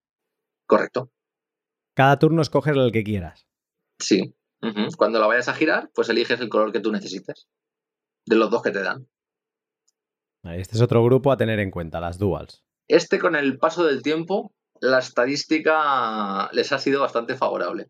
Correcto. 0.66 1.12
Cada 1.94 2.18
turno 2.18 2.42
escoges 2.42 2.74
el 2.74 2.94
que 2.94 3.04
quieras. 3.04 3.46
Sí. 4.00 4.34
Cuando 4.98 5.20
la 5.20 5.28
vayas 5.28 5.50
a 5.50 5.54
girar, 5.54 5.90
pues 5.94 6.08
eliges 6.08 6.40
el 6.40 6.48
color 6.48 6.72
que 6.72 6.80
tú 6.80 6.90
necesites. 6.90 7.50
De 8.26 8.38
los 8.38 8.50
dos 8.50 8.62
que 8.62 8.72
te 8.72 8.82
dan. 8.82 9.10
Este 10.44 10.78
es 10.78 10.82
otro 10.82 11.04
grupo 11.04 11.34
a 11.34 11.38
tener 11.38 11.60
en 11.60 11.70
cuenta, 11.70 12.00
las 12.00 12.18
duals. 12.18 12.64
Este, 12.90 13.20
con 13.20 13.36
el 13.36 13.60
paso 13.60 13.86
del 13.86 14.02
tiempo, 14.02 14.52
la 14.82 14.98
estadística 14.98 16.50
les 16.54 16.74
ha 16.74 16.80
sido 16.80 17.02
bastante 17.02 17.36
favorable. 17.36 17.88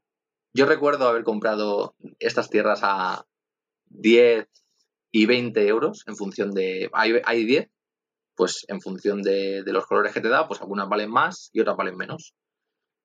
Yo 0.54 0.66
recuerdo 0.66 1.08
haber 1.08 1.24
comprado 1.24 1.96
estas 2.20 2.50
tierras 2.50 2.82
a 2.84 3.26
10 3.86 4.46
y 5.12 5.26
20 5.26 5.68
euros 5.68 6.04
en 6.06 6.18
función 6.18 6.52
de... 6.52 6.90
Hay, 6.92 7.46
10, 7.46 7.70
pues 8.36 8.66
en 8.68 8.82
función 8.82 9.22
de, 9.22 9.64
los 9.66 9.86
colores 9.86 10.14
que 10.14 10.20
te 10.20 10.28
da, 10.28 10.50
pues 10.50 10.60
algunas 10.60 10.90
valen 10.90 11.10
más 11.10 11.50
y 11.54 11.62
otras 11.62 11.78
valen 11.78 11.96
menos. 11.96 12.34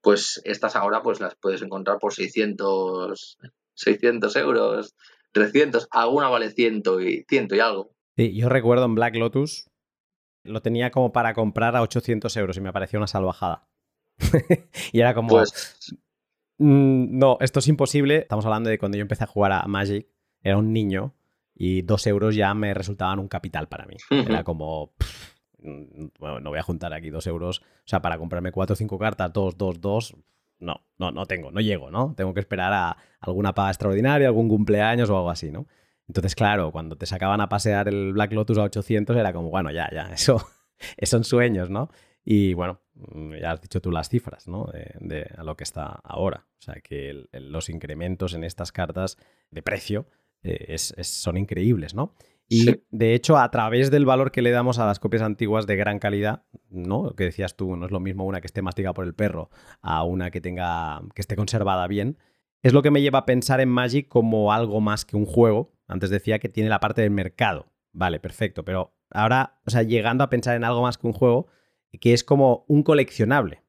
Pues 0.03 0.43
estas 0.45 0.75
ahora 0.75 1.01
pues 1.01 1.21
las 1.21 1.37
puedes 1.37 1.63
encontrar 1.63 1.99
por 2.01 2.13
600, 2.13 3.39
600 3.75 4.37
euros, 4.37 4.97
300, 5.31 5.87
alguna 5.93 6.29
vale 6.29 6.51
100 6.51 6.83
y, 7.03 7.23
100 7.29 7.49
y 7.53 7.61
algo. 7.61 7.95
Sí, 8.17 8.37
yo 8.37 8.49
recuerdo 8.49 8.85
en 8.85 8.97
Black 8.97 9.15
Lotus, 9.15 9.71
lo 10.45 10.63
tenía 10.63 10.91
como 10.91 11.13
para 11.13 11.35
comprar 11.35 11.75
a 11.77 11.83
800 11.83 12.37
euros 12.37 12.57
y 12.57 12.61
me 12.61 12.73
pareció 12.73 12.99
una 12.99 13.07
salvajada. 13.07 13.67
y 14.93 15.01
era 15.01 15.15
como, 15.15 15.29
pues 15.29 15.95
Mm, 16.59 17.19
no, 17.19 17.39
esto 17.41 17.59
es 17.59 17.69
imposible. 17.69 18.19
Estamos 18.19 18.45
hablando 18.45 18.71
de 18.71 18.79
cuando 18.79 18.97
yo 18.97 19.03
empecé 19.03 19.25
a 19.25 19.29
jugar 19.29 19.53
a 19.53 19.67
Magic, 19.67 20.07
era 20.43 20.57
un 20.57 20.73
niño 20.73 21.15
y 21.55 21.83
dos 21.83 22.07
euros 22.07 22.35
ya 22.35 22.53
me 22.55 22.75
resultaban 22.75 23.19
un 23.19 23.29
capital 23.29 23.69
para 23.69 23.87
mí. 23.87 23.97
Era 24.11 24.45
como, 24.45 24.93
bueno, 25.59 26.41
no 26.41 26.51
voy 26.51 26.59
a 26.59 26.63
juntar 26.63 26.93
aquí 26.93 27.11
dos 27.11 27.27
euros, 27.27 27.61
o 27.61 27.87
sea, 27.87 28.03
para 28.03 28.19
comprarme 28.19 28.53
cuatro 28.53 28.75
o 28.75 28.77
cinco 28.77 28.99
cartas, 28.99 29.33
dos, 29.33 29.57
dos, 29.57 29.81
dos, 29.81 30.17
no, 30.59 30.87
no, 30.99 31.11
no 31.11 31.27
tengo, 31.27 31.51
no 31.51 31.61
llego, 31.61 31.91
¿no? 31.91 32.15
Tengo 32.17 32.35
que 32.35 32.41
esperar 32.41 32.73
a 32.73 32.97
alguna 33.21 33.55
paga 33.55 33.71
extraordinaria, 33.71 34.29
algún 34.29 34.49
cumpleaños 34.49 35.11
o 35.11 35.17
algo 35.17 35.31
así, 35.31 35.51
¿no? 35.51 35.67
Entonces, 36.09 36.35
claro, 36.35 36.71
cuando 36.71 36.97
te 36.97 37.07
sacaban 37.07 37.41
a 37.41 37.49
pasear 37.49 37.89
el 37.89 38.13
Black 38.13 38.33
Lotus 38.33 38.59
a 38.59 38.65
800 38.65 39.17
era 39.17 39.33
como, 39.33 39.51
bueno, 39.51 39.71
ya, 39.71 39.89
ya, 39.93 40.11
eso 40.13 40.47
son 41.03 41.25
sueños, 41.25 41.71
¿no? 41.71 41.91
Y 42.25 42.55
bueno, 42.55 42.81
mm, 42.95 43.35
ya 43.41 43.53
has 43.53 43.61
dicho 43.61 43.81
tú 43.81 43.91
las 43.91 44.09
cifras, 44.09 44.49
¿no? 44.49 44.69
De, 45.01 45.31
a 45.37 45.45
lo 45.45 45.57
que 45.57 45.65
está 45.65 46.01
ahora. 46.05 46.47
O 46.59 46.63
sea, 46.63 46.77
que 46.83 47.27
los 47.33 47.69
incrementos 47.69 48.35
en 48.35 48.45
estas 48.45 48.73
cartas 48.73 49.19
de 49.51 49.63
precio 49.63 50.07
eh, 50.43 50.77
son 50.79 51.37
increíbles, 51.37 51.95
¿no? 51.95 52.15
Y 52.49 52.83
de 52.91 53.15
hecho, 53.15 53.39
a 53.39 53.51
través 53.51 53.91
del 53.91 54.05
valor 54.05 54.31
que 54.31 54.43
le 54.43 54.51
damos 54.51 54.79
a 54.79 54.87
las 54.87 55.01
copias 55.01 55.23
antiguas 55.23 55.67
de 55.67 55.77
gran 55.77 55.99
calidad, 55.99 56.45
¿no? 56.69 57.05
Lo 57.05 57.15
que 57.15 57.25
decías 57.25 57.57
tú, 57.57 57.77
no 57.77 57.87
es 57.87 57.93
lo 57.93 58.01
mismo 58.01 58.25
una 58.25 58.41
que 58.41 58.47
esté 58.47 58.61
mastigada 58.61 58.93
por 58.93 59.07
el 59.07 59.15
perro 59.15 59.51
a 59.81 60.05
una 60.05 60.31
que 60.31 60.41
tenga. 60.41 61.03
que 61.15 61.23
esté 61.23 61.37
conservada 61.37 61.87
bien. 61.87 62.19
Es 62.63 62.73
lo 62.73 62.83
que 62.83 62.91
me 62.91 63.03
lleva 63.03 63.21
a 63.21 63.27
pensar 63.27 63.61
en 63.61 63.69
Magic 63.69 64.09
como 64.09 64.53
algo 64.53 64.81
más 64.81 65.05
que 65.05 65.17
un 65.17 65.27
juego. 65.27 65.74
Antes 65.87 66.11
decía 66.11 66.39
que 66.39 66.49
tiene 66.49 66.69
la 66.71 66.81
parte 66.81 67.03
del 67.03 67.11
mercado. 67.11 67.73
Vale, 67.93 68.21
perfecto. 68.21 68.65
Pero 68.65 68.97
ahora, 69.11 69.61
o 69.67 69.71
sea, 69.71 69.83
llegando 69.83 70.25
a 70.25 70.31
pensar 70.31 70.57
en 70.57 70.65
algo 70.65 70.83
más 70.83 70.99
que 70.99 71.07
un 71.07 71.13
juego, 71.13 71.47
que 72.01 72.13
es 72.13 72.25
como 72.25 72.65
un 72.69 72.83
coleccionable, 72.83 73.63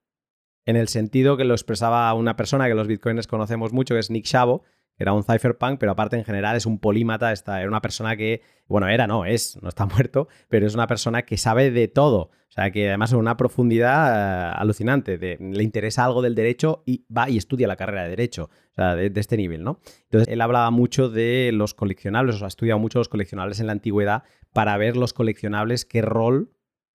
en 0.66 0.76
el 0.76 0.88
sentido 0.88 1.38
que 1.38 1.45
lo 1.45 1.53
expresaba 1.53 2.13
una 2.13 2.36
persona 2.36 2.68
que 2.68 2.74
los 2.74 2.88
bitcoins 2.88 3.28
conocemos 3.28 3.72
mucho, 3.72 3.93
que 3.93 3.99
es 3.99 4.09
Nick 4.09 4.26
que 4.26 4.63
era 4.98 5.14
un 5.14 5.24
cypherpunk, 5.24 5.80
pero 5.80 5.91
aparte 5.91 6.16
en 6.16 6.24
general 6.24 6.56
es 6.56 6.66
un 6.66 6.80
polímata, 6.80 7.32
era 7.32 7.68
una 7.68 7.82
persona 7.82 8.16
que, 8.16 8.41
bueno, 8.68 8.88
era, 8.88 9.08
no, 9.08 9.26
es, 9.26 9.60
no 9.62 9.70
está 9.70 9.86
muerto, 9.86 10.28
pero 10.50 10.66
es 10.66 10.74
una 10.74 10.88
persona 10.88 11.24
que 11.24 11.38
sabe 11.38 11.72
de 11.72 11.88
todo, 11.88 12.32
o 12.48 12.52
sea, 12.52 12.72
que 12.72 12.88
además 12.88 13.12
es 13.12 13.18
una 13.18 13.36
profundidad 13.38 14.52
eh, 14.52 14.56
alucinante, 14.58 15.18
le 15.18 15.64
interesa 15.64 16.06
algo 16.06 16.22
del 16.22 16.36
derecho 16.36 16.84
y 16.86 17.06
va 17.14 17.30
y 17.30 17.38
estudia 17.38 17.68
la 17.68 17.76
carrera 17.76 18.04
de 18.04 18.10
derecho, 18.10 18.50
o 18.72 18.74
sea, 18.76 18.96
de, 18.96 19.10
de, 19.10 19.20
este 19.20 19.38
nivel, 19.38 19.64
¿no? 19.64 19.80
Entonces, 20.04 20.28
él 20.32 20.41
hablaba 20.41 20.72
mucho 20.72 21.10
de 21.10 21.52
los 21.54 21.74
coleccionables, 21.74 22.36
o 22.36 22.38
sea, 22.39 22.46
ha 22.46 22.50
estudiado 22.50 22.80
mucho 22.80 23.00
los 23.00 23.10
coleccionables 23.10 23.60
en 23.60 23.68
la 23.68 23.74
antigüedad 23.74 24.24
para 24.54 24.78
ver 24.78 24.96
los 24.96 25.14
coleccionables 25.14 25.84
qué 25.86 26.02
rol 26.02 26.52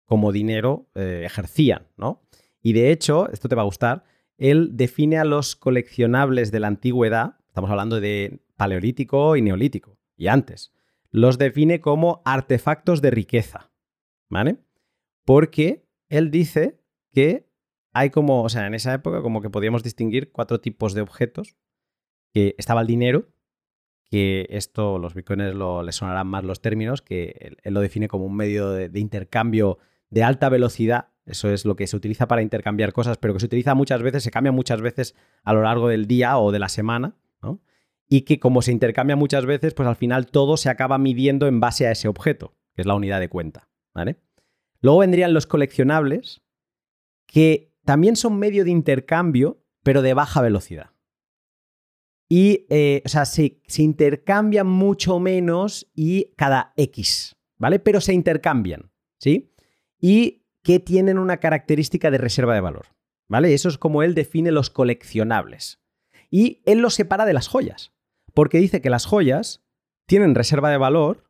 como 0.04 0.32
dinero 0.32 0.88
eh, 0.94 1.22
ejercían, 1.26 1.88
¿no? 1.96 2.22
Y 2.62 2.72
de 2.72 2.90
hecho, 2.90 3.30
esto 3.30 3.48
te 3.48 3.54
va 3.54 3.62
a 3.62 3.66
gustar, 3.66 4.04
él 4.36 4.70
define 4.72 5.18
a 5.18 5.24
los 5.24 5.56
coleccionables 5.56 6.50
de 6.50 6.60
la 6.60 6.68
antigüedad, 6.68 7.37
estamos 7.58 7.70
hablando 7.70 8.00
de 8.00 8.38
paleolítico 8.54 9.34
y 9.34 9.42
neolítico, 9.42 9.98
y 10.16 10.28
antes, 10.28 10.72
los 11.10 11.38
define 11.38 11.80
como 11.80 12.22
artefactos 12.24 13.02
de 13.02 13.10
riqueza, 13.10 13.72
¿vale? 14.28 14.58
Porque 15.24 15.84
él 16.08 16.30
dice 16.30 16.78
que 17.10 17.50
hay 17.92 18.10
como, 18.10 18.44
o 18.44 18.48
sea, 18.48 18.68
en 18.68 18.74
esa 18.74 18.94
época 18.94 19.22
como 19.22 19.42
que 19.42 19.50
podíamos 19.50 19.82
distinguir 19.82 20.30
cuatro 20.30 20.60
tipos 20.60 20.94
de 20.94 21.00
objetos, 21.00 21.56
que 22.32 22.54
estaba 22.58 22.82
el 22.82 22.86
dinero, 22.86 23.26
que 24.04 24.46
esto 24.50 25.00
los 25.00 25.14
bitcoins 25.14 25.52
lo, 25.56 25.82
les 25.82 25.96
sonarán 25.96 26.28
más 26.28 26.44
los 26.44 26.60
términos, 26.60 27.02
que 27.02 27.56
él, 27.64 27.74
lo 27.74 27.80
define 27.80 28.06
como 28.06 28.24
un 28.24 28.36
medio 28.36 28.70
de 28.70 29.00
intercambio 29.00 29.78
de 30.10 30.22
alta 30.22 30.48
velocidad. 30.48 31.08
Eso 31.26 31.50
es 31.50 31.64
lo 31.64 31.74
que 31.74 31.88
se 31.88 31.96
utiliza 31.96 32.28
para 32.28 32.40
intercambiar 32.40 32.92
cosas, 32.92 33.18
pero 33.18 33.34
que 33.34 33.40
se 33.40 33.46
utiliza 33.46 33.74
muchas 33.74 34.00
veces, 34.00 34.22
se 34.22 34.30
cambia 34.30 34.52
muchas 34.52 34.80
veces 34.80 35.16
a 35.42 35.52
lo 35.52 35.62
largo 35.62 35.88
del 35.88 36.06
día 36.06 36.38
o 36.38 36.52
de 36.52 36.60
la 36.60 36.68
semana, 36.68 37.16
Y 38.10 38.22
que 38.22 38.40
como 38.40 38.62
se 38.62 38.72
intercambia 38.72 39.16
muchas 39.16 39.44
veces, 39.44 39.74
pues 39.74 39.86
al 39.86 39.96
final 39.96 40.26
todo 40.26 40.56
se 40.56 40.70
acaba 40.70 40.96
midiendo 40.96 41.46
en 41.46 41.60
base 41.60 41.86
a 41.86 41.90
ese 41.90 42.08
objeto, 42.08 42.56
que 42.74 42.82
es 42.82 42.86
la 42.86 42.94
unidad 42.94 43.20
de 43.20 43.28
cuenta. 43.28 43.68
Luego 44.80 45.00
vendrían 45.00 45.34
los 45.34 45.46
coleccionables, 45.46 46.40
que 47.26 47.74
también 47.84 48.16
son 48.16 48.38
medio 48.38 48.64
de 48.64 48.70
intercambio, 48.70 49.62
pero 49.82 50.00
de 50.00 50.14
baja 50.14 50.40
velocidad. 50.40 50.90
Y, 52.30 52.66
eh, 52.70 53.02
o 53.04 53.08
sea, 53.08 53.26
se, 53.26 53.60
se 53.66 53.82
intercambian 53.82 54.66
mucho 54.66 55.18
menos 55.18 55.90
y 55.94 56.32
cada 56.36 56.72
X, 56.76 57.36
¿vale? 57.58 57.78
Pero 57.78 58.00
se 58.00 58.14
intercambian, 58.14 58.90
¿sí? 59.18 59.52
y 60.00 60.44
que 60.62 60.80
tienen 60.80 61.18
una 61.18 61.38
característica 61.38 62.10
de 62.10 62.18
reserva 62.18 62.54
de 62.54 62.60
valor. 62.60 62.86
¿Vale? 63.28 63.52
Eso 63.52 63.68
es 63.68 63.76
como 63.76 64.02
él 64.02 64.14
define 64.14 64.52
los 64.52 64.70
coleccionables. 64.70 65.80
Y 66.30 66.62
él 66.66 66.78
los 66.78 66.94
separa 66.94 67.24
de 67.24 67.32
las 67.32 67.48
joyas, 67.48 67.92
porque 68.34 68.58
dice 68.58 68.80
que 68.80 68.90
las 68.90 69.06
joyas 69.06 69.64
tienen 70.06 70.34
reserva 70.34 70.70
de 70.70 70.76
valor, 70.76 71.24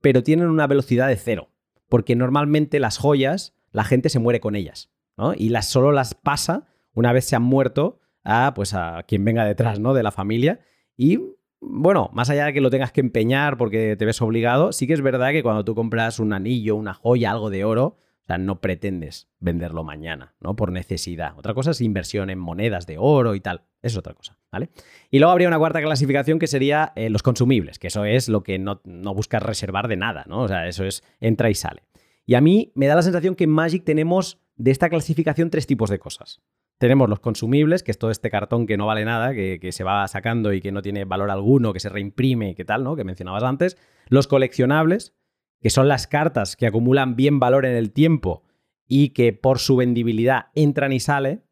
pero 0.00 0.22
tienen 0.22 0.48
una 0.48 0.66
velocidad 0.66 1.08
de 1.08 1.16
cero, 1.16 1.50
porque 1.88 2.16
normalmente 2.16 2.80
las 2.80 2.98
joyas 2.98 3.54
la 3.72 3.84
gente 3.84 4.08
se 4.08 4.18
muere 4.18 4.40
con 4.40 4.56
ellas, 4.56 4.90
¿no? 5.16 5.32
Y 5.36 5.50
las, 5.50 5.66
solo 5.66 5.92
las 5.92 6.14
pasa 6.14 6.66
una 6.92 7.12
vez 7.12 7.24
se 7.24 7.36
han 7.36 7.42
muerto 7.42 8.00
a, 8.24 8.52
pues 8.54 8.74
a 8.74 9.04
quien 9.06 9.24
venga 9.24 9.44
detrás, 9.44 9.78
¿no? 9.78 9.94
De 9.94 10.02
la 10.02 10.10
familia. 10.10 10.60
Y 10.96 11.20
bueno, 11.60 12.10
más 12.12 12.30
allá 12.30 12.46
de 12.46 12.52
que 12.52 12.60
lo 12.60 12.70
tengas 12.70 12.90
que 12.90 13.00
empeñar 13.00 13.56
porque 13.56 13.94
te 13.96 14.04
ves 14.04 14.20
obligado, 14.22 14.72
sí 14.72 14.86
que 14.86 14.94
es 14.94 15.02
verdad 15.02 15.30
que 15.30 15.42
cuando 15.42 15.64
tú 15.64 15.74
compras 15.74 16.18
un 16.18 16.32
anillo, 16.32 16.74
una 16.74 16.94
joya, 16.94 17.30
algo 17.30 17.50
de 17.50 17.64
oro, 17.64 17.98
sea, 18.30 18.38
no 18.38 18.60
pretendes 18.60 19.28
venderlo 19.40 19.84
mañana, 19.84 20.34
¿no? 20.40 20.56
Por 20.56 20.72
necesidad. 20.72 21.36
Otra 21.36 21.54
cosa 21.54 21.72
es 21.72 21.80
inversión 21.80 22.30
en 22.30 22.38
monedas 22.38 22.86
de 22.86 22.96
oro 22.98 23.34
y 23.34 23.40
tal. 23.40 23.64
es 23.82 23.96
otra 23.96 24.14
cosa, 24.14 24.38
¿vale? 24.52 24.70
Y 25.10 25.18
luego 25.18 25.32
habría 25.32 25.48
una 25.48 25.58
cuarta 25.58 25.80
clasificación 25.80 26.38
que 26.38 26.46
sería 26.46 26.92
eh, 26.96 27.10
los 27.10 27.22
consumibles, 27.22 27.78
que 27.78 27.88
eso 27.88 28.04
es 28.04 28.28
lo 28.28 28.42
que 28.42 28.58
no, 28.58 28.80
no 28.84 29.14
buscas 29.14 29.42
reservar 29.42 29.88
de 29.88 29.96
nada, 29.96 30.24
¿no? 30.28 30.42
O 30.42 30.48
sea, 30.48 30.66
eso 30.66 30.84
es 30.84 31.02
entra 31.20 31.50
y 31.50 31.54
sale. 31.54 31.82
Y 32.26 32.34
a 32.34 32.40
mí 32.40 32.72
me 32.74 32.86
da 32.86 32.94
la 32.94 33.02
sensación 33.02 33.34
que 33.34 33.44
en 33.44 33.50
Magic 33.50 33.84
tenemos 33.84 34.40
de 34.56 34.70
esta 34.70 34.88
clasificación 34.88 35.50
tres 35.50 35.66
tipos 35.66 35.90
de 35.90 35.98
cosas. 35.98 36.42
Tenemos 36.78 37.08
los 37.08 37.20
consumibles, 37.20 37.82
que 37.82 37.90
es 37.90 37.98
todo 37.98 38.10
este 38.10 38.30
cartón 38.30 38.66
que 38.66 38.76
no 38.76 38.86
vale 38.86 39.04
nada, 39.04 39.34
que, 39.34 39.68
se 39.72 39.84
va 39.84 40.06
sacando 40.08 40.52
y 40.52 40.60
que 40.60 40.72
no 40.72 40.80
tiene 40.80 41.04
valor 41.04 41.30
alguno, 41.30 41.72
que 41.72 41.80
se 41.80 41.88
reimprime 41.88 42.50
y 42.50 42.54
que 42.54 42.64
tal, 42.64 42.84
¿no? 42.84 42.96
Que 42.96 43.04
mencionabas 43.04 43.42
antes. 43.42 43.76
Los 44.08 44.28
coleccionables, 44.28 45.14
que 45.60 45.70
son 45.70 45.88
las 45.88 46.06
cartas 46.06 46.56
que 46.56 46.66
acumulan 46.66 47.16
bien 47.16 47.38
valor 47.38 47.66
en 47.66 47.76
el 47.76 47.92
tiempo 47.92 48.44
y 48.86 49.10
que 49.10 49.32
por 49.32 49.58
su 49.58 49.76
vendibilidad 49.76 50.46
entran 50.54 50.92
y 50.92 51.00
salen. 51.00 51.44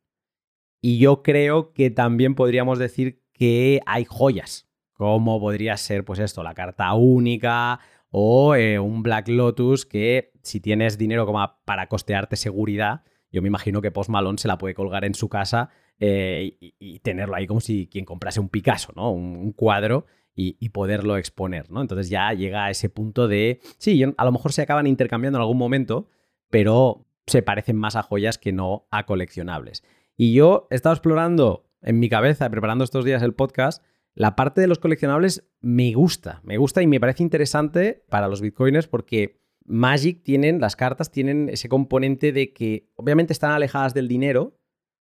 Y 0.81 0.99
yo 0.99 1.23
creo 1.23 1.73
que 1.73 1.91
también 1.91 2.35
podríamos 2.35 2.79
decir 2.79 3.23
que 3.33 3.81
hay 3.87 4.05
joyas 4.05 4.69
como 4.99 5.39
podría 5.39 5.77
ser, 5.77 6.05
pues 6.05 6.19
esto, 6.19 6.43
la 6.43 6.55
carta 6.55 6.93
única 6.95 7.79
o 8.11 8.57
eh, 8.57 8.81
un 8.81 9.05
Black 9.05 9.29
Lotus 9.29 9.87
que 9.87 10.33
si 10.43 10.59
tienes 10.59 10.99
dinero 10.99 11.33
para 11.65 11.87
costearte 11.87 12.35
seguridad, 12.35 13.03
yo 13.31 13.41
me 13.41 13.47
imagino 13.47 13.81
que 13.81 13.93
Post 13.93 14.11
Malone 14.11 14.39
se 14.39 14.49
la 14.49 14.59
puede 14.59 14.75
colgar 14.75 15.05
en 15.05 15.15
su 15.15 15.29
casa 15.29 15.71
eh, 16.01 16.57
y, 16.61 16.99
tenerlo 16.99 17.37
ahí 17.37 17.47
como 17.47 17.61
si 17.61 17.87
quien 17.87 18.05
comprase 18.05 18.41
un 18.41 18.49
Picasso, 18.49 18.93
¿no? 18.97 19.13
Un, 19.13 19.53
cuadro 19.53 20.07
y, 20.35 20.69
poderlo 20.71 21.17
exponer, 21.17 21.71
¿no? 21.71 21.81
Entonces 21.81 22.11
ya 22.11 22.33
llega 22.33 22.65
a 22.65 22.71
ese 22.71 22.89
punto 22.89 23.29
de, 23.29 23.61
sí, 23.79 24.03
a 24.03 24.25
lo 24.25 24.33
mejor 24.33 24.53
se 24.53 24.63
acaban 24.63 24.89
intercambiando 24.89 25.39
en 25.39 25.43
algún 25.43 25.59
momento, 25.59 26.09
pero 26.51 27.07
se 27.27 27.43
parecen 27.43 27.77
más 27.77 27.95
a 27.95 28.03
joyas 28.03 28.37
que 28.37 28.53
no 28.53 28.89
a 28.91 29.07
coleccionables. 29.07 29.85
Y 30.21 30.35
yo 30.35 30.67
he 30.71 30.75
estado 30.75 30.95
explorando 30.95 31.71
en 31.81 32.01
mi 32.01 32.09
cabeza, 32.09 32.51
preparando 32.51 32.83
estos 32.83 33.05
días 33.05 33.23
el 33.23 33.35
podcast, 33.35 33.85
la 34.15 34.35
parte 34.35 34.61
de 34.61 34.67
los 34.67 34.81
coleccionables 34.81 35.49
me 35.61 35.95
gusta, 35.95 36.41
me 36.43 36.59
gusta 36.59 36.83
y 36.83 36.89
me 36.89 36.99
parece 36.99 37.23
interesante 37.23 38.05
para 38.09 38.27
los 38.27 38.41
bitcoiners 38.41 38.89
porque 38.89 39.41
Magic 39.65 40.25
tienen, 40.25 40.61
las 40.61 40.75
cartas 40.75 41.13
tienen 41.13 41.49
ese 41.49 41.69
componente 41.69 42.33
de 42.33 42.53
que 42.53 42.91
obviamente 42.97 43.33
están 43.33 43.53
alejadas 43.53 43.95
del 43.95 44.09
dinero, 44.09 44.59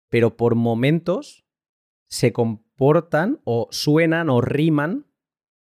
pero 0.10 0.36
por 0.38 0.56
momentos 0.56 1.46
se 2.08 2.34
comportan 2.34 3.40
o 3.44 3.68
suenan 3.70 4.32
o 4.32 4.42
riman 4.42 5.06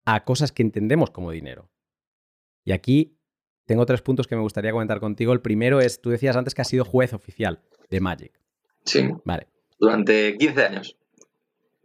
a 0.07 0.25
cosas 0.25 0.53
que 0.53 0.63
entendemos 0.63 1.11
como 1.11 1.33
dinero. 1.33 1.71
Y 2.65 2.73
aquí 2.73 3.21
tengo 3.67 3.85
tres 3.85 4.01
puntos 4.01 4.27
que 4.27 4.37
me 4.37 4.43
gustaría 4.43 4.73
comentar 4.73 5.01
contigo. 5.01 5.35
El 5.35 5.43
primero 5.43 5.81
es, 5.81 6.01
tú 6.01 6.09
decías 6.09 6.37
antes 6.37 6.55
que 6.55 6.63
has 6.63 6.69
sido 6.69 6.87
juez 6.87 7.13
oficial 7.13 7.63
de 7.91 8.01
Magic. 8.01 8.48
Sí. 8.89 9.09
Vale. 9.25 9.47
Durante 9.79 10.37
15 10.37 10.65
años. 10.65 10.97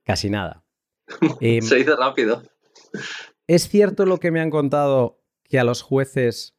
Casi 0.04 0.30
nada. 0.30 0.64
Em, 1.42 1.62
se 1.62 1.76
dice 1.76 1.96
rápido. 1.96 2.44
¿Es 3.48 3.68
cierto 3.68 4.06
lo 4.06 4.20
que 4.20 4.32
me 4.32 4.40
han 4.40 4.50
contado 4.50 5.20
que 5.44 5.60
a 5.60 5.64
los 5.64 5.82
jueces 5.82 6.56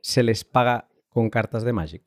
se 0.00 0.22
les 0.22 0.44
paga 0.44 0.88
con 1.08 1.30
cartas 1.30 1.64
de 1.64 1.72
Magic? 1.72 2.02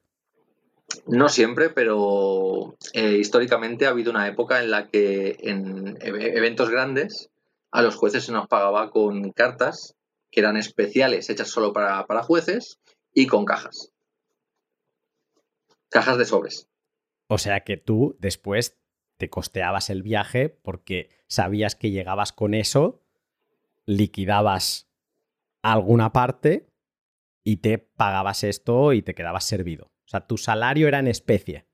No 1.08 1.30
siempre, 1.30 1.70
pero 1.70 2.76
eh, 2.94 3.18
históricamente 3.18 3.86
ha 3.86 3.90
habido 3.90 4.12
una 4.12 4.28
época 4.28 4.62
en 4.62 4.72
la 4.72 4.88
que 4.90 5.38
en 5.40 5.98
eventos 6.02 6.70
grandes 6.70 7.30
a 7.72 7.82
los 7.82 7.96
jueces 7.96 8.26
se 8.26 8.34
nos 8.34 8.48
pagaba 8.48 8.92
con 8.92 9.32
cartas 9.32 9.96
que 10.30 10.42
eran 10.42 10.58
especiales, 10.58 11.30
hechas 11.30 11.50
solo 11.50 11.72
para, 11.72 12.06
para 12.06 12.24
jueces, 12.24 12.80
y 13.14 13.28
con 13.28 13.46
cajas. 13.46 13.92
Cajas 15.90 16.18
de 16.18 16.26
sobres. 16.26 16.68
O 17.34 17.38
sea 17.38 17.62
que 17.62 17.78
tú 17.78 18.18
después 18.20 18.78
te 19.16 19.30
costeabas 19.30 19.90
el 19.90 20.04
viaje 20.04 20.50
porque 20.50 21.08
sabías 21.28 21.76
que 21.76 21.90
llegabas 21.90 22.34
con 22.34 22.54
eso, 22.54 23.06
liquidabas 23.86 24.92
alguna 25.62 26.12
parte 26.12 26.68
y 27.46 27.58
te 27.58 27.78
pagabas 27.78 28.44
esto 28.44 28.92
y 28.92 29.02
te 29.02 29.16
quedabas 29.16 29.46
servido. 29.46 29.86
O 29.86 30.10
sea, 30.10 30.28
tu 30.28 30.38
salario 30.38 30.90
era 30.90 31.00
en 31.00 31.08
especie. 31.08 31.68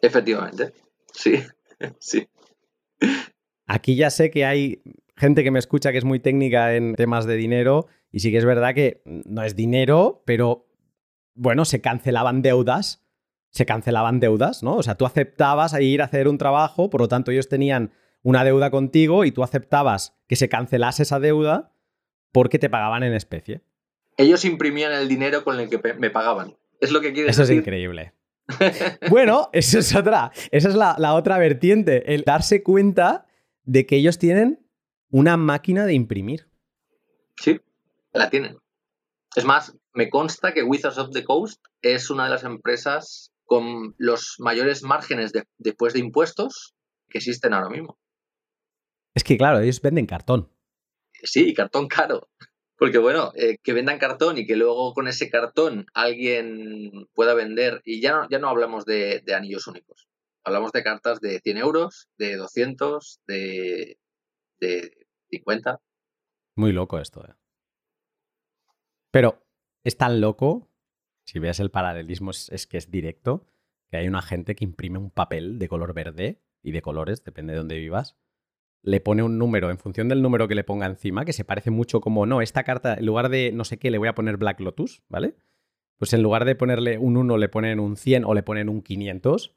Efectivamente, 0.00 0.72
sí, 1.12 1.42
sí. 1.98 2.26
Aquí 3.66 3.96
ya 3.96 4.08
sé 4.08 4.30
que 4.30 4.46
hay 4.46 4.82
gente 5.14 5.44
que 5.44 5.50
me 5.50 5.58
escucha 5.58 5.92
que 5.92 5.98
es 5.98 6.06
muy 6.06 6.20
técnica 6.20 6.74
en 6.74 6.94
temas 6.94 7.26
de 7.26 7.36
dinero 7.36 7.86
y 8.10 8.20
sí 8.20 8.30
que 8.30 8.38
es 8.38 8.46
verdad 8.46 8.74
que 8.74 9.02
no 9.04 9.42
es 9.42 9.56
dinero, 9.56 10.22
pero 10.24 10.70
bueno, 11.34 11.66
se 11.66 11.82
cancelaban 11.82 12.40
deudas, 12.40 13.05
se 13.56 13.66
cancelaban 13.66 14.20
deudas, 14.20 14.62
¿no? 14.62 14.76
O 14.76 14.82
sea, 14.82 14.96
tú 14.96 15.06
aceptabas 15.06 15.72
a 15.74 15.80
ir 15.80 16.02
a 16.02 16.04
hacer 16.04 16.28
un 16.28 16.38
trabajo, 16.38 16.90
por 16.90 17.00
lo 17.00 17.08
tanto 17.08 17.30
ellos 17.30 17.48
tenían 17.48 17.90
una 18.22 18.44
deuda 18.44 18.70
contigo 18.70 19.24
y 19.24 19.32
tú 19.32 19.42
aceptabas 19.42 20.14
que 20.28 20.36
se 20.36 20.48
cancelase 20.48 21.04
esa 21.04 21.20
deuda 21.20 21.72
porque 22.32 22.58
te 22.58 22.68
pagaban 22.68 23.02
en 23.02 23.14
especie. 23.14 23.62
Ellos 24.18 24.44
imprimían 24.44 24.92
el 24.92 25.08
dinero 25.08 25.42
con 25.42 25.58
el 25.58 25.70
que 25.70 25.80
me 25.94 26.10
pagaban. 26.10 26.56
Es 26.80 26.90
lo 26.90 27.00
que 27.00 27.12
quieres 27.12 27.32
Eso 27.32 27.44
es 27.44 27.50
increíble. 27.50 28.12
bueno, 29.10 29.48
eso 29.52 29.78
es 29.78 29.94
otra. 29.94 30.32
Esa 30.50 30.68
es 30.68 30.74
la, 30.74 31.14
otra 31.14 31.38
vertiente. 31.38 32.14
El 32.14 32.22
darse 32.22 32.62
cuenta 32.62 33.26
de 33.64 33.86
que 33.86 33.96
ellos 33.96 34.18
tienen 34.18 34.66
una 35.10 35.36
máquina 35.36 35.86
de 35.86 35.94
imprimir. 35.94 36.48
Sí, 37.36 37.60
la 38.12 38.28
tienen. 38.28 38.58
Es 39.34 39.44
más, 39.44 39.76
me 39.92 40.10
consta 40.10 40.52
que 40.52 40.62
Wizards 40.62 40.98
of 40.98 41.10
the 41.10 41.24
Coast 41.24 41.64
es 41.82 42.10
una 42.10 42.24
de 42.24 42.30
las 42.30 42.44
empresas 42.44 43.32
con 43.46 43.94
los 43.96 44.36
mayores 44.38 44.82
márgenes 44.82 45.32
después 45.56 45.94
de 45.94 46.00
impuestos 46.00 46.74
que 47.08 47.18
existen 47.18 47.54
ahora 47.54 47.70
mismo. 47.70 47.98
Es 49.14 49.24
que 49.24 49.38
claro, 49.38 49.60
ellos 49.60 49.80
venden 49.80 50.06
cartón. 50.06 50.50
Sí, 51.22 51.54
cartón 51.54 51.88
caro. 51.88 52.28
Porque 52.76 52.98
bueno, 52.98 53.32
eh, 53.34 53.56
que 53.62 53.72
vendan 53.72 53.98
cartón 53.98 54.36
y 54.36 54.46
que 54.46 54.56
luego 54.56 54.92
con 54.92 55.08
ese 55.08 55.30
cartón 55.30 55.86
alguien 55.94 57.08
pueda 57.14 57.32
vender, 57.32 57.80
y 57.84 58.02
ya 58.02 58.12
no, 58.12 58.28
ya 58.28 58.38
no 58.38 58.48
hablamos 58.48 58.84
de, 58.84 59.22
anillos 59.34 59.66
únicos, 59.66 60.08
hablamos 60.44 60.72
de 60.72 60.82
cartas 60.82 61.20
de 61.20 61.40
100 61.40 61.56
euros, 61.56 62.10
de 62.18 62.36
200, 62.36 63.22
de, 63.26 63.98
de 64.60 65.06
50. 65.30 65.80
Muy 66.56 66.72
loco 66.72 66.98
esto, 66.98 67.24
¿eh? 67.26 67.34
Pero 69.10 69.42
es 69.82 69.96
tan 69.96 70.20
loco, 70.20 70.68
si 71.26 71.40
ves 71.40 71.60
el 71.60 71.70
paralelismo 71.70 72.30
es 72.30 72.66
que 72.66 72.78
es 72.78 72.90
directo, 72.90 73.46
que 73.90 73.96
hay 73.96 74.08
una 74.08 74.22
gente 74.22 74.54
que 74.54 74.64
imprime 74.64 74.98
un 74.98 75.10
papel 75.10 75.58
de 75.58 75.68
color 75.68 75.92
verde 75.92 76.40
y 76.62 76.70
de 76.70 76.82
colores, 76.82 77.24
depende 77.24 77.52
de 77.52 77.58
dónde 77.58 77.76
vivas, 77.76 78.16
le 78.82 79.00
pone 79.00 79.24
un 79.24 79.36
número 79.36 79.70
en 79.70 79.78
función 79.78 80.08
del 80.08 80.22
número 80.22 80.46
que 80.46 80.54
le 80.54 80.62
ponga 80.62 80.86
encima, 80.86 81.24
que 81.24 81.32
se 81.32 81.44
parece 81.44 81.72
mucho 81.72 82.00
como, 82.00 82.26
no, 82.26 82.40
esta 82.42 82.62
carta, 82.62 82.94
en 82.94 83.04
lugar 83.04 83.28
de 83.28 83.50
no 83.52 83.64
sé 83.64 83.78
qué, 83.78 83.90
le 83.90 83.98
voy 83.98 84.06
a 84.06 84.14
poner 84.14 84.36
Black 84.36 84.60
Lotus, 84.60 85.02
¿vale? 85.08 85.34
Pues 85.98 86.12
en 86.12 86.22
lugar 86.22 86.44
de 86.44 86.54
ponerle 86.54 86.96
un 86.96 87.16
1, 87.16 87.36
le 87.38 87.48
ponen 87.48 87.80
un 87.80 87.96
100 87.96 88.24
o 88.24 88.34
le 88.34 88.44
ponen 88.44 88.68
un 88.68 88.82
500. 88.82 89.56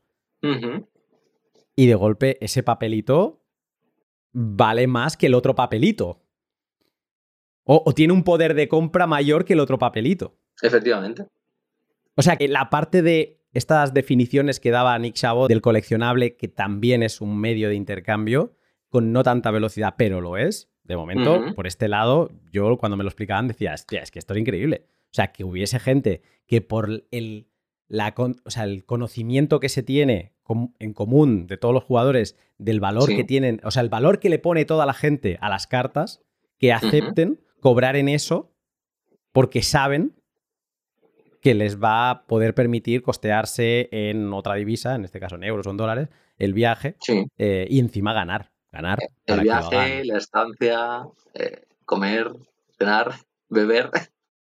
Y 1.76 1.86
de 1.86 1.96
golpe 1.96 2.44
ese 2.44 2.64
papelito 2.64 3.44
vale 4.32 4.88
más 4.88 5.16
que 5.18 5.28
el 5.28 5.36
otro 5.36 5.54
papelito. 5.54 6.24
O, 7.66 7.84
o, 7.86 7.94
tiene 7.94 8.14
un 8.14 8.24
poder 8.24 8.56
de 8.56 8.68
compra 8.68 9.06
mayor 9.06 9.46
que 9.46 9.54
el 9.54 9.60
otro 9.60 9.78
papelito. 9.78 10.40
Efectivamente. 10.62 11.28
O 12.20 12.22
sea 12.22 12.36
que 12.36 12.50
la 12.50 12.70
parte 12.70 13.02
de 13.02 13.40
estas 13.54 13.94
definiciones 13.94 14.60
que 14.60 14.72
daba 14.72 15.00
Nick 15.00 15.16
Chabot 15.16 15.48
del 15.48 15.62
coleccionable, 15.62 16.36
que 16.36 16.50
también 16.50 17.02
es 17.02 17.22
un 17.22 17.40
medio 17.40 17.70
de 17.70 17.76
intercambio, 17.76 18.58
con 18.90 19.14
no 19.14 19.24
tanta 19.24 19.52
velocidad, 19.52 19.96
pero 19.98 20.20
lo 20.20 20.36
es. 20.36 20.70
De 20.84 20.98
momento, 20.98 21.40
por 21.56 21.66
este 21.66 21.88
lado, 21.88 22.30
yo 22.52 22.78
cuando 22.78 22.98
me 22.98 23.06
lo 23.06 23.10
explicaban 23.10 23.48
decía, 23.48 23.74
hostia, 23.74 24.02
es 24.02 24.12
que 24.12 24.20
esto 24.20 24.34
es 24.34 24.40
increíble. 24.42 24.88
O 25.06 25.14
sea, 25.14 25.32
que 25.32 25.46
hubiese 25.46 25.80
gente 25.80 26.22
que 26.46 26.60
por 26.60 27.06
el, 27.12 27.48
la, 27.88 28.14
o 28.18 28.50
sea, 28.50 28.66
el 28.66 28.84
conocimiento 28.84 29.62
que 29.62 29.70
se 29.70 29.82
tiene 29.82 30.34
en 30.80 30.94
común 30.94 31.48
de 31.48 31.56
todos 31.56 31.74
los 31.74 31.86
jugadores 31.86 32.38
del 32.58 32.82
valor 32.82 33.08
que 33.08 33.24
tienen, 33.24 33.62
o 33.64 33.72
sea, 33.72 33.82
el 33.82 33.90
valor 33.90 34.20
que 34.20 34.30
le 34.30 34.40
pone 34.40 34.66
toda 34.66 34.86
la 34.86 34.94
gente 34.94 35.38
a 35.40 35.48
las 35.48 35.68
cartas, 35.68 36.22
que 36.58 36.74
acepten 36.74 37.40
cobrar 37.62 37.96
en 37.96 38.10
eso 38.10 38.54
porque 39.32 39.62
saben 39.62 40.19
que 41.42 41.54
les 41.54 41.82
va 41.82 42.10
a 42.10 42.28
poder 42.28 42.54
permitir 42.54 43.02
costearse 43.02 43.90
en 43.92 44.34
otra 44.34 44.56
divisa, 44.56 44.96
en 44.96 45.06
este 45.06 45.20
caso 45.20 45.36
en 45.36 45.44
euros 45.44 45.68
o 45.68 45.72
en 45.72 45.78
dólares, 45.78 46.10
el 46.38 46.54
viaje 46.54 46.96
eh, 47.38 47.68
y 47.70 47.80
encima 47.80 48.14
ganar 48.14 48.52
ganar. 48.72 49.00
El 49.26 49.42
viaje, 49.42 50.06
la 50.06 50.18
estancia, 50.18 51.08
eh, 51.34 51.64
comer, 51.86 52.32
cenar, 52.78 53.14
beber. 53.50 53.90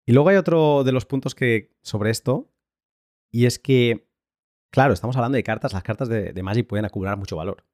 Y 0.06 0.12
luego 0.12 0.28
hay 0.30 0.36
otro 0.36 0.84
de 0.84 0.92
los 0.92 1.06
puntos 1.06 1.34
que 1.34 1.70
sobre 1.82 2.10
esto, 2.10 2.50
y 3.30 3.46
es 3.46 3.58
que, 3.58 4.08
claro, 4.70 4.92
estamos 4.92 5.16
hablando 5.16 5.36
de 5.36 5.44
cartas, 5.44 5.72
las 5.72 5.82
cartas 5.82 6.08
de, 6.08 6.32
de 6.32 6.42
Magic 6.42 6.66
pueden 6.66 6.86
acumular 6.86 7.16
mucho 7.16 7.36
valor. 7.36 7.64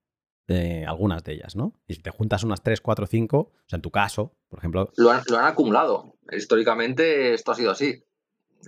Eh, 0.46 0.84
algunas 0.86 1.24
de 1.24 1.32
ellas, 1.32 1.56
¿no? 1.56 1.72
Y 1.86 1.94
si 1.94 2.02
te 2.02 2.10
juntas 2.10 2.44
unas 2.44 2.62
3, 2.62 2.82
4, 2.82 3.06
5, 3.06 3.38
o 3.38 3.52
sea, 3.66 3.78
en 3.78 3.82
tu 3.82 3.90
caso, 3.90 4.36
por 4.50 4.58
ejemplo. 4.58 4.90
Lo 4.96 5.10
han, 5.10 5.22
acumulado. 5.40 6.18
Históricamente 6.30 7.32
esto 7.32 7.52
ha 7.52 7.54
sido 7.54 7.70
así. 7.70 8.04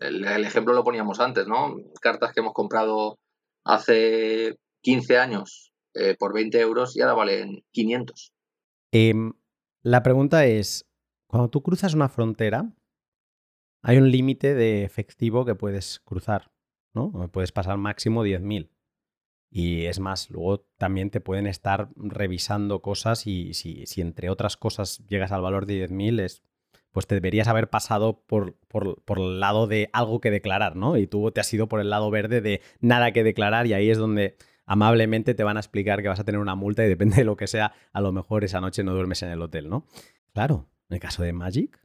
El, 0.01 0.25
ejemplo 0.45 0.75
lo 0.75 0.85
poníamos 0.85 1.21
antes, 1.21 1.47
¿no? 1.47 1.77
Cartas 2.01 2.33
que 2.33 2.41
hemos 2.41 2.53
comprado 2.53 3.19
hace 3.65 4.57
15 4.83 5.19
años 5.19 5.73
eh, 5.95 6.17
por 6.19 6.35
20 6.35 6.61
euros 6.61 6.97
y 6.97 7.01
ahora 7.01 7.15
valen 7.15 7.65
500. 7.73 8.33
Em, 8.93 9.33
la 9.83 10.03
pregunta 10.03 10.47
es, 10.47 10.87
cuando 11.27 11.51
tú 11.51 11.63
cruzas 11.63 11.95
una 11.95 12.09
frontera, 12.09 12.73
hay 13.83 13.99
un 13.99 14.11
límite 14.11 14.55
de 14.55 14.85
efectivo 14.85 15.45
que 15.45 15.55
puedes 15.55 16.01
cruzar, 16.01 16.51
¿no? 16.95 17.13
Puedes 17.31 17.53
pasar 17.53 17.77
máximo 17.79 18.25
10.000. 18.25 18.71
Y 19.51 19.87
es 19.87 20.01
más, 20.01 20.29
luego 20.31 20.67
también 20.77 21.11
te 21.11 21.21
pueden 21.21 21.47
estar 21.47 21.89
revisando 21.95 22.83
cosas 22.83 23.27
y 23.27 23.55
si, 23.55 23.87
si 23.87 24.01
entre 24.01 24.29
otras 24.29 24.57
cosas 24.57 24.99
llegas 25.07 25.33
al 25.33 25.41
valor 25.41 25.67
de 25.67 25.89
10.000, 25.89 26.43
pues 26.97 27.07
te 27.07 27.15
deberías 27.15 27.47
haber 27.47 27.69
pasado 27.69 28.23
por, 28.27 28.55
por, 28.69 29.03
por, 29.03 29.19
el 29.19 29.39
lado 29.39 29.67
de 29.67 29.91
algo 29.93 30.19
que 30.23 30.31
declarar, 30.31 30.77
¿no? 30.77 30.97
Y 30.97 31.07
tú 31.07 31.31
te 31.31 31.43
has 31.43 31.53
ido 31.53 31.69
por 31.69 31.79
el 31.79 31.91
lado 31.91 32.11
verde 32.11 32.41
de 32.41 32.63
nada 32.81 33.13
que 33.13 33.23
declarar 33.23 33.67
y 33.67 33.75
ahí 33.75 33.91
es 33.91 33.99
donde 33.99 34.39
amablemente 34.65 35.35
te 35.35 35.45
van 35.45 35.59
a 35.59 35.61
explicar 35.61 36.01
que 36.01 36.09
vas 36.09 36.21
a 36.21 36.25
tener 36.25 36.41
una 36.41 36.55
multa 36.55 36.87
y 36.87 36.89
depende 36.89 37.17
de 37.17 37.25
lo 37.25 37.37
que 37.37 37.49
sea, 37.49 37.75
a 37.93 38.01
lo 38.01 38.13
mejor 38.13 38.45
esa 38.45 38.63
noche 38.63 38.83
no 38.83 38.95
duermes 38.95 39.23
en 39.23 39.29
el 39.29 39.43
hotel, 39.43 39.69
¿no? 39.69 39.87
Claro, 40.33 40.71
en 40.89 40.95
el 40.95 41.01
caso 41.01 41.23
de 41.23 41.35
Magic, 41.35 41.79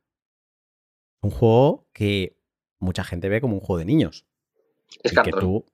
un 1.19 1.31
juego 1.31 1.89
que 1.91 2.37
mucha 2.79 3.03
gente 3.03 3.27
ve 3.27 3.41
como 3.41 3.55
un 3.55 3.59
juego 3.59 3.79
de 3.79 3.85
niños. 3.85 4.25
Es 5.03 5.11
cartón. 5.11 5.65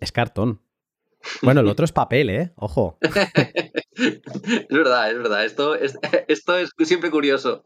Es 0.00 0.10
cartón. 0.10 0.62
Bueno, 1.42 1.60
el 1.60 1.68
otro 1.68 1.84
es 1.84 1.92
papel, 1.92 2.28
¿eh? 2.28 2.52
Ojo. 2.56 2.98
es 3.02 4.68
verdad, 4.68 5.12
es 5.12 5.16
verdad. 5.16 5.44
Esto 5.44 5.76
es, 5.76 5.96
esto 6.26 6.58
es 6.58 6.70
siempre 6.82 7.12
curioso. 7.12 7.62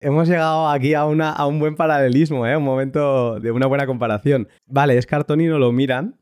Hemos 0.00 0.28
llegado 0.28 0.68
aquí 0.68 0.94
a, 0.94 1.06
una, 1.06 1.32
a 1.32 1.46
un 1.46 1.58
buen 1.58 1.74
paralelismo, 1.74 2.46
¿eh? 2.46 2.56
Un 2.56 2.64
momento 2.64 3.40
de 3.40 3.50
una 3.50 3.66
buena 3.66 3.86
comparación. 3.86 4.48
Vale, 4.66 4.98
es 4.98 5.06
cartón 5.06 5.40
y 5.40 5.46
no 5.46 5.58
lo 5.58 5.72
miran, 5.72 6.20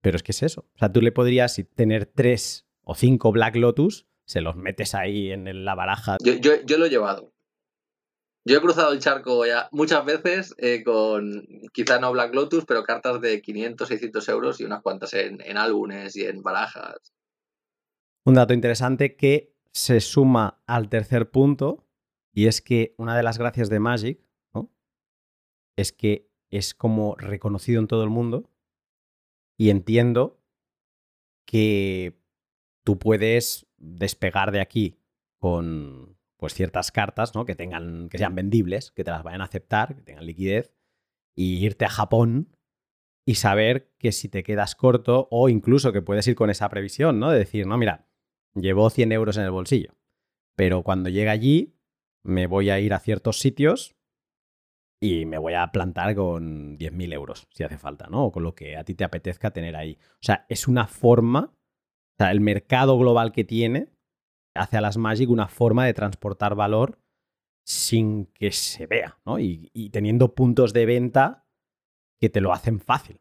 pero 0.00 0.16
es 0.16 0.22
que 0.22 0.32
es 0.32 0.42
eso. 0.42 0.68
O 0.74 0.78
sea, 0.78 0.92
tú 0.92 1.00
le 1.00 1.10
podrías 1.10 1.60
tener 1.74 2.06
tres 2.06 2.66
o 2.82 2.94
cinco 2.94 3.32
Black 3.32 3.56
Lotus, 3.56 4.06
se 4.26 4.40
los 4.40 4.56
metes 4.56 4.94
ahí 4.94 5.32
en 5.32 5.64
la 5.64 5.74
baraja. 5.74 6.18
Yo, 6.22 6.34
yo, 6.34 6.78
lo 6.78 6.86
he 6.86 6.90
llevado. 6.90 7.32
Yo 8.46 8.58
he 8.58 8.60
cruzado 8.60 8.92
el 8.92 9.00
charco 9.00 9.44
ya 9.46 9.68
muchas 9.72 10.04
veces 10.04 10.54
eh, 10.58 10.84
con, 10.84 11.46
quizá 11.72 11.98
no 11.98 12.12
Black 12.12 12.34
Lotus, 12.34 12.64
pero 12.66 12.84
cartas 12.84 13.20
de 13.20 13.40
500, 13.40 13.88
600 13.88 14.28
euros 14.28 14.60
y 14.60 14.64
unas 14.64 14.82
cuantas 14.82 15.14
en, 15.14 15.40
en 15.40 15.56
álbumes 15.56 16.14
y 16.16 16.26
en 16.26 16.42
barajas. 16.42 17.14
Un 18.26 18.34
dato 18.34 18.54
interesante 18.54 19.16
que 19.16 19.54
se 19.72 20.00
suma 20.00 20.62
al 20.66 20.88
tercer 20.88 21.30
punto 21.30 21.84
y 22.34 22.46
es 22.46 22.60
que 22.60 22.94
una 22.98 23.16
de 23.16 23.22
las 23.22 23.38
gracias 23.38 23.70
de 23.70 23.80
Magic 23.80 24.20
es 25.76 25.92
que 25.92 26.30
es 26.50 26.74
como 26.74 27.16
reconocido 27.16 27.80
en 27.80 27.88
todo 27.88 28.04
el 28.04 28.10
mundo 28.10 28.48
y 29.56 29.70
entiendo 29.70 30.40
que 31.46 32.20
tú 32.84 32.98
puedes 32.98 33.66
despegar 33.76 34.52
de 34.52 34.60
aquí 34.60 35.00
con 35.38 36.16
pues 36.36 36.54
ciertas 36.54 36.92
cartas, 36.92 37.34
¿no? 37.34 37.44
Que 37.44 37.54
tengan, 37.54 38.08
que 38.08 38.18
sean 38.18 38.34
vendibles, 38.34 38.90
que 38.90 39.04
te 39.04 39.10
las 39.10 39.22
vayan 39.22 39.40
a 39.40 39.44
aceptar, 39.44 39.94
que 39.94 40.02
tengan 40.02 40.26
liquidez, 40.26 40.72
y 41.34 41.64
irte 41.64 41.84
a 41.84 41.90
Japón 41.90 42.56
y 43.24 43.36
saber 43.36 43.92
que 43.98 44.12
si 44.12 44.28
te 44.28 44.42
quedas 44.42 44.74
corto, 44.74 45.28
o 45.30 45.48
incluso 45.48 45.92
que 45.92 46.02
puedes 46.02 46.26
ir 46.28 46.34
con 46.34 46.50
esa 46.50 46.68
previsión, 46.68 47.18
¿no? 47.18 47.30
De 47.30 47.38
decir, 47.38 47.66
no, 47.66 47.78
mira, 47.78 48.06
llevo 48.54 48.90
100 48.90 49.12
euros 49.12 49.36
en 49.36 49.44
el 49.44 49.50
bolsillo, 49.50 49.94
pero 50.56 50.82
cuando 50.82 51.08
llegue 51.08 51.30
allí 51.30 51.73
me 52.24 52.46
voy 52.46 52.70
a 52.70 52.80
ir 52.80 52.94
a 52.94 53.00
ciertos 53.00 53.38
sitios 53.38 53.94
y 55.00 55.26
me 55.26 55.38
voy 55.38 55.54
a 55.54 55.70
plantar 55.70 56.14
con 56.14 56.78
10.000 56.78 57.12
euros, 57.12 57.46
si 57.50 57.62
hace 57.62 57.78
falta, 57.78 58.06
¿no? 58.08 58.24
O 58.26 58.32
con 58.32 58.42
lo 58.42 58.54
que 58.54 58.76
a 58.76 58.84
ti 58.84 58.94
te 58.94 59.04
apetezca 59.04 59.52
tener 59.52 59.76
ahí. 59.76 59.98
O 60.14 60.22
sea, 60.22 60.46
es 60.48 60.66
una 60.66 60.86
forma, 60.86 61.52
o 61.52 62.16
sea, 62.18 62.30
el 62.30 62.40
mercado 62.40 62.98
global 62.98 63.32
que 63.32 63.44
tiene 63.44 63.90
hace 64.54 64.78
a 64.78 64.80
las 64.80 64.96
Magic 64.96 65.28
una 65.28 65.48
forma 65.48 65.84
de 65.84 65.94
transportar 65.94 66.54
valor 66.54 66.98
sin 67.66 68.26
que 68.26 68.52
se 68.52 68.86
vea, 68.86 69.20
¿no? 69.26 69.38
Y, 69.38 69.70
y 69.74 69.90
teniendo 69.90 70.34
puntos 70.34 70.72
de 70.72 70.86
venta 70.86 71.46
que 72.20 72.30
te 72.30 72.40
lo 72.40 72.52
hacen 72.52 72.80
fácil. 72.80 73.20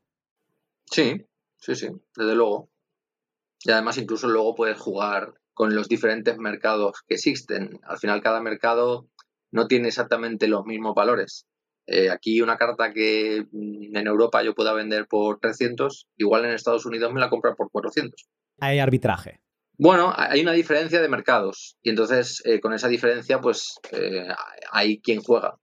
Sí, 0.85 1.25
sí, 1.57 1.75
sí, 1.75 1.87
desde 2.15 2.35
luego. 2.35 2.71
Y 3.65 3.71
además 3.71 3.97
incluso 3.97 4.27
luego 4.27 4.55
puedes 4.55 4.79
jugar 4.79 5.33
con 5.53 5.75
los 5.75 5.87
diferentes 5.87 6.37
mercados 6.37 7.03
que 7.07 7.15
existen. 7.15 7.79
Al 7.83 7.97
final 7.97 8.21
cada 8.21 8.41
mercado 8.41 9.07
no 9.51 9.67
tiene 9.67 9.89
exactamente 9.89 10.47
los 10.47 10.65
mismos 10.65 10.95
valores. 10.95 11.45
Eh, 11.85 12.09
aquí 12.09 12.41
una 12.41 12.57
carta 12.57 12.93
que 12.93 13.45
mm, 13.51 13.95
en 13.95 14.07
Europa 14.07 14.41
yo 14.43 14.55
pueda 14.55 14.73
vender 14.73 15.05
por 15.07 15.39
300, 15.39 16.07
igual 16.17 16.45
en 16.45 16.51
Estados 16.51 16.85
Unidos 16.85 17.13
me 17.13 17.19
la 17.19 17.29
compran 17.29 17.55
por 17.55 17.69
400. 17.69 18.27
Hay 18.59 18.79
arbitraje. 18.79 19.41
Bueno, 19.77 20.13
hay 20.15 20.41
una 20.41 20.53
diferencia 20.53 21.01
de 21.01 21.09
mercados 21.09 21.77
y 21.81 21.89
entonces 21.89 22.41
eh, 22.45 22.59
con 22.59 22.73
esa 22.73 22.87
diferencia 22.87 23.41
pues 23.41 23.75
eh, 23.91 24.27
hay 24.71 25.01
quien 25.01 25.21
juega. 25.21 25.57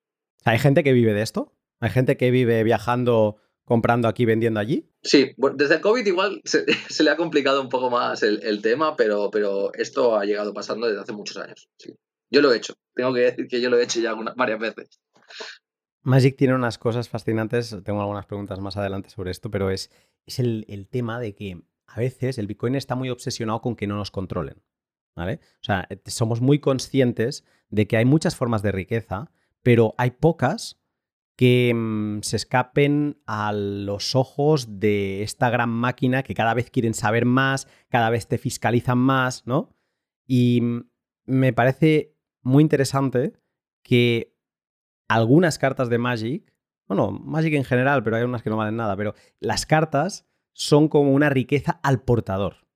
¿Hay 0.45 0.59
gente 0.59 0.83
que 0.83 0.93
vive 0.93 1.15
de 1.15 1.23
esto? 1.23 1.55
¿Hay 1.81 1.91
gente 1.91 2.17
que 2.17 2.31
vive 2.31 2.63
viajando, 2.65 3.37
comprando 3.71 4.09
aquí, 4.09 4.25
vendiendo 4.25 4.59
allí? 4.59 4.91
Sí, 5.01 5.31
desde 5.55 5.77
el 5.77 5.81
COVID 5.81 6.05
igual 6.05 6.43
se, 6.45 7.05
le 7.05 7.11
ha 7.11 7.17
complicado 7.17 7.63
un 7.63 7.69
poco 7.69 7.89
más 7.89 8.25
el, 8.25 8.63
tema, 8.63 8.97
pero, 8.97 9.31
pero 9.31 9.73
esto 9.75 10.19
ha 10.19 10.25
llegado 10.25 10.53
pasando 10.53 10.89
desde 10.89 11.03
hace 11.03 11.13
muchos 11.13 11.37
años. 11.37 11.69
Yo 12.31 12.43
lo 12.43 12.53
he 12.53 12.57
hecho, 12.57 12.75
tengo 12.97 13.15
que 13.15 13.21
decir 13.21 13.47
que 13.47 13.61
yo 13.61 13.71
lo 13.71 13.79
he 13.79 13.85
hecho 13.85 14.01
ya 14.01 14.17
varias 14.35 14.59
veces. 14.59 15.01
Magic 16.03 16.37
tiene 16.37 16.57
unas 16.57 16.79
cosas 16.79 17.09
fascinantes, 17.09 17.77
tengo 17.85 18.01
algunas 18.01 18.27
preguntas 18.27 18.59
más 18.59 18.77
adelante 18.77 19.09
sobre 19.09 19.31
esto, 19.31 19.53
pero 19.53 19.71
es, 19.71 19.93
es 20.27 20.41
el, 20.41 20.89
tema 20.91 21.21
de 21.21 21.37
que 21.37 21.63
a 21.87 22.01
veces 22.01 22.39
el 22.39 22.49
Bitcoin 22.49 22.75
está 22.75 22.97
muy 22.97 23.09
obsesionado 23.09 23.61
con 23.61 23.77
que 23.77 23.87
no 23.87 23.95
nos 23.95 24.11
controlen. 24.11 24.61
¿vale? 25.15 25.39
O 25.61 25.65
sea, 25.65 25.87
somos 26.07 26.41
muy 26.41 26.59
conscientes 26.59 27.45
de 27.69 27.87
que 27.87 27.99
hay 27.99 28.05
muchas 28.05 28.35
formas 28.35 28.63
de 28.63 28.73
riqueza, 28.73 29.31
pero 29.63 29.95
hay 29.97 30.11
pocas 30.11 30.80
que 31.41 31.73
mm, 31.75 32.21
se 32.21 32.37
escapen 32.37 33.23
a 33.25 33.55
los 33.55 34.15
ojos 34.15 34.79
de 34.79 35.23
esta 35.23 35.49
gran 35.49 35.71
máquina 35.71 36.23
que 36.23 36.35
cada 36.35 36.53
vez 36.53 36.71
quieren 36.71 36.93
saber 36.93 37.25
más, 37.25 37.67
cada 37.89 38.11
vez 38.11 38.29
te 38.29 38.37
fiscalizan 38.37 38.99
más, 38.99 39.47
¿no? 39.47 39.75
Y 40.27 40.61
mm, 40.61 40.91
me 41.25 41.55
parece 41.55 42.15
muy 42.43 42.61
interesante 42.61 43.33
que 43.83 44.37
algunas 45.09 45.59
cartas 45.59 45.89
de 45.89 45.97
Magic, 45.97 46.53
bueno, 46.87 47.11
Magic 47.11 47.55
en 47.55 47.65
general, 47.65 48.03
pero 48.03 48.17
hay 48.17 48.25
unas 48.25 48.43
que 48.43 48.51
no 48.51 48.59
valen 48.59 48.77
nada, 48.77 48.95
pero 48.95 49.15
las 49.39 49.65
cartas 49.65 50.29
son 50.53 50.89
como 50.89 51.15
una 51.15 51.31
riqueza 51.31 51.81
al 51.83 52.03
portador. 52.03 52.69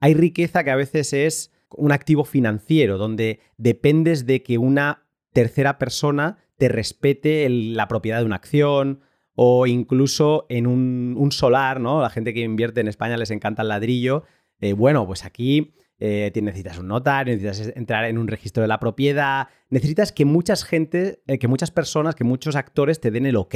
Hay 0.00 0.14
riqueza 0.14 0.64
que 0.64 0.72
a 0.72 0.76
veces 0.76 1.12
es 1.12 1.52
un 1.70 1.92
activo 1.92 2.24
financiero, 2.24 2.98
donde 2.98 3.38
dependes 3.58 4.26
de 4.26 4.42
que 4.42 4.58
una 4.58 5.06
tercera 5.32 5.78
persona 5.78 6.38
te 6.58 6.68
respete 6.68 7.48
la 7.48 7.88
propiedad 7.88 8.18
de 8.18 8.26
una 8.26 8.36
acción 8.36 9.00
o 9.34 9.66
incluso 9.66 10.46
en 10.48 10.66
un, 10.66 11.28
solar, 11.30 11.80
¿no? 11.80 12.02
La 12.02 12.10
gente 12.10 12.34
que 12.34 12.40
invierte 12.40 12.80
en 12.80 12.88
España 12.88 13.16
les 13.16 13.30
encanta 13.30 13.62
el 13.62 13.68
ladrillo. 13.68 14.24
Eh, 14.60 14.72
bueno, 14.72 15.06
pues 15.06 15.24
aquí 15.24 15.74
eh, 16.00 16.32
necesitas 16.34 16.78
un 16.78 16.88
notario, 16.88 17.36
necesitas 17.36 17.76
entrar 17.76 18.04
en 18.06 18.18
un 18.18 18.26
registro 18.26 18.62
de 18.62 18.68
la 18.68 18.80
propiedad, 18.80 19.48
necesitas 19.70 20.10
que 20.10 20.24
muchas 20.24 20.64
gente, 20.64 21.22
eh, 21.28 21.38
que 21.38 21.46
muchas 21.46 21.70
personas, 21.70 22.16
que 22.16 22.24
muchos 22.24 22.56
actores 22.56 23.00
te 23.00 23.12
den 23.12 23.26
el 23.26 23.36
ok, 23.36 23.54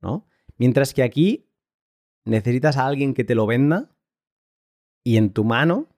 ¿no? 0.00 0.26
Mientras 0.56 0.94
que 0.94 1.02
aquí 1.02 1.50
necesitas 2.24 2.78
a 2.78 2.86
alguien 2.86 3.12
que 3.12 3.24
te 3.24 3.34
lo 3.34 3.46
venda 3.46 3.94
y 5.02 5.18
en 5.18 5.30
tu 5.30 5.44
mano 5.44 5.94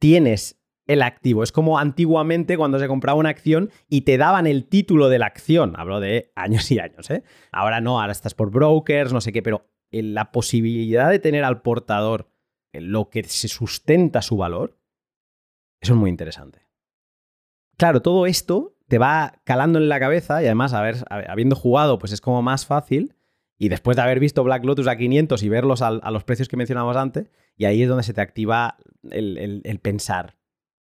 tienes 0.00 0.57
el 0.88 1.02
activo. 1.02 1.44
Es 1.44 1.52
como 1.52 1.78
antiguamente 1.78 2.56
cuando 2.56 2.80
se 2.80 2.88
compraba 2.88 3.18
una 3.18 3.28
acción 3.28 3.70
y 3.88 4.00
te 4.00 4.16
daban 4.16 4.46
el 4.46 4.64
título 4.64 5.08
de 5.08 5.20
la 5.20 5.26
acción. 5.26 5.74
Hablo 5.76 6.00
de 6.00 6.32
años 6.34 6.68
y 6.72 6.80
años, 6.80 7.08
¿eh? 7.10 7.22
Ahora 7.52 7.80
no, 7.80 8.00
ahora 8.00 8.12
estás 8.12 8.34
por 8.34 8.50
brokers, 8.50 9.12
no 9.12 9.20
sé 9.20 9.32
qué, 9.32 9.42
pero 9.42 9.68
la 9.92 10.32
posibilidad 10.32 11.08
de 11.10 11.18
tener 11.18 11.44
al 11.44 11.62
portador 11.62 12.30
lo 12.72 13.10
que 13.10 13.22
se 13.24 13.48
sustenta 13.48 14.22
su 14.22 14.36
valor, 14.36 14.78
eso 15.80 15.94
es 15.94 15.98
muy 15.98 16.10
interesante. 16.10 16.66
Claro, 17.76 18.02
todo 18.02 18.26
esto 18.26 18.76
te 18.88 18.98
va 18.98 19.40
calando 19.44 19.78
en 19.78 19.88
la 19.88 20.00
cabeza 20.00 20.42
y 20.42 20.46
además, 20.46 20.74
habiendo 20.74 21.54
jugado, 21.54 21.98
pues 21.98 22.12
es 22.12 22.20
como 22.20 22.42
más 22.42 22.66
fácil. 22.66 23.14
Y 23.60 23.68
después 23.68 23.96
de 23.96 24.04
haber 24.04 24.20
visto 24.20 24.44
Black 24.44 24.64
Lotus 24.64 24.86
a 24.86 24.96
500 24.96 25.42
y 25.42 25.48
verlos 25.48 25.82
a, 25.82 25.90
los 25.90 26.24
precios 26.24 26.48
que 26.48 26.56
mencionamos 26.56 26.96
antes, 26.96 27.30
y 27.56 27.64
ahí 27.64 27.82
es 27.82 27.88
donde 27.88 28.04
se 28.04 28.14
te 28.14 28.20
activa 28.20 28.76
el 29.10 29.80
pensar. 29.82 30.37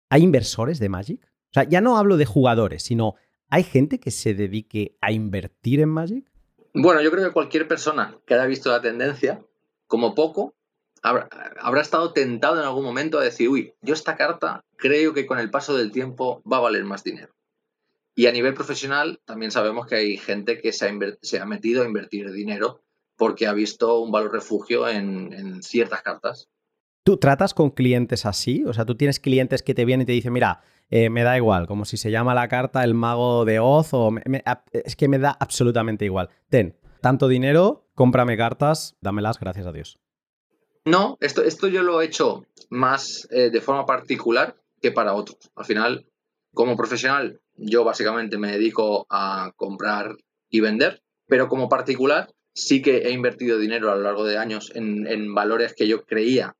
¿Hay 0.09 0.23
inversores 0.23 0.79
de 0.79 0.89
Magic? 0.89 1.25
O 1.25 1.53
sea, 1.53 1.63
ya 1.63 1.81
no 1.81 1.97
hablo 1.97 2.17
de 2.17 2.25
jugadores, 2.25 2.83
sino 2.83 3.15
¿hay 3.49 3.63
gente 3.63 3.99
que 3.99 4.11
se 4.11 4.33
dedique 4.33 4.97
a 5.01 5.11
invertir 5.11 5.79
en 5.79 5.89
Magic? 5.89 6.31
Bueno, 6.73 7.01
yo 7.01 7.11
creo 7.11 7.25
que 7.25 7.33
cualquier 7.33 7.67
persona 7.67 8.19
que 8.25 8.33
haya 8.33 8.45
visto 8.45 8.69
la 8.69 8.81
tendencia, 8.81 9.41
como 9.87 10.13
poco, 10.13 10.55
habrá, 11.01 11.81
estado 11.81 12.13
tentado 12.13 12.59
en 12.59 12.65
algún 12.65 12.83
momento 12.83 13.19
a 13.19 13.23
decir, 13.23 13.49
uy, 13.49 13.73
yo 13.81 13.93
esta 13.93 14.15
carta 14.15 14.65
creo 14.75 15.13
que 15.13 15.25
con 15.25 15.39
el 15.39 15.51
paso 15.51 15.77
del 15.77 15.91
tiempo 15.91 16.41
va 16.51 16.57
a 16.57 16.61
valer 16.61 16.83
más 16.83 17.03
dinero. 17.03 17.33
Y 18.15 18.27
a 18.27 18.31
nivel 18.31 18.53
profesional 18.53 19.21
también 19.25 19.51
sabemos 19.51 19.87
que 19.87 19.95
hay 19.95 20.17
gente 20.17 20.59
que 20.59 20.71
se 20.71 20.87
ha, 20.87 21.45
metido 21.45 21.83
a 21.83 21.85
invertir 21.85 22.31
dinero 22.31 22.81
porque 23.17 23.47
ha 23.47 23.53
visto 23.53 23.99
un 23.99 24.11
valor 24.11 24.31
refugio 24.31 24.87
en, 24.87 25.61
ciertas 25.61 26.01
cartas. 26.01 26.49
¿Tú 27.05 27.17
tratas 27.17 27.53
con 27.53 27.69
clientes 27.69 28.25
así? 28.25 28.63
O 28.65 28.73
sea, 28.73 28.83
tú 28.83 28.95
tienes 28.95 29.19
clientes 29.19 29.61
que 29.61 29.75
te 29.75 29.85
vienen 29.85 30.05
y 30.05 30.05
te 30.07 30.11
dicen, 30.13 30.33
mira, 30.33 30.63
eh, 30.89 31.11
me 31.11 31.21
da 31.21 31.37
igual, 31.37 31.67
como 31.67 31.85
si 31.85 31.97
se 31.97 32.09
llama 32.09 32.33
la 32.33 32.47
carta 32.47 32.83
el 32.83 32.95
mago 32.95 33.45
de 33.45 33.59
Oz 33.59 33.93
o... 33.93 34.11
es 34.71 34.95
que 34.95 35.07
me 35.07 35.19
da 35.19 35.29
absolutamente 35.39 36.03
igual. 36.05 36.29
Ten, 36.49 36.75
tanto 37.01 37.27
dinero, 37.27 37.87
cómprame 37.93 38.35
cartas, 38.37 38.97
dámelas, 39.01 39.39
gracias 39.39 39.67
a 39.67 39.71
Dios. 39.71 39.99
No, 40.83 41.19
esto, 41.21 41.43
esto 41.43 41.67
yo 41.67 41.83
lo 41.83 42.01
he 42.01 42.05
hecho 42.05 42.47
más 42.71 43.27
eh, 43.29 43.51
de 43.51 43.61
forma 43.61 43.85
particular 43.85 44.55
que 44.81 44.91
para 44.91 45.13
otros. 45.13 45.51
Al 45.55 45.65
final, 45.65 46.07
como 46.55 46.75
profesional, 46.75 47.39
yo 47.55 47.83
básicamente 47.83 48.39
me 48.39 48.51
dedico 48.51 49.05
a 49.11 49.51
comprar 49.57 50.15
y 50.49 50.59
vender, 50.59 51.03
pero 51.27 51.49
como 51.49 51.69
particular 51.69 52.33
sí 52.55 52.81
que 52.81 52.97
he 52.97 53.11
invertido 53.11 53.59
dinero 53.59 53.91
a 53.91 53.95
lo 53.95 54.01
largo 54.01 54.25
de 54.25 54.39
años 54.39 54.71
en, 54.73 55.35
valores 55.35 55.75
que 55.75 55.87
yo 55.87 56.03
creía 56.03 56.55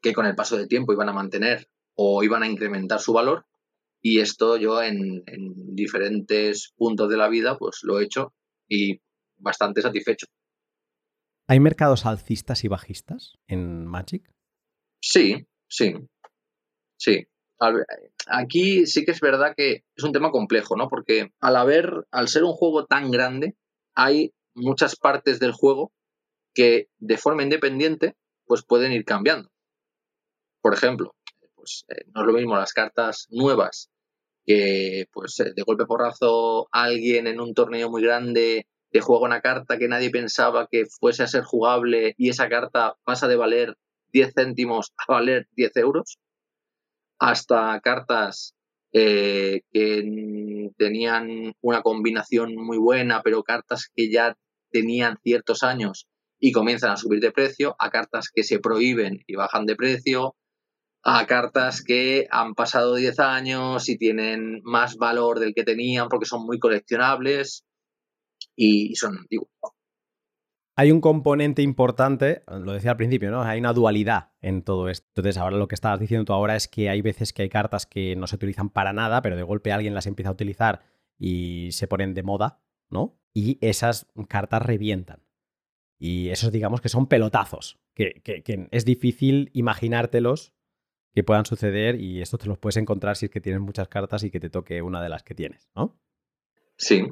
que 0.00 0.12
con 0.12 0.26
el 0.26 0.34
paso 0.34 0.56
del 0.56 0.68
tiempo 0.68 0.92
iban 0.92 1.08
a 1.08 1.12
mantener 1.12 1.68
o 1.94 2.22
iban 2.22 2.42
a 2.42 2.48
incrementar 2.48 3.00
su 3.00 3.12
valor. 3.12 3.46
Y 4.02 4.20
esto 4.20 4.56
yo 4.56 4.82
en, 4.82 5.22
en 5.26 5.74
diferentes 5.74 6.72
puntos 6.76 7.10
de 7.10 7.16
la 7.16 7.28
vida 7.28 7.58
pues 7.58 7.80
lo 7.82 8.00
he 8.00 8.04
hecho 8.04 8.32
y 8.68 9.00
bastante 9.36 9.82
satisfecho. 9.82 10.26
¿Hay 11.48 11.60
mercados 11.60 12.06
alcistas 12.06 12.64
y 12.64 12.68
bajistas 12.68 13.34
en 13.48 13.86
Magic? 13.86 14.32
Sí, 15.02 15.46
sí, 15.68 15.94
sí. 16.96 17.26
Aquí 18.26 18.86
sí 18.86 19.04
que 19.04 19.10
es 19.10 19.20
verdad 19.20 19.54
que 19.56 19.84
es 19.96 20.04
un 20.04 20.12
tema 20.12 20.30
complejo, 20.30 20.76
¿no? 20.76 20.88
Porque 20.88 21.32
al 21.40 21.56
haber, 21.56 22.06
al 22.10 22.28
ser 22.28 22.44
un 22.44 22.52
juego 22.52 22.86
tan 22.86 23.10
grande, 23.10 23.56
hay 23.94 24.32
muchas 24.54 24.96
partes 24.96 25.40
del 25.40 25.52
juego 25.52 25.92
que 26.54 26.88
de 26.98 27.18
forma 27.18 27.42
independiente 27.42 28.16
pues 28.46 28.64
pueden 28.64 28.92
ir 28.92 29.04
cambiando. 29.04 29.50
Por 30.60 30.74
ejemplo, 30.74 31.14
pues 31.54 31.84
eh, 31.88 32.04
no 32.14 32.22
es 32.22 32.26
lo 32.26 32.32
mismo 32.32 32.56
las 32.56 32.72
cartas 32.72 33.26
nuevas 33.30 33.90
que 34.46 35.06
pues 35.12 35.38
eh, 35.40 35.52
de 35.54 35.62
golpe 35.62 35.86
porrazo 35.86 36.68
alguien 36.72 37.26
en 37.26 37.40
un 37.40 37.54
torneo 37.54 37.90
muy 37.90 38.02
grande 38.02 38.66
te 38.90 39.00
juega 39.00 39.26
una 39.26 39.40
carta 39.40 39.78
que 39.78 39.88
nadie 39.88 40.10
pensaba 40.10 40.66
que 40.70 40.86
fuese 40.86 41.22
a 41.22 41.28
ser 41.28 41.44
jugable 41.44 42.14
y 42.16 42.28
esa 42.28 42.48
carta 42.48 42.96
pasa 43.04 43.28
de 43.28 43.36
valer 43.36 43.76
10 44.12 44.32
céntimos 44.34 44.92
a 44.96 45.12
valer 45.12 45.46
10 45.52 45.76
euros, 45.76 46.18
hasta 47.18 47.78
cartas 47.80 48.54
eh, 48.92 49.60
que 49.72 50.70
tenían 50.76 51.52
una 51.60 51.82
combinación 51.82 52.56
muy 52.56 52.78
buena, 52.78 53.22
pero 53.22 53.44
cartas 53.44 53.88
que 53.94 54.10
ya 54.10 54.36
tenían 54.72 55.18
ciertos 55.22 55.62
años 55.62 56.08
y 56.40 56.52
comienzan 56.52 56.90
a 56.90 56.96
subir 56.96 57.20
de 57.20 57.32
precio, 57.32 57.76
a 57.78 57.90
cartas 57.90 58.30
que 58.34 58.42
se 58.42 58.58
prohíben 58.58 59.22
y 59.26 59.36
bajan 59.36 59.66
de 59.66 59.76
precio, 59.76 60.34
a 61.02 61.26
cartas 61.26 61.82
que 61.82 62.26
han 62.30 62.54
pasado 62.54 62.94
10 62.94 63.18
años 63.20 63.88
y 63.88 63.96
tienen 63.96 64.60
más 64.64 64.96
valor 64.96 65.38
del 65.38 65.54
que 65.54 65.64
tenían 65.64 66.08
porque 66.08 66.26
son 66.26 66.44
muy 66.44 66.58
coleccionables 66.58 67.64
y 68.54 68.94
son 68.96 69.18
antiguos. 69.18 69.48
Hay 70.76 70.92
un 70.92 71.00
componente 71.00 71.62
importante, 71.62 72.42
lo 72.46 72.72
decía 72.72 72.92
al 72.92 72.96
principio, 72.96 73.30
¿no? 73.30 73.42
Hay 73.42 73.58
una 73.58 73.72
dualidad 73.72 74.30
en 74.40 74.62
todo 74.62 74.88
esto. 74.88 75.06
Entonces, 75.10 75.36
ahora 75.36 75.56
lo 75.56 75.68
que 75.68 75.74
estabas 75.74 76.00
diciendo 76.00 76.24
tú 76.24 76.32
ahora 76.32 76.56
es 76.56 76.68
que 76.68 76.88
hay 76.88 77.02
veces 77.02 77.32
que 77.32 77.42
hay 77.42 77.48
cartas 77.50 77.86
que 77.86 78.16
no 78.16 78.26
se 78.26 78.36
utilizan 78.36 78.70
para 78.70 78.92
nada, 78.92 79.20
pero 79.20 79.36
de 79.36 79.42
golpe 79.42 79.72
alguien 79.72 79.94
las 79.94 80.06
empieza 80.06 80.30
a 80.30 80.32
utilizar 80.32 80.80
y 81.18 81.72
se 81.72 81.86
ponen 81.86 82.14
de 82.14 82.22
moda, 82.22 82.62
¿no? 82.88 83.20
Y 83.34 83.58
esas 83.60 84.10
cartas 84.28 84.62
revientan. 84.62 85.22
Y 85.98 86.30
esos, 86.30 86.50
digamos, 86.50 86.80
que 86.80 86.88
son 86.88 87.08
pelotazos, 87.08 87.78
que, 87.94 88.22
que 88.22 88.68
es 88.70 88.84
difícil 88.86 89.50
imaginártelos 89.52 90.54
que 91.12 91.24
puedan 91.24 91.44
suceder 91.44 92.00
y 92.00 92.20
esto 92.22 92.38
te 92.38 92.46
los 92.46 92.58
puedes 92.58 92.76
encontrar 92.76 93.16
si 93.16 93.26
es 93.26 93.30
que 93.30 93.40
tienes 93.40 93.60
muchas 93.60 93.88
cartas 93.88 94.22
y 94.22 94.30
que 94.30 94.40
te 94.40 94.50
toque 94.50 94.82
una 94.82 95.02
de 95.02 95.08
las 95.08 95.22
que 95.22 95.34
tienes, 95.34 95.68
¿no? 95.74 95.98
Sí, 96.76 97.04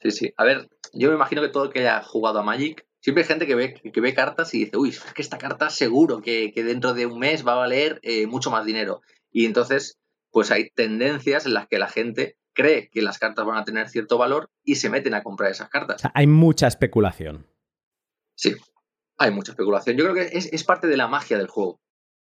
sí, 0.00 0.10
sí. 0.10 0.34
A 0.36 0.44
ver, 0.44 0.68
yo 0.92 1.08
me 1.08 1.14
imagino 1.14 1.42
que 1.42 1.48
todo 1.48 1.64
el 1.64 1.70
que 1.70 1.80
haya 1.80 2.02
jugado 2.02 2.40
a 2.40 2.42
Magic 2.42 2.86
Siempre 3.04 3.22
hay 3.22 3.28
gente 3.28 3.46
que 3.46 3.54
ve, 3.54 3.74
que 3.74 4.00
ve 4.00 4.14
cartas 4.14 4.54
y 4.54 4.60
dice, 4.60 4.78
uy, 4.78 4.88
es 4.88 5.12
que 5.12 5.20
esta 5.20 5.36
carta 5.36 5.68
seguro 5.68 6.22
que, 6.22 6.50
dentro 6.54 6.94
de 6.94 7.04
un 7.04 7.18
mes 7.18 7.46
va 7.46 7.52
a 7.52 7.56
valer 7.56 8.00
eh, 8.02 8.26
mucho 8.26 8.50
más 8.50 8.64
dinero. 8.64 9.02
Y 9.30 9.44
entonces, 9.44 9.98
pues 10.30 10.50
hay 10.50 10.70
tendencias 10.70 11.44
en 11.44 11.52
las 11.52 11.68
que 11.68 11.78
la 11.78 11.88
gente 11.88 12.38
cree 12.54 12.88
que 12.88 13.02
las 13.02 13.18
cartas 13.18 13.44
van 13.44 13.58
a 13.58 13.64
tener 13.64 13.90
cierto 13.90 14.16
valor 14.16 14.48
y 14.62 14.76
se 14.76 14.88
meten 14.88 15.12
a 15.12 15.22
comprar 15.22 15.50
esas 15.50 15.68
cartas. 15.68 16.00
hay 16.14 16.26
mucha 16.26 16.66
especulación. 16.66 17.46
Sí, 18.36 18.54
hay 19.18 19.32
mucha 19.32 19.52
especulación. 19.52 19.98
Yo 19.98 20.04
creo 20.04 20.14
que 20.14 20.38
es, 20.38 20.64
parte 20.64 20.86
de 20.86 20.96
la 20.96 21.06
magia 21.06 21.36
del 21.36 21.48
juego. 21.48 21.82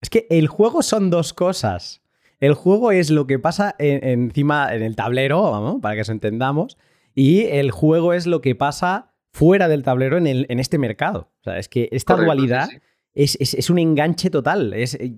Es 0.00 0.10
que 0.10 0.26
el 0.30 0.48
juego 0.48 0.82
son 0.82 1.10
dos 1.10 1.32
cosas. 1.32 2.02
El 2.38 2.54
juego 2.54 2.90
es 2.90 3.10
lo 3.10 3.26
que 3.26 3.38
pasa 3.38 3.74
encima 3.78 4.74
en 4.74 4.82
el 4.82 4.96
tablero, 4.96 5.50
vamos, 5.50 5.80
para 5.82 5.94
que 5.94 6.00
eso 6.00 6.12
entendamos. 6.12 6.78
Y 7.14 7.42
el 7.42 7.70
juego 7.70 8.14
es 8.14 8.26
lo 8.26 8.40
que 8.40 8.54
pasa 8.54 9.12
fuera 9.32 9.68
del 9.68 9.82
tablero 9.82 10.16
en, 10.16 10.26
el, 10.26 10.46
en 10.48 10.58
este 10.58 10.78
mercado. 10.78 11.30
O 11.40 11.44
sea, 11.44 11.58
es 11.58 11.68
que 11.68 11.88
esta 11.92 12.16
dualidad 12.16 12.68
Es, 13.14 13.70
un 13.70 13.78
enganche 13.78 14.30
total. 14.30 14.72
Es, 14.72 14.94
eh, 14.94 15.16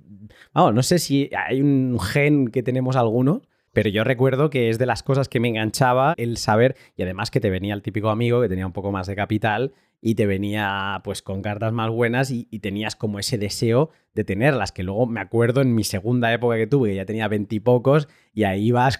vamos, 0.52 0.74
no 0.74 0.82
sé 0.82 0.98
si 0.98 1.30
hay 1.36 1.60
un 1.60 2.00
gen 2.00 2.48
que 2.48 2.62
tenemos 2.62 2.96
algunos, 2.96 3.42
pero 3.72 3.88
yo 3.88 4.02
recuerdo 4.02 4.50
que 4.50 4.68
es 4.68 4.78
de 4.78 4.86
las 4.86 5.02
cosas 5.02 5.28
que 5.28 5.38
me 5.38 5.48
enganchaba 5.48 6.14
el 6.16 6.36
saber, 6.38 6.76
y 6.96 7.02
además 7.02 7.30
que 7.30 7.40
te 7.40 7.50
venía 7.50 7.74
el 7.74 7.82
típico 7.82 8.10
amigo 8.10 8.40
que 8.40 8.48
tenía 8.48 8.66
un 8.66 8.72
poco 8.72 8.90
más 8.90 9.06
de 9.06 9.14
capital 9.14 9.72
y 10.04 10.16
te 10.16 10.26
venía 10.26 11.00
pues 11.04 11.22
con 11.22 11.40
cartas 11.42 11.72
más 11.72 11.88
buenas 11.88 12.30
y, 12.32 12.44
tenías 12.58 12.96
como 12.96 13.20
ese 13.20 13.38
deseo 13.38 13.90
de 14.14 14.24
tenerlas, 14.24 14.72
que 14.72 14.82
luego 14.82 15.06
me 15.06 15.20
acuerdo 15.20 15.62
en 15.62 15.74
mi 15.74 15.84
segunda 15.84 16.32
época 16.32 16.56
que 16.56 16.66
tuve, 16.66 16.90
que 16.90 16.96
ya 16.96 17.06
tenía 17.06 17.28
veintipocos, 17.28 18.08
y, 18.34 18.40
y 18.40 18.44
ahí 18.44 18.72
vas 18.72 18.98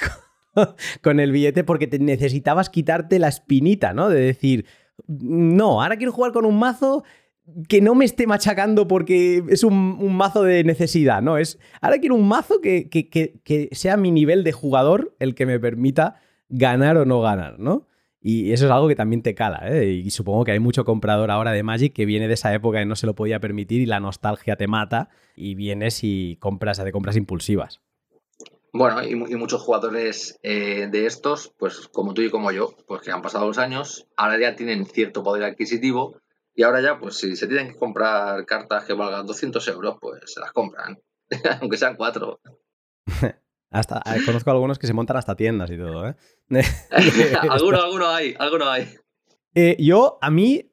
con, 1.03 1.19
el 1.19 1.33
billete 1.33 1.65
porque 1.65 1.89
te 1.89 1.99
necesitabas 1.99 2.71
quitarte 2.71 3.19
la 3.19 3.29
espinita, 3.29 3.93
¿no? 3.93 4.09
De 4.09 4.21
decir, 4.21 4.65
no, 5.09 5.83
ahora 5.83 5.97
quiero 5.97 6.13
jugar 6.13 6.33
con 6.33 6.45
un 6.45 6.59
mazo 6.59 7.03
que 7.69 7.81
no 7.81 7.97
me 7.97 8.05
esté 8.05 8.29
machacando 8.29 8.87
porque 8.87 9.43
es 9.49 9.65
un, 9.65 10.15
mazo 10.15 10.45
de 10.45 10.63
necesidad, 10.63 11.21
¿no? 11.21 11.37
Es, 11.37 11.59
ahora 11.81 11.99
quiero 11.99 12.15
un 12.15 12.29
mazo 12.29 12.61
que, 12.61 12.89
que, 12.89 13.69
sea 13.73 13.97
mi 13.97 14.13
nivel 14.13 14.45
de 14.45 14.53
jugador 14.53 15.17
el 15.19 15.35
que 15.35 15.47
me 15.47 15.59
permita 15.59 16.21
ganar 16.49 16.97
o 16.97 17.05
no 17.05 17.21
ganar, 17.21 17.59
¿no? 17.59 17.89
Y 18.25 18.53
eso 18.53 18.67
es 18.67 18.71
algo 18.71 18.87
que 18.87 18.95
también 18.95 19.23
te 19.23 19.35
cala, 19.35 19.63
¿eh? 19.69 19.87
Y 19.87 20.11
supongo 20.11 20.45
que 20.45 20.53
hay 20.53 20.61
mucho 20.61 20.85
comprador 20.85 21.33
ahora 21.33 21.51
de 21.51 21.65
Magic 21.65 21.93
que 21.93 22.07
viene 22.07 22.29
de 22.29 22.35
esa 22.35 22.55
época 22.55 22.81
y 22.81 22.87
no 22.87 22.95
se 22.95 23.07
lo 23.07 23.15
podía 23.15 23.41
permitir 23.41 23.81
y 23.81 23.87
la 23.87 23.99
nostalgia 23.99 24.55
te 24.55 24.69
mata 24.69 25.09
y 25.35 25.57
vienes 25.57 26.05
y 26.05 26.37
compras, 26.37 26.83
de 26.83 26.93
compras 26.93 27.17
impulsivas. 27.17 27.81
Bueno, 28.73 29.03
y, 29.03 29.15
muchos 29.17 29.61
jugadores 29.61 30.39
eh, 30.43 30.89
de 30.91 31.07
estos, 31.07 31.53
pues 31.59 31.89
como 31.89 32.15
tú 32.15 32.23
y 32.23 32.31
como 32.31 32.53
yo, 32.53 32.75
pues 32.87 33.03
que 33.03 33.11
han 33.11 33.21
pasado 33.21 33.47
los 33.47 33.59
años, 33.59 34.07
ahora 34.17 34.41
ya 34.41 34.57
tienen 34.57 34.87
cierto 34.87 35.23
poder 35.23 35.43
adquisitivo 35.43 36.17
y 36.55 36.63
ahora 36.63 36.81
ya, 36.81 36.99
pues 36.99 37.19
si 37.19 37.35
se 37.37 37.49
tienen 37.49 37.73
que 37.73 37.79
comprar 37.79 38.47
cartas 38.47 38.85
que 38.85 38.95
valgan 38.95 39.27
200 39.27 39.67
euros, 39.69 39.97
pues 40.01 40.21
se 40.27 40.41
las 40.41 40.53
compran, 40.53 40.99
aunque 41.61 41.77
sean 41.77 41.97
cuatro. 41.97 42.41
hasta, 43.73 44.03
eh, 44.07 44.21
conozco 44.25 44.51
algunos 44.51 44.79
que 44.79 44.87
se 44.87 44.93
montan 44.93 45.17
hasta 45.17 45.35
tiendas 45.35 45.71
y 45.71 45.79
todo, 45.79 46.09
¿eh? 46.09 46.15
alguno, 47.51 47.81
alguno 47.83 48.09
hay, 48.09 48.35
alguno 48.39 48.69
hay. 48.69 48.89
Eh, 49.55 49.77
yo, 49.79 50.19
a 50.21 50.31
mí, 50.31 50.73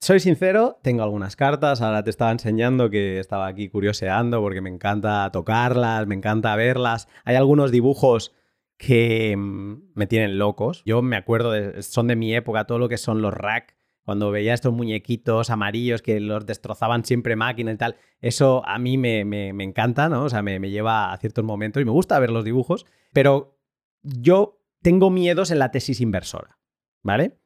soy 0.00 0.20
sincero, 0.20 0.78
tengo 0.82 1.02
algunas 1.02 1.36
cartas, 1.36 1.82
ahora 1.82 2.02
te 2.02 2.10
estaba 2.10 2.30
enseñando 2.30 2.88
que 2.88 3.18
estaba 3.18 3.46
aquí 3.46 3.68
curioseando 3.68 4.40
porque 4.40 4.60
me 4.60 4.70
encanta 4.70 5.30
tocarlas, 5.32 6.06
me 6.06 6.14
encanta 6.14 6.56
verlas. 6.56 7.08
Hay 7.24 7.36
algunos 7.36 7.70
dibujos 7.70 8.32
que 8.78 9.36
mm, 9.36 9.92
me 9.94 10.06
tienen 10.06 10.38
locos. 10.38 10.82
Yo 10.86 11.02
me 11.02 11.16
acuerdo, 11.16 11.52
son 11.82 12.06
de 12.06 12.16
mi 12.16 12.34
época, 12.34 12.64
todo 12.64 12.78
lo 12.78 12.88
que 12.88 12.96
son 12.96 13.20
los 13.20 13.34
rack, 13.34 13.76
cuando 14.04 14.30
veía 14.30 14.54
estos 14.54 14.72
muñequitos 14.72 15.50
amarillos 15.50 16.02
que 16.02 16.20
los 16.20 16.46
destrozaban 16.46 17.04
siempre 17.04 17.36
máquina 17.36 17.72
y 17.72 17.76
tal, 17.76 17.96
eso 18.20 18.62
a 18.66 18.78
mí 18.78 18.98
me, 18.98 19.20
encanta, 19.48 20.08
¿no? 20.08 20.24
O 20.24 20.28
sea, 20.28 20.42
me, 20.42 20.58
me 20.58 20.70
lleva 20.70 21.12
a 21.12 21.16
ciertos 21.18 21.44
momentos 21.44 21.80
y 21.80 21.84
me 21.84 21.90
gusta 21.90 22.18
ver 22.18 22.30
los 22.30 22.44
dibujos, 22.44 22.86
pero 23.12 23.58
yo 24.02 24.60
tengo 24.82 25.10
miedos 25.10 25.50
en 25.50 25.58
la 25.58 25.70
tesis 25.70 26.00
inversora, 26.00 26.58
¿vale? 27.02 27.38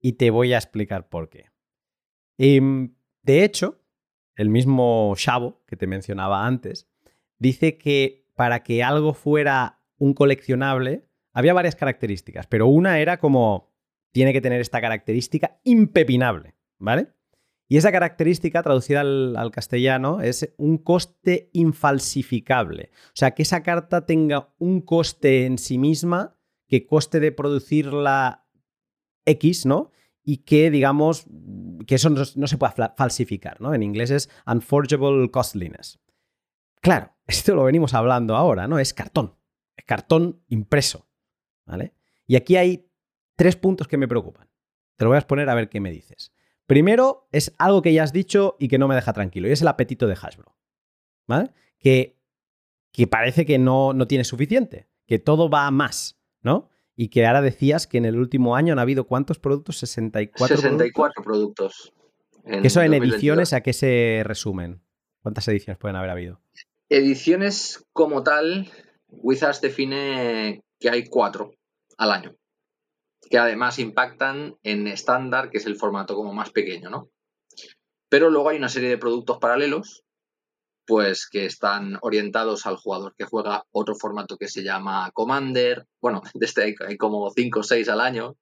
Y 0.00 0.14
te 0.14 0.30
voy 0.30 0.52
a 0.52 0.58
explicar 0.58 1.08
por 1.08 1.28
qué. 1.28 1.46
Em, 2.38 2.94
de 3.22 3.44
hecho, 3.44 3.80
el 4.36 4.50
mismo 4.50 5.14
Chavo 5.16 5.62
que 5.66 5.76
te 5.76 5.86
mencionaba 5.86 6.46
antes, 6.46 6.88
dice 7.38 7.78
que 7.78 8.26
para 8.34 8.62
que 8.62 8.82
algo 8.82 9.14
fuera 9.14 9.80
un 9.96 10.14
coleccionable, 10.14 11.08
había 11.32 11.54
varias 11.54 11.76
características, 11.76 12.46
pero 12.46 12.66
una 12.66 12.98
era 12.98 13.18
como, 13.18 13.73
tiene 14.14 14.32
que 14.32 14.40
tener 14.40 14.60
esta 14.60 14.80
característica 14.80 15.58
impepinable, 15.64 16.54
¿vale? 16.78 17.08
Y 17.66 17.78
esa 17.78 17.90
característica, 17.90 18.62
traducida 18.62 19.00
al, 19.00 19.50
castellano, 19.50 20.20
es 20.20 20.54
un 20.56 20.78
coste 20.78 21.50
infalsificable. 21.52 22.92
O 23.08 23.16
sea, 23.16 23.32
que 23.32 23.42
esa 23.42 23.64
carta 23.64 24.06
tenga 24.06 24.54
un 24.58 24.82
coste 24.82 25.46
en 25.46 25.58
sí 25.58 25.78
misma, 25.78 26.38
que 26.68 26.86
coste 26.86 27.18
de 27.18 27.32
producirla 27.32 28.46
X, 29.26 29.66
¿no? 29.66 29.90
y 30.26 30.38
que, 30.38 30.70
digamos, 30.70 31.26
que 31.86 31.96
eso 31.96 32.08
no, 32.08 32.24
se 32.24 32.56
puede 32.56 32.72
falsificar, 32.96 33.60
¿no? 33.60 33.74
En 33.74 33.82
inglés 33.82 34.10
es 34.10 34.30
unforgeable 34.46 35.30
costliness. 35.30 36.00
Claro, 36.80 37.14
esto 37.26 37.54
lo 37.54 37.64
venimos 37.64 37.94
hablando 37.94 38.36
ahora, 38.36 38.68
¿no? 38.68 38.78
Es 38.78 38.94
cartón, 38.94 39.36
es 39.76 39.84
cartón 39.84 40.40
impreso, 40.48 41.08
¿vale? 41.66 41.94
Y 42.26 42.36
aquí 42.36 42.56
hay 42.56 42.88
tres 43.36 43.56
puntos 43.56 43.88
que 43.88 43.96
me 43.96 44.08
preocupan. 44.08 44.48
Te 44.96 45.04
lo 45.04 45.10
voy 45.10 45.16
a 45.16 45.20
exponer 45.20 45.48
a 45.48 45.54
ver 45.54 45.68
qué 45.68 45.80
me 45.80 45.90
dices. 45.90 46.32
Primero, 46.66 47.28
es 47.32 47.52
algo 47.58 47.82
que 47.82 47.92
ya 47.92 48.02
has 48.02 48.12
dicho 48.12 48.56
y 48.58 48.68
que 48.68 48.78
no 48.78 48.88
me 48.88 48.94
deja 48.94 49.12
tranquilo, 49.12 49.48
y 49.48 49.52
es 49.52 49.62
el 49.62 49.68
apetito 49.68 50.06
de 50.06 50.14
Hasbro, 50.14 50.56
¿vale? 51.26 51.50
Que, 51.78 52.18
que 52.92 53.06
parece 53.06 53.44
que 53.44 53.58
no, 53.58 53.92
no 53.92 54.06
tiene 54.06 54.24
suficiente, 54.24 54.88
que 55.06 55.18
todo 55.18 55.50
va 55.50 55.66
a 55.66 55.70
más, 55.70 56.18
¿no? 56.42 56.70
y 56.96 57.08
que 57.08 57.26
ahora 57.26 57.42
decías 57.42 57.86
que 57.86 57.98
en 57.98 58.04
el 58.04 58.16
último 58.16 58.56
año 58.56 58.72
han 58.72 58.78
habido 58.78 59.04
cuántos 59.04 59.38
productos? 59.38 59.78
64, 59.78 60.56
64 60.56 61.22
productos. 61.22 61.92
¿Eso 62.44 62.82
en 62.82 62.94
ediciones 62.94 63.52
a 63.52 63.62
qué 63.62 63.72
se 63.72 64.22
resumen? 64.24 64.82
¿Cuántas 65.22 65.48
ediciones 65.48 65.78
pueden 65.78 65.96
haber 65.96 66.10
habido? 66.10 66.40
Ediciones 66.88 67.84
como 67.92 68.22
tal, 68.22 68.70
Wizards 69.08 69.60
define 69.60 70.62
que 70.78 70.90
hay 70.90 71.06
cuatro 71.06 71.54
al 71.96 72.12
año, 72.12 72.36
que 73.30 73.38
además 73.38 73.78
impactan 73.78 74.56
en 74.62 74.86
estándar, 74.86 75.50
que 75.50 75.58
es 75.58 75.66
el 75.66 75.76
formato 75.76 76.14
como 76.14 76.32
más 76.32 76.50
pequeño, 76.50 76.90
¿no? 76.90 77.08
Pero 78.08 78.30
luego 78.30 78.48
hay 78.48 78.58
una 78.58 78.68
serie 78.68 78.90
de 78.90 78.98
productos 78.98 79.38
paralelos, 79.38 80.04
pues 80.86 81.28
que 81.28 81.46
están 81.46 81.98
orientados 82.02 82.66
al 82.66 82.76
jugador 82.76 83.14
que 83.16 83.24
juega 83.24 83.64
otro 83.72 83.94
formato 83.94 84.36
que 84.36 84.48
se 84.48 84.62
llama 84.62 85.10
Commander. 85.12 85.86
Bueno, 86.00 86.22
desde 86.34 86.74
hay 86.86 86.96
como 86.96 87.30
cinco 87.30 87.60
o 87.60 87.62
seis 87.62 87.88
al 87.88 88.00
año. 88.00 88.36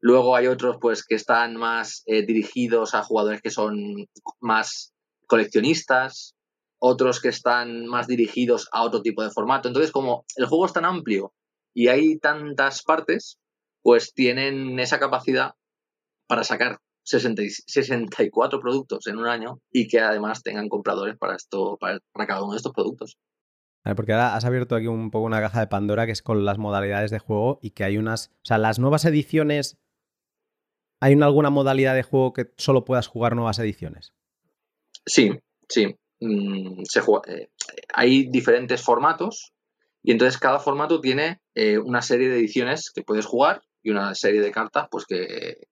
Luego 0.00 0.36
hay 0.36 0.46
otros, 0.46 0.76
pues, 0.80 1.04
que 1.04 1.14
están 1.14 1.56
más 1.56 2.02
eh, 2.06 2.24
dirigidos 2.26 2.94
a 2.94 3.02
jugadores 3.02 3.40
que 3.40 3.50
son 3.50 4.06
más 4.40 4.92
coleccionistas, 5.26 6.34
otros 6.78 7.20
que 7.20 7.28
están 7.28 7.86
más 7.86 8.06
dirigidos 8.06 8.68
a 8.72 8.82
otro 8.82 9.02
tipo 9.02 9.22
de 9.22 9.30
formato. 9.30 9.68
Entonces, 9.68 9.90
como 9.90 10.24
el 10.36 10.46
juego 10.46 10.66
es 10.66 10.72
tan 10.72 10.84
amplio 10.84 11.32
y 11.74 11.88
hay 11.88 12.18
tantas 12.18 12.82
partes, 12.82 13.38
pues 13.86 14.12
tienen 14.12 14.80
esa 14.80 14.98
capacidad 14.98 15.52
para 16.26 16.42
sacar 16.42 16.80
64 17.04 18.58
productos 18.58 19.06
en 19.06 19.16
un 19.16 19.28
año 19.28 19.60
y 19.70 19.86
que 19.86 20.00
además 20.00 20.42
tengan 20.42 20.68
compradores 20.68 21.16
para 21.16 21.36
esto, 21.36 21.78
para, 21.78 22.00
cada 22.26 22.42
uno 22.42 22.54
de 22.54 22.56
estos 22.56 22.72
productos. 22.72 23.16
Porque 23.94 24.12
ahora 24.12 24.34
has 24.34 24.44
abierto 24.44 24.74
aquí 24.74 24.88
un 24.88 25.12
poco 25.12 25.26
una 25.26 25.40
caja 25.40 25.60
de 25.60 25.68
Pandora 25.68 26.04
que 26.04 26.10
es 26.10 26.20
con 26.20 26.44
las 26.44 26.58
modalidades 26.58 27.12
de 27.12 27.20
juego 27.20 27.60
y 27.62 27.70
que 27.70 27.84
hay 27.84 27.96
unas. 27.96 28.32
O 28.38 28.46
sea, 28.46 28.58
las 28.58 28.80
nuevas 28.80 29.04
ediciones. 29.04 29.78
¿Hay 31.00 31.14
alguna 31.22 31.50
modalidad 31.50 31.94
de 31.94 32.02
juego 32.02 32.32
que 32.32 32.46
solo 32.56 32.84
puedas 32.84 33.06
jugar 33.06 33.36
nuevas 33.36 33.60
ediciones? 33.60 34.14
Sí, 35.04 35.30
sí. 35.68 35.94
Mm, 36.18 36.82
se 36.82 37.02
eh, 37.28 37.50
hay 37.94 38.28
diferentes 38.30 38.82
formatos 38.82 39.52
y 40.02 40.10
entonces 40.10 40.38
cada 40.38 40.58
formato 40.58 41.00
tiene 41.00 41.40
eh, 41.54 41.78
una 41.78 42.02
serie 42.02 42.28
de 42.28 42.38
ediciones 42.38 42.90
que 42.90 43.02
puedes 43.02 43.26
jugar 43.26 43.62
y 43.86 43.90
una 43.90 44.16
serie 44.16 44.40
de 44.40 44.50
cartas 44.50 44.88
pues 44.90 45.06
que, 45.06 45.68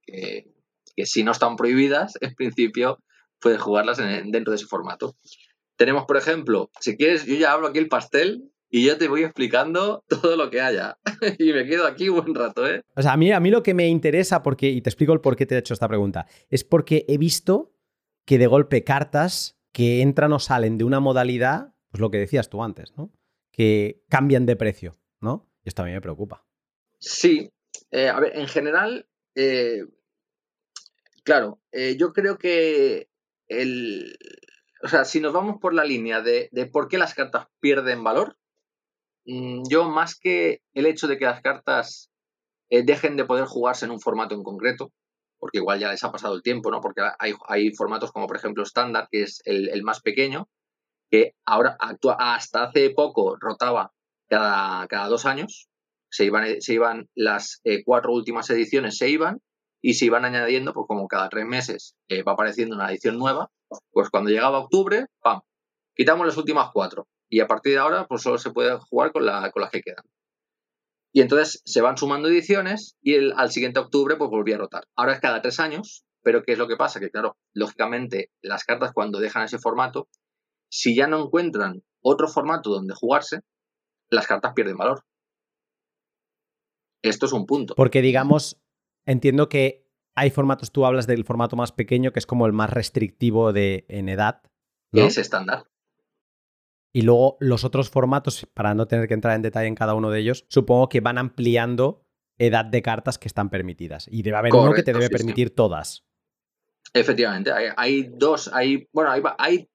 si 1.05 1.25
no 1.25 1.33
están 1.33 1.57
prohibidas, 1.57 2.15
en 2.21 2.33
principio 2.35 3.01
puedes 3.41 3.61
jugarlas 3.61 3.99
dentro 3.99 4.53
de 4.53 4.57
ese 4.57 4.67
formato. 4.67 5.17
Tenemos, 5.77 6.05
por 6.05 6.17
ejemplo, 6.17 6.71
si 6.79 6.97
quieres, 6.97 7.27
yo 7.27 7.35
ya 7.35 7.53
hablo 7.53 7.67
aquí 7.67 7.81
el 7.81 7.89
pastel 7.89 8.53
y 8.71 8.87
yo 8.87 8.97
te 8.97 9.09
voy 9.09 9.25
explicando 9.25 10.05
todo 10.09 10.37
lo 10.37 10.49
que 10.49 10.61
haya. 10.61 10.97
y 11.41 11.53
me 11.53 11.67
quedo 11.67 11.89
aquí 11.89 12.09
un 12.09 12.21
buen 12.21 12.35
rato, 12.37 12.65
¿eh? 12.69 12.83
O 12.95 13.03
sea, 13.03 13.15
a 13.15 13.17
mí, 13.17 13.33
a 13.33 13.41
mí 13.41 13.51
lo 13.51 13.65
que 13.65 13.75
me 13.75 13.89
interesa, 13.89 14.45
porque, 14.45 14.69
y 14.69 14.81
te 14.81 14.91
explico 14.91 15.12
el 15.12 15.21
por 15.21 15.35
qué 15.35 15.45
te 15.45 15.57
he 15.57 15.59
hecho 15.59 15.75
esta 15.75 15.89
pregunta, 15.89 16.27
es 16.49 16.62
porque 16.62 17.05
he 17.09 17.19
visto 17.19 17.75
que 18.25 18.39
de 18.39 18.47
golpe 18.47 18.85
cartas 18.85 19.59
que 19.73 20.03
entran 20.03 20.33
o 20.33 20.39
salen 20.39 20.79
de 20.79 20.85
una 20.85 21.01
modalidad, 21.01 21.75
pues 21.91 22.01
lo 22.01 22.12
que 22.12 22.19
decías 22.19 22.49
tú 22.49 22.62
antes, 22.62 22.97
¿no? 22.97 23.12
Que 23.51 24.05
cambian 24.09 24.47
de 24.47 24.55
precio, 24.55 24.95
¿no? 25.21 25.51
Y 25.65 25.69
esto 25.71 25.83
a 25.83 25.87
mí 25.87 25.91
me 25.91 26.01
preocupa. 26.01 26.47
Sí, 27.01 27.51
eh, 27.95 28.09
a 28.09 28.18
ver, 28.18 28.36
en 28.36 28.49
general, 28.49 29.07
eh, 29.36 29.84
claro, 31.22 31.61
eh, 31.70 31.97
yo 31.97 32.12
creo 32.12 32.38
que 32.38 33.09
el, 33.47 34.18
o 34.82 34.88
sea, 34.88 35.05
si 35.05 35.20
nos 35.20 35.32
vamos 35.32 35.61
por 35.61 35.74
la 35.74 35.84
línea 35.84 36.20
de, 36.20 36.51
por 36.72 36.88
qué 36.88 36.99
las 36.99 37.14
cartas 37.14 37.47
pierden 37.61 38.03
valor, 38.03 38.36
mm, 39.26 39.62
yo 39.70 39.88
más 39.88 40.18
que 40.18 40.61
el 40.72 40.86
hecho 40.86 41.07
de 41.07 41.18
que 41.18 41.26
las 41.26 41.40
cartas 41.40 42.11
dejen 42.68 43.16
de 43.16 43.26
poder 43.26 43.45
jugarse 43.45 43.84
en 43.84 43.92
un 43.92 44.01
formato 44.01 44.34
en 44.34 44.42
concreto, 44.42 44.92
porque 45.38 45.59
igual 45.59 45.78
ya 45.78 45.92
les 45.92 46.03
ha 46.03 46.11
pasado 46.11 46.34
el 46.34 46.42
tiempo, 46.42 46.72
¿no? 46.72 46.80
Porque 46.80 47.01
hay, 47.20 47.72
formatos 47.76 48.11
como 48.11 48.26
por 48.26 48.36
ejemplo 48.36 48.64
estándar, 48.64 49.07
que 49.09 49.22
es 49.22 49.40
el, 49.45 49.84
más 49.84 50.01
pequeño, 50.01 50.49
que 51.09 51.36
ahora 51.45 51.76
actúa, 51.78 52.16
hasta 52.18 52.64
hace 52.64 52.90
poco 52.90 53.36
rotaba 53.36 53.92
cada, 54.28 54.88
cada 54.88 55.07
dos 55.07 55.26
años, 55.26 55.68
se 56.15 56.25
iban, 56.27 56.61
se 56.61 56.75
iban 56.75 57.09
las 57.17 57.61
eh, 57.65 57.83
cuatro 57.85 58.12
últimas 58.12 58.49
ediciones, 58.49 58.97
se 58.99 59.11
iban 59.11 59.41
y 59.83 59.95
se 59.95 60.05
iban 60.05 60.25
añadiendo, 60.25 60.73
pues 60.73 60.87
como 60.87 61.09
cada 61.09 61.29
tres 61.29 61.45
meses 61.45 61.97
eh, 62.09 62.23
va 62.23 62.33
apareciendo 62.35 62.77
una 62.77 62.89
edición 62.89 63.19
nueva, 63.19 63.51
pues 63.91 64.11
cuando 64.11 64.31
llegaba 64.31 64.61
octubre, 64.61 65.07
¡pam! 65.21 65.41
Quitamos 65.97 66.25
las 66.25 66.37
últimas 66.37 66.71
cuatro 66.73 67.09
y 67.29 67.41
a 67.41 67.49
partir 67.49 67.73
de 67.73 67.81
ahora 67.81 68.07
pues 68.07 68.23
solo 68.23 68.39
se 68.39 68.53
puede 68.53 68.79
jugar 68.79 69.11
con, 69.11 69.27
la, 69.27 69.51
con 69.51 69.62
las 69.62 69.73
que 69.73 69.81
quedan. 69.81 70.05
Y 71.12 71.21
entonces 71.21 71.61
se 71.65 71.81
van 71.81 71.97
sumando 71.97 72.29
ediciones 72.29 72.97
y 73.03 73.15
el, 73.15 73.33
al 73.37 73.51
siguiente 73.51 73.81
octubre 73.81 74.15
pues 74.15 74.31
volvía 74.31 74.55
a 74.55 74.59
rotar. 74.59 74.85
Ahora 74.95 75.15
es 75.15 75.21
cada 75.21 75.43
tres 75.43 75.59
años, 75.59 76.05
pero 76.23 76.45
¿qué 76.45 76.53
es 76.53 76.59
lo 76.59 76.69
que 76.69 76.77
pasa? 76.77 77.01
Que 77.01 77.11
claro, 77.11 77.37
lógicamente 77.53 78.31
las 78.41 78.62
cartas 78.62 78.93
cuando 78.95 79.19
dejan 79.19 79.43
ese 79.43 79.59
formato, 79.59 80.07
si 80.69 80.95
ya 80.95 81.09
no 81.09 81.25
encuentran 81.25 81.83
otro 82.03 82.29
formato 82.29 82.71
donde 82.71 82.95
jugarse, 82.95 83.41
las 84.11 84.29
cartas 84.29 84.53
pierden 84.55 84.77
valor. 84.77 85.03
Esto 87.05 87.27
es 87.27 87.33
un 87.33 87.47
punto. 87.47 87.75
Porque 87.75 88.03
digamos, 88.03 88.61
entiendo 89.07 89.49
que 89.49 89.87
hay 90.15 90.31
formatos, 90.31 90.73
tú 90.73 90.87
hablas 90.87 91.07
del 91.07 91.25
formato 91.25 91.57
más 91.57 91.73
pequeño, 91.73 92.13
que 92.13 92.19
es 92.19 92.27
como 92.27 92.47
el 92.47 92.53
más 92.53 92.71
restrictivo 92.71 93.53
de, 93.53 93.85
en 93.89 94.09
edad. 94.09 94.43
Es 94.93 95.19
estándar. 95.19 95.67
Y 96.93 97.03
luego 97.03 97.37
los 97.41 97.65
otros 97.65 97.91
formatos, 97.91 98.47
para 98.55 98.75
no 98.75 98.87
tener 98.87 99.09
que 99.09 99.15
entrar 99.15 99.35
en 99.35 99.43
detalle 99.43 99.67
en 99.67 99.75
cada 99.75 99.95
uno 99.95 100.11
de 100.11 100.21
ellos, 100.21 100.47
supongo 100.49 100.89
que 100.89 101.01
van 101.01 101.19
ampliando 101.19 102.07
edad 102.39 102.65
de 102.65 102.83
cartas 102.83 103.19
que 103.19 103.27
están 103.27 103.51
permitidas. 103.51 104.07
Y 104.11 104.23
debe 104.23 104.37
haber 104.37 104.55
uno 104.55 104.73
que 104.73 104.85
te 104.85 104.93
debe 104.93 105.11
permitir 105.11 105.55
todas. 105.55 106.05
Efectivamente, 106.93 107.51
hay, 107.77 108.03
dos, 108.05 108.49
hay, 108.53 108.89
bueno, 108.93 109.11
hay, 109.39 109.69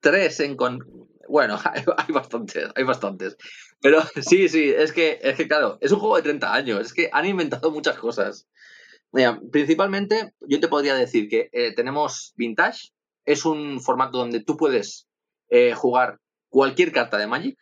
tres 0.00 0.40
en 0.40 0.56
con... 0.56 0.80
Bueno, 1.28 1.58
hay, 1.96 2.12
bastantes, 2.12 2.68
hay 2.74 2.84
bastantes. 2.84 3.36
Pero 3.84 4.00
sí, 4.22 4.48
sí, 4.48 4.70
es 4.70 4.92
que, 4.92 5.20
es 5.22 5.36
que 5.36 5.46
claro, 5.46 5.76
es 5.82 5.92
un 5.92 6.00
juego 6.00 6.16
de 6.16 6.22
30 6.22 6.54
años, 6.54 6.80
es 6.80 6.94
que 6.94 7.10
han 7.12 7.26
inventado 7.26 7.70
muchas 7.70 7.98
cosas. 7.98 8.48
Mira, 9.12 9.38
principalmente 9.52 10.32
yo 10.40 10.58
te 10.58 10.68
podría 10.68 10.94
decir 10.94 11.28
que 11.28 11.50
eh, 11.52 11.74
tenemos 11.74 12.32
Vintage, 12.34 12.92
es 13.26 13.44
un 13.44 13.80
formato 13.82 14.16
donde 14.16 14.42
tú 14.42 14.56
puedes 14.56 15.06
eh, 15.50 15.74
jugar 15.74 16.18
cualquier 16.48 16.92
carta 16.92 17.18
de 17.18 17.26
Magic, 17.26 17.58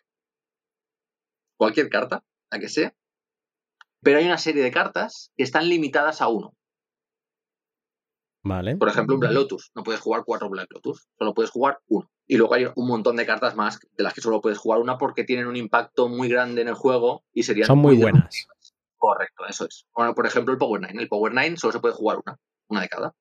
cualquier 1.57 1.89
carta, 1.89 2.23
la 2.49 2.59
que 2.59 2.69
sea, 2.69 2.95
pero 4.01 4.19
hay 4.19 4.25
una 4.25 4.37
serie 4.37 4.63
de 4.63 4.71
cartas 4.71 5.29
que 5.35 5.43
están 5.43 5.67
limitadas 5.67 6.21
a 6.21 6.29
uno. 6.29 6.55
Vale. 8.43 8.77
Por 8.77 8.87
ejemplo, 8.87 9.15
un 9.15 9.19
Black 9.19 9.33
Lotus. 9.33 9.71
No 9.75 9.83
puedes 9.83 9.99
jugar 9.99 10.23
cuatro 10.25 10.49
Black 10.49 10.71
Lotus, 10.71 11.05
solo 11.17 11.33
puedes 11.33 11.51
jugar 11.51 11.79
uno. 11.87 12.09
Y 12.25 12.37
luego 12.37 12.53
hay 12.53 12.67
un 12.75 12.87
montón 12.87 13.15
de 13.17 13.25
cartas 13.25 13.55
más 13.55 13.79
de 13.79 14.03
las 14.03 14.13
que 14.13 14.21
solo 14.21 14.41
puedes 14.41 14.57
jugar 14.57 14.79
una 14.79 14.97
porque 14.97 15.23
tienen 15.23 15.47
un 15.47 15.55
impacto 15.55 16.07
muy 16.07 16.29
grande 16.29 16.61
en 16.61 16.69
el 16.69 16.73
juego 16.73 17.23
y 17.33 17.43
serían. 17.43 17.67
Son 17.67 17.79
muy, 17.79 17.97
buenas. 17.97 18.47
Correcto, 18.97 19.43
eso 19.47 19.65
es. 19.65 19.85
Bueno, 19.93 20.15
por 20.15 20.25
ejemplo, 20.25 20.53
el 20.53 20.57
Power 20.57 20.81
Nine. 20.81 21.01
El 21.01 21.09
Power 21.09 21.33
Nine 21.33 21.57
solo 21.57 21.73
se 21.73 21.79
puede 21.79 21.93
jugar 21.93 22.19
una, 22.25 22.39
una 22.67 22.81
de 22.81 22.89
cada. 22.89 23.13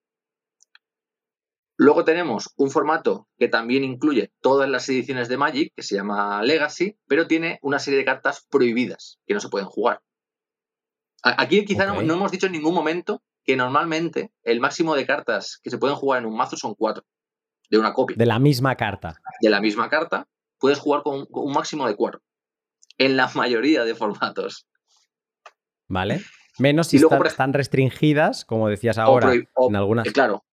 Luego 1.76 2.04
tenemos 2.04 2.52
un 2.56 2.70
formato 2.70 3.26
que 3.38 3.48
también 3.48 3.82
incluye 3.82 4.30
todas 4.40 4.68
las 4.68 4.88
ediciones 4.88 5.28
de 5.28 5.36
Magic, 5.36 5.72
que 5.74 5.82
se 5.82 5.96
llama 5.96 6.40
Legacy, 6.42 6.96
pero 7.08 7.26
tiene 7.26 7.58
una 7.62 7.80
serie 7.80 7.98
de 7.98 8.04
cartas 8.04 8.46
prohibidas 8.48 9.18
que 9.26 9.34
no 9.34 9.40
se 9.40 9.48
pueden 9.48 9.66
jugar. 9.66 10.00
Aquí 11.24 11.64
quizá 11.64 11.86
no, 11.86 12.00
hemos 12.00 12.30
dicho 12.30 12.46
en 12.46 12.52
ningún 12.52 12.74
momento 12.74 13.22
que 13.44 13.56
normalmente 13.56 14.32
el 14.42 14.60
máximo 14.60 14.94
de 14.94 15.06
cartas 15.06 15.58
que 15.62 15.70
se 15.70 15.78
pueden 15.78 15.96
jugar 15.96 16.20
en 16.20 16.26
un 16.26 16.36
mazo 16.36 16.56
son 16.56 16.74
cuatro, 16.74 17.04
de 17.72 17.78
una 17.78 17.92
copia. 17.92 18.16
De 18.16 18.26
la 18.26 18.38
misma 18.38 18.76
carta. 18.76 19.20
De 19.40 19.50
la 19.50 19.60
misma 19.60 19.88
carta, 19.88 20.28
puedes 20.58 20.78
jugar 20.78 21.02
con, 21.02 21.26
un 21.28 21.52
máximo 21.52 21.88
de 21.88 21.96
cuatro. 21.96 22.20
En 22.98 23.16
la 23.16 23.28
mayoría 23.34 23.84
de 23.84 23.94
formatos. 23.94 24.68
Vale. 25.88 26.20
Menos 26.58 26.88
si 26.88 26.98
están, 26.98 27.54
restringidas, 27.54 28.44
como 28.44 28.68
decías 28.68 28.98
ahora, 28.98 29.32
en 29.32 29.76
algunas. 29.76 30.06
Claro, 30.12 30.44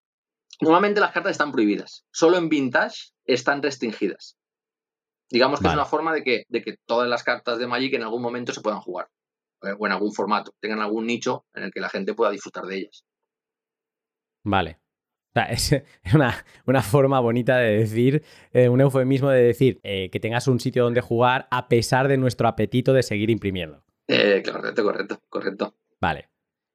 Normalmente 0.61 0.99
las 0.99 1.11
cartas 1.11 1.31
están 1.31 1.51
prohibidas. 1.51 2.05
Solo 2.11 2.37
en 2.37 2.49
Vintage 2.49 3.11
están 3.25 3.61
restringidas. 3.61 4.37
Digamos 5.29 5.59
que 5.59 5.67
es 5.67 5.73
una 5.73 5.85
forma 5.85 6.13
de 6.13 6.23
que, 6.23 6.43
de 6.49 6.61
que 6.61 6.75
todas 6.85 7.07
las 7.07 7.23
cartas 7.23 7.59
de 7.59 7.67
Magic 7.67 7.93
en 7.93 8.03
algún 8.03 8.21
momento 8.21 8.51
se 8.51 8.61
puedan 8.61 8.81
jugar. 8.81 9.07
Eh, 9.61 9.73
o 9.77 9.85
en 9.85 9.93
algún 9.93 10.13
formato. 10.13 10.53
Tengan 10.59 10.81
algún 10.81 11.05
nicho 11.05 11.45
en 11.53 11.63
el 11.63 11.71
que 11.71 11.79
la 11.79 11.89
gente 11.89 12.13
pueda 12.13 12.31
disfrutar 12.31 12.65
de 12.65 12.77
ellas. 12.77 13.05
Vale. 14.43 14.79
O 15.29 15.33
sea, 15.33 15.43
es 16.03 16.13
una, 16.65 16.81
forma 16.81 17.19
bonita 17.19 17.57
de 17.57 17.79
decir, 17.79 18.23
eh, 18.51 18.69
un 18.69 18.81
eufemismo 18.81 19.29
de 19.29 19.43
decir 19.43 19.79
eh, 19.83 20.09
que 20.11 20.19
tengas 20.19 20.47
un 20.47 20.59
sitio 20.59 20.83
donde 20.83 21.01
jugar 21.01 21.47
a 21.51 21.67
pesar 21.67 22.07
de 22.07 22.17
nuestro 22.17 22.47
apetito 22.47 22.93
de 22.93 23.03
seguir 23.03 23.29
imprimiendo. 23.29 23.83
correcto, 24.07 24.83
correcto, 24.83 25.19
correcto. 25.29 25.75
Vale. 26.01 26.29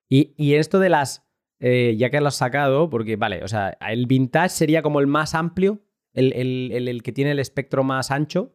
Y, 0.08 0.34
y 0.36 0.54
esto 0.54 0.78
de 0.78 0.90
las 0.90 1.24
eh, 1.66 1.96
ya 1.96 2.10
que 2.10 2.20
lo 2.20 2.28
has 2.28 2.36
sacado, 2.36 2.90
porque 2.90 3.16
vale, 3.16 3.42
o 3.42 3.48
sea, 3.48 3.76
el 3.88 4.06
vintage 4.06 4.50
sería 4.50 4.82
como 4.82 5.00
el 5.00 5.06
más 5.06 5.34
amplio, 5.34 5.82
el, 6.12 7.00
que 7.02 7.12
tiene 7.12 7.30
el 7.30 7.38
espectro 7.38 7.82
más 7.84 8.10
ancho. 8.10 8.54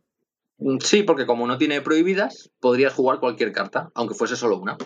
Mm, 0.60 0.78
sí, 0.80 1.02
porque 1.02 1.26
como 1.26 1.48
no 1.48 1.58
tiene 1.58 1.82
prohibidas, 1.82 2.52
podrías 2.60 2.94
jugar 2.94 3.20
cualquier 3.20 3.52
carta, 3.52 3.90
aunque 3.96 4.14
fuese 4.14 4.36
solo 4.36 4.60
una. 4.60 4.78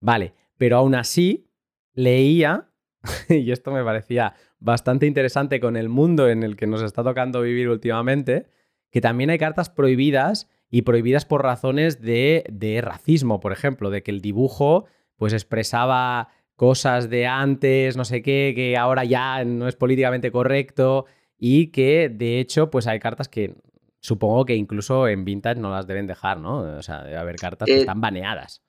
Vale, 0.00 0.34
pero 0.58 0.78
aún 0.78 0.96
así 0.96 1.48
leía 1.94 2.71
y 3.28 3.50
esto 3.50 3.70
me 3.70 3.84
parecía 3.84 4.34
bastante 4.58 5.06
interesante 5.06 5.60
con 5.60 5.76
el 5.76 5.88
mundo 5.88 6.28
en 6.28 6.42
el 6.42 6.56
que 6.56 6.66
nos 6.66 6.82
está 6.82 7.02
tocando 7.02 7.42
vivir 7.42 7.68
últimamente, 7.68 8.46
que 8.90 9.00
también 9.00 9.30
hay 9.30 9.38
cartas 9.38 9.70
prohibidas 9.70 10.48
y 10.70 10.82
prohibidas 10.82 11.24
por 11.24 11.42
razones 11.42 12.00
de, 12.00 12.44
de 12.50 12.80
racismo, 12.80 13.40
por 13.40 13.52
ejemplo, 13.52 13.90
de 13.90 14.02
que 14.02 14.10
el 14.10 14.20
dibujo 14.20 14.86
pues 15.16 15.32
expresaba 15.32 16.28
cosas 16.56 17.10
de 17.10 17.26
antes, 17.26 17.96
no 17.96 18.04
sé 18.04 18.22
qué, 18.22 18.52
que 18.54 18.76
ahora 18.76 19.04
ya 19.04 19.44
no 19.44 19.68
es 19.68 19.76
políticamente 19.76 20.30
correcto 20.30 21.06
y 21.38 21.68
que 21.68 22.08
de 22.08 22.38
hecho 22.38 22.70
pues 22.70 22.86
hay 22.86 23.00
cartas 23.00 23.28
que 23.28 23.54
supongo 24.00 24.44
que 24.44 24.54
incluso 24.54 25.08
en 25.08 25.24
vintage 25.24 25.60
no 25.60 25.70
las 25.70 25.86
deben 25.86 26.06
dejar, 26.06 26.38
¿no? 26.38 26.58
O 26.76 26.82
sea, 26.82 27.02
debe 27.02 27.16
haber 27.16 27.36
cartas 27.36 27.66
que 27.66 27.76
eh, 27.76 27.80
están 27.80 28.00
baneadas. 28.00 28.62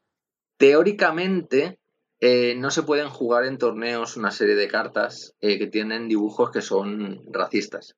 Teóricamente 0.58 1.80
eh, 2.20 2.56
no 2.56 2.72
se 2.72 2.84
pueden 2.84 3.10
jugar 3.10 3.46
en 3.46 3.58
torneos 3.58 4.18
una 4.18 4.32
serie 4.32 4.56
de 4.56 4.68
cartas 4.68 5.36
eh, 5.42 5.58
que 5.58 5.68
tienen 5.68 6.08
dibujos 6.08 6.52
que 6.52 6.62
son 6.62 7.22
racistas. 7.32 7.96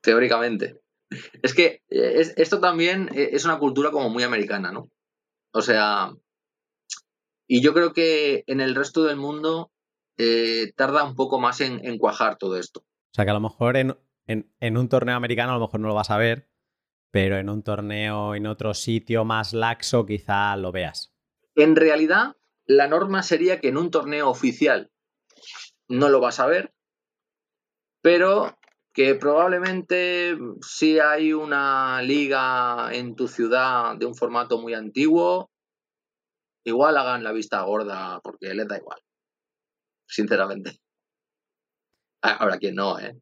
Teóricamente. 0.00 0.80
Es 1.42 1.54
que 1.54 1.82
esto 1.88 2.60
también 2.60 3.08
es 3.14 3.46
una 3.46 3.58
cultura 3.58 3.90
como 3.90 4.10
muy 4.10 4.22
americana, 4.24 4.70
¿no? 4.70 4.90
O 5.52 5.62
sea, 5.62 6.12
y 7.46 7.62
yo 7.62 7.72
creo 7.72 7.94
que 7.94 8.44
en 8.46 8.60
el 8.60 8.74
resto 8.74 9.04
del 9.04 9.16
mundo 9.16 9.72
eh, 10.18 10.72
tarda 10.76 11.04
un 11.04 11.14
poco 11.14 11.40
más 11.40 11.60
en, 11.62 11.98
cuajar 11.98 12.36
todo 12.36 12.58
esto. 12.58 12.80
O 12.80 13.14
sea 13.14 13.24
que 13.24 13.30
a 13.30 13.34
lo 13.34 13.40
mejor 13.40 13.76
en, 13.76 13.96
en, 14.26 14.76
un 14.76 14.88
torneo 14.88 15.16
americano 15.16 15.52
a 15.52 15.54
lo 15.54 15.62
mejor 15.62 15.80
no 15.80 15.88
lo 15.88 15.94
vas 15.94 16.10
a 16.10 16.18
ver, 16.18 16.50
pero 17.10 17.38
en 17.38 17.48
un 17.48 17.62
torneo 17.62 18.34
en 18.34 18.46
otro 18.46 18.74
sitio 18.74 19.24
más 19.24 19.54
laxo 19.54 20.04
quizá 20.04 20.56
lo 20.56 20.72
veas. 20.72 21.14
En 21.58 21.74
realidad, 21.74 22.36
la 22.66 22.86
norma 22.86 23.24
sería 23.24 23.58
que 23.58 23.66
en 23.66 23.76
un 23.76 23.90
torneo 23.90 24.30
oficial 24.30 24.92
no 25.88 26.08
lo 26.08 26.20
vas 26.20 26.38
a 26.38 26.46
ver, 26.46 26.72
pero 28.00 28.56
que 28.92 29.16
probablemente 29.16 30.38
si 30.60 31.00
hay 31.00 31.32
una 31.32 32.00
liga 32.00 32.90
en 32.92 33.16
tu 33.16 33.26
ciudad 33.26 33.96
de 33.96 34.06
un 34.06 34.14
formato 34.14 34.58
muy 34.58 34.74
antiguo, 34.74 35.50
igual 36.62 36.96
hagan 36.96 37.24
la 37.24 37.32
vista 37.32 37.60
gorda 37.62 38.20
porque 38.22 38.54
les 38.54 38.68
da 38.68 38.76
igual. 38.76 39.00
Sinceramente. 40.06 40.78
Ahora 42.22 42.58
quien 42.58 42.76
no, 42.76 43.00
¿eh? 43.00 43.18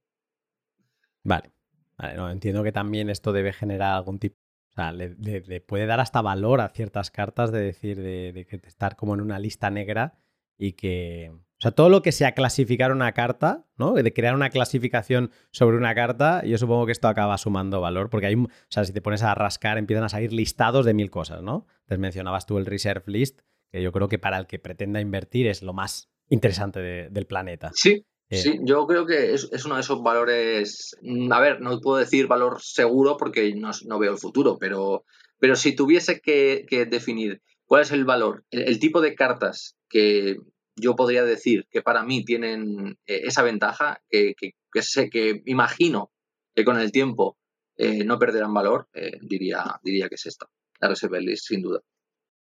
Vale. 1.23 1.53
Vale, 1.97 2.15
no, 2.17 2.31
entiendo 2.31 2.63
que 2.63 2.73
también 2.73 3.09
esto 3.09 3.33
debe 3.33 3.55
generar 3.55 3.95
algún 3.95 4.19
tipo. 4.19 4.37
O 4.77 4.83
sea, 4.83 4.93
le, 4.93 5.61
puede 5.63 5.87
dar 5.87 6.01
hasta 6.01 6.21
valor 6.21 6.61
a 6.61 6.69
ciertas 6.69 7.11
cartas 7.11 7.51
de 7.51 7.61
decir, 7.61 7.99
de, 8.03 8.47
que 8.47 8.61
estar 8.67 8.95
como 8.95 9.15
en 9.15 9.23
una 9.23 9.39
lista 9.39 9.71
negra 9.71 10.19
y 10.59 10.73
que. 10.73 11.33
O 11.33 11.63
sea, 11.63 11.71
todo 11.71 11.89
lo 11.89 12.03
que 12.03 12.13
sea 12.13 12.33
clasificar 12.33 12.93
una 12.93 13.13
carta, 13.13 13.65
¿no? 13.79 13.95
De 13.95 14.13
crear 14.13 14.35
una 14.35 14.51
clasificación 14.51 15.31
sobre 15.51 15.79
una 15.79 15.95
carta, 15.95 16.45
yo 16.45 16.59
supongo 16.59 16.85
que 16.85 16.93
esto 16.93 17.09
acaba 17.09 17.39
sumando 17.39 17.81
valor, 17.81 18.11
porque 18.11 18.27
hay, 18.27 18.35
o 18.35 18.49
sea, 18.69 18.85
si 18.85 18.93
te 18.93 19.01
pones 19.01 19.23
a 19.23 19.35
rascar, 19.35 19.79
empiezan 19.79 20.05
a 20.05 20.11
salir 20.11 20.35
listados 20.35 20.85
de 20.85 20.93
mil 20.93 21.11
cosas, 21.11 21.41
¿no? 21.41 21.67
Entonces 21.81 21.99
mencionabas 21.99 22.45
tú 22.45 22.59
el 22.59 22.67
Reserve 22.67 23.05
List, 23.07 23.41
que 23.71 23.81
yo 23.81 23.91
creo 23.93 24.09
que 24.09 24.19
para 24.19 24.37
el 24.37 24.47
que 24.47 24.59
pretenda 24.59 25.01
invertir 25.01 25.47
es 25.47 25.63
lo 25.63 25.73
más 25.73 26.11
interesante 26.29 26.81
del 27.09 27.27
planeta. 27.27 27.71
Sí, 27.73 28.05
eh, 28.29 28.37
sí, 28.37 28.59
yo 28.63 28.87
creo 28.87 29.07
que 29.07 29.35
es, 29.35 29.65
uno 29.65 29.77
de 29.77 29.81
esos 29.81 30.03
valores, 30.03 30.97
mm, 31.03 31.33
a 31.33 31.41
ver, 31.41 31.61
no 31.61 31.81
puedo 31.81 31.99
decir 31.99 32.27
valor 32.27 32.61
seguro 32.61 33.17
porque 33.17 33.55
no, 33.55 33.99
veo 33.99 34.13
el 34.13 34.19
futuro, 34.19 34.59
pero, 34.59 35.05
pero 35.39 35.57
si 35.57 35.75
tuviese 35.75 36.21
que, 36.21 36.67
definir 36.91 37.43
cuál 37.65 37.83
es 37.83 37.93
el 37.93 38.05
valor, 38.05 38.45
el 38.51 38.79
tipo 38.79 39.01
de 39.01 39.15
cartas 39.15 39.77
que 39.89 40.37
yo 40.77 40.95
podría 40.95 41.25
decir 41.25 41.67
que 41.71 41.83
para 41.83 42.05
mí 42.05 42.25
tienen 42.25 42.99
eh, 43.07 43.23
esa 43.25 43.43
ventaja, 43.43 44.03
que, 44.11 44.35
sé 44.83 45.09
que 45.09 45.43
imagino 45.47 46.11
que 46.55 46.65
con 46.65 46.79
el 46.79 46.93
tiempo 46.93 47.39
eh, 47.77 48.05
no 48.05 48.19
perderán 48.19 48.55
valor, 48.55 48.89
eh, 48.95 49.19
diría, 49.21 49.79
diría 49.83 50.09
que 50.09 50.15
es 50.15 50.27
esta, 50.27 50.47
la 50.81 50.89
Reserve 50.89 51.21
List, 51.21 51.47
sin 51.49 51.63
duda. 51.63 51.81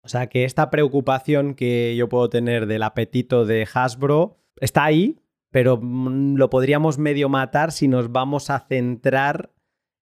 O 0.04 0.08
sea 0.08 0.28
que 0.28 0.46
esta 0.46 0.72
preocupación 0.72 1.54
que 1.54 1.96
yo 1.96 2.10
puedo 2.10 2.28
tener 2.30 2.66
del 2.66 2.82
apetito 2.82 3.46
de 3.46 3.68
Hasbro 3.72 4.38
está 4.60 4.84
ahí, 4.84 5.20
pero 5.52 5.78
mm, 5.82 6.36
lo 6.36 6.50
podríamos 6.50 6.98
medio 6.98 7.30
matar 7.30 7.72
si 7.72 7.88
nos 7.88 8.12
vamos 8.12 8.50
a 8.50 8.60
centrar 8.60 9.54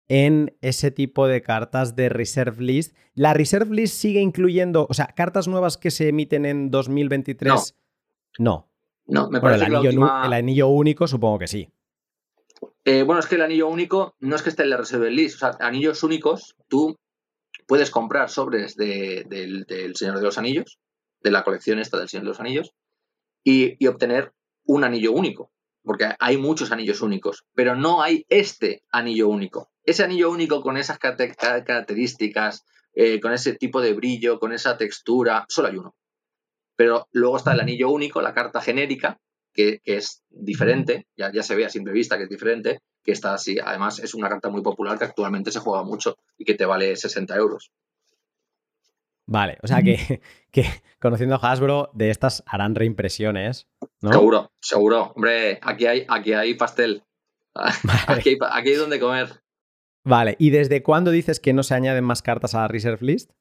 en 0.07 0.55
ese 0.61 0.91
tipo 0.91 1.27
de 1.27 1.41
cartas 1.41 1.95
de 1.95 2.09
Reserve 2.09 2.61
List. 2.61 2.95
¿La 3.13 3.33
Reserve 3.33 3.73
List 3.73 3.95
sigue 3.95 4.19
incluyendo, 4.19 4.85
o 4.89 4.93
sea, 4.93 5.07
cartas 5.07 5.47
nuevas 5.47 5.77
que 5.77 5.91
se 5.91 6.09
emiten 6.09 6.45
en 6.45 6.69
2023? 6.69 7.75
No. 8.37 8.69
No, 9.07 9.29
me 9.29 9.39
parece 9.39 9.65
el, 9.65 9.75
anillo, 9.75 10.23
el 10.25 10.33
anillo 10.33 10.67
único 10.67 11.07
supongo 11.07 11.39
que 11.39 11.47
sí. 11.47 11.71
Eh, 12.83 13.03
bueno, 13.03 13.19
es 13.19 13.27
que 13.27 13.35
el 13.35 13.41
anillo 13.41 13.67
único 13.67 14.15
no 14.19 14.35
es 14.35 14.41
que 14.41 14.49
esté 14.49 14.63
en 14.63 14.71
la 14.71 14.77
Reserve 14.77 15.11
List. 15.11 15.35
O 15.35 15.39
sea, 15.39 15.57
anillos 15.59 16.03
únicos, 16.03 16.55
tú 16.67 16.95
puedes 17.67 17.89
comprar 17.89 18.29
sobres 18.29 18.75
del, 18.75 19.65
Señor 19.95 20.17
de 20.17 20.23
los 20.23 20.37
Anillos, 20.37 20.79
de 21.21 21.31
la 21.31 21.43
colección 21.43 21.79
esta 21.79 21.97
del 21.97 22.09
Señor 22.09 22.23
de 22.23 22.29
los 22.29 22.39
Anillos, 22.39 22.71
y, 23.43 23.85
obtener 23.87 24.33
un 24.65 24.83
anillo 24.83 25.11
único. 25.11 25.51
Porque 25.83 26.09
hay 26.19 26.37
muchos 26.37 26.71
anillos 26.71 27.01
únicos, 27.01 27.45
pero 27.53 27.75
no 27.75 28.01
hay 28.01 28.25
este 28.29 28.83
anillo 28.91 29.29
único. 29.29 29.69
Ese 29.83 30.03
anillo 30.03 30.31
único 30.31 30.61
con 30.61 30.77
esas 30.77 30.97
características, 30.97 32.65
eh, 32.93 33.19
con 33.19 33.33
ese 33.33 33.53
tipo 33.53 33.81
de 33.81 33.93
brillo, 33.93 34.39
con 34.39 34.51
esa 34.51 34.77
textura, 34.77 35.45
solo 35.47 35.67
hay 35.67 35.77
uno. 35.77 35.95
Pero 36.75 37.07
luego 37.11 37.37
está 37.37 37.53
el 37.53 37.59
anillo 37.59 37.91
único, 37.91 38.21
la 38.21 38.33
carta 38.33 38.61
genérica, 38.61 39.19
que, 39.53 39.81
es 39.85 40.23
diferente, 40.29 41.07
ya, 41.15 41.31
ya, 41.31 41.43
se 41.43 41.55
ve 41.55 41.65
a 41.65 41.69
simple 41.69 41.93
vista 41.93 42.17
que 42.17 42.23
es 42.23 42.29
diferente, 42.29 42.79
que 43.03 43.11
está 43.11 43.33
así. 43.33 43.57
Además, 43.63 43.99
es 43.99 44.15
una 44.15 44.27
carta 44.27 44.49
muy 44.49 44.61
popular 44.61 44.97
que 44.97 45.05
actualmente 45.05 45.51
se 45.51 45.59
juega 45.59 45.83
mucho 45.83 46.17
y 46.37 46.45
que 46.45 46.55
te 46.55 46.65
vale 46.65 46.95
60 46.95 47.35
euros. 47.35 47.71
Vale, 49.27 49.57
o 49.63 49.67
sea 49.67 49.81
que, 49.81 50.21
que 50.51 50.65
conociendo 50.99 51.35
a 51.35 51.51
Hasbro, 51.51 51.89
de 51.93 52.09
estas 52.09 52.43
harán 52.45 52.75
reimpresiones, 52.75 53.67
¿no? 54.01 54.11
Seguro, 54.11 54.51
seguro. 54.61 55.13
Hombre, 55.15 55.59
aquí 55.61 55.85
hay, 55.85 56.05
aquí 56.07 56.33
hay 56.33 56.53
pastel. 56.53 57.03
Aquí, 58.07 58.31
hay, 58.31 58.37
aquí 58.51 58.69
hay 58.71 58.75
donde 58.75 58.99
comer. 58.99 59.41
Vale, 60.03 60.35
¿y 60.39 60.49
desde 60.49 60.83
cuándo 60.83 61.09
dices 61.09 61.39
que 61.39 61.53
no 61.53 61.63
se 61.63 61.73
añaden 61.73 62.03
más 62.03 62.21
cartas 62.21 62.53
a 62.53 62.59
la 62.59 62.67
Reserve 62.67 63.05
List? 63.05 63.31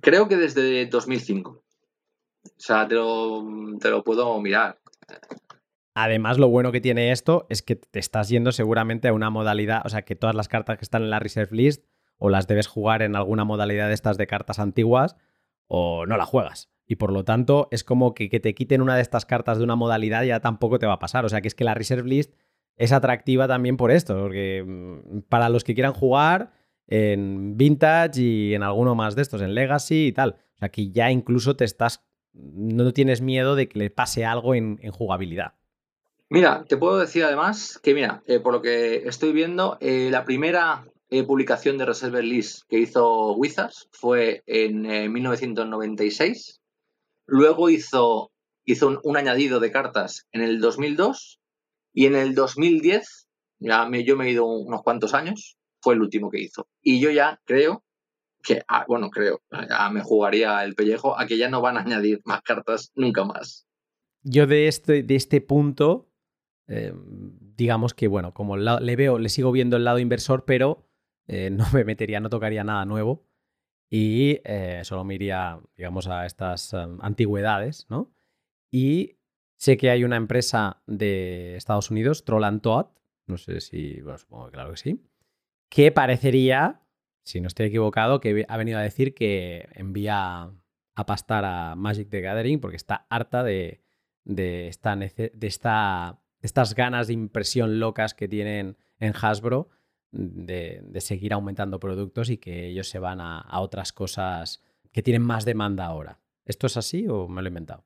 Creo 0.00 0.26
que 0.26 0.36
desde 0.36 0.86
2005. 0.86 1.50
O 1.50 2.50
sea, 2.56 2.88
te 2.88 2.94
lo, 2.94 4.04
puedo 4.04 4.40
mirar. 4.40 4.80
Además, 5.94 6.38
lo 6.38 6.48
bueno 6.48 6.72
que 6.72 6.80
tiene 6.80 7.12
esto 7.12 7.46
es 7.50 7.62
que 7.62 7.76
te 7.76 7.98
estás 7.98 8.28
yendo 8.28 8.52
seguramente 8.52 9.08
a 9.08 9.12
una 9.12 9.30
modalidad, 9.30 9.82
o 9.84 9.88
sea, 9.88 10.02
que 10.02 10.14
todas 10.14 10.34
las 10.34 10.48
cartas 10.48 10.78
que 10.78 10.84
están 10.84 11.02
en 11.02 11.10
la 11.10 11.18
reserve 11.18 11.56
list 11.56 11.84
o 12.18 12.28
las 12.28 12.46
debes 12.46 12.66
jugar 12.66 13.02
en 13.02 13.16
alguna 13.16 13.44
modalidad 13.44 13.88
de 13.88 13.94
estas 13.94 14.18
de 14.18 14.26
cartas 14.26 14.58
antiguas 14.58 15.16
o 15.66 16.06
no 16.06 16.16
la 16.16 16.26
juegas. 16.26 16.70
Y 16.86 16.96
por 16.96 17.12
lo 17.12 17.24
tanto, 17.24 17.68
es 17.70 17.84
como 17.84 18.14
que, 18.14 18.28
te 18.28 18.54
quiten 18.54 18.80
una 18.80 18.96
de 18.96 19.02
estas 19.02 19.26
cartas 19.26 19.58
de 19.58 19.64
una 19.64 19.76
modalidad 19.76 20.24
ya 20.24 20.40
tampoco 20.40 20.78
te 20.78 20.86
va 20.86 20.94
a 20.94 20.98
pasar. 20.98 21.24
O 21.24 21.28
sea, 21.28 21.40
que 21.40 21.48
es 21.48 21.54
que 21.54 21.64
la 21.64 21.74
reserve 21.74 22.08
list 22.08 22.34
es 22.76 22.92
atractiva 22.92 23.46
también 23.46 23.76
por 23.76 23.90
esto, 23.90 24.18
porque 24.18 24.64
mm, 24.66 25.20
para 25.28 25.48
los 25.48 25.64
que 25.64 25.74
quieran 25.74 25.92
jugar 25.92 26.52
en 26.86 27.56
vintage 27.56 28.20
y 28.22 28.54
en 28.54 28.62
alguno 28.62 28.94
más 28.94 29.14
de 29.16 29.22
estos, 29.22 29.42
en 29.42 29.54
legacy 29.54 30.06
y 30.06 30.12
tal. 30.12 30.36
O 30.54 30.58
sea, 30.58 30.70
que 30.70 30.90
ya 30.90 31.10
incluso 31.10 31.56
te 31.56 31.64
estás 31.64 32.08
no 32.32 32.92
tienes 32.92 33.20
miedo 33.20 33.54
de 33.54 33.68
que 33.68 33.78
le 33.78 33.90
pase 33.90 34.24
algo 34.24 34.54
en, 34.54 34.78
jugabilidad. 34.90 35.54
Mira, 36.30 36.64
te 36.68 36.76
puedo 36.76 36.98
decir 36.98 37.24
además 37.24 37.80
que, 37.82 37.94
mira, 37.94 38.22
eh, 38.26 38.38
por 38.38 38.52
lo 38.52 38.62
que 38.62 39.08
estoy 39.08 39.32
viendo, 39.32 39.78
eh, 39.80 40.08
la 40.10 40.24
primera 40.24 40.86
eh, 41.10 41.24
publicación 41.24 41.78
de 41.78 41.86
Reserve 41.86 42.22
List 42.22 42.62
que 42.68 42.78
hizo 42.78 43.32
Wizards 43.34 43.88
fue 43.92 44.42
en 44.46 44.82
1996. 45.12 46.60
Luego 47.26 47.70
hizo, 47.70 48.32
hizo 48.64 49.00
un, 49.02 49.16
añadido 49.16 49.60
de 49.60 49.70
cartas 49.70 50.26
en 50.32 50.42
el 50.42 50.60
2002 50.60 51.40
y 51.92 52.06
en 52.06 52.14
el 52.14 52.34
2010, 52.34 53.28
ya 53.58 53.88
yo 54.04 54.16
me 54.16 54.26
he 54.26 54.30
ido 54.30 54.46
unos 54.46 54.82
cuantos 54.82 55.14
años, 55.14 55.58
fue 55.80 55.94
el 55.94 56.02
último 56.02 56.30
que 56.30 56.40
hizo. 56.40 56.68
Y 56.82 57.00
yo 57.00 57.10
ya 57.10 57.40
creo 57.44 57.84
que, 58.42 58.62
ah, 58.68 58.84
bueno, 58.86 59.10
creo, 59.10 59.40
ya 59.50 59.90
me 59.90 60.02
jugaría 60.02 60.64
el 60.64 60.74
pellejo 60.74 61.18
a 61.18 61.26
que 61.26 61.38
ya 61.38 61.48
no 61.48 61.60
van 61.60 61.76
a 61.76 61.80
añadir 61.80 62.20
más 62.24 62.42
cartas 62.42 62.92
nunca 62.94 63.24
más. 63.24 63.66
Yo 64.22 64.46
de 64.46 64.68
este, 64.68 65.02
de 65.02 65.16
este 65.16 65.40
punto, 65.40 66.10
eh, 66.66 66.92
digamos 67.56 67.94
que, 67.94 68.08
bueno, 68.08 68.34
como 68.34 68.56
le 68.56 68.96
veo, 68.96 69.18
le 69.18 69.28
sigo 69.28 69.52
viendo 69.52 69.76
el 69.76 69.84
lado 69.84 69.98
inversor, 69.98 70.44
pero 70.44 70.87
eh, 71.28 71.50
no 71.52 71.64
me 71.72 71.84
metería, 71.84 72.20
no 72.20 72.28
tocaría 72.28 72.64
nada 72.64 72.84
nuevo 72.84 73.24
y 73.90 74.40
eh, 74.44 74.80
solo 74.84 75.04
me 75.04 75.14
iría, 75.14 75.60
digamos, 75.76 76.08
a 76.08 76.26
estas 76.26 76.74
antigüedades, 76.74 77.86
¿no? 77.88 78.12
Y 78.70 79.16
sé 79.56 79.76
que 79.78 79.90
hay 79.90 80.04
una 80.04 80.16
empresa 80.16 80.82
de 80.86 81.56
Estados 81.56 81.90
Unidos, 81.90 82.24
Troll 82.24 82.60
Todd, 82.60 82.88
no 83.26 83.38
sé 83.38 83.60
si, 83.60 84.00
bueno, 84.02 84.18
supongo 84.18 84.46
que 84.46 84.52
claro 84.52 84.70
que 84.72 84.76
sí, 84.76 85.02
que 85.70 85.90
parecería 85.90 86.82
si 87.28 87.42
no 87.42 87.48
estoy 87.48 87.66
equivocado, 87.66 88.20
que 88.20 88.46
ha 88.48 88.56
venido 88.56 88.78
a 88.78 88.82
decir 88.82 89.14
que 89.14 89.68
envía 89.74 90.50
a 90.94 91.06
pastar 91.06 91.44
a 91.44 91.74
Magic 91.76 92.08
the 92.08 92.22
Gathering 92.22 92.58
porque 92.58 92.78
está 92.78 93.06
harta 93.10 93.42
de, 93.42 93.82
de, 94.24 94.68
esta, 94.68 94.96
de, 94.96 95.30
esta, 95.42 96.22
estas 96.40 96.74
ganas 96.74 97.06
de 97.06 97.12
impresión 97.12 97.80
locas 97.80 98.14
que 98.14 98.28
tienen 98.28 98.78
en 98.98 99.12
Hasbro 99.14 99.68
de, 100.10 101.00
seguir 101.00 101.32
aumentando 101.32 101.80
productos 101.80 102.30
y 102.30 102.38
que 102.38 102.68
ellos 102.68 102.88
se 102.88 102.98
van 102.98 103.20
a, 103.20 103.60
otras 103.60 103.92
cosas 103.92 104.62
que 104.92 105.02
tienen 105.02 105.22
más 105.22 105.44
demanda 105.44 105.86
ahora. 105.86 106.20
¿Esto 106.44 106.66
es 106.66 106.76
así 106.76 107.06
o 107.08 107.28
me 107.28 107.42
lo 107.42 107.48
he 107.48 107.50
inventado? 107.50 107.84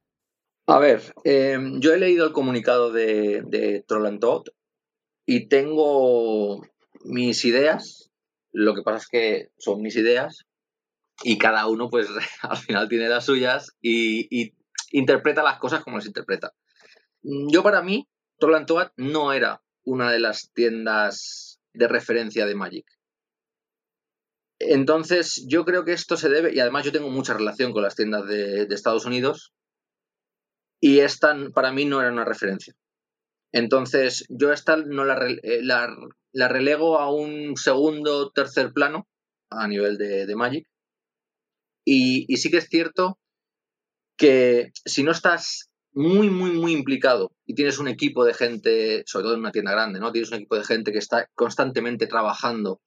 A 0.66 0.78
ver, 0.78 1.03
eh, 1.24 1.59
yo 1.78 1.93
he 1.93 1.99
leído 1.99 2.27
el 2.27 2.32
comunicado 2.32 2.93
de, 2.93 3.43
de 3.44 3.85
Troll 3.86 4.19
Todd 4.20 4.47
y 5.27 5.49
tengo 5.49 6.62
mis 7.05 7.44
ideas. 7.44 8.11
Lo 8.53 8.74
que 8.74 8.82
pasa 8.82 8.99
es 8.99 9.09
que 9.09 9.51
son 9.59 9.82
mis 9.82 9.97
ideas 9.97 10.47
y 11.23 11.39
cada 11.39 11.66
uno, 11.66 11.89
pues 11.90 12.09
al 12.43 12.57
final 12.57 12.89
tiene 12.89 13.09
las 13.09 13.27
suyas 13.27 13.77
y, 13.81 14.55
interpreta 14.90 15.43
las 15.43 15.59
cosas 15.59 15.82
como 15.82 15.97
las 15.97 16.07
interpreta. 16.07 16.53
Yo, 17.23 17.62
para 17.62 17.82
mí, 17.82 18.09
Troll 18.39 18.66
Toad 18.66 18.93
no 18.97 19.32
era 19.32 19.62
una 19.85 20.11
de 20.11 20.19
las 20.19 20.51
tiendas 20.53 21.52
de 21.74 21.89
referencia 21.89 22.47
de 22.47 22.55
Magic. 22.55 22.86
Entonces, 24.59 25.44
yo 25.49 25.65
creo 25.65 25.85
que 25.85 25.93
esto 25.93 26.16
se 26.16 26.28
debe, 26.28 26.55
y 26.55 26.61
además 26.61 26.85
yo 26.85 26.93
tengo 26.93 27.11
mucha 27.11 27.35
relación 27.35 27.73
con 27.73 27.82
las 27.82 27.97
tiendas 27.97 28.27
de, 28.28 28.62
Estados 28.70 29.05
Unidos, 29.05 29.53
y 30.81 31.01
esta 31.01 31.36
para 31.53 31.73
mí 31.73 31.85
no 31.85 32.01
era 32.01 32.12
una 32.12 32.24
referencia. 32.24 32.74
Entonces, 33.53 34.24
yo 34.28 34.53
esta 34.53 34.77
no 34.77 35.05
eh, 35.05 35.62
la, 35.62 35.94
la, 36.32 36.49
relego 36.49 36.99
a 36.99 37.12
un 37.12 37.57
segundo, 37.57 38.31
tercer 38.31 38.73
plano 38.73 39.07
a 39.51 39.69
nivel 39.69 39.99
de, 39.99 40.35
Magic. 40.36 40.66
Y, 41.85 42.36
sí 42.36 42.51
que 42.51 42.59
es 42.59 42.69
cierto 42.69 43.19
que 44.16 44.70
si 44.85 45.03
no 45.03 45.11
estás 45.11 45.72
muy, 45.93 46.31
muy, 46.31 46.52
muy 46.52 46.73
implicado 46.73 47.32
y 47.44 47.55
tienes 47.55 47.78
un 47.78 47.89
equipo 47.89 48.24
de 48.24 48.35
gente, 48.35 49.02
sobre 49.06 49.24
todo 49.24 49.35
en 49.35 49.40
una 49.40 49.52
tienda 49.52 49.73
grande, 49.73 50.01
¿no? 50.01 50.12
Tienes 50.12 50.31
un 50.31 50.36
equipo 50.36 50.56
de 50.56 50.64
gente 50.64 50.93
que 50.93 50.98
está 50.98 51.28
constantemente 51.35 52.06
trabajando. 52.06 52.81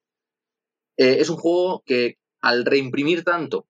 Eh, 0.98 1.18
es 1.19 1.30
un 1.30 1.38
juego 1.38 1.84
que 1.86 2.18
al 2.41 2.65
reimprimir 2.65 3.23
tanto 3.23 3.68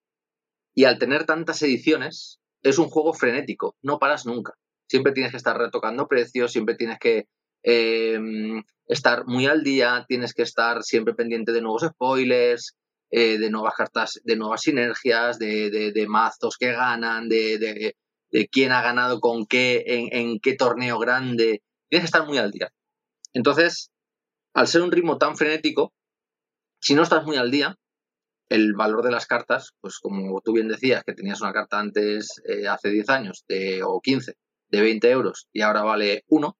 y 0.73 0.85
al 0.85 0.99
tener 0.99 1.25
tantas 1.25 1.61
ediciones, 1.61 2.39
es 2.61 2.77
un 2.77 2.87
juego 2.87 3.13
frenético, 3.13 3.75
no 3.81 3.99
paras 3.99 4.25
nunca. 4.25 4.53
Siempre 4.87 5.13
tienes 5.13 5.31
que 5.31 5.37
estar 5.37 5.57
retocando 5.57 6.07
precios, 6.07 6.51
siempre 6.51 6.75
tienes 6.75 6.99
que 6.99 7.27
em, 7.63 8.63
estar 8.87 9.25
muy 9.25 9.45
al 9.45 9.63
día, 9.63 10.05
tienes 10.07 10.33
que 10.33 10.43
estar 10.43 10.83
siempre 10.83 11.13
pendiente 11.13 11.51
de 11.51 11.61
nuevos 11.61 11.83
spoilers, 11.83 12.75
eh, 13.11 13.37
de 13.37 13.49
nuevas 13.49 13.73
cartas, 13.75 14.21
de 14.23 14.35
nuevas 14.35 14.61
sinergias, 14.61 15.39
de, 15.39 16.05
mazos 16.07 16.57
que 16.57 16.71
ganan, 16.71 17.29
de, 17.29 17.57
de 17.57 17.95
quién 18.51 18.71
ha 18.71 18.81
ganado 18.81 19.19
con 19.19 19.45
qué, 19.45 19.83
en, 20.11 20.39
qué 20.39 20.55
torneo 20.55 20.99
grande. 20.99 21.61
Tienes 21.89 22.03
que 22.03 22.17
estar 22.17 22.27
muy 22.27 22.37
al 22.37 22.51
día. 22.51 22.71
Entonces, 23.33 23.91
al 24.53 24.67
ser 24.67 24.81
un 24.81 24.91
ritmo 24.91 25.17
tan 25.17 25.37
frenético, 25.37 25.93
si 26.79 26.95
no 26.95 27.03
estás 27.03 27.25
muy 27.25 27.37
al 27.37 27.51
día, 27.51 27.77
el 28.49 28.73
valor 28.73 29.03
de 29.03 29.11
las 29.11 29.25
cartas, 29.25 29.71
pues 29.81 29.99
como 29.99 30.39
tú 30.41 30.53
bien 30.53 30.67
decías, 30.67 31.03
que 31.03 31.13
tenías 31.13 31.41
una 31.41 31.53
carta 31.53 31.79
antes, 31.79 32.41
eh, 32.47 32.67
hace 32.67 32.89
10 32.89 33.09
años, 33.09 33.43
de, 33.47 33.81
o 33.83 33.99
15, 34.01 34.35
de 34.69 34.81
20 34.81 35.09
euros 35.09 35.47
y 35.51 35.61
ahora 35.61 35.83
vale 35.83 36.23
1, 36.27 36.55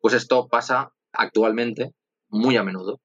pues 0.00 0.14
esto 0.14 0.48
pasa 0.48 0.92
actualmente 1.12 1.94
muy 2.28 2.56
a 2.56 2.64
menudo. 2.64 3.00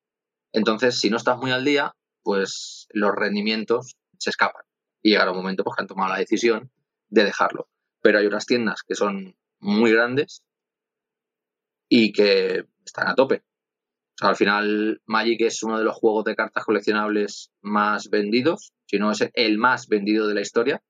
Entonces, 0.52 1.00
si 1.00 1.10
no 1.10 1.18
estás 1.18 1.38
muy 1.38 1.52
al 1.52 1.64
día, 1.64 1.94
pues 2.24 2.88
los 2.92 3.12
rendimientos 3.16 3.96
se 4.18 4.32
escapan. 4.32 4.64
Y 5.02 5.12
llegará 5.12 5.32
un 5.32 5.38
momento 5.38 5.64
pues, 5.64 5.76
que 5.76 5.84
han 5.84 5.88
tomado 5.88 6.12
la 6.12 6.20
decisión 6.20 6.72
de 7.10 7.24
dejarlo 7.24 7.70
pero 8.02 8.20
hay 8.20 8.28
unas 8.28 8.46
tiendas 8.46 8.84
que 8.84 8.96
son 8.96 9.36
muy 9.60 9.92
grandes 9.92 10.44
y 11.90 12.12
que 12.12 12.66
están 12.86 13.08
a 13.08 13.16
tope. 13.16 13.44
al 14.22 14.36
final, 14.36 15.02
Magic 15.06 15.42
es 15.42 15.64
uno 15.64 15.78
de 15.78 15.84
los 15.84 15.96
juegos 15.96 16.26
de 16.26 16.36
cartas 16.36 16.66
coleccionables 16.66 17.52
más 17.62 18.10
vendidos, 18.10 18.74
si 18.86 19.00
no 19.00 19.12
es 19.12 19.30
el 19.34 19.58
más 19.58 19.88
vendido 19.88 20.28
de 20.28 20.36
la 20.36 20.42
historia. 20.42 20.84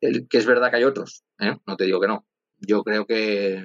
El, 0.00 0.28
que 0.28 0.38
es 0.38 0.46
verdad 0.46 0.70
que 0.70 0.76
hay 0.76 0.84
otros, 0.84 1.24
¿eh? 1.38 1.56
no 1.66 1.76
te 1.76 1.84
digo 1.84 2.00
que 2.00 2.08
no. 2.08 2.26
Yo 2.58 2.82
creo 2.82 3.06
que 3.06 3.64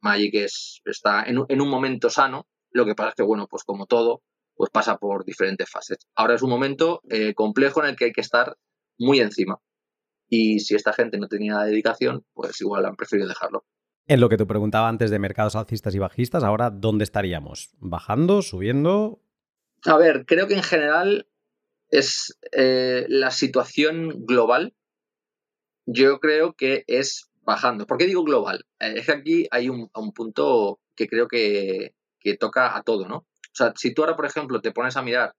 Magic 0.00 0.34
es, 0.34 0.80
está 0.84 1.24
en, 1.24 1.38
un 1.38 1.68
momento 1.68 2.10
sano. 2.10 2.46
Lo 2.72 2.84
que 2.84 2.94
pasa 2.94 3.10
es 3.10 3.14
que, 3.16 3.22
bueno, 3.22 3.46
pues 3.48 3.64
como 3.64 3.86
todo, 3.86 4.22
pues 4.54 4.70
pasa 4.70 4.98
por 4.98 5.24
diferentes 5.24 5.68
fases. 5.68 5.98
Ahora 6.14 6.34
es 6.34 6.42
un 6.42 6.50
momento 6.50 7.02
eh, 7.10 7.34
complejo 7.34 7.82
en 7.82 7.90
el 7.90 7.96
que 7.96 8.06
hay 8.06 8.12
que 8.12 8.20
estar 8.20 8.56
muy 8.98 9.20
encima. 9.20 9.60
Y 10.30 10.60
si 10.60 10.76
esta 10.76 10.92
gente 10.92 11.18
no 11.18 11.26
tenía 11.26 11.58
dedicación, 11.58 12.24
pues 12.32 12.60
igual 12.60 12.86
han 12.86 12.96
preferido 12.96 13.28
dejarlo. 13.28 13.64
En 14.06 14.20
lo 14.20 14.28
que 14.28 14.36
te 14.36 14.46
preguntaba 14.46 14.88
antes 14.88 15.10
de 15.10 15.18
mercados 15.18 15.56
alcistas 15.56 15.94
y 15.94 15.98
bajistas, 15.98 16.44
ahora, 16.44 16.70
¿dónde 16.70 17.04
estaríamos? 17.04 17.70
¿Bajando? 17.78 18.40
¿Subiendo? 18.40 19.20
A 19.84 19.96
ver, 19.96 20.24
creo 20.26 20.46
que 20.46 20.54
en 20.54 20.62
general 20.62 21.26
es 21.90 22.38
eh, 22.52 23.06
la 23.08 23.32
situación 23.32 24.24
global. 24.24 24.74
Yo 25.86 26.20
creo 26.20 26.54
que 26.54 26.84
es 26.86 27.30
bajando. 27.42 27.86
¿Por 27.86 27.98
qué 27.98 28.06
digo 28.06 28.22
global? 28.22 28.66
Eh, 28.78 28.94
es 28.96 29.06
que 29.06 29.12
aquí 29.12 29.48
hay 29.50 29.68
un, 29.68 29.90
punto 30.14 30.80
que 30.94 31.08
creo 31.08 31.26
que, 31.26 31.94
toca 32.38 32.76
a 32.76 32.82
todo, 32.82 33.08
¿no? 33.08 33.16
O 33.16 33.54
sea, 33.54 33.72
si 33.74 33.92
tú 33.92 34.02
ahora, 34.02 34.16
por 34.16 34.26
ejemplo, 34.26 34.60
te 34.60 34.70
pones 34.70 34.96
a 34.96 35.02
mirar 35.02 35.34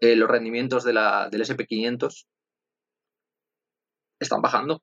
eh, 0.00 0.16
los 0.16 0.28
rendimientos 0.28 0.82
de 0.82 0.92
la, 0.92 1.28
del 1.30 1.42
SP500, 1.42 2.26
están 4.18 4.42
bajando. 4.42 4.82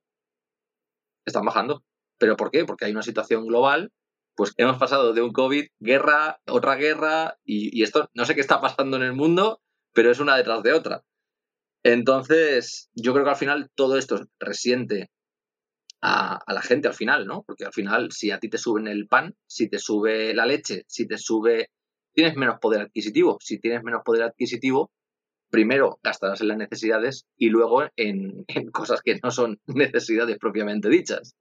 Están 1.25 1.45
bajando. 1.45 1.83
¿Pero 2.17 2.35
por 2.37 2.51
qué? 2.51 2.65
Porque 2.65 2.85
hay 2.85 2.91
una 2.91 3.03
situación 3.03 3.45
global. 3.47 3.91
Pues 4.35 4.53
hemos 4.57 4.77
pasado 4.77 5.13
de 5.13 5.21
un 5.21 5.33
COVID, 5.33 5.67
guerra, 5.79 6.39
otra 6.47 6.75
guerra, 6.75 7.37
y, 7.43 7.83
esto 7.83 8.09
no 8.13 8.25
sé 8.25 8.33
qué 8.33 8.41
está 8.41 8.61
pasando 8.61 8.97
en 8.97 9.03
el 9.03 9.13
mundo, 9.13 9.61
pero 9.93 10.09
es 10.09 10.19
una 10.19 10.37
detrás 10.37 10.63
de 10.63 10.73
otra. 10.73 11.03
Entonces, 11.83 12.89
yo 12.93 13.13
creo 13.13 13.25
que 13.25 13.31
al 13.31 13.37
final 13.37 13.69
todo 13.75 13.97
esto 13.97 14.25
resiente 14.39 15.09
a, 16.01 16.39
a, 16.45 16.53
la 16.53 16.61
gente 16.61 16.87
al 16.87 16.93
final, 16.93 17.27
¿no? 17.27 17.43
Porque 17.43 17.65
al 17.65 17.73
final, 17.73 18.11
si 18.11 18.31
a 18.31 18.39
ti 18.39 18.49
te 18.49 18.57
suben 18.57 18.87
el 18.87 19.07
pan, 19.07 19.35
si 19.47 19.69
te 19.69 19.79
sube 19.79 20.33
la 20.33 20.45
leche, 20.45 20.83
si 20.87 21.07
te 21.07 21.17
sube. 21.17 21.69
tienes 22.13 22.35
menos 22.35 22.59
poder 22.61 22.81
adquisitivo. 22.81 23.37
Si 23.41 23.59
tienes 23.59 23.83
menos 23.83 24.01
poder 24.05 24.23
adquisitivo, 24.23 24.91
primero 25.51 25.99
gastarás 26.01 26.41
en 26.41 26.47
las 26.47 26.57
necesidades 26.57 27.27
y 27.37 27.49
luego 27.49 27.83
en, 27.95 28.45
cosas 28.73 29.01
que 29.01 29.19
no 29.21 29.29
son 29.29 29.59
necesidades 29.67 30.39
propiamente 30.39 30.89
dichas. 30.89 31.35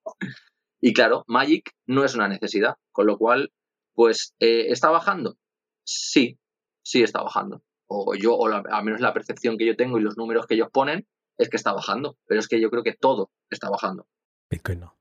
Y 0.82 0.92
claro, 0.92 1.24
Magic 1.26 1.70
no 1.86 2.04
es 2.04 2.14
una 2.14 2.28
necesidad, 2.28 2.74
con 2.92 3.06
lo 3.06 3.16
cual, 3.16 3.52
pues, 3.94 4.34
eh, 4.40 4.66
¿está 4.68 4.90
bajando? 4.90 5.36
Sí, 5.84 6.38
sí 6.82 7.02
está 7.02 7.22
bajando. 7.22 7.62
O 7.86 8.14
yo, 8.14 8.34
o 8.34 8.46
al 8.46 8.84
menos 8.84 9.00
la 9.00 9.12
percepción 9.12 9.56
que 9.58 9.66
yo 9.66 9.76
tengo 9.76 9.98
y 9.98 10.02
los 10.02 10.16
números 10.16 10.46
que 10.46 10.54
ellos 10.54 10.68
ponen 10.72 11.06
es 11.38 11.48
que 11.48 11.56
está 11.56 11.72
bajando. 11.72 12.16
Pero 12.26 12.40
es 12.40 12.48
que 12.48 12.60
yo 12.60 12.70
creo 12.70 12.82
que 12.82 12.94
todo 12.94 13.30
está 13.50 13.68
bajando. 13.68 14.06
Bitcoin 14.48 14.80
no. 14.80 14.96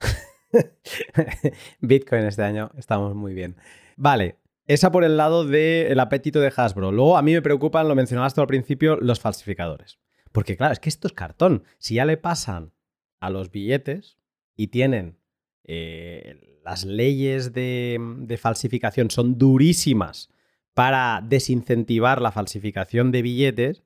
Bitcoin 1.80 2.24
este 2.24 2.42
año 2.42 2.70
estamos 2.76 3.14
muy 3.14 3.32
bien. 3.32 3.56
Vale, 3.96 4.38
esa 4.66 4.92
por 4.92 5.04
el 5.04 5.16
lado 5.16 5.44
del 5.44 5.98
apetito 5.98 6.40
de 6.40 6.52
Hasbro. 6.54 6.92
Luego 6.92 7.16
a 7.16 7.22
mí 7.22 7.32
me 7.32 7.42
preocupan, 7.42 7.88
lo 7.88 7.94
mencionabas 7.94 8.34
tú 8.34 8.40
al 8.40 8.46
principio, 8.46 8.96
los 8.96 9.20
falsificadores. 9.20 9.98
Porque 10.30 10.56
claro, 10.56 10.72
es 10.72 10.80
que 10.80 10.88
esto 10.88 11.06
es 11.06 11.12
cartón. 11.12 11.64
Si 11.78 11.94
ya 11.94 12.04
le 12.04 12.16
pasan 12.16 12.72
a 13.20 13.30
los 13.30 13.50
billetes 13.50 14.18
y 14.56 14.68
tienen 14.68 15.18
eh, 15.64 16.60
las 16.64 16.84
leyes 16.84 17.52
de, 17.52 17.98
de 18.18 18.36
falsificación 18.36 19.10
son 19.10 19.38
durísimas 19.38 20.30
para 20.74 21.22
desincentivar 21.22 22.22
la 22.22 22.32
falsificación 22.32 23.12
de 23.12 23.22
billetes, 23.22 23.84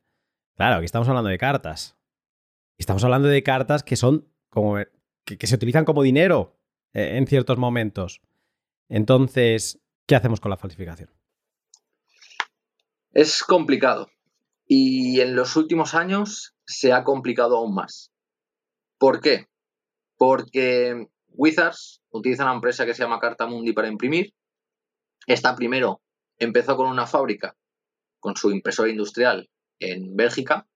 claro, 0.55 0.77
aquí 0.77 0.85
estamos 0.85 1.09
hablando 1.09 1.31
de 1.31 1.39
cartas. 1.39 1.97
Estamos 2.79 3.03
hablando 3.05 3.29
de 3.29 3.43
cartas 3.43 3.83
que 3.83 3.97
son 3.97 4.29
como 4.51 4.77
que, 5.25 5.47
se 5.47 5.55
utilizan 5.55 5.85
como 5.85 6.03
dinero 6.03 6.57
eh, 6.93 7.17
en 7.17 7.27
ciertos 7.27 7.59
momentos. 7.59 8.23
Entonces, 8.89 9.81
¿Qué 10.07 10.15
hacemos 10.15 10.41
con 10.41 10.51
la 10.51 10.57
falsificación? 10.57 11.11
Es 13.13 13.43
complicado. 13.43 14.09
Y 14.69 15.21
en 15.21 15.35
los 15.35 15.57
últimos 15.57 15.95
años 15.95 16.55
se 16.65 16.93
ha 16.93 17.03
complicado 17.03 17.57
aún 17.57 17.75
más. 17.75 18.13
¿Por 18.99 19.21
qué? 19.21 19.49
Porque 20.17 21.09
Wizards 21.29 22.03
utiliza 22.11 22.45
una 22.45 22.55
empresa 22.55 22.87
que 22.87 22.95
se 22.95 23.03
llama 23.03 23.19
Carta 23.19 23.47
Mundi 23.47 23.73
para 23.73 23.89
imprimir. 23.89 24.33
Esta 25.27 25.57
primero 25.57 26.01
empezó 26.39 26.77
con 26.77 26.89
una 26.89 27.07
fábrica, 27.07 27.57
con 28.21 28.37
su 28.37 28.53
impresora 28.53 28.91
industrial 28.91 29.51
en 29.81 30.15
Bélgica, 30.15 30.69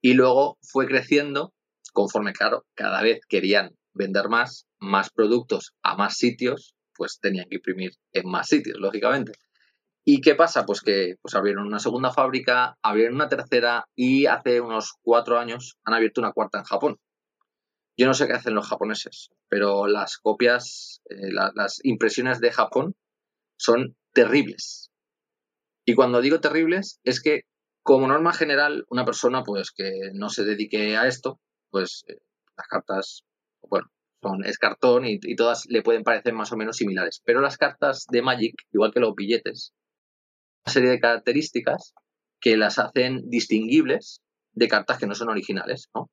y 0.00 0.14
luego 0.14 0.58
fue 0.62 0.86
creciendo 0.86 1.52
conforme, 1.92 2.32
claro, 2.32 2.64
cada 2.74 3.02
vez 3.02 3.20
querían 3.28 3.76
vender 3.92 4.28
más, 4.28 4.66
más 4.78 5.10
productos 5.10 5.74
a 5.82 5.96
más 5.96 6.16
sitios 6.16 6.74
pues 6.98 7.18
tenían 7.20 7.48
que 7.48 7.56
imprimir 7.56 7.92
en 8.12 8.28
más 8.28 8.48
sitios, 8.48 8.76
lógicamente. 8.78 9.32
¿Y 10.04 10.20
qué 10.20 10.34
pasa? 10.34 10.66
Pues 10.66 10.80
que 10.80 11.16
pues 11.22 11.34
abrieron 11.34 11.66
una 11.66 11.78
segunda 11.78 12.10
fábrica, 12.10 12.76
abrieron 12.82 13.14
una 13.14 13.28
tercera 13.28 13.84
y 13.94 14.26
hace 14.26 14.60
unos 14.60 14.94
cuatro 15.02 15.38
años 15.38 15.78
han 15.84 15.94
abierto 15.94 16.20
una 16.20 16.32
cuarta 16.32 16.58
en 16.58 16.64
Japón. 16.64 16.96
Yo 17.96 18.06
no 18.06 18.14
sé 18.14 18.26
qué 18.26 18.32
hacen 18.32 18.54
los 18.54 18.68
japoneses, 18.68 19.30
pero 19.48 19.86
las 19.86 20.18
copias, 20.18 21.00
eh, 21.10 21.30
las 21.30 21.80
impresiones 21.84 22.40
de 22.40 22.52
Japón 22.52 22.94
son 23.58 23.96
terribles. 24.12 24.90
Y 25.84 25.94
cuando 25.94 26.20
digo 26.20 26.40
terribles, 26.40 27.00
es 27.04 27.20
que 27.22 27.42
como 27.82 28.06
norma 28.06 28.32
general, 28.32 28.84
una 28.90 29.04
persona 29.04 29.42
pues 29.42 29.70
que 29.72 30.10
no 30.12 30.28
se 30.28 30.44
dedique 30.44 30.96
a 30.96 31.06
esto, 31.06 31.40
pues 31.70 32.04
eh, 32.08 32.18
las 32.56 32.66
cartas, 32.66 33.24
son, 34.22 34.44
es 34.44 34.58
cartón 34.58 35.04
y, 35.06 35.18
todas 35.36 35.66
le 35.68 35.82
pueden 35.82 36.02
parecer 36.02 36.34
más 36.34 36.52
o 36.52 36.56
menos 36.56 36.76
similares. 36.76 37.22
Pero 37.24 37.40
las 37.40 37.56
cartas 37.56 38.06
de 38.10 38.22
Magic, 38.22 38.54
igual 38.72 38.92
que 38.92 39.00
los 39.00 39.14
billetes, 39.14 39.72
una 40.64 40.72
serie 40.72 40.90
de 40.90 41.00
características 41.00 41.94
que 42.40 42.56
las 42.56 42.78
hacen 42.78 43.28
distinguibles 43.28 44.20
de 44.52 44.68
cartas 44.68 44.98
que 44.98 45.06
no 45.06 45.14
son 45.14 45.28
originales, 45.30 45.88
¿no? 45.94 46.10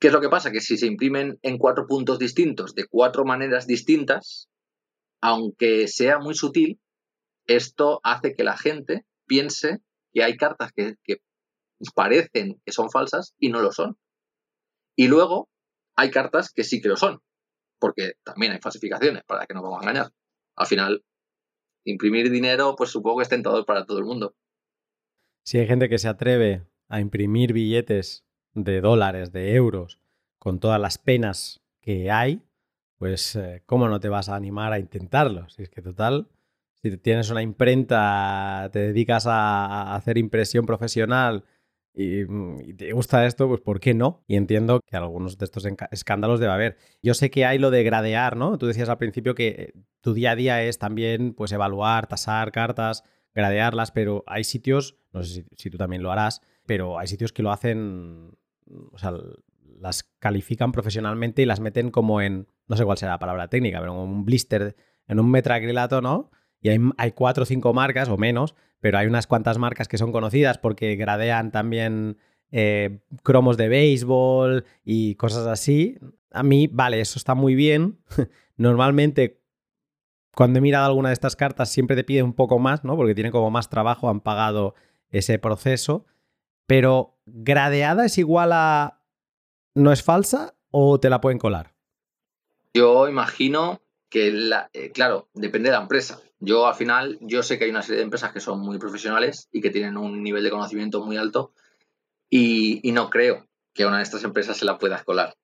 ¿Qué 0.00 0.06
es 0.06 0.12
lo 0.14 0.20
que 0.22 0.30
pasa? 0.30 0.50
Que 0.50 0.62
si 0.62 0.78
se 0.78 0.86
imprimen 0.86 1.38
en 1.42 1.58
cuatro 1.58 1.86
puntos 1.86 2.18
distintos, 2.18 2.74
de 2.74 2.86
cuatro 2.86 3.24
maneras 3.24 3.66
distintas, 3.66 4.48
aunque 5.20 5.88
sea 5.88 6.18
muy 6.18 6.34
sutil, 6.34 6.80
esto 7.46 8.00
hace 8.02 8.34
que 8.34 8.44
la 8.44 8.56
gente 8.56 9.04
piense 9.26 9.80
que 10.12 10.22
hay 10.24 10.36
cartas 10.36 10.72
que, 10.74 10.96
parecen 11.94 12.60
que 12.64 12.72
son 12.72 12.90
falsas 12.90 13.34
y 13.38 13.50
no 13.50 13.60
lo 13.60 13.72
son. 13.72 13.98
Y 14.96 15.08
luego 15.08 15.48
hay 16.00 16.10
cartas 16.10 16.50
que 16.50 16.64
sí 16.64 16.80
que 16.80 16.88
lo 16.88 16.96
son, 16.96 17.20
porque 17.78 18.12
también 18.24 18.52
hay 18.52 18.58
falsificaciones, 18.58 19.22
para 19.24 19.46
que 19.46 19.52
no 19.52 19.62
vamos 19.62 19.80
a 19.80 19.82
engañar. 19.82 20.12
Al 20.56 20.66
final, 20.66 21.04
imprimir 21.84 22.30
dinero, 22.30 22.74
pues 22.76 22.90
supongo 22.90 23.18
que 23.18 23.24
es 23.24 23.28
tentador 23.28 23.66
para 23.66 23.84
todo 23.84 23.98
el 23.98 24.06
mundo. 24.06 24.34
Si 25.44 25.58
hay 25.58 25.66
gente 25.66 25.90
que 25.90 25.98
se 25.98 26.08
atreve 26.08 26.64
a 26.88 27.00
imprimir 27.00 27.52
billetes 27.52 28.24
de 28.54 28.80
dólares, 28.80 29.30
de 29.30 29.54
euros, 29.54 30.00
con 30.38 30.58
todas 30.58 30.80
las 30.80 30.96
penas 30.96 31.60
que 31.82 32.10
hay, 32.10 32.42
pues 32.96 33.36
eh, 33.36 33.62
¿cómo 33.66 33.88
no 33.88 34.00
te 34.00 34.08
vas 34.08 34.30
a 34.30 34.36
animar 34.36 34.72
a 34.72 34.78
intentarlo? 34.78 35.48
Si 35.50 35.62
es 35.62 35.68
que 35.68 35.82
total, 35.82 36.28
si 36.82 36.96
tienes 36.96 37.28
una 37.30 37.42
imprenta, 37.42 38.70
te 38.72 38.78
dedicas 38.78 39.26
a 39.26 39.94
hacer 39.94 40.16
impresión 40.16 40.64
profesional 40.64 41.44
mm, 41.94 42.60
y, 42.60 42.74
te 42.74 42.92
gusta 42.92 43.26
esto, 43.26 43.48
pues 43.48 43.60
¿por 43.60 43.80
qué 43.80 43.94
no? 43.94 44.24
Y 44.26 44.36
entiendo 44.36 44.80
que 44.80 44.96
algunos 44.96 45.38
de 45.38 45.44
estos 45.44 45.66
escándalos 45.90 46.40
debe 46.40 46.52
haber. 46.52 46.76
Yo 47.02 47.14
sé 47.14 47.30
que 47.30 47.44
hay 47.44 47.58
lo 47.58 47.70
de 47.70 47.82
gradear, 47.82 48.36
¿no? 48.36 48.58
Tú 48.58 48.66
decías 48.66 48.88
al 48.88 48.98
principio 48.98 49.34
que 49.34 49.72
tu 50.00 50.14
día 50.14 50.32
a 50.32 50.36
día 50.36 50.62
es 50.62 50.78
también 50.78 51.34
pues 51.34 51.52
evaluar, 51.52 52.06
tasar 52.06 52.52
cartas, 52.52 53.04
gradearlas, 53.34 53.90
pero 53.92 54.24
hay 54.26 54.44
sitios, 54.44 54.96
no 55.12 55.22
sé 55.22 55.44
si, 55.56 55.70
tú 55.70 55.78
también 55.78 56.02
lo 56.02 56.10
harás, 56.10 56.40
pero 56.66 56.98
hay 56.98 57.06
sitios 57.06 57.32
que 57.32 57.42
lo 57.42 57.52
hacen, 57.52 58.36
o 58.92 58.98
sea, 58.98 59.12
las 59.78 60.04
califican 60.18 60.72
profesionalmente 60.72 61.42
y 61.42 61.46
las 61.46 61.60
meten 61.60 61.90
como 61.90 62.20
en, 62.20 62.48
no 62.66 62.76
sé 62.76 62.84
cuál 62.84 62.98
será 62.98 63.12
la 63.12 63.18
palabra 63.18 63.48
técnica, 63.48 63.80
pero 63.80 63.92
en 63.92 63.98
un 63.98 64.24
blister, 64.24 64.76
en 65.06 65.20
un 65.20 65.30
metracrilato, 65.30 66.00
¿no? 66.00 66.30
Y 66.60 66.68
hay, 66.68 67.12
cuatro 67.12 67.44
o 67.44 67.46
cinco 67.46 67.72
marcas 67.72 68.08
o 68.08 68.16
menos, 68.16 68.54
pero 68.80 68.98
hay 68.98 69.06
unas 69.06 69.26
cuantas 69.26 69.58
marcas 69.58 69.88
que 69.88 69.98
son 69.98 70.12
conocidas 70.12 70.58
porque 70.58 70.96
gradean 70.96 71.52
también 71.52 72.18
eh, 72.50 73.00
cromos 73.22 73.56
de 73.56 73.68
béisbol 73.68 74.64
y 74.84 75.14
cosas 75.14 75.46
así. 75.46 75.98
A 76.30 76.42
mí, 76.42 76.68
vale, 76.70 77.00
eso 77.00 77.18
está 77.18 77.34
muy 77.34 77.54
bien. 77.54 77.98
Normalmente, 78.56 79.40
cuando 80.34 80.58
he 80.58 80.62
mirado 80.62 80.86
alguna 80.86 81.08
de 81.08 81.14
estas 81.14 81.36
cartas, 81.36 81.70
siempre 81.70 81.96
te 81.96 82.04
pide 82.04 82.22
un 82.22 82.34
poco 82.34 82.58
más, 82.58 82.84
¿no? 82.84 82.96
Porque 82.96 83.14
tienen 83.14 83.32
como 83.32 83.50
más 83.50 83.70
trabajo, 83.70 84.10
han 84.10 84.20
pagado 84.20 84.74
ese 85.08 85.38
proceso. 85.38 86.04
Pero 86.66 87.18
gradeada 87.26 88.04
es 88.04 88.18
igual 88.18 88.52
a 88.52 89.00
no 89.74 89.92
es 89.92 90.02
falsa 90.02 90.54
o 90.70 91.00
te 91.00 91.10
la 91.10 91.20
pueden 91.20 91.38
colar? 91.38 91.74
Yo 92.74 93.08
imagino 93.08 93.80
que, 94.08 94.30
la, 94.30 94.70
eh, 94.72 94.90
claro, 94.90 95.28
depende 95.34 95.70
de 95.70 95.76
la 95.76 95.82
empresa. 95.82 96.20
Yo 96.40 96.66
al 96.66 96.74
final, 96.74 97.18
yo 97.20 97.42
sé 97.42 97.58
que 97.58 97.64
hay 97.64 97.70
una 97.70 97.82
serie 97.82 97.98
de 97.98 98.04
empresas 98.04 98.32
que 98.32 98.40
son 98.40 98.60
muy 98.60 98.78
profesionales 98.78 99.48
y 99.52 99.60
que 99.60 99.70
tienen 99.70 99.98
un 99.98 100.22
nivel 100.22 100.42
de 100.42 100.50
conocimiento 100.50 101.04
muy 101.04 101.18
alto 101.18 101.52
y, 102.30 102.80
no 102.92 103.10
creo 103.10 103.46
que 103.74 103.84
una 103.84 103.98
de 103.98 104.04
estas 104.04 104.24
empresas 104.24 104.56
se 104.56 104.64
la 104.64 104.78
puedas 104.78 105.04
colar. 105.04 105.34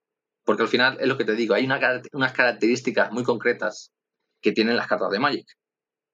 Porque 0.45 0.63
al 0.63 0.69
final 0.69 0.97
es 1.01 1.07
lo 1.07 1.19
que 1.19 1.25
te 1.25 1.35
digo, 1.35 1.55
hay 1.55 1.67
unas 1.67 2.33
características 2.33 3.13
muy 3.13 3.25
concretas 3.25 3.93
que 4.41 4.53
tienen 4.53 4.77
las 4.77 4.87
cartas 4.87 5.11
de 5.11 5.19
Magic 5.19 5.47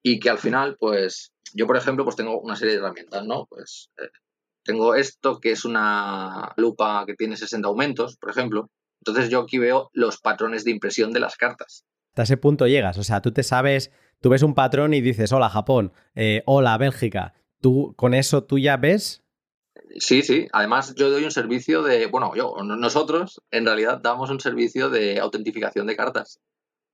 y 0.02 0.18
que 0.18 0.30
al 0.30 0.38
final, 0.38 0.76
pues, 0.80 1.32
yo 1.54 1.66
por 1.66 1.76
ejemplo, 1.76 2.04
pues 2.04 2.16
tengo 2.16 2.40
una 2.40 2.56
serie 2.56 2.74
de 2.74 2.80
herramientas, 2.80 3.24
¿no? 3.24 3.46
Pues 3.46 3.90
eh, 3.98 4.08
tengo 4.64 4.94
esto 4.94 5.38
que 5.38 5.52
es 5.52 5.64
una 5.64 6.52
lupa 6.56 7.04
que 7.06 7.14
tiene 7.14 7.36
60 7.36 7.68
aumentos, 7.68 8.16
por 8.16 8.30
ejemplo. 8.30 8.70
Entonces 9.00 9.30
yo 9.30 9.40
aquí 9.40 9.58
veo 9.58 9.90
los 9.92 10.18
patrones 10.18 10.64
de 10.64 10.70
impresión 10.70 11.12
de 11.12 11.20
las 11.20 11.36
cartas. 11.36 11.84
Hasta 12.10 12.22
ese 12.22 12.36
punto 12.36 12.66
llegas, 12.66 12.98
o 12.98 13.04
sea, 13.04 13.22
tú 13.22 13.32
te 13.32 13.42
sabes, 13.42 13.90
tú 14.22 14.30
ves 14.30 14.42
un 14.42 14.54
patrón 14.54 14.94
y 14.94 15.02
dices, 15.02 15.32
hola 15.32 15.50
Japón, 15.50 15.92
eh, 16.14 16.42
hola 16.46 16.78
Bélgica. 16.78 17.34
¿Tú 17.60 17.92
con 17.96 18.14
eso 18.14 18.44
tú 18.44 18.58
ya 18.58 18.78
ves? 18.78 19.22
Sí, 19.98 20.22
sí. 20.22 20.48
Además 20.52 20.94
yo 20.94 21.10
doy 21.10 21.24
un 21.24 21.30
servicio 21.30 21.82
de, 21.82 22.06
bueno, 22.06 22.34
yo, 22.34 22.56
nosotros 22.64 23.42
en 23.50 23.66
realidad 23.66 24.00
damos 24.02 24.30
un 24.30 24.40
servicio 24.40 24.88
de 24.88 25.20
autentificación 25.20 25.86
de 25.86 25.96
cartas. 25.96 26.40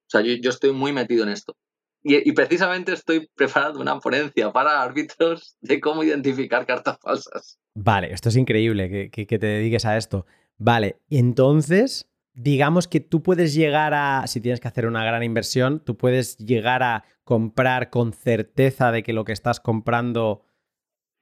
O 0.06 0.10
sea, 0.10 0.22
yo 0.22 0.50
estoy 0.50 0.72
muy 0.72 0.92
metido 0.92 1.22
en 1.22 1.28
esto. 1.28 1.56
Y, 2.02 2.32
precisamente 2.32 2.92
estoy 2.92 3.28
preparando 3.34 3.80
una 3.80 3.98
ponencia 3.98 4.52
para 4.52 4.82
árbitros 4.82 5.56
de 5.60 5.80
cómo 5.80 6.05
identificar 6.05 6.64
cartas 6.64 6.98
falsas. 7.02 7.59
Vale, 7.74 8.12
esto 8.12 8.28
es 8.28 8.36
increíble 8.36 9.10
que, 9.10 9.26
te 9.26 9.46
dediques 9.46 9.84
a 9.84 9.96
esto. 9.96 10.24
Vale, 10.56 11.00
entonces, 11.10 12.07
digamos 12.39 12.86
que 12.86 13.01
tú 13.01 13.20
puedes 13.20 13.52
llegar 13.52 13.94
a, 13.94 14.24
si 14.28 14.40
tienes 14.40 14.60
que 14.60 14.69
hacer 14.69 14.86
una 14.86 15.05
gran 15.05 15.24
inversión, 15.24 15.81
tú 15.81 15.97
puedes 15.97 16.39
llegar 16.39 16.85
a 16.85 17.05
comprar 17.24 17.90
con 17.90 18.12
certeza 18.12 18.93
de 18.93 19.02
que 19.02 19.12
lo 19.12 19.24
que 19.24 19.32
estás 19.32 19.59
comprando 19.59 20.44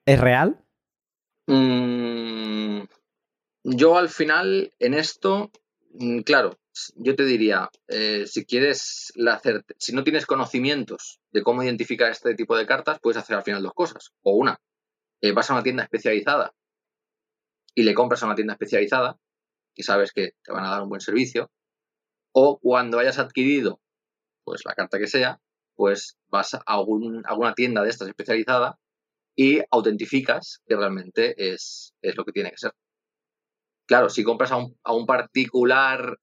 es 0.05 0.21
real. 0.21 0.63
Mm, 1.47 2.83
yo 3.65 3.97
al 3.97 4.11
final, 4.11 4.75
en 4.79 4.93
esto, 4.93 5.51
mm, 5.95 6.21
claro, 6.21 6.59
yo 6.97 7.17
te 7.17 7.25
diría, 7.25 7.71
eh, 7.89 8.27
si 8.27 8.45
quieres 8.45 9.11
la 9.15 9.41
si 9.79 9.95
no 9.95 10.05
tienes 10.05 10.27
conocimientos 10.27 11.21
de 11.33 11.43
cómo 11.43 11.63
identificar 11.63 12.11
este 12.11 12.35
tipo 12.35 12.59
de 12.59 12.67
cartas, 12.67 12.99
puedes 13.01 13.17
hacer 13.17 13.37
al 13.37 13.43
final 13.43 13.63
dos 13.63 13.73
cosas. 13.73 14.13
O 14.21 14.33
una, 14.33 14.61
eh, 15.23 15.33
vas 15.33 15.51
a 15.51 15.55
una 15.55 15.63
tienda 15.63 15.85
especializada 15.85 16.55
y 17.75 17.85
le 17.85 17.95
compras 17.95 18.23
a 18.23 18.27
una 18.27 18.35
tienda 18.35 18.53
especializada 18.53 19.19
y 19.77 19.82
sabes 19.82 20.12
que 20.12 20.31
te 20.43 20.53
van 20.53 20.65
a 20.65 20.70
dar 20.70 20.82
un 20.82 20.89
buen 20.89 21.01
servicio. 21.01 21.51
O 22.32 22.59
cuando 22.59 22.98
hayas 22.98 23.19
adquirido 23.19 23.81
pues 24.44 24.62
la 24.65 24.74
carta 24.74 24.98
que 24.98 25.09
sea, 25.09 25.40
pues 25.74 26.16
vas 26.28 26.55
a 26.55 26.62
alguna 26.66 27.55
tienda 27.55 27.82
de 27.82 27.90
estas 27.90 28.09
especializada 28.09 28.78
y 29.36 29.61
autentificas 29.70 30.62
que 30.66 30.77
realmente 30.77 31.35
es, 31.53 31.94
lo 32.03 32.24
que 32.24 32.32
tiene 32.32 32.51
que 32.51 32.59
ser. 32.59 32.73
Claro, 33.86 34.09
si 34.09 34.24
compras 34.24 34.53
a 34.53 34.57
un, 34.57 34.77
a 34.82 34.93
un 34.94 35.07
particular 35.07 36.19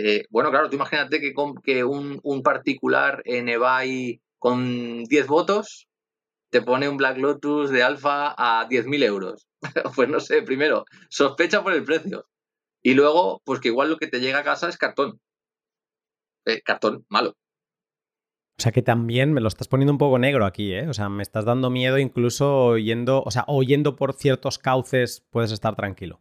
eh, 0.00 0.26
bueno, 0.30 0.50
claro, 0.50 0.70
tú 0.70 0.76
imagínate 0.76 1.20
que, 1.20 1.34
que 1.64 1.82
un, 1.82 2.42
particular 2.44 3.20
en 3.24 3.48
eBay 3.48 4.20
con 4.38 5.02
10 5.04 5.26
votos 5.26 5.88
te 6.50 6.62
pone 6.62 6.88
un 6.88 6.96
Black 6.96 7.18
Lotus 7.18 7.70
de 7.70 7.82
alfa 7.82 8.32
a 8.38 8.68
10.000 8.68 9.02
euros. 9.02 9.48
pues 9.96 10.08
no 10.08 10.20
sé, 10.20 10.42
primero, 10.42 10.84
sospecha 11.10 11.64
por 11.64 11.72
el 11.72 11.82
precio. 11.82 12.26
Y 12.82 12.94
luego, 12.94 13.42
pues 13.44 13.60
que 13.60 13.68
igual 13.68 13.90
lo 13.90 13.96
que 13.96 14.06
te 14.06 14.20
llega 14.20 14.40
a 14.40 14.44
casa 14.44 14.68
es 14.68 14.78
cartón. 14.78 15.20
Eh, 16.46 16.62
cartón 16.62 17.04
malo. 17.08 17.30
O 17.30 18.62
sea 18.62 18.72
que 18.72 18.82
también 18.82 19.32
me 19.32 19.40
lo 19.40 19.48
estás 19.48 19.68
poniendo 19.68 19.92
un 19.92 19.98
poco 19.98 20.18
negro 20.18 20.44
aquí, 20.44 20.72
¿eh? 20.72 20.88
O 20.88 20.94
sea, 20.94 21.08
me 21.08 21.22
estás 21.22 21.44
dando 21.44 21.70
miedo 21.70 21.98
incluso 21.98 22.76
yendo, 22.76 23.22
o 23.22 23.30
sea, 23.30 23.44
oyendo 23.46 23.94
por 23.94 24.14
ciertos 24.14 24.58
cauces 24.58 25.24
puedes 25.30 25.52
estar 25.52 25.76
tranquilo. 25.76 26.20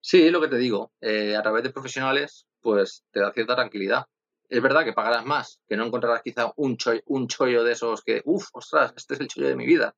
Sí, 0.00 0.30
lo 0.30 0.40
que 0.40 0.48
te 0.48 0.58
digo. 0.58 0.92
Eh, 1.00 1.36
a 1.36 1.42
través 1.42 1.62
de 1.62 1.70
profesionales 1.70 2.46
pues 2.60 3.04
te 3.10 3.20
da 3.20 3.32
cierta 3.32 3.54
tranquilidad. 3.54 4.06
Es 4.48 4.62
verdad 4.62 4.84
que 4.84 4.92
pagarás 4.92 5.24
más, 5.24 5.60
que 5.68 5.76
no 5.76 5.86
encontrarás 5.86 6.22
quizá 6.22 6.52
un, 6.56 6.76
un 7.06 7.28
chollo 7.28 7.64
de 7.64 7.72
esos 7.72 8.02
que, 8.02 8.22
uff, 8.24 8.48
ostras, 8.52 8.92
este 8.96 9.14
es 9.14 9.20
el 9.20 9.28
chollo 9.28 9.48
de 9.48 9.56
mi 9.56 9.66
vida. 9.66 9.94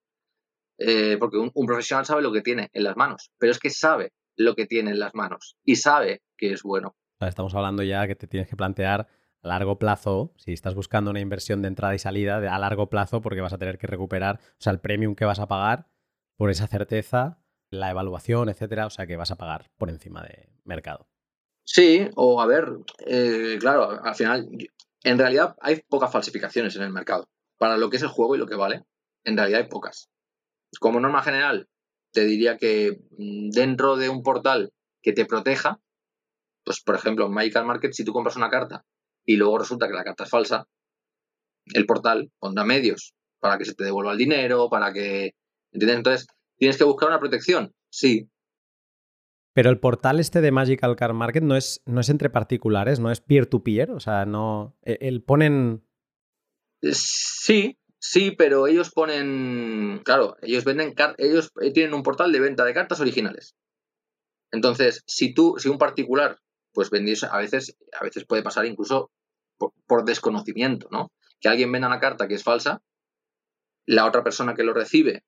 Eh, 0.78 1.16
porque 1.18 1.36
un, 1.36 1.66
profesional 1.66 2.06
sabe 2.06 2.22
lo 2.22 2.32
que 2.32 2.40
tiene 2.40 2.70
en 2.72 2.84
las 2.84 2.96
manos, 2.96 3.30
pero 3.38 3.52
es 3.52 3.58
que 3.58 3.70
sabe 3.70 4.12
lo 4.36 4.54
que 4.54 4.66
tiene 4.66 4.90
en 4.90 4.98
las 4.98 5.14
manos 5.14 5.56
y 5.64 5.76
sabe 5.76 6.22
que 6.36 6.52
es 6.52 6.62
bueno. 6.62 6.96
Estamos 7.20 7.54
hablando 7.54 7.82
ya 7.82 8.06
que 8.06 8.14
te 8.14 8.26
tienes 8.26 8.48
que 8.48 8.56
plantear 8.56 9.08
a 9.42 9.48
largo 9.48 9.78
plazo, 9.78 10.32
si 10.36 10.52
estás 10.52 10.74
buscando 10.74 11.10
una 11.10 11.20
inversión 11.20 11.62
de 11.62 11.68
entrada 11.68 11.94
y 11.94 11.98
salida 11.98 12.36
a 12.36 12.58
largo 12.58 12.88
plazo, 12.88 13.20
porque 13.20 13.40
vas 13.40 13.52
a 13.52 13.58
tener 13.58 13.78
que 13.78 13.86
recuperar, 13.86 14.36
o 14.36 14.56
sea, 14.58 14.72
el 14.72 14.80
premium 14.80 15.14
que 15.14 15.24
vas 15.24 15.38
a 15.38 15.48
pagar 15.48 15.86
por 16.36 16.50
esa 16.50 16.66
certeza, 16.66 17.38
la 17.70 17.90
evaluación, 17.90 18.48
etcétera, 18.48 18.86
o 18.86 18.90
sea, 18.90 19.06
que 19.06 19.16
vas 19.16 19.30
a 19.30 19.36
pagar 19.36 19.70
por 19.76 19.90
encima 19.90 20.22
de 20.22 20.48
mercado. 20.64 21.08
Sí, 21.64 22.08
o 22.16 22.40
a 22.40 22.46
ver, 22.46 22.68
eh, 23.06 23.56
claro, 23.60 24.02
al 24.02 24.14
final, 24.14 24.48
en 25.04 25.18
realidad 25.18 25.56
hay 25.60 25.82
pocas 25.88 26.10
falsificaciones 26.10 26.76
en 26.76 26.82
el 26.82 26.90
mercado. 26.90 27.28
Para 27.58 27.76
lo 27.76 27.90
que 27.90 27.96
es 27.96 28.02
el 28.02 28.08
juego 28.08 28.34
y 28.34 28.38
lo 28.38 28.46
que 28.46 28.56
vale, 28.56 28.84
en 29.24 29.36
realidad 29.36 29.60
hay 29.60 29.68
pocas. 29.68 30.10
Como 30.78 31.00
norma 31.00 31.22
general, 31.22 31.68
te 32.12 32.24
diría 32.24 32.56
que 32.56 33.00
mm, 33.18 33.50
dentro 33.50 33.96
de 33.96 34.08
un 34.08 34.22
portal 34.22 34.72
que 35.02 35.12
te 35.12 35.24
proteja, 35.26 35.80
Pues, 36.64 36.82
por 36.82 36.94
ejemplo, 36.94 37.26
en 37.26 37.32
Magical 37.32 37.66
Market, 37.66 37.92
si 37.92 38.04
tú 38.04 38.12
compras 38.12 38.36
una 38.36 38.50
carta 38.50 38.84
y 39.24 39.36
luego 39.36 39.58
resulta 39.58 39.88
que 39.88 39.94
la 39.94 40.04
carta 40.04 40.24
es 40.24 40.30
falsa, 40.30 40.66
el 41.74 41.86
portal 41.86 42.30
pondrá 42.38 42.64
medios 42.64 43.14
para 43.40 43.56
que 43.56 43.64
se 43.64 43.74
te 43.74 43.84
devuelva 43.84 44.12
el 44.12 44.18
dinero, 44.18 44.68
para 44.68 44.92
que... 44.92 45.32
¿Entiendes? 45.72 45.96
Entonces, 45.96 46.26
¿tienes 46.58 46.76
que 46.76 46.84
buscar 46.84 47.08
una 47.08 47.18
protección? 47.18 47.72
Sí. 47.90 48.28
Pero 49.54 49.70
el 49.70 49.80
portal 49.80 50.20
este 50.20 50.40
de 50.40 50.52
Magical 50.52 50.96
Card 50.96 51.14
Market 51.14 51.42
no 51.42 51.56
es, 51.56 51.82
no 51.86 52.00
es 52.00 52.08
entre 52.08 52.28
particulares, 52.28 53.00
no 53.00 53.10
es 53.10 53.20
peer-to-peer, 53.20 53.90
o 53.92 54.00
sea, 54.00 54.26
no... 54.26 54.76
e, 54.82 54.98
El 55.00 55.22
ponen... 55.22 55.82
Sí, 56.82 57.79
sí, 58.00 58.32
pero 58.32 58.66
ellos 58.66 58.90
ponen... 58.90 60.00
Claro, 60.04 60.36
ellos 60.42 60.64
venden... 60.64 60.94
Ellos 61.18 61.52
eh, 61.60 61.72
tienen 61.72 61.94
un 61.94 62.02
portal 62.02 62.32
de 62.32 62.40
venta 62.40 62.64
de 62.64 62.74
cartas 62.74 63.00
originales. 63.00 63.54
Entonces, 64.50 65.04
si 65.06 65.32
tú, 65.32 65.54
si 65.58 65.68
un 65.68 65.78
particular, 65.78 66.38
pues 66.72 66.90
vendiese, 66.90 67.26
a 67.30 67.38
veces, 67.38 67.76
a 67.92 68.02
veces 68.02 68.26
puede 68.26 68.42
pasar 68.42 68.66
incluso 68.66 69.10
por, 69.56 69.72
por 69.86 70.04
desconocimiento, 70.04 70.88
¿no? 70.90 71.12
Que 71.40 71.48
alguien 71.48 71.70
venda 71.70 71.86
una 71.86 72.00
carta 72.00 72.26
que 72.26 72.34
es 72.34 72.42
falsa, 72.42 72.82
la 73.86 74.06
otra 74.06 74.24
persona 74.24 74.54
que 74.54 74.64
lo 74.64 74.72
recibe, 74.72 75.22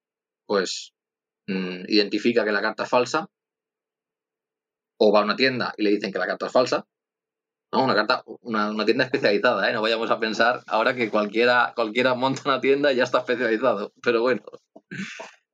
pues 0.47 0.93
mm, 1.47 1.85
identifica 1.89 2.44
que 2.44 2.53
la 2.53 2.62
carta 2.62 2.85
es 2.85 2.89
falsa, 2.89 3.28
o 4.99 5.12
va 5.12 5.20
a 5.20 5.24
una 5.24 5.36
tienda 5.36 5.74
y 5.77 5.82
le 5.82 5.90
dicen 5.90 6.12
que 6.12 6.19
la 6.19 6.27
carta 6.27 6.47
es 6.47 6.53
falsa, 6.53 6.86
Una 7.73 7.94
carta, 7.94 8.23
una, 8.43 8.85
tienda 8.85 9.05
especializada, 9.05 9.70
¿eh? 9.70 9.73
No 9.73 9.81
vayamos 9.81 10.11
a 10.11 10.20
pensar 10.20 10.62
ahora 10.66 10.94
que 10.94 11.09
cualquiera, 11.09 11.73
cualquiera 11.74 12.15
monta 12.15 12.43
una 12.44 12.61
tienda 12.61 12.93
y 12.93 12.97
ya 12.97 13.05
está 13.05 13.19
especializado, 13.19 13.93
pero 14.03 14.20
bueno. 14.20 14.43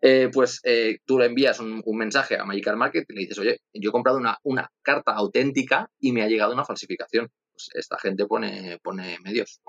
Eh, 0.01 0.28
pues 0.32 0.61
eh, 0.65 0.99
tú 1.07 1.19
le 1.19 1.27
envías 1.27 1.59
un, 1.61 1.82
mensaje 1.97 2.36
a 2.39 2.45
Magical 2.45 2.77
Market 2.77 3.05
y 3.09 3.15
le 3.15 3.20
dices, 3.20 3.39
oye, 3.39 3.61
yo 3.73 3.90
he 3.90 3.93
comprado 3.93 4.19
una, 4.19 4.39
una 4.43 4.69
carta 4.82 5.12
auténtica 5.12 5.90
y 6.01 6.12
me 6.12 6.23
ha 6.23 6.28
llegado 6.28 6.53
una 6.53 6.65
falsificación. 6.65 7.28
Pues 7.53 7.70
esta 7.74 7.99
gente 7.99 8.27
pone, 8.27 8.78
pone 8.82 9.19
medios 9.23 9.61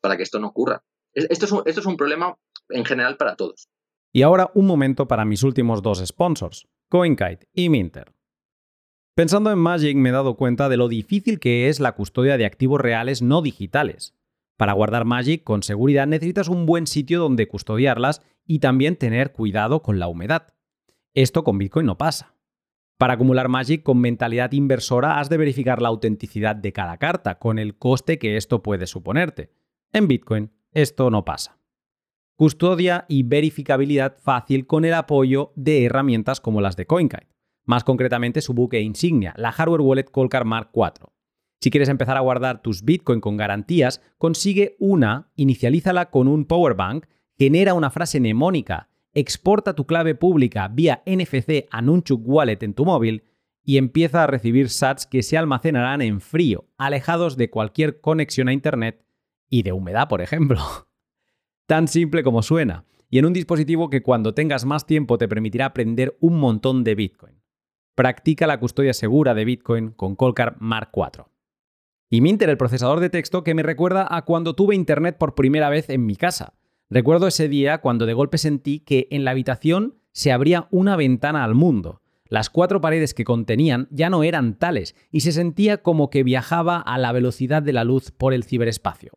para 0.00 0.16
que 0.16 0.22
esto 0.22 0.38
no 0.38 0.48
ocurra. 0.48 0.82
Es- 1.12 1.26
Esto 1.30 1.46
es, 1.46 1.52
un, 1.52 1.62
esto 1.66 1.80
es 1.80 1.86
un 1.86 1.96
problema 1.96 2.34
en 2.68 2.84
general 2.84 3.16
para 3.16 3.36
todos. 3.36 3.68
Y 4.12 4.22
ahora 4.22 4.50
un 4.54 4.66
momento 4.66 5.06
para 5.08 5.24
mis 5.24 5.42
últimos 5.42 5.82
dos 5.82 6.04
sponsors, 6.04 6.66
CoinKite 6.88 7.48
y 7.52 7.68
Minter. 7.68 8.13
Pensando 9.16 9.52
en 9.52 9.58
Magic 9.58 9.96
me 9.96 10.08
he 10.08 10.12
dado 10.12 10.36
cuenta 10.36 10.68
de 10.68 10.76
lo 10.76 10.88
difícil 10.88 11.38
que 11.38 11.68
es 11.68 11.78
la 11.78 11.92
custodia 11.92 12.36
de 12.36 12.46
activos 12.46 12.80
reales 12.80 13.22
no 13.22 13.42
digitales. 13.42 14.12
Para 14.56 14.72
guardar 14.72 15.04
Magic 15.04 15.44
con 15.44 15.62
seguridad 15.62 16.08
necesitas 16.08 16.48
un 16.48 16.66
buen 16.66 16.88
sitio 16.88 17.20
donde 17.20 17.46
custodiarlas 17.46 18.22
y 18.44 18.58
también 18.58 18.96
tener 18.96 19.32
cuidado 19.32 19.82
con 19.82 20.00
la 20.00 20.08
humedad. 20.08 20.54
Esto 21.14 21.44
con 21.44 21.58
Bitcoin 21.58 21.86
no 21.86 21.96
pasa. 21.96 22.34
Para 22.98 23.14
acumular 23.14 23.48
Magic 23.48 23.84
con 23.84 24.00
mentalidad 24.00 24.50
inversora 24.50 25.20
has 25.20 25.28
de 25.28 25.36
verificar 25.36 25.80
la 25.80 25.88
autenticidad 25.88 26.56
de 26.56 26.72
cada 26.72 26.96
carta, 26.98 27.38
con 27.38 27.60
el 27.60 27.76
coste 27.76 28.18
que 28.18 28.36
esto 28.36 28.64
puede 28.64 28.88
suponerte. 28.88 29.52
En 29.92 30.08
Bitcoin 30.08 30.50
esto 30.72 31.08
no 31.10 31.24
pasa 31.24 31.58
custodia 32.36 33.04
y 33.08 33.22
verificabilidad 33.22 34.16
fácil 34.18 34.66
con 34.66 34.84
el 34.84 34.94
apoyo 34.94 35.52
de 35.54 35.84
herramientas 35.84 36.40
como 36.40 36.60
las 36.60 36.76
de 36.76 36.86
CoinKite, 36.86 37.33
más 37.64 37.84
concretamente 37.84 38.40
su 38.40 38.54
buque 38.54 38.80
insignia, 38.80 39.34
la 39.36 39.52
hardware 39.52 39.80
wallet 39.80 40.10
Colcar 40.10 40.44
Mark 40.44 40.70
IV. 40.74 41.08
Si 41.60 41.70
quieres 41.70 41.88
empezar 41.88 42.16
a 42.16 42.20
guardar 42.20 42.60
tus 42.60 42.84
Bitcoin 42.84 43.20
con 43.20 43.36
garantías, 43.36 44.02
consigue 44.18 44.76
una, 44.78 45.30
inicialízala 45.34 46.10
con 46.10 46.28
un 46.28 46.44
powerbank, 46.44 47.06
genera 47.38 47.74
una 47.74 47.90
frase 47.90 48.20
mnemónica, 48.20 48.90
exporta 49.14 49.74
tu 49.74 49.86
clave 49.86 50.14
pública 50.14 50.68
vía 50.68 51.02
NFC 51.06 51.66
a 51.70 51.80
Nunchuk 51.80 52.20
Wallet 52.24 52.62
en 52.62 52.74
tu 52.74 52.84
móvil 52.84 53.24
y 53.62 53.78
empieza 53.78 54.22
a 54.22 54.26
recibir 54.26 54.68
sats 54.68 55.06
que 55.06 55.22
se 55.22 55.38
almacenarán 55.38 56.02
en 56.02 56.20
frío, 56.20 56.68
alejados 56.76 57.36
de 57.36 57.48
cualquier 57.48 58.00
conexión 58.00 58.48
a 58.48 58.52
Internet 58.52 59.02
y 59.48 59.62
de 59.62 59.72
humedad, 59.72 60.08
por 60.08 60.20
ejemplo. 60.20 60.60
Tan 61.66 61.88
simple 61.88 62.22
como 62.22 62.42
suena, 62.42 62.84
y 63.08 63.18
en 63.18 63.24
un 63.24 63.32
dispositivo 63.32 63.88
que 63.88 64.02
cuando 64.02 64.34
tengas 64.34 64.66
más 64.66 64.86
tiempo 64.86 65.16
te 65.16 65.28
permitirá 65.28 65.66
aprender 65.66 66.16
un 66.20 66.38
montón 66.38 66.84
de 66.84 66.94
Bitcoin. 66.94 67.43
Practica 67.94 68.48
la 68.48 68.58
custodia 68.58 68.92
segura 68.92 69.34
de 69.34 69.44
Bitcoin 69.44 69.90
con 69.90 70.16
Colcar 70.16 70.56
Mark 70.58 70.90
IV. 70.94 71.26
Y 72.10 72.20
Minter, 72.20 72.50
el 72.50 72.56
procesador 72.56 72.98
de 72.98 73.08
texto 73.08 73.44
que 73.44 73.54
me 73.54 73.62
recuerda 73.62 74.06
a 74.10 74.24
cuando 74.24 74.54
tuve 74.54 74.74
internet 74.74 75.16
por 75.16 75.36
primera 75.36 75.68
vez 75.68 75.88
en 75.90 76.04
mi 76.04 76.16
casa. 76.16 76.54
Recuerdo 76.90 77.28
ese 77.28 77.48
día 77.48 77.78
cuando 77.78 78.04
de 78.04 78.14
golpe 78.14 78.36
sentí 78.36 78.80
que 78.80 79.06
en 79.10 79.24
la 79.24 79.30
habitación 79.30 79.94
se 80.10 80.32
abría 80.32 80.66
una 80.72 80.96
ventana 80.96 81.44
al 81.44 81.54
mundo. 81.54 82.02
Las 82.28 82.50
cuatro 82.50 82.80
paredes 82.80 83.14
que 83.14 83.24
contenían 83.24 83.86
ya 83.90 84.10
no 84.10 84.24
eran 84.24 84.58
tales 84.58 84.96
y 85.12 85.20
se 85.20 85.30
sentía 85.30 85.82
como 85.82 86.10
que 86.10 86.24
viajaba 86.24 86.78
a 86.80 86.98
la 86.98 87.12
velocidad 87.12 87.62
de 87.62 87.72
la 87.72 87.84
luz 87.84 88.10
por 88.10 88.34
el 88.34 88.42
ciberespacio. 88.42 89.12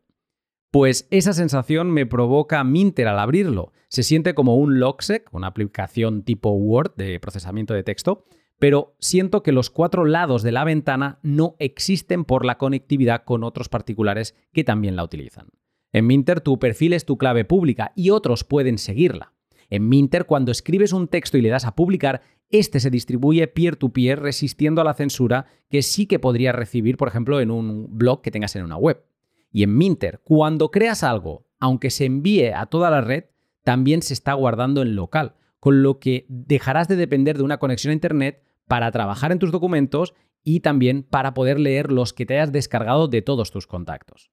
Pues 0.70 1.08
esa 1.10 1.34
sensación 1.34 1.90
me 1.90 2.06
provoca 2.06 2.64
Minter 2.64 3.08
al 3.08 3.18
abrirlo. 3.18 3.72
Se 3.88 4.04
siente 4.04 4.36
como 4.36 4.56
un 4.56 4.80
Logsec, 4.80 5.34
una 5.34 5.48
aplicación 5.48 6.22
tipo 6.22 6.52
Word 6.52 6.94
de 6.95 7.20
procesamiento 7.20 7.74
de 7.74 7.84
texto, 7.84 8.26
pero 8.59 8.95
siento 8.99 9.43
que 9.43 9.51
los 9.51 9.69
cuatro 9.69 10.05
lados 10.05 10.43
de 10.43 10.51
la 10.51 10.63
ventana 10.63 11.19
no 11.21 11.55
existen 11.59 12.25
por 12.25 12.45
la 12.45 12.57
conectividad 12.57 13.23
con 13.23 13.43
otros 13.43 13.69
particulares 13.69 14.35
que 14.51 14.63
también 14.63 14.95
la 14.95 15.03
utilizan. 15.03 15.47
En 15.93 16.07
Minter 16.07 16.41
tu 16.41 16.59
perfil 16.59 16.93
es 16.93 17.05
tu 17.05 17.17
clave 17.17 17.45
pública 17.45 17.91
y 17.95 18.09
otros 18.09 18.43
pueden 18.43 18.77
seguirla. 18.77 19.34
En 19.69 19.88
Minter 19.88 20.25
cuando 20.25 20.51
escribes 20.51 20.93
un 20.93 21.07
texto 21.07 21.38
y 21.38 21.41
le 21.41 21.49
das 21.49 21.65
a 21.65 21.75
publicar, 21.75 22.21
este 22.49 22.79
se 22.79 22.89
distribuye 22.89 23.47
peer-to-peer 23.47 24.19
resistiendo 24.19 24.81
a 24.81 24.85
la 24.85 24.93
censura 24.93 25.45
que 25.69 25.81
sí 25.81 26.05
que 26.05 26.19
podrías 26.19 26.55
recibir, 26.55 26.97
por 26.97 27.09
ejemplo, 27.09 27.41
en 27.41 27.51
un 27.51 27.88
blog 27.97 28.21
que 28.21 28.31
tengas 28.31 28.55
en 28.55 28.63
una 28.63 28.77
web. 28.77 29.03
Y 29.51 29.63
en 29.63 29.77
Minter, 29.77 30.21
cuando 30.23 30.71
creas 30.71 31.03
algo, 31.03 31.45
aunque 31.59 31.89
se 31.89 32.05
envíe 32.05 32.53
a 32.53 32.65
toda 32.67 32.89
la 32.89 33.01
red, 33.01 33.25
también 33.63 34.01
se 34.01 34.13
está 34.13 34.34
guardando 34.34 34.81
en 34.81 34.95
local, 34.95 35.35
con 35.59 35.84
lo 35.84 35.99
que 35.99 36.25
dejarás 36.29 36.88
de 36.88 36.95
depender 36.95 37.38
de 37.38 37.43
una 37.43 37.57
conexión 37.57 37.91
a 37.91 37.95
Internet 37.95 38.43
para 38.68 38.91
trabajar 38.91 39.31
en 39.31 39.39
tus 39.39 39.52
documentos 39.52 40.14
y 40.44 40.61
también 40.61 41.03
para 41.03 41.34
poder 41.34 41.60
leer 41.60 41.91
los 41.91 42.14
que 42.14 42.26
te 42.26 42.35
hayas 42.35 42.52
descargado 42.52 43.07
de 43.07 43.22
todos 43.22 43.52
tus 43.52 43.68
contactos. 43.68 44.31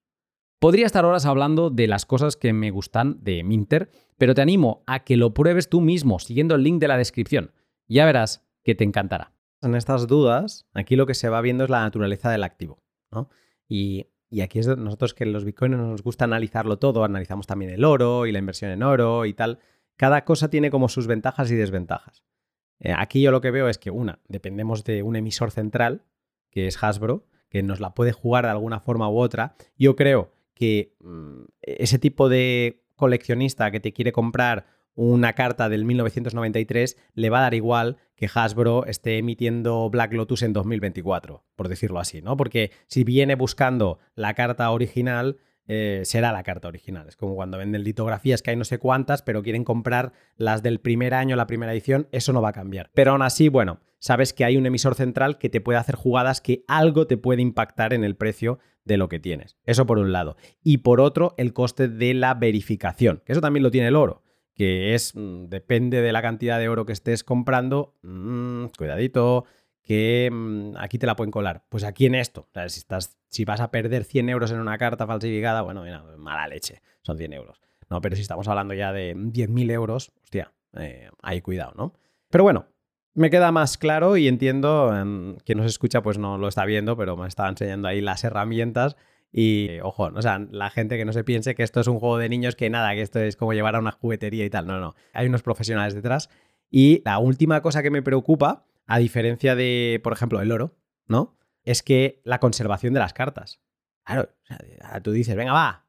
Podría 0.59 0.85
estar 0.85 1.05
horas 1.05 1.25
hablando 1.25 1.69
de 1.69 1.87
las 1.87 2.05
cosas 2.05 2.37
que 2.37 2.53
me 2.53 2.71
gustan 2.71 3.17
de 3.21 3.43
Minter, 3.43 3.89
pero 4.17 4.33
te 4.33 4.41
animo 4.41 4.83
a 4.87 5.03
que 5.03 5.17
lo 5.17 5.33
pruebes 5.33 5.69
tú 5.69 5.81
mismo 5.81 6.19
siguiendo 6.19 6.55
el 6.55 6.63
link 6.63 6.79
de 6.79 6.87
la 6.87 6.97
descripción. 6.97 7.51
Ya 7.87 8.05
verás 8.05 8.47
que 8.63 8.75
te 8.75 8.83
encantará. 8.83 9.33
En 9.61 9.75
estas 9.75 10.07
dudas, 10.07 10.65
aquí 10.73 10.95
lo 10.95 11.05
que 11.05 11.13
se 11.13 11.29
va 11.29 11.41
viendo 11.41 11.65
es 11.65 11.69
la 11.69 11.81
naturaleza 11.81 12.31
del 12.31 12.43
activo. 12.43 12.81
¿no? 13.11 13.29
Y, 13.67 14.07
aquí 14.41 14.59
es 14.59 14.67
nosotros 14.67 15.13
que 15.13 15.25
los 15.25 15.43
bitcoins 15.45 15.77
nos 15.77 16.01
gusta 16.01 16.25
analizarlo 16.25 16.77
todo, 16.77 17.03
analizamos 17.03 17.47
también 17.47 17.71
el 17.71 17.83
oro 17.83 18.25
y 18.25 18.31
la 18.31 18.39
inversión 18.39 18.71
en 18.71 18.83
oro 18.83 19.25
y 19.25 19.33
tal. 19.33 19.59
Cada 19.97 20.25
cosa 20.25 20.49
tiene 20.49 20.71
como 20.71 20.89
sus 20.89 21.07
ventajas 21.07 21.51
y 21.51 21.55
desventajas. 21.55 22.23
Eh, 22.79 22.93
aquí 22.95 23.21
yo 23.21 23.31
lo 23.31 23.41
que 23.41 23.51
veo 23.51 23.69
es 23.69 23.77
que, 23.77 23.91
una, 23.91 24.19
dependemos 24.27 24.83
de 24.83 25.03
un 25.03 25.15
emisor 25.15 25.51
central, 25.51 26.03
que 26.51 26.67
es 26.67 26.81
Hasbro, 26.81 27.25
que 27.49 27.63
nos 27.63 27.79
la 27.79 27.93
puede 27.93 28.11
jugar 28.11 28.45
de 28.45 28.51
alguna 28.51 28.79
forma 28.79 29.09
u 29.09 29.17
otra. 29.17 29.55
Yo 29.77 29.95
creo 29.95 30.31
que 30.53 30.95
mmm, 30.99 31.43
ese 31.61 31.99
tipo 31.99 32.29
de 32.29 32.83
coleccionista 32.95 33.71
que 33.71 33.79
te 33.79 33.93
quiere 33.93 34.11
comprar 34.11 34.65
una 34.95 35.33
carta 35.33 35.67
del 35.67 35.83
1993 35.83 36.97
le 37.13 37.29
va 37.29 37.39
a 37.39 37.41
dar 37.41 37.53
igual 37.53 37.97
que 38.15 38.29
Hasbro 38.33 38.85
esté 38.85 39.17
emitiendo 39.17 39.89
Black 39.89 40.13
Lotus 40.13 40.41
en 40.41 40.53
2024, 40.53 41.43
por 41.55 41.67
decirlo 41.67 41.99
así, 41.99 42.21
¿no? 42.21 42.37
Porque 42.37 42.71
si 42.87 43.03
viene 43.03 43.35
buscando 43.35 43.99
la 44.15 44.33
carta 44.33 44.71
original, 44.71 45.37
eh, 45.67 46.01
será 46.05 46.31
la 46.31 46.43
carta 46.43 46.67
original. 46.67 47.07
Es 47.07 47.15
como 47.15 47.35
cuando 47.35 47.57
venden 47.57 47.83
litografías 47.83 48.41
que 48.41 48.51
hay 48.51 48.55
no 48.55 48.65
sé 48.65 48.77
cuántas, 48.77 49.21
pero 49.21 49.43
quieren 49.43 49.63
comprar 49.63 50.13
las 50.37 50.63
del 50.63 50.79
primer 50.79 51.13
año, 51.13 51.35
la 51.35 51.47
primera 51.47 51.73
edición, 51.73 52.07
eso 52.11 52.33
no 52.33 52.41
va 52.41 52.49
a 52.49 52.53
cambiar. 52.53 52.91
Pero 52.93 53.11
aún 53.11 53.21
así, 53.21 53.49
bueno, 53.49 53.79
sabes 53.99 54.33
que 54.33 54.45
hay 54.45 54.57
un 54.57 54.65
emisor 54.65 54.95
central 54.95 55.37
que 55.37 55.49
te 55.49 55.61
puede 55.61 55.79
hacer 55.79 55.95
jugadas 55.95 56.41
que 56.41 56.63
algo 56.67 57.07
te 57.07 57.17
puede 57.17 57.41
impactar 57.41 57.93
en 57.93 58.03
el 58.03 58.15
precio 58.15 58.59
de 58.83 58.97
lo 58.97 59.09
que 59.09 59.19
tienes. 59.19 59.57
Eso 59.65 59.85
por 59.85 59.97
un 59.97 60.11
lado. 60.11 60.37
Y 60.63 60.77
por 60.79 61.01
otro, 61.01 61.33
el 61.37 61.53
coste 61.53 61.87
de 61.87 62.13
la 62.13 62.33
verificación, 62.35 63.23
que 63.25 63.31
eso 63.31 63.41
también 63.41 63.63
lo 63.63 63.71
tiene 63.71 63.87
el 63.87 63.95
oro 63.95 64.21
que 64.55 64.95
es, 64.95 65.13
mmm, 65.15 65.45
depende 65.47 66.01
de 66.01 66.11
la 66.11 66.21
cantidad 66.21 66.57
de 66.57 66.69
oro 66.69 66.85
que 66.85 66.93
estés 66.93 67.23
comprando, 67.23 67.93
mmm, 68.01 68.67
cuidadito, 68.77 69.45
que 69.83 70.29
mmm, 70.31 70.77
aquí 70.77 70.97
te 70.97 71.05
la 71.05 71.15
pueden 71.15 71.31
colar. 71.31 71.65
Pues 71.69 71.83
aquí 71.83 72.05
en 72.05 72.15
esto, 72.15 72.47
o 72.49 72.53
sea, 72.53 72.69
si, 72.69 72.79
estás, 72.79 73.17
si 73.35 73.45
vas 73.45 73.59
a 73.59 73.69
perder 73.69 74.05
100 74.05 74.29
euros 74.29 74.51
en 74.51 74.59
una 74.59 74.77
carta 74.77 75.05
falsificada, 75.05 75.61
bueno, 75.61 75.83
mira, 75.83 76.03
mala 76.17 76.47
leche, 76.47 76.81
son 77.01 77.17
100 77.17 77.33
euros. 77.33 77.61
No, 77.89 78.01
pero 78.01 78.15
si 78.15 78.21
estamos 78.21 78.47
hablando 78.47 78.73
ya 78.73 78.93
de 78.93 79.15
10.000 79.15 79.71
euros, 79.71 80.11
hostia, 80.23 80.53
eh, 80.77 81.09
ahí 81.21 81.41
cuidado, 81.41 81.73
¿no? 81.75 81.93
Pero 82.29 82.43
bueno, 82.43 82.67
me 83.13 83.29
queda 83.29 83.51
más 83.51 83.77
claro 83.77 84.17
y 84.17 84.27
entiendo, 84.27 84.91
eh, 84.93 85.37
quien 85.45 85.57
nos 85.57 85.67
escucha 85.67 86.01
pues 86.01 86.17
no 86.17 86.37
lo 86.37 86.47
está 86.47 86.65
viendo, 86.65 86.95
pero 86.97 87.17
me 87.17 87.27
estaba 87.27 87.49
enseñando 87.49 87.87
ahí 87.87 88.01
las 88.01 88.23
herramientas 88.23 88.95
y 89.37 89.79
ojo, 89.81 90.11
o 90.15 90.21
sea, 90.21 90.39
la 90.49 90.69
gente 90.69 90.97
que 90.97 91.03
no 91.03 91.11
se 91.11 91.25
piense 91.25 91.55
que 91.55 91.63
esto 91.63 91.81
es 91.81 91.87
un 91.87 91.99
juego 91.99 92.17
de 92.17 92.29
niños, 92.29 92.55
que 92.55 92.69
nada, 92.69 92.93
que 92.93 93.01
esto 93.01 93.19
es 93.19 93.35
como 93.35 93.51
llevar 93.51 93.75
a 93.75 93.79
una 93.79 93.91
juguetería 93.91 94.45
y 94.45 94.49
tal. 94.49 94.65
No, 94.65 94.79
no. 94.79 94.95
Hay 95.11 95.27
unos 95.27 95.43
profesionales 95.43 95.93
detrás. 95.93 96.29
Y 96.71 97.01
la 97.03 97.19
última 97.19 97.61
cosa 97.61 97.83
que 97.83 97.91
me 97.91 98.01
preocupa, 98.01 98.63
a 98.87 98.97
diferencia 98.97 99.55
de, 99.55 99.99
por 100.01 100.13
ejemplo, 100.13 100.41
el 100.41 100.53
oro, 100.53 100.77
¿no? 101.07 101.35
Es 101.65 101.83
que 101.83 102.21
la 102.23 102.39
conservación 102.39 102.93
de 102.93 102.99
las 102.99 103.13
cartas. 103.13 103.59
Claro, 104.05 104.29
tú 105.03 105.11
dices, 105.11 105.35
venga, 105.35 105.51
va, 105.51 105.85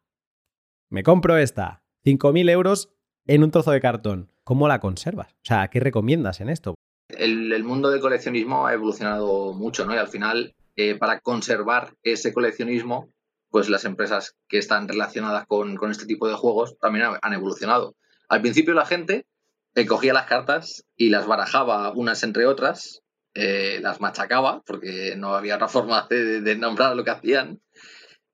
me 0.89 1.03
compro 1.03 1.37
esta, 1.37 1.83
5.000 2.05 2.51
euros 2.51 2.95
en 3.27 3.45
un 3.45 3.51
trozo 3.51 3.73
de 3.73 3.81
cartón. 3.81 4.33
¿Cómo 4.45 4.69
la 4.69 4.81
conservas? 4.81 5.33
O 5.33 5.45
sea, 5.45 5.69
¿qué 5.69 5.81
recomiendas 5.81 6.41
en 6.41 6.49
esto? 6.49 6.75
El, 7.09 7.63
mundo 7.65 7.91
del 7.91 8.01
coleccionismo 8.01 8.67
ha 8.67 8.73
evolucionado 8.73 9.53
mucho, 9.53 9.85
¿no? 9.85 9.95
Y 9.95 9.99
al 9.99 10.09
final, 10.09 10.55
eh, 10.77 10.95
para 10.95 11.21
conservar 11.21 11.95
ese 12.03 12.33
coleccionismo, 12.33 13.11
pues 13.51 13.69
las 13.69 13.85
empresas 13.85 14.37
que 14.49 14.59
están 14.59 14.89
relacionadas 14.89 15.47
con, 15.47 15.79
este 15.91 16.07
tipo 16.07 16.29
de 16.29 16.35
juegos 16.35 16.79
también 16.79 17.07
han 17.21 17.33
evolucionado. 17.33 17.97
Al 18.29 18.41
principio 18.41 18.75
la 18.75 18.87
gente 18.87 19.27
eh, 19.75 19.87
cogía 19.87 20.13
las 20.13 20.27
cartas 20.27 20.85
y 20.97 21.11
las 21.11 21.27
barajaba 21.27 21.93
unas 21.93 22.23
entre 22.23 22.47
otras, 22.47 23.03
eh, 23.39 23.81
las 23.83 24.01
machacaba, 24.01 24.63
porque 24.65 25.15
no 25.15 25.35
había 25.35 25.57
otra 25.57 25.69
forma 25.69 26.07
de, 26.09 26.57
nombrar 26.57 26.97
lo 26.97 27.05
que 27.05 27.11
hacían, 27.11 27.61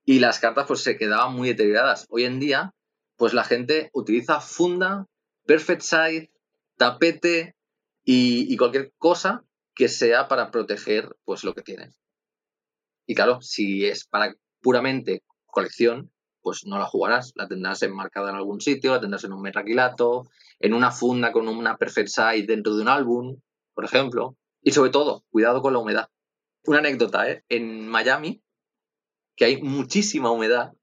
y 0.05 0.19
las 0.19 0.39
cartas 0.39 0.65
pues 0.65 0.79
se 0.81 0.97
quedaban 0.97 1.35
muy 1.35 1.49
deterioradas. 1.49 2.05
Hoy 2.09 2.23
en 2.23 2.39
día, 2.39 2.73
pues 3.17 3.33
la 3.33 3.43
gente 3.43 3.89
utiliza 3.91 4.39
funda, 4.39 5.05
perfect 5.45 5.81
size, 5.81 6.31
tapete 6.77 7.57
y, 8.05 8.55
cualquier 8.55 8.93
cosa 8.97 9.43
que 9.75 9.89
sea 9.89 10.29
para 10.29 10.51
proteger 10.51 11.13
pues 11.25 11.43
lo 11.43 11.53
que 11.53 11.63
tienen. 11.63 11.93
Y 13.05 13.13
claro, 13.13 13.41
si 13.41 13.85
es 13.85 14.05
para 14.05 14.33
puramente 14.61 15.21
colección, 15.47 16.13
pues 16.41 16.65
no 16.65 16.79
la 16.79 16.85
jugarás, 16.85 17.33
la 17.35 17.49
tendrás 17.49 17.81
enmarcada 17.83 18.29
en 18.29 18.37
algún 18.37 18.61
sitio, 18.61 18.93
la 18.93 19.01
tendrás 19.01 19.25
en 19.25 19.33
un 19.33 19.41
metraquilato, 19.41 20.29
en 20.61 20.73
una 20.73 20.91
funda 20.91 21.33
con 21.33 21.49
una 21.49 21.75
perfect 21.75 22.07
size 22.07 22.45
dentro 22.47 22.73
de 22.73 22.83
un 22.83 22.87
álbum, 22.87 23.41
por 23.73 23.83
ejemplo. 23.83 24.37
Y 24.63 24.71
sobre 24.71 24.89
todo, 24.89 25.23
cuidado 25.29 25.61
con 25.61 25.73
la 25.73 25.79
humedad. 25.79 26.07
Una 26.65 26.79
anécdota, 26.79 27.29
¿eh? 27.29 27.43
En 27.49 27.87
Miami 27.87 28.41
que 29.35 29.45
hay 29.45 29.61
muchísima 29.61 30.31
humedad, 30.31 30.73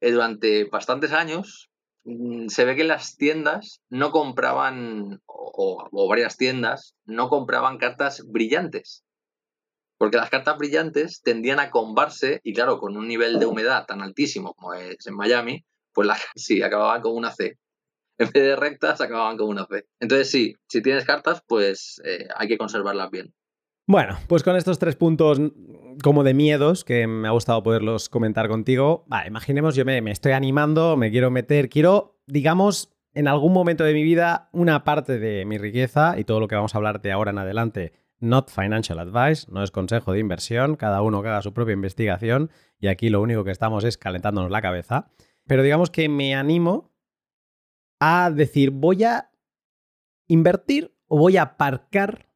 eh, 0.00 0.12
durante 0.12 0.64
bastantes 0.64 1.12
años 1.12 1.70
mm, 2.04 2.48
se 2.48 2.64
ve 2.64 2.76
que 2.76 2.84
las 2.84 3.16
tiendas 3.16 3.80
no 3.88 4.10
compraban, 4.10 5.22
o, 5.26 6.08
varias 6.08 6.36
tiendas, 6.36 6.94
no 7.04 7.28
compraban 7.28 7.78
cartas 7.78 8.22
brillantes. 8.26 9.04
Porque 9.96 10.16
las 10.16 10.30
cartas 10.30 10.58
brillantes 10.58 11.22
tendían 11.22 11.60
a 11.60 11.70
combarse 11.70 12.40
y 12.42 12.52
claro, 12.52 12.78
con 12.78 12.96
un 12.96 13.08
nivel 13.08 13.38
de 13.38 13.46
humedad 13.46 13.86
tan 13.86 14.02
altísimo 14.02 14.54
como 14.54 14.74
es 14.74 15.06
en 15.06 15.14
Miami, 15.14 15.64
pues 15.92 16.06
las, 16.06 16.20
sí, 16.36 16.62
acababan 16.62 17.02
con 17.02 17.14
una 17.14 17.30
C. 17.32 17.58
En 18.18 18.30
vez 18.30 18.42
de 18.44 18.56
rectas, 18.56 19.00
acababan 19.00 19.36
con 19.36 19.48
una 19.48 19.66
C. 19.66 19.86
Entonces 20.00 20.30
sí, 20.30 20.56
si 20.68 20.82
tienes 20.82 21.04
cartas, 21.04 21.42
pues 21.46 22.00
eh, 22.04 22.28
hay 22.36 22.48
que 22.48 22.58
conservarlas 22.58 23.10
bien. 23.10 23.34
Bueno, 23.86 24.16
pues 24.28 24.42
con 24.42 24.56
estos 24.56 24.78
tres 24.78 24.96
puntos 24.96 25.38
como 26.02 26.24
de 26.24 26.32
miedos 26.32 26.84
que 26.84 27.06
me 27.06 27.28
ha 27.28 27.32
gustado 27.32 27.62
poderlos 27.62 28.08
comentar 28.08 28.48
contigo, 28.48 29.04
imaginemos 29.26 29.74
yo 29.74 29.84
me, 29.84 30.00
me 30.00 30.10
estoy 30.10 30.32
animando, 30.32 30.96
me 30.96 31.10
quiero 31.10 31.30
meter, 31.30 31.68
quiero, 31.68 32.18
digamos, 32.26 32.94
en 33.12 33.28
algún 33.28 33.52
momento 33.52 33.84
de 33.84 33.92
mi 33.92 34.02
vida, 34.02 34.48
una 34.52 34.84
parte 34.84 35.18
de 35.18 35.44
mi 35.44 35.58
riqueza 35.58 36.18
y 36.18 36.24
todo 36.24 36.40
lo 36.40 36.48
que 36.48 36.54
vamos 36.54 36.74
a 36.74 36.78
hablar 36.78 37.02
de 37.02 37.12
ahora 37.12 37.30
en 37.30 37.38
adelante, 37.38 37.92
not 38.20 38.50
financial 38.50 38.98
advice, 38.98 39.46
no 39.50 39.62
es 39.62 39.70
consejo 39.70 40.12
de 40.12 40.20
inversión, 40.20 40.76
cada 40.76 41.02
uno 41.02 41.22
que 41.22 41.28
haga 41.28 41.42
su 41.42 41.52
propia 41.52 41.74
investigación 41.74 42.50
y 42.80 42.88
aquí 42.88 43.10
lo 43.10 43.20
único 43.20 43.44
que 43.44 43.50
estamos 43.50 43.84
es 43.84 43.98
calentándonos 43.98 44.50
la 44.50 44.62
cabeza, 44.62 45.10
pero 45.46 45.62
digamos 45.62 45.90
que 45.90 46.08
me 46.08 46.34
animo 46.34 46.93
a 48.04 48.30
decir, 48.30 48.70
voy 48.70 49.04
a 49.04 49.30
invertir 50.26 50.94
o 51.06 51.18
voy 51.18 51.36
a 51.36 51.42
aparcar 51.42 52.28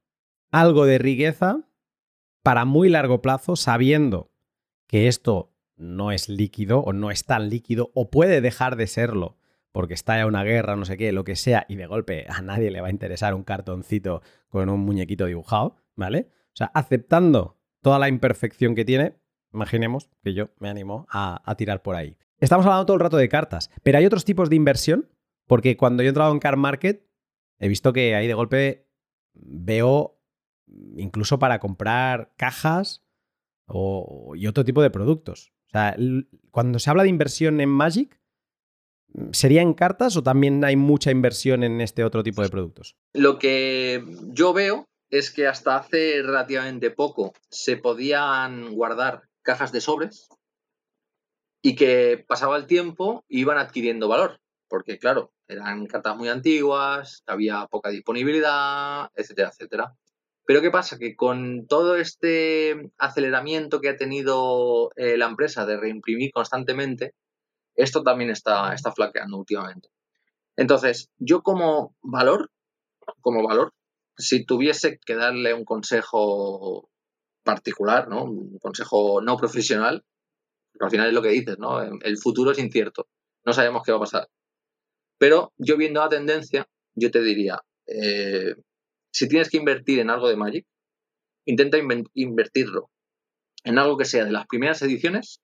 algo 0.51 0.87
de 0.87 0.99
riqueza 0.99 1.69
para 2.43 2.65
muy 2.65 2.89
largo 2.89 3.21
plazo, 3.21 3.57
sabiendo 3.57 4.33
que 4.87 5.09
esto 5.09 5.53
no 5.77 6.11
es 6.11 6.29
líquido 6.29 6.81
o 6.81 6.93
no 6.93 7.11
es 7.11 7.25
tan 7.25 7.51
líquido 7.51 7.91
o 7.95 8.11
puede 8.11 8.41
dejar 8.41 8.77
de 8.77 8.87
serlo 8.87 9.37
porque 9.71 9.95
está 9.95 10.17
ya 10.17 10.27
una 10.27 10.43
guerra, 10.43 10.77
no 10.77 10.87
sé 10.87 10.97
qué, 10.97 11.13
lo 11.13 11.25
que 11.25 11.37
sea, 11.37 11.67
y 11.69 11.77
de 11.77 11.87
golpe 11.87 12.27
a 12.29 12.41
nadie 12.41 12.71
le 12.71 12.81
va 12.81 12.89
a 12.89 12.91
interesar 12.91 13.35
un 13.35 13.45
cartoncito 13.45 14.23
con 14.49 14.71
un 14.71 14.81
muñequito 14.81 15.27
dibujado, 15.27 15.77
¿vale? 15.95 16.29
O 16.47 16.57
sea, 16.57 16.71
aceptando 16.75 17.59
toda 17.83 17.99
la 17.99 18.09
imperfección 18.09 18.75
que 18.75 18.87
tiene, 18.87 19.17
imaginemos 19.53 20.09
que 20.23 20.33
yo 20.33 20.49
me 20.59 20.71
animo 20.71 21.07
a, 21.11 21.43
a 21.45 21.55
tirar 21.55 21.83
por 21.83 21.95
ahí. 21.95 22.17
Estamos 22.39 22.65
hablando 22.65 22.87
todo 22.87 22.97
el 22.97 23.03
rato 23.03 23.19
de 23.19 23.29
cartas, 23.29 23.71
pero 23.83 23.99
hay 23.99 24.07
otros 24.07 24.25
tipos 24.25 24.49
de 24.49 24.57
inversión, 24.57 25.09
porque 25.49 25.77
cuando 25.77 26.03
yo 26.05 26.09
he 26.09 26.11
entrado 26.11 26.33
en 26.33 26.39
Car 26.39 26.57
Market, 26.57 27.05
he 27.59 27.67
visto 27.67 27.93
que 27.93 28.15
ahí 28.15 28.29
de 28.29 28.35
golpe 28.35 28.87
veo 29.35 30.21
incluso 30.97 31.39
para 31.39 31.59
comprar 31.59 32.33
cajas 32.37 33.05
y 33.67 34.47
otro 34.47 34.65
tipo 34.65 34.83
de 34.83 34.91
productos. 34.91 35.53
O 35.67 35.71
sea, 35.71 35.97
cuando 36.51 36.79
se 36.79 36.91
habla 36.91 37.03
de 37.03 37.09
inversión 37.09 37.61
en 37.61 37.69
Magic, 37.69 38.21
¿sería 39.33 39.63
en 39.63 39.75
cartas 39.75 40.17
o 40.17 40.23
también 40.23 40.65
hay 40.65 40.77
mucha 40.77 41.11
inversión 41.11 41.65
en 41.65 41.81
este 41.81 42.05
otro 42.05 42.23
tipo 42.23 42.43
de 42.43 42.49
productos? 42.49 42.97
Lo 43.13 43.39
que 43.39 44.05
yo 44.29 44.53
veo 44.53 44.87
es 45.11 45.31
que 45.31 45.47
hasta 45.47 45.77
hace 45.77 46.23
relativamente 46.23 46.91
poco 46.91 47.33
se 47.51 47.77
podían 47.77 48.75
guardar 48.75 49.23
cajas 49.43 49.73
de 49.73 49.81
sobres 49.81 50.29
y 51.63 51.75
que 51.75 52.25
pasaba 52.27 52.57
el 52.57 52.67
tiempo 52.67 53.25
iban 53.29 53.59
adquiriendo 53.59 54.09
valor, 54.09 54.41
porque 54.69 54.99
claro, 54.99 55.33
eran 55.49 55.87
cartas 55.87 56.17
muy 56.17 56.29
antiguas, 56.29 57.23
había 57.27 57.67
poca 57.67 57.91
disponibilidad, 57.91 59.11
etcétera, 59.15 59.49
etcétera. 59.49 59.95
Pero 60.45 60.63
¿qué 60.63 60.71
pasa? 60.71 60.99
Que 60.99 61.17
con 61.17 61.67
todo 61.67 61.97
este 61.97 62.91
aceleramiento 62.99 63.81
que 63.81 63.91
ha 63.91 63.97
tenido 63.97 64.91
eh, 64.97 65.17
la 65.19 65.27
empresa 65.27 65.67
de 65.67 65.77
reimprimir 65.77 66.31
constantemente, 66.33 67.15
esto 67.75 68.03
también 68.03 68.31
está, 68.31 68.73
está 68.73 68.93
flaqueando 68.93 69.39
últimamente. 69.39 69.89
Entonces, 70.57 71.11
yo 71.19 71.43
como 71.43 71.95
valor, 72.03 72.51
como 73.21 73.47
valor, 73.47 73.73
si 74.17 74.45
tuviese 74.45 74.99
que 75.05 75.15
darle 75.15 75.55
un 75.55 75.65
consejo 75.65 76.91
particular, 77.45 78.09
¿no? 78.09 78.25
Un 78.25 78.59
consejo 78.59 79.21
no 79.23 79.37
profesional, 79.37 80.05
al 80.81 80.91
final 80.91 81.09
es 81.09 81.15
lo 81.15 81.23
que 81.23 81.29
dices, 81.29 81.59
¿no? 81.59 81.81
El 81.83 82.19
futuro 82.19 82.51
es 82.51 82.59
incierto. 82.59 83.09
No 83.45 83.53
sabemos 83.53 83.83
qué 83.85 83.93
va 83.93 83.99
a 83.99 84.01
pasar. 84.01 84.29
Pero 85.19 85.53
yo 85.57 85.77
viendo 85.77 86.01
la 86.01 86.09
tendencia, 86.09 86.69
yo 86.95 87.11
te 87.11 87.23
diría, 87.23 87.61
eh, 87.87 88.55
si 89.13 89.29
tienes 89.29 89.51
que 89.51 89.57
invertir 89.57 89.99
en 89.99 90.11
algo 90.11 90.29
de 90.29 90.37
Magic, 90.37 90.67
intenta 91.45 91.79
invertirlo 92.15 92.91
en 93.65 93.79
algo 93.79 93.97
que 93.97 94.05
sea 94.05 94.25
de 94.25 94.33
las 94.33 94.47
primeras 94.47 94.81
ediciones 94.83 95.41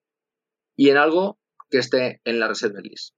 y 0.77 0.91
en 0.91 0.97
algo 0.97 1.39
que 1.71 1.79
esté 1.79 2.21
en 2.25 2.39
la 2.39 2.49
reserva 2.49 2.81
list. 2.81 3.15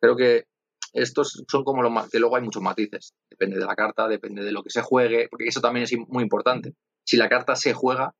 Creo 0.00 0.16
que 0.16 0.44
estos 0.92 1.44
son 1.48 1.64
como 1.64 1.82
los 1.82 2.10
que 2.10 2.18
luego 2.18 2.36
hay 2.36 2.42
muchos 2.42 2.62
matices. 2.62 3.14
Depende 3.30 3.58
de 3.58 3.66
la 3.66 3.74
carta, 3.74 4.08
depende 4.08 4.42
de 4.42 4.52
lo 4.52 4.62
que 4.62 4.70
se 4.70 4.82
juegue, 4.82 5.28
porque 5.30 5.46
eso 5.46 5.60
también 5.60 5.84
es 5.84 5.92
muy 6.08 6.22
importante. 6.22 6.74
Si 7.04 7.16
la 7.16 7.28
carta 7.28 7.56
se 7.56 7.74
juega 7.74 8.14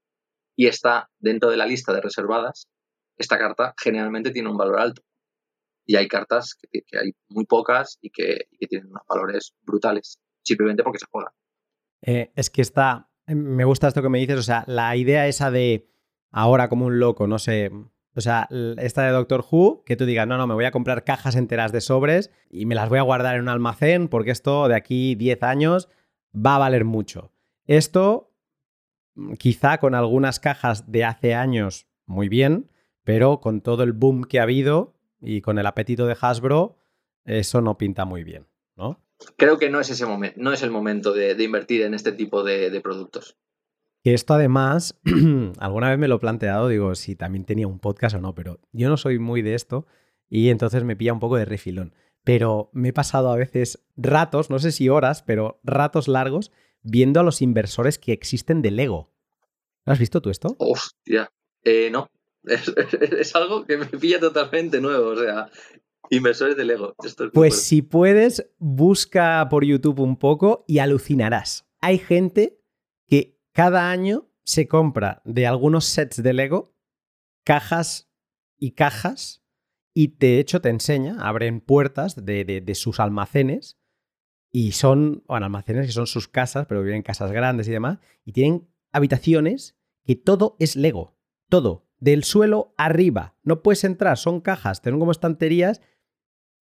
y 0.57 0.67
está 0.67 1.09
dentro 1.19 1.51
de 1.51 1.57
la 1.57 1.67
lista 1.67 1.93
de 1.93 2.01
reservadas, 2.01 2.69
esta 3.17 3.39
carta 3.39 3.75
generalmente 3.81 4.31
tiene 4.31 4.51
un 4.51 4.57
valor 4.57 4.81
alto. 4.81 5.03
Y 5.89 5.97
hay 5.97 6.07
cartas 6.07 6.55
que, 6.71 6.83
hay 7.01 7.13
muy 7.31 7.47
pocas 7.47 7.99
y 8.03 8.11
que, 8.11 8.49
tienen 8.69 8.91
unos 8.91 9.03
valores 9.09 9.55
brutales 9.63 10.21
simplemente 10.43 10.83
porque 10.83 10.99
se 10.99 11.07
juega. 11.11 11.33
Eh, 12.03 12.31
es 12.37 12.51
que 12.51 12.61
está, 12.61 13.11
me 13.27 13.65
gusta 13.65 13.89
esto 13.89 14.03
que 14.03 14.11
me 14.11 14.19
dices, 14.19 14.39
o 14.39 14.43
sea, 14.43 14.65
la 14.67 14.95
idea 14.97 15.27
esa 15.27 15.51
de 15.51 15.89
ahora 16.31 16.69
como 16.69 16.85
un 16.85 17.01
loco, 17.01 17.27
no 17.27 17.39
sé, 17.39 17.71
o 18.15 18.21
sea, 18.21 18.49
esta 18.77 19.05
de 19.05 19.13
Doctor 19.13 19.43
Who, 19.51 19.83
que 19.87 19.97
tú 19.97 20.05
digas, 20.05 20.29
no, 20.29 20.37
no, 20.37 20.47
me 20.47 20.53
voy 20.53 20.67
a 20.67 20.73
comprar 20.73 21.05
cajas 21.05 21.37
enteras 21.37 21.73
de 21.73 21.81
sobres 21.81 22.31
y 22.51 22.67
me 22.67 22.75
las 22.75 22.91
voy 22.91 22.99
a 22.99 23.03
guardar 23.03 23.37
en 23.37 23.43
un 23.43 23.49
almacén 23.49 24.09
porque 24.09 24.31
esto 24.31 24.69
de 24.69 24.75
aquí 24.75 25.15
10 25.15 25.43
años 25.43 25.89
va 26.35 26.57
a 26.57 26.59
valer 26.59 26.85
mucho. 26.85 27.33
Esto, 27.65 28.35
mm, 29.15 29.35
quizá 29.35 29.79
con 29.79 29.95
algunas 29.95 30.39
cajas 30.39 30.93
de 30.93 31.05
hace 31.05 31.35
años, 31.35 31.87
muy 32.05 32.29
bien, 32.29 32.71
pero 33.05 33.41
con 33.41 33.63
todo 33.63 33.85
el 33.85 33.95
boom 33.95 34.25
que 34.25 34.39
ha 34.39 34.43
habido 34.43 34.98
y 35.21 35.41
con 35.41 35.59
el 35.59 35.67
apetito 35.67 36.07
de 36.07 36.17
Hasbro, 36.21 36.77
eso 37.25 37.61
no 37.61 37.79
pinta 37.79 38.05
muy 38.05 38.25
bien, 38.25 38.47
¿no? 38.77 39.01
creo 39.37 39.59
que 39.59 39.71
no 39.71 39.81
es 39.81 39.91
ese 39.91 40.07
momento, 40.07 40.41
no 40.41 40.53
es 40.53 40.63
el 40.63 40.71
momento 40.71 41.13
de, 41.13 41.43
invertir 41.43 41.83
en 41.83 41.95
este 41.95 42.13
tipo 42.13 42.43
de, 42.43 42.81
productos. 42.81 43.37
Que 44.03 44.15
esto 44.15 44.35
además, 44.35 44.99
alguna 45.59 45.91
vez 45.91 45.99
me 45.99 46.09
lo 46.09 46.17
he 46.17 46.21
planteado, 46.21 46.69
digo, 46.69 46.95
si 46.95 47.17
también 47.17 47.45
tenía 47.45 47.67
un 47.67 47.81
podcast 47.81 48.17
o 48.17 48.21
no, 48.21 48.35
pero 48.35 48.61
yo 48.73 48.89
no 48.89 48.97
soy 48.97 49.19
muy 49.19 49.43
de 49.43 49.55
esto 49.55 49.87
y 50.29 50.51
entonces 50.51 50.85
me 50.85 50.97
pilla 50.97 51.13
un 51.13 51.21
poco 51.21 51.37
de 51.37 51.45
refilón. 51.45 51.95
Pero 52.25 52.71
me 52.73 52.91
he 52.91 52.93
pasado 52.93 53.33
a 53.33 53.37
veces 53.37 53.85
ratos, 53.97 54.51
no 54.51 54.59
sé 54.59 54.71
si 54.73 54.89
horas, 54.89 55.23
pero 55.23 55.61
ratos 55.65 56.09
largos, 56.09 56.53
viendo 56.83 57.21
a 57.21 57.23
los 57.23 57.43
inversores 57.43 57.99
que 57.99 58.13
existen 58.13 58.63
de 58.63 58.71
Lego. 58.71 59.11
¿Lo 59.85 59.93
has 59.93 59.99
visto 59.99 60.21
tú 60.21 60.31
esto? 60.31 60.55
Hostia, 60.59 61.31
eh, 61.65 61.89
no. 61.91 62.09
Es, 62.45 63.35
algo 63.35 63.65
que 63.65 63.77
me 63.77 63.87
pilla 63.87 64.21
totalmente 64.21 64.81
nuevo. 64.81 65.11
O 65.11 65.17
sea, 65.17 65.51
Inversores 66.11 66.57
de 66.57 66.65
Lego. 66.65 66.95
pues 67.33 67.63
si 67.63 67.83
puedes, 67.83 68.51
busca 68.59 69.47
por 69.51 69.65
YouTube 69.65 70.01
un 70.01 70.17
poco 70.19 70.65
y 70.67 70.79
alucinarás. 70.79 71.69
Hay 71.81 71.99
gente 71.99 72.61
que 73.07 73.39
cada 73.53 73.91
año 73.91 74.31
se 74.45 74.69
compra 74.69 75.21
de 75.25 75.47
algunos 75.47 75.85
sets 75.85 76.23
de 76.23 76.33
Lego 76.33 76.75
cajas 77.45 78.11
y 78.59 78.73
cajas 78.73 79.45
y 79.95 80.17
de 80.19 80.39
hecho 80.39 80.61
te 80.61 80.69
enseña, 80.69 81.17
abren 81.21 81.61
puertas 81.61 82.25
de, 82.25 82.45
de 82.45 82.75
sus 82.75 83.01
almacenes 83.01 83.79
y 84.51 84.73
son, 84.73 85.25
bueno, 85.27 85.47
almacenes 85.47 85.87
que 85.87 85.93
son 85.93 86.07
sus 86.07 86.29
casas, 86.29 86.67
pero 86.67 86.83
viven 86.83 86.97
en 86.97 87.03
casas 87.03 87.33
grandes 87.33 87.69
y 87.69 87.73
demás, 87.73 87.99
y 88.25 88.33
tienen 88.33 88.69
habitaciones 88.93 89.77
que 90.05 90.17
todo 90.17 90.57
es 90.59 90.77
Lego, 90.77 91.19
todo, 91.49 91.88
del 92.01 92.25
suelo 92.25 92.75
arriba. 92.77 93.35
No 93.43 93.63
puedes 93.63 93.85
entrar, 93.85 94.17
son 94.17 94.41
cajas, 94.41 94.83
tienen 94.83 95.01
como 95.01 95.13
estanterías, 95.13 95.81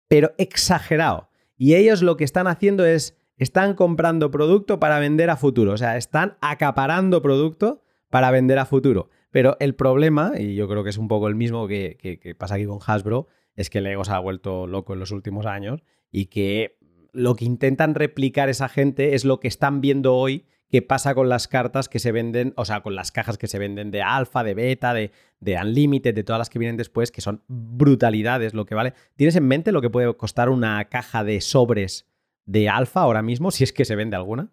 pero 0.09 0.33
exagerado. 0.39 1.29
Y 1.57 1.75
ellos 1.75 2.03
lo 2.03 2.17
que 2.17 2.25
están 2.25 2.47
haciendo 2.47 2.85
es, 2.85 3.17
están 3.37 3.75
comprando 3.75 4.31
producto 4.31 4.81
para 4.81 4.99
vender 4.99 5.31
a 5.31 5.37
futuro, 5.37 5.73
o 5.73 5.77
sea, 5.77 5.97
están 5.97 6.37
acaparando 6.41 7.23
producto 7.23 7.83
para 8.11 8.31
vender 8.31 8.59
a 8.59 8.67
futuro. 8.67 9.11
Pero 9.31 9.57
el 9.61 9.75
problema, 9.75 10.33
y 10.39 10.55
yo 10.55 10.69
creo 10.69 10.85
que 10.85 10.91
es 10.91 10.99
un 10.99 11.09
poco 11.09 11.29
el 11.29 11.35
mismo 11.35 11.67
que, 11.67 11.97
que 12.21 12.35
pasa 12.35 12.57
aquí 12.57 12.67
con 12.67 12.81
Hasbro, 12.85 13.29
es 13.55 13.71
que 13.71 13.81
Lego 13.81 14.05
se 14.05 14.13
ha 14.13 14.19
vuelto 14.19 14.67
loco 14.67 14.93
en 14.93 15.01
los 15.01 15.11
últimos 15.11 15.47
años 15.47 15.83
y 16.11 16.27
que 16.27 16.79
lo 17.13 17.35
que 17.37 17.45
intentan 17.45 17.95
replicar 17.95 18.49
esa 18.49 18.69
gente 18.69 19.15
es 19.15 19.25
lo 19.25 19.41
que 19.41 19.49
están 19.49 19.81
viendo 19.81 20.15
hoy 20.15 20.47
que 20.73 20.81
pasa 20.81 21.15
con 21.15 21.29
las 21.29 21.49
cartas 21.49 21.91
que 21.91 21.99
se 21.99 22.13
venden, 22.13 22.55
o 22.57 22.65
sea, 22.65 22.81
con 22.81 22.95
las 22.95 23.13
cajas 23.13 23.37
que 23.37 23.47
se 23.47 23.59
venden 23.59 23.91
de 23.91 24.01
alfa, 24.01 24.43
de 24.43 24.55
beta, 24.55 24.95
de, 24.95 25.11
de 25.39 25.59
unlimited, 25.59 26.15
de 26.15 26.25
todas 26.25 26.41
las 26.41 26.49
que 26.49 26.59
vienen 26.59 26.79
después, 26.79 27.13
que 27.13 27.21
son 27.21 27.43
brutalidades 27.47 28.55
lo 28.55 28.65
que 28.65 28.75
vale. 28.75 28.95
¿Tienes 29.15 29.37
en 29.37 29.47
mente 29.47 29.71
lo 29.71 29.83
que 29.83 29.91
puede 29.91 30.17
costar 30.17 30.49
una 30.49 30.83
caja 30.89 31.25
de 31.25 31.43
sobres 31.43 32.09
de 32.47 32.71
alfa 32.71 33.03
ahora 33.03 33.21
mismo, 33.21 33.51
si 33.51 33.65
es 33.65 33.73
que 33.75 33.85
se 33.85 33.97
vende 33.97 34.17
alguna? 34.17 34.51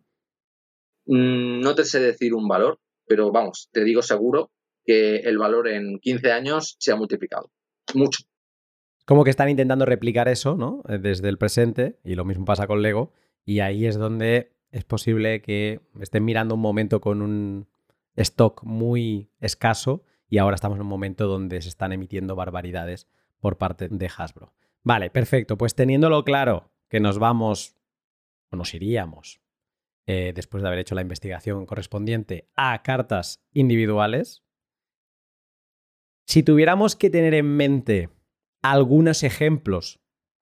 Mm, 1.06 1.62
no 1.62 1.74
te 1.74 1.86
sé 1.86 2.02
decir 2.02 2.34
un 2.34 2.50
valor, 2.50 2.82
pero 3.08 3.32
vamos, 3.32 3.70
te 3.72 3.86
digo 3.86 4.02
seguro 4.02 4.52
que 4.84 5.20
el 5.20 5.38
valor 5.38 5.70
en 5.70 6.00
15 6.00 6.34
años 6.34 6.76
se 6.80 6.92
ha 6.92 6.98
multiplicado. 6.98 7.50
Mucho 7.96 8.20
como 9.06 9.24
que 9.24 9.32
están 9.32 9.50
intentando 9.50 9.86
replicar 9.86 10.28
eso, 10.28 10.56
¿no? 10.56 10.84
Eh, 10.88 11.00
desde 11.00 11.30
el 11.30 11.40
presente, 11.40 11.98
y 12.04 12.14
lo 12.14 12.26
mismo 12.26 12.46
pasa 12.46 12.68
con 12.68 12.84
Lego, 12.84 13.12
y 13.44 13.62
ahí 13.62 13.88
es 13.88 13.98
donde 13.98 14.52
es 14.72 14.84
posible 14.84 15.42
que 15.42 15.82
estén 16.00 16.26
mirando 16.26 16.56
un 16.56 16.62
momento 16.62 17.02
con 17.02 17.22
un 17.22 17.68
stock 18.16 18.64
muy 18.64 19.30
escaso 19.40 20.04
y 20.30 20.38
ahora 20.38 20.56
estamos 20.56 20.78
en 20.78 20.84
un 20.84 20.88
momento 20.88 21.28
donde 21.28 21.62
se 21.62 21.70
están 21.70 21.92
emitiendo 21.92 22.36
barbaridades 22.36 23.08
por 23.40 23.58
parte 23.58 23.88
de 23.90 24.12
Hasbro. 24.16 24.54
Vale, 24.84 25.10
perfecto. 25.10 25.58
Pues 25.58 25.76
teniéndolo 25.76 26.24
claro 26.24 26.72
que 26.88 27.00
nos 27.00 27.20
vamos 27.20 27.76
o 28.52 28.56
nos 28.56 28.74
iríamos 28.74 29.42
eh, 30.06 30.34
después 30.34 30.64
de 30.64 30.68
haber 30.68 30.80
hecho 30.80 30.96
la 30.96 31.02
investigación 31.02 31.66
correspondiente 31.66 32.50
a 32.56 32.82
cartas 32.82 33.44
individuales, 33.54 34.44
si 36.26 36.44
tuviéramos 36.44 36.96
que 36.96 37.10
tener 37.10 37.34
en 37.34 37.56
mente 37.56 38.10
algunos 38.62 39.24
ejemplos 39.24 40.00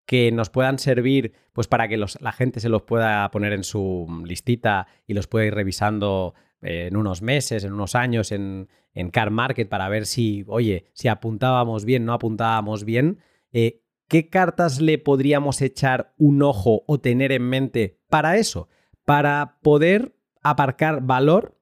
que 0.08 0.32
nos 0.32 0.50
puedan 0.50 0.80
servir 0.80 1.34
pues 1.52 1.68
para 1.68 1.88
que 1.88 1.98
la 1.98 2.32
gente 2.32 2.62
se 2.62 2.70
los 2.70 2.82
pueda 2.84 3.30
poner 3.30 3.52
en 3.52 3.64
su 3.64 4.08
listita 4.26 4.88
y 5.06 5.14
los 5.14 5.28
pueda 5.28 5.46
ir 5.46 5.54
revisando 5.54 6.34
eh, 6.62 6.88
en 6.88 6.96
unos 6.96 7.22
meses, 7.22 7.66
en 7.66 7.74
unos 7.74 7.94
años, 7.94 8.32
en, 8.32 8.70
en 8.94 9.12
Car 9.12 9.32
Market 9.32 9.68
para 9.68 9.90
ver 9.90 10.06
si, 10.06 10.46
oye, 10.48 10.86
si 10.94 11.10
apuntábamos 11.10 11.84
bien, 11.84 12.06
no 12.06 12.14
apuntábamos 12.14 12.86
bien. 12.86 13.20
Eh, 13.52 13.84
¿Qué 14.08 14.30
cartas 14.30 14.80
le 14.80 14.98
podríamos 14.98 15.62
echar 15.62 16.14
un 16.18 16.42
ojo 16.42 16.86
o 16.88 17.00
tener 17.02 17.34
en 17.34 17.44
mente 17.44 18.00
para 18.10 18.38
eso? 18.38 18.70
Para 19.04 19.60
poder 19.62 20.16
aparcar 20.42 21.02
valor 21.02 21.60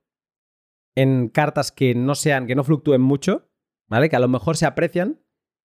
en 0.93 1.29
cartas 1.29 1.71
que 1.71 1.95
no 1.95 2.13
sean, 2.13 2.45
que 2.45 2.53
no 2.53 2.63
fluctúen 2.63 3.01
mucho, 3.01 3.49
¿vale? 3.87 4.07
Que 4.07 4.15
a 4.15 4.19
lo 4.19 4.27
mejor 4.27 4.55
se 4.55 4.67
aprecian, 4.67 5.19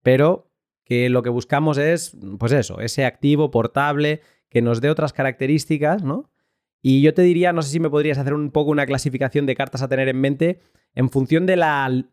pero 0.01 0.50
que 0.83 1.09
lo 1.09 1.23
que 1.23 1.29
buscamos 1.29 1.77
es, 1.77 2.17
pues 2.37 2.51
eso, 2.51 2.79
ese 2.79 3.05
activo 3.05 3.51
portable 3.51 4.21
que 4.49 4.61
nos 4.61 4.81
dé 4.81 4.89
otras 4.89 5.13
características, 5.13 6.03
¿no? 6.03 6.29
Y 6.81 7.01
yo 7.01 7.13
te 7.13 7.21
diría, 7.21 7.53
no 7.53 7.61
sé 7.61 7.71
si 7.71 7.79
me 7.79 7.89
podrías 7.89 8.17
hacer 8.17 8.33
un 8.33 8.51
poco 8.51 8.71
una 8.71 8.85
clasificación 8.85 9.45
de 9.45 9.55
cartas 9.55 9.81
a 9.81 9.87
tener 9.87 10.09
en 10.09 10.19
mente 10.19 10.59
en 10.95 11.09
función 11.09 11.45
de 11.45 11.55
la, 11.55 12.05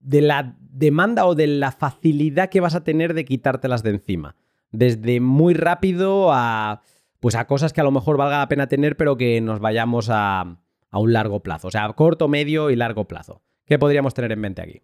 de 0.00 0.20
la 0.20 0.56
demanda 0.60 1.26
o 1.26 1.34
de 1.34 1.46
la 1.46 1.72
facilidad 1.72 2.48
que 2.48 2.60
vas 2.60 2.74
a 2.74 2.84
tener 2.84 3.14
de 3.14 3.24
quitártelas 3.24 3.82
de 3.82 3.90
encima. 3.90 4.36
Desde 4.70 5.20
muy 5.20 5.54
rápido 5.54 6.32
a, 6.32 6.82
pues 7.20 7.34
a 7.34 7.46
cosas 7.46 7.72
que 7.72 7.80
a 7.80 7.84
lo 7.84 7.90
mejor 7.90 8.16
valga 8.16 8.38
la 8.38 8.48
pena 8.48 8.68
tener, 8.68 8.96
pero 8.96 9.16
que 9.16 9.40
nos 9.40 9.60
vayamos 9.60 10.08
a, 10.10 10.58
a 10.90 10.98
un 10.98 11.12
largo 11.12 11.42
plazo. 11.42 11.68
O 11.68 11.70
sea, 11.70 11.92
corto, 11.92 12.28
medio 12.28 12.70
y 12.70 12.76
largo 12.76 13.06
plazo. 13.06 13.42
¿Qué 13.66 13.78
podríamos 13.78 14.14
tener 14.14 14.32
en 14.32 14.40
mente 14.40 14.62
aquí? 14.62 14.82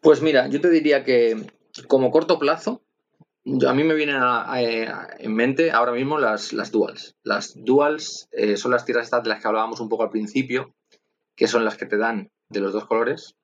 Pues 0.00 0.22
mira, 0.22 0.48
yo 0.48 0.60
te 0.60 0.70
diría 0.70 1.04
que 1.04 1.46
como 1.86 2.10
corto 2.10 2.38
plazo, 2.38 2.82
a 3.66 3.74
mí 3.74 3.84
me 3.84 3.94
vienen 3.94 4.20
en 5.18 5.34
mente 5.34 5.70
ahora 5.70 5.92
mismo 5.92 6.18
las, 6.18 6.52
duals. 6.70 7.16
Las 7.22 7.54
duals 7.56 8.28
eh, 8.32 8.56
son 8.56 8.72
las 8.72 8.84
tierras 8.84 9.04
estas 9.06 9.22
de 9.22 9.30
las 9.30 9.40
que 9.40 9.48
hablábamos 9.48 9.80
un 9.80 9.88
poco 9.88 10.02
al 10.02 10.10
principio, 10.10 10.74
que 11.34 11.46
son 11.46 11.64
las 11.64 11.76
que 11.76 11.86
te 11.86 11.96
dan 11.96 12.30
de 12.50 12.60
los 12.60 12.72
dos 12.72 12.86
colores. 12.86 13.36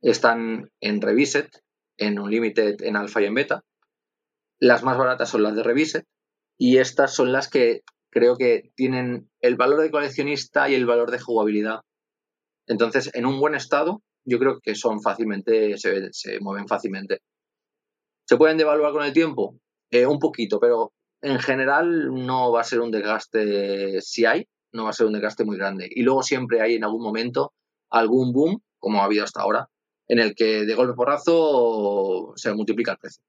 Están 0.00 0.70
en 0.80 1.00
Reviset, 1.00 1.50
en 1.96 2.18
Unlimited, 2.18 2.82
en 2.82 2.96
Alpha 2.96 3.20
y 3.22 3.24
en 3.24 3.34
Beta. 3.34 3.64
Las 4.60 4.82
más 4.82 4.96
baratas 4.96 5.30
son 5.30 5.42
las 5.42 5.56
de 5.56 5.62
Reviset 5.62 6.04
y 6.56 6.78
estas 6.78 7.14
son 7.14 7.32
las 7.32 7.48
que 7.48 7.82
creo 8.10 8.36
que 8.36 8.70
tienen 8.76 9.28
el 9.40 9.56
valor 9.56 9.82
de 9.82 9.90
coleccionista 9.90 10.68
y 10.68 10.74
el 10.74 10.86
valor 10.86 11.10
de 11.10 11.18
jugabilidad. 11.18 11.80
Entonces, 12.66 13.10
en 13.14 13.26
un 13.26 13.40
buen 13.40 13.54
estado, 13.54 14.02
yo 14.24 14.38
creo 14.38 14.60
que 14.60 14.74
son 14.74 15.02
fácilmente, 15.02 15.76
se 15.76 16.40
mueven 16.40 16.66
fácilmente. 16.66 17.20
¿Se 18.26 18.36
pueden 18.36 18.58
devaluar 18.58 18.92
con 18.92 19.04
el 19.04 19.12
tiempo? 19.12 19.58
Eh, 19.90 20.06
un 20.06 20.18
poquito, 20.18 20.58
pero 20.58 20.92
en 21.22 21.38
general 21.38 22.12
no 22.12 22.52
va 22.52 22.60
a 22.60 22.64
ser 22.64 22.80
un 22.80 22.90
desgaste, 22.90 24.00
si 24.00 24.26
hay, 24.26 24.48
no 24.72 24.84
va 24.84 24.90
a 24.90 24.92
ser 24.92 25.06
un 25.06 25.12
desgaste 25.12 25.44
muy 25.44 25.56
grande. 25.56 25.88
Y 25.90 26.02
luego 26.02 26.22
siempre 26.22 26.60
hay 26.60 26.74
en 26.74 26.84
algún 26.84 27.02
momento 27.02 27.54
algún 27.90 28.32
boom, 28.32 28.62
como 28.78 29.00
ha 29.00 29.04
habido 29.04 29.24
hasta 29.24 29.40
ahora, 29.40 29.68
en 30.08 30.18
el 30.18 30.34
que 30.34 30.64
de 30.64 30.74
golpe 30.74 30.94
porrazo 30.94 32.32
se 32.36 32.52
multiplica 32.52 32.92
el 32.92 32.98
precio. 32.98 33.22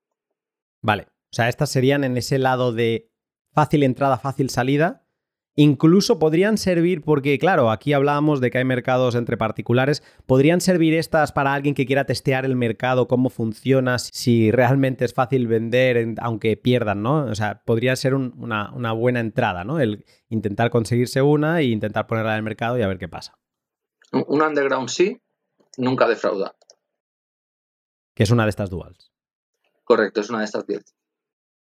Vale, 0.82 1.04
o 1.04 1.36
sea, 1.36 1.50
estas 1.50 1.70
serían 1.70 2.04
en 2.04 2.18
ese 2.18 2.40
lado 2.40 2.74
de 2.74 3.10
fácil 3.54 3.84
entrada, 3.84 4.18
fácil 4.18 4.50
salida, 4.50 5.07
Incluso 5.60 6.20
podrían 6.20 6.60
servir, 6.60 7.02
porque 7.02 7.40
claro, 7.40 7.72
aquí 7.72 7.92
hablábamos 7.94 8.42
de 8.42 8.52
que 8.52 8.60
hay 8.60 8.64
mercados 8.64 9.16
entre 9.16 9.38
particulares, 9.38 10.04
podrían 10.28 10.62
servir 10.62 10.94
estas 10.94 11.32
para 11.32 11.52
alguien 11.56 11.74
que 11.74 11.88
quiera 11.88 12.06
testear 12.06 12.46
el 12.46 12.56
mercado, 12.56 13.08
cómo 13.08 13.32
funciona, 13.32 13.98
si 13.98 14.52
realmente 14.52 15.04
es 15.04 15.16
fácil 15.16 15.48
vender, 15.48 16.14
aunque 16.22 16.58
pierdan, 16.58 17.02
¿no? 17.02 17.26
O 17.26 17.34
sea, 17.34 17.64
podría 17.66 17.96
ser 17.96 18.14
una, 18.14 18.72
una, 18.72 18.92
buena 18.92 19.20
entrada, 19.20 19.64
¿no? 19.64 19.80
El 19.80 20.06
intentar 20.30 20.70
conseguirse 20.70 21.24
una 21.24 21.60
e 21.60 21.64
intentar 21.64 22.06
ponerla 22.06 22.34
en 22.34 22.38
el 22.38 22.44
mercado 22.44 22.78
y 22.78 22.84
a 22.84 22.88
ver 22.88 23.00
qué 23.00 23.08
pasa. 23.08 23.40
Un 24.12 24.44
underground 24.44 24.90
sí, 24.90 25.20
nunca 25.76 26.08
defrauda. 26.08 26.56
Que 28.14 28.22
es 28.22 28.30
una 28.30 28.44
de 28.44 28.52
estas 28.52 28.70
duals. 28.70 29.12
Correcto, 29.84 30.22
es 30.22 30.30
una 30.30 30.38
de 30.38 30.46
estas 30.46 30.68
10. 30.68 30.84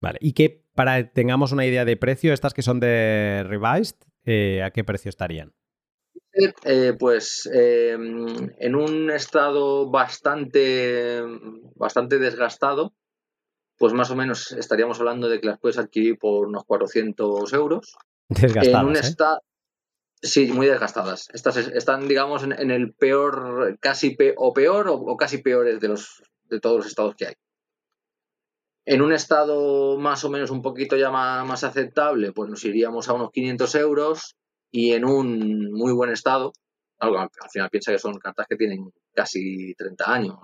Vale, 0.05 0.19
y 0.21 0.35
que 0.35 0.63
para 0.75 0.99
que 0.99 1.05
tengamos 1.05 1.53
una 1.53 1.65
idea 1.65 1.87
de 1.87 1.97
precio, 1.97 2.35
estas 2.35 2.53
que 2.53 2.61
son 2.61 2.79
de 2.79 3.43
Revised, 3.49 3.97
eh, 4.27 4.63
¿a 4.63 4.71
qué 4.71 4.85
precio 4.85 5.09
estarían? 5.09 5.55
Eh, 6.65 6.93
pues 6.99 7.49
em, 7.51 8.51
en 8.59 8.75
un 8.75 9.11
estado 9.11 9.89
bastante, 9.91 11.23
bastante 11.77 12.19
desgastado, 12.19 12.93
pues 13.79 13.95
más 13.95 14.11
o 14.11 14.17
menos 14.17 14.53
estaríamos 14.53 15.01
hablando 15.01 15.31
de 15.31 15.41
que 15.41 15.47
las 15.47 15.59
puedes 15.59 15.79
adquirir 15.79 16.19
por 16.19 16.49
unos 16.49 16.65
400 16.65 17.51
euros. 17.55 17.97
Desgastadas. 18.29 18.83
En 18.83 18.87
un 18.87 18.97
¿eh? 18.97 19.01
estado. 19.01 19.41
Sí, 20.21 20.53
muy 20.53 20.67
desgastadas. 20.67 21.29
Estas 21.33 21.57
están, 21.57 22.09
digamos, 22.09 22.43
en, 22.43 22.71
el 22.71 22.93
peor, 22.93 23.79
casi 23.81 24.19
o 24.37 24.53
peor 24.53 24.89
o, 24.89 24.97
o, 24.97 25.17
casi 25.17 25.39
peores 25.39 25.81
de 25.81 25.89
los 25.89 26.23
de 26.51 26.61
todos 26.61 26.77
los 26.77 26.87
estados 26.87 27.15
que 27.15 27.27
hay. 27.29 27.35
En 28.87 29.01
un 29.01 29.13
estado 29.13 29.99
más 29.99 30.25
o 30.25 30.31
menos 30.31 30.51
un 30.51 30.61
poquito 30.61 30.97
ya 30.97 31.11
más, 31.11 31.65
aceptable, 31.65 32.33
pues 32.33 32.51
nos 32.51 32.65
iríamos 32.65 33.09
a 33.09 33.15
unos 33.15 33.31
500 33.31 33.75
euros 33.77 34.37
y 34.71 34.93
en 34.93 35.05
un 35.05 35.73
muy 35.73 35.93
buen 35.93 36.11
estado, 36.11 36.53
algo, 36.99 37.19
al 37.19 37.31
final 37.51 37.71
piensa 37.71 37.93
que 37.93 37.99
son 37.99 38.19
cartas 38.19 38.47
que 38.49 38.57
tienen 38.57 38.93
casi 39.15 39.75
30 39.75 40.13
años, 40.13 40.39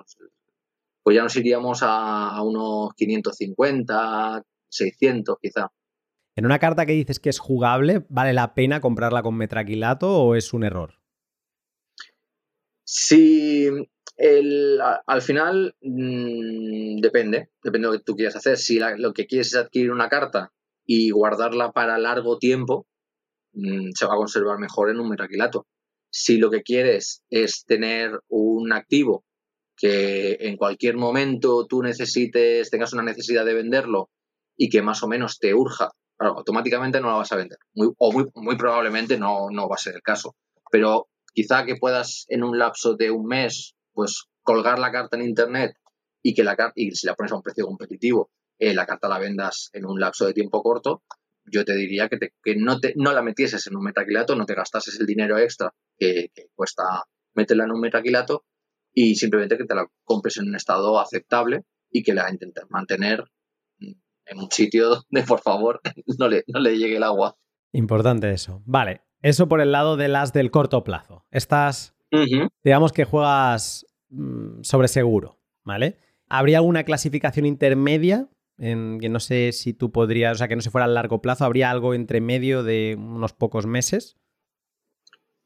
pues 1.02 1.16
ya 1.16 1.22
nos 1.22 1.36
iríamos 1.36 1.80
a, 1.82 2.42
unos 2.42 2.94
550, 2.94 4.42
600 4.68 5.36
quizá. 5.40 5.70
En 6.36 6.46
una 6.46 6.58
carta 6.58 6.86
que 6.86 6.92
dices 6.92 7.18
que 7.18 7.28
es 7.28 7.38
jugable, 7.38 8.06
¿vale 8.08 8.32
la 8.32 8.54
pena 8.54 8.80
comprarla 8.80 9.22
con 9.22 9.36
metraquilato 9.36 10.22
o 10.22 10.34
es 10.34 10.54
un 10.54 10.64
error? 10.64 10.94
Si 12.84 13.68
el, 14.20 14.78
al 15.06 15.22
final 15.22 15.74
mmm, 15.80 17.00
depende, 17.00 17.48
depende 17.62 17.88
de 17.88 17.92
lo 17.92 17.98
que 17.98 18.04
tú 18.04 18.14
quieras 18.14 18.36
hacer. 18.36 18.58
Si 18.58 18.78
lo 18.78 19.14
que 19.14 19.26
quieres 19.26 19.48
es 19.48 19.56
adquirir 19.56 19.90
una 19.92 20.10
carta 20.10 20.52
y 20.84 21.10
guardarla 21.10 21.72
para 21.72 21.98
largo 21.98 22.38
tiempo, 22.38 22.86
mmm, 23.54 23.90
se 23.94 24.06
va 24.06 24.14
a 24.14 24.18
conservar 24.18 24.58
mejor 24.58 24.90
en 24.90 25.00
un 25.00 25.08
metaquilato. 25.08 25.66
Si 26.12 26.36
lo 26.36 26.50
que 26.50 26.62
quieres 26.62 27.22
es 27.30 27.64
tener 27.66 28.20
un 28.28 28.72
activo 28.74 29.24
que 29.74 30.36
en 30.40 30.58
cualquier 30.58 30.96
momento 30.96 31.66
tú 31.66 31.82
necesites, 31.82 32.68
tengas 32.68 32.92
una 32.92 33.02
necesidad 33.02 33.46
de 33.46 33.54
venderlo 33.54 34.10
y 34.54 34.68
que 34.68 34.82
más 34.82 35.02
o 35.02 35.08
menos 35.08 35.38
te 35.38 35.54
urja, 35.54 35.92
automáticamente 36.18 37.00
no 37.00 37.08
la 37.08 37.14
vas 37.14 37.32
a 37.32 37.36
vender. 37.36 37.58
o 37.74 38.12
muy, 38.12 38.26
muy 38.34 38.56
probablemente 38.58 39.16
no, 39.16 39.48
no 39.50 39.66
va 39.66 39.76
a 39.76 39.78
ser 39.78 39.94
el 39.94 40.02
caso. 40.02 40.36
Pero 40.70 41.08
quizá 41.32 41.64
que 41.64 41.76
puedas 41.76 42.26
en 42.28 42.44
un 42.44 42.58
lapso 42.58 42.96
de 42.96 43.10
un 43.10 43.26
mes, 43.26 43.74
pues 43.92 44.24
colgar 44.42 44.78
la 44.78 44.92
carta 44.92 45.16
en 45.16 45.24
internet 45.24 45.76
y 46.22 46.34
que 46.34 46.44
la 46.44 46.56
y 46.74 46.92
si 46.92 47.06
la 47.06 47.14
pones 47.14 47.32
a 47.32 47.36
un 47.36 47.42
precio 47.42 47.66
competitivo, 47.66 48.30
eh, 48.58 48.74
la 48.74 48.86
carta 48.86 49.08
la 49.08 49.18
vendas 49.18 49.70
en 49.72 49.86
un 49.86 49.98
lapso 50.00 50.26
de 50.26 50.34
tiempo 50.34 50.62
corto, 50.62 51.02
yo 51.50 51.64
te 51.64 51.74
diría 51.74 52.08
que, 52.08 52.18
que 52.42 52.56
no, 52.56 52.78
te, 52.78 52.94
no 52.96 53.12
la 53.12 53.22
metieses 53.22 53.66
en 53.66 53.76
un 53.76 53.84
metaquilato, 53.84 54.36
no 54.36 54.46
te 54.46 54.54
gastases 54.54 54.98
el 55.00 55.06
dinero 55.06 55.38
extra 55.38 55.72
que, 55.98 56.30
cuesta 56.54 57.04
meterla 57.34 57.64
en 57.64 57.72
un 57.72 57.80
metaquilato 57.80 58.44
y 58.92 59.14
simplemente 59.14 59.56
que 59.56 59.64
te 59.64 59.74
la 59.74 59.86
compres 60.04 60.36
en 60.36 60.48
un 60.48 60.56
estado 60.56 60.98
aceptable 61.00 61.64
y 61.90 62.02
que 62.02 62.14
la 62.14 62.30
intentes 62.30 62.64
mantener 62.70 63.24
en 63.78 64.38
un 64.38 64.50
sitio 64.50 64.88
donde, 64.88 65.26
por 65.26 65.40
favor, 65.40 65.80
no 66.18 66.28
le, 66.28 66.44
no 66.46 66.60
le 66.60 66.78
llegue 66.78 66.96
el 66.96 67.02
agua. 67.02 67.36
Importante 67.72 68.30
eso. 68.30 68.62
Vale, 68.64 69.02
eso 69.22 69.48
por 69.48 69.60
el 69.60 69.72
lado 69.72 69.96
de 69.96 70.08
las 70.08 70.32
del 70.32 70.50
corto 70.50 70.84
plazo. 70.84 71.24
Estas, 71.30 71.94
digamos 72.64 72.92
que 72.92 73.04
juegas 73.04 73.86
mm, 74.10 74.62
sobre 74.62 74.88
seguro, 74.88 75.38
¿vale? 75.64 75.98
¿Habría 76.28 76.58
alguna 76.58 76.84
clasificación 76.84 77.46
intermedia? 77.46 78.28
En, 78.58 79.00
que 79.00 79.08
no 79.08 79.20
sé 79.20 79.52
si 79.52 79.72
tú 79.72 79.90
podrías, 79.90 80.34
o 80.34 80.38
sea, 80.38 80.48
que 80.48 80.56
no 80.56 80.60
se 80.60 80.70
fuera 80.70 80.84
a 80.84 80.88
largo 80.88 81.22
plazo, 81.22 81.44
¿habría 81.44 81.70
algo 81.70 81.94
entre 81.94 82.20
medio 82.20 82.62
de 82.62 82.94
unos 82.98 83.32
pocos 83.32 83.66
meses? 83.66 84.18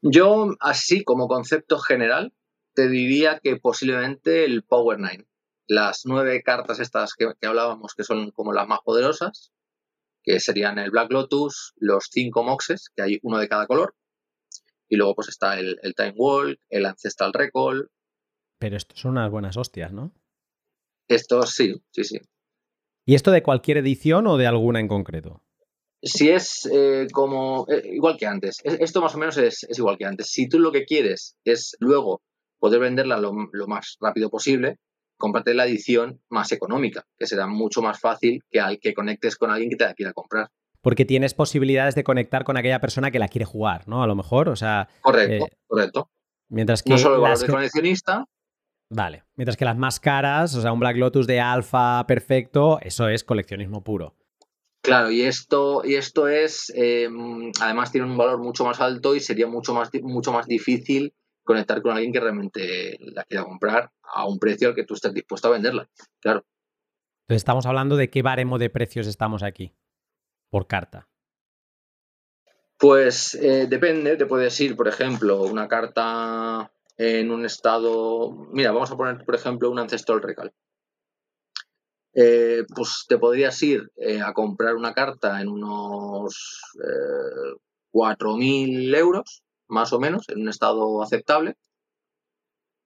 Yo, 0.01 0.55
así 0.59 1.03
como 1.03 1.27
concepto 1.27 1.79
general, 1.79 2.33
te 2.75 2.89
diría 2.89 3.39
que 3.41 3.55
posiblemente 3.55 4.45
el 4.45 4.63
Power 4.63 4.99
Nine. 4.99 5.25
Las 5.67 6.01
nueve 6.05 6.43
cartas 6.43 6.79
estas 6.79 7.15
que, 7.15 7.31
hablábamos, 7.47 7.95
que 7.95 8.03
son 8.03 8.29
como 8.29 8.53
las 8.53 8.67
más 8.67 8.81
poderosas, 8.83 9.51
que 10.23 10.39
serían 10.39 10.77
el 10.77 10.91
Black 10.91 11.11
Lotus, 11.11 11.73
los 11.77 12.09
cinco 12.11 12.43
Moxes, 12.43 12.91
que 12.95 13.01
hay 13.01 13.19
uno 13.23 13.39
de 13.39 13.47
cada 13.47 13.65
color, 13.65 13.95
y 14.89 14.95
luego 14.95 15.15
pues 15.15 15.29
está 15.29 15.59
el, 15.59 15.77
Time 15.95 16.13
Walk, 16.15 16.59
el 16.69 16.85
Ancestral 16.85 17.33
Recall. 17.33 17.89
Pero 18.59 18.77
estos 18.77 18.99
son 18.99 19.11
unas 19.11 19.31
buenas 19.31 19.57
hostias, 19.57 19.91
¿no? 19.91 20.13
Estos 21.07 21.51
sí, 21.51 21.75
sí, 21.91 22.03
sí. 22.03 22.19
¿Y 23.05 23.15
esto 23.15 23.31
de 23.31 23.43
cualquier 23.43 23.77
edición 23.77 24.25
o 24.27 24.37
de 24.37 24.47
alguna 24.47 24.79
en 24.79 24.87
concreto? 24.87 25.41
Si 26.01 26.29
es 26.29 26.69
eh, 26.71 27.07
como, 27.11 27.67
eh, 27.69 27.81
igual 27.93 28.17
que 28.17 28.25
antes, 28.25 28.57
esto 28.63 29.01
más 29.01 29.15
o 29.15 29.17
menos 29.17 29.37
es, 29.37 29.65
igual 29.75 29.97
que 29.97 30.05
antes. 30.05 30.27
Si 30.29 30.47
tú 30.47 30.59
lo 30.59 30.71
que 30.71 30.85
quieres 30.85 31.35
es 31.43 31.75
luego 31.79 32.21
poder 32.59 32.79
venderla 32.79 33.17
lo, 33.17 33.33
más 33.67 33.97
rápido 33.99 34.29
posible, 34.29 34.77
cómprate 35.17 35.53
la 35.53 35.65
edición 35.65 36.21
más 36.29 36.51
económica, 36.51 37.05
que 37.17 37.27
será 37.27 37.47
mucho 37.47 37.81
más 37.81 37.99
fácil 37.99 38.43
que 38.49 38.59
al 38.59 38.79
que 38.79 38.93
conectes 38.93 39.35
con 39.35 39.51
alguien 39.51 39.69
que 39.69 39.77
te 39.77 39.85
la 39.85 39.93
quiera 39.93 40.13
comprar. 40.13 40.49
Porque 40.85 41.03
tienes 41.03 41.33
posibilidades 41.33 41.95
de 41.95 42.03
conectar 42.03 42.43
con 42.43 42.57
aquella 42.57 42.79
persona 42.79 43.09
que 43.09 43.17
la 43.17 43.27
quiere 43.27 43.43
jugar, 43.43 43.87
¿no? 43.87 44.03
A 44.03 44.07
lo 44.07 44.13
mejor, 44.13 44.49
o 44.49 44.55
sea... 44.55 44.87
Correcto, 45.01 45.47
eh, 45.47 45.57
correcto. 45.65 46.11
Mientras 46.47 46.83
que 46.83 46.91
no 46.91 46.99
solo 46.99 47.15
el 47.15 47.21
valor 47.21 47.39
de 47.39 47.47
coleccionista. 47.47 48.25
Vale. 48.91 49.23
Mientras 49.35 49.57
que 49.57 49.65
las 49.65 49.77
más 49.77 49.99
caras, 49.99 50.53
o 50.53 50.61
sea, 50.61 50.71
un 50.71 50.79
Black 50.79 50.97
Lotus 50.97 51.25
de 51.25 51.39
alfa 51.39 52.05
perfecto, 52.05 52.77
eso 52.81 53.09
es 53.09 53.23
coleccionismo 53.23 53.83
puro. 53.83 54.13
Claro, 54.83 55.09
y 55.09 55.23
esto, 55.23 55.81
y 55.83 55.95
esto 55.95 56.27
es, 56.27 56.71
em, 56.75 57.51
además 57.59 57.91
tiene 57.91 58.05
un 58.05 58.15
valor 58.15 58.37
mucho 58.37 58.63
más 58.63 58.79
alto 58.79 59.15
y 59.15 59.21
sería 59.21 59.47
mucho 59.47 59.73
más, 59.73 59.89
mucho 60.03 60.31
más 60.31 60.45
difícil 60.45 61.15
conectar 61.43 61.81
con 61.81 61.93
alguien 61.93 62.13
que 62.13 62.19
realmente 62.19 62.99
la 62.99 63.23
quiera 63.23 63.43
comprar 63.43 63.89
a 64.03 64.27
un 64.27 64.37
precio 64.37 64.67
al 64.67 64.75
que 64.75 64.83
tú 64.83 64.93
estés 64.93 65.15
dispuesto 65.15 65.47
a 65.47 65.51
venderla. 65.53 65.89
Claro. 66.21 66.45
Entonces 67.23 67.41
estamos 67.41 67.65
hablando 67.65 67.95
de 67.95 68.11
qué 68.11 68.21
baremo 68.21 68.59
de 68.59 68.69
precios 68.69 69.07
estamos 69.07 69.41
aquí 69.41 69.73
por 70.49 70.67
carta. 70.67 71.07
Pues 72.77 73.35
eh, 73.35 73.67
depende, 73.67 74.17
te 74.17 74.25
puedes 74.25 74.59
ir, 74.59 74.75
por 74.75 74.87
ejemplo, 74.87 75.43
una 75.43 75.67
carta 75.67 76.71
en 76.97 77.31
un 77.31 77.45
estado. 77.45 78.31
Mira, 78.51 78.71
vamos 78.71 78.91
a 78.91 78.97
poner, 78.97 79.23
por 79.23 79.35
ejemplo, 79.35 79.71
un 79.71 79.79
Ancestral 79.79 80.21
Recal. 80.21 80.53
Eh, 82.13 82.63
pues 82.73 83.05
te 83.07 83.17
podrías 83.17 83.61
ir 83.63 83.91
eh, 83.97 84.21
a 84.21 84.33
comprar 84.33 84.75
una 84.75 84.93
carta 84.93 85.41
en 85.41 85.49
unos 85.49 86.61
4.000 87.91 88.95
euros 88.95 89.43
más 89.67 89.93
o 89.93 89.99
menos, 89.99 90.29
en 90.29 90.41
un 90.41 90.49
estado 90.49 91.01
aceptable, 91.01 91.55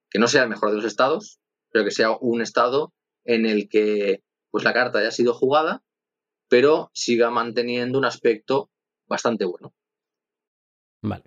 que 0.10 0.20
no 0.20 0.28
sea 0.28 0.44
el 0.44 0.50
mejor 0.50 0.70
de 0.70 0.78
los 0.78 0.86
estados, 0.86 1.40
pero 1.72 1.86
que 1.86 1.92
sea 1.92 2.12
un 2.20 2.42
estado 2.42 2.94
en 3.26 3.46
el 3.46 3.70
que 3.70 4.24
pues 4.52 4.64
la 4.64 4.74
carta 4.74 5.00
haya 5.00 5.12
sido 5.12 5.34
jugada, 5.34 5.84
pero 6.50 6.92
siga 6.94 7.30
manteniendo 7.30 7.98
un 7.98 8.06
aspecto 8.06 8.70
bastante 9.08 9.46
bueno. 9.46 9.74
Vale, 11.02 11.24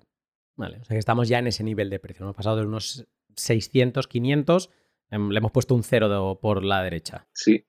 vale. 0.55 0.77
O 0.77 0.83
sea 0.83 0.95
que 0.95 0.99
estamos 0.99 1.27
ya 1.27 1.39
en 1.39 1.47
ese 1.47 1.63
nivel 1.63 1.89
de 1.89 1.99
precio. 1.99 2.23
Hemos 2.23 2.35
pasado 2.35 2.57
de 2.57 2.65
unos 2.65 3.07
600, 3.35 4.07
500, 4.07 4.69
em, 5.09 5.29
le 5.29 5.37
hemos 5.39 5.51
puesto 5.51 5.73
un 5.73 5.83
cero 5.83 6.37
por 6.41 6.63
la 6.63 6.83
derecha. 6.83 7.27
Sí. 7.33 7.65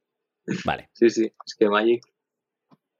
Vale. 0.65 0.91
Sí, 0.95 1.11
sí. 1.11 1.33
Es 1.47 1.55
que 1.55 1.69
Magic. 1.69 2.05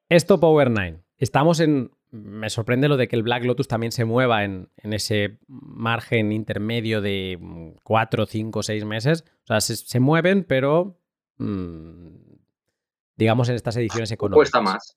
Esto 0.09 0.41
Power 0.41 0.71
9. 0.71 1.05
Estamos 1.19 1.61
en 1.61 1.91
me 2.15 2.49
sorprende 2.49 2.89
lo 2.89 2.97
de 2.97 3.09
que 3.09 3.17
el 3.17 3.25
Black 3.25 3.45
Lotus 3.45 3.67
también 3.67 3.91
se 3.91 4.05
mueva 4.05 4.45
en, 4.45 4.71
ese 4.77 5.41
margen 5.49 6.31
intermedio 6.31 7.01
de 7.01 7.75
4, 7.83 8.27
5, 8.27 8.63
6 8.63 8.85
meses. 8.85 9.25
O 9.43 9.47
sea, 9.47 9.61
se, 9.61 10.01
mueven, 10.01 10.45
pero 10.45 11.01
mm, 11.39 12.34
digamos 13.17 13.49
en 13.49 13.57
estas 13.57 13.77
ediciones 13.77 14.11
económicas. 14.11 14.51
Cuesta 14.51 14.61
más. 14.61 14.97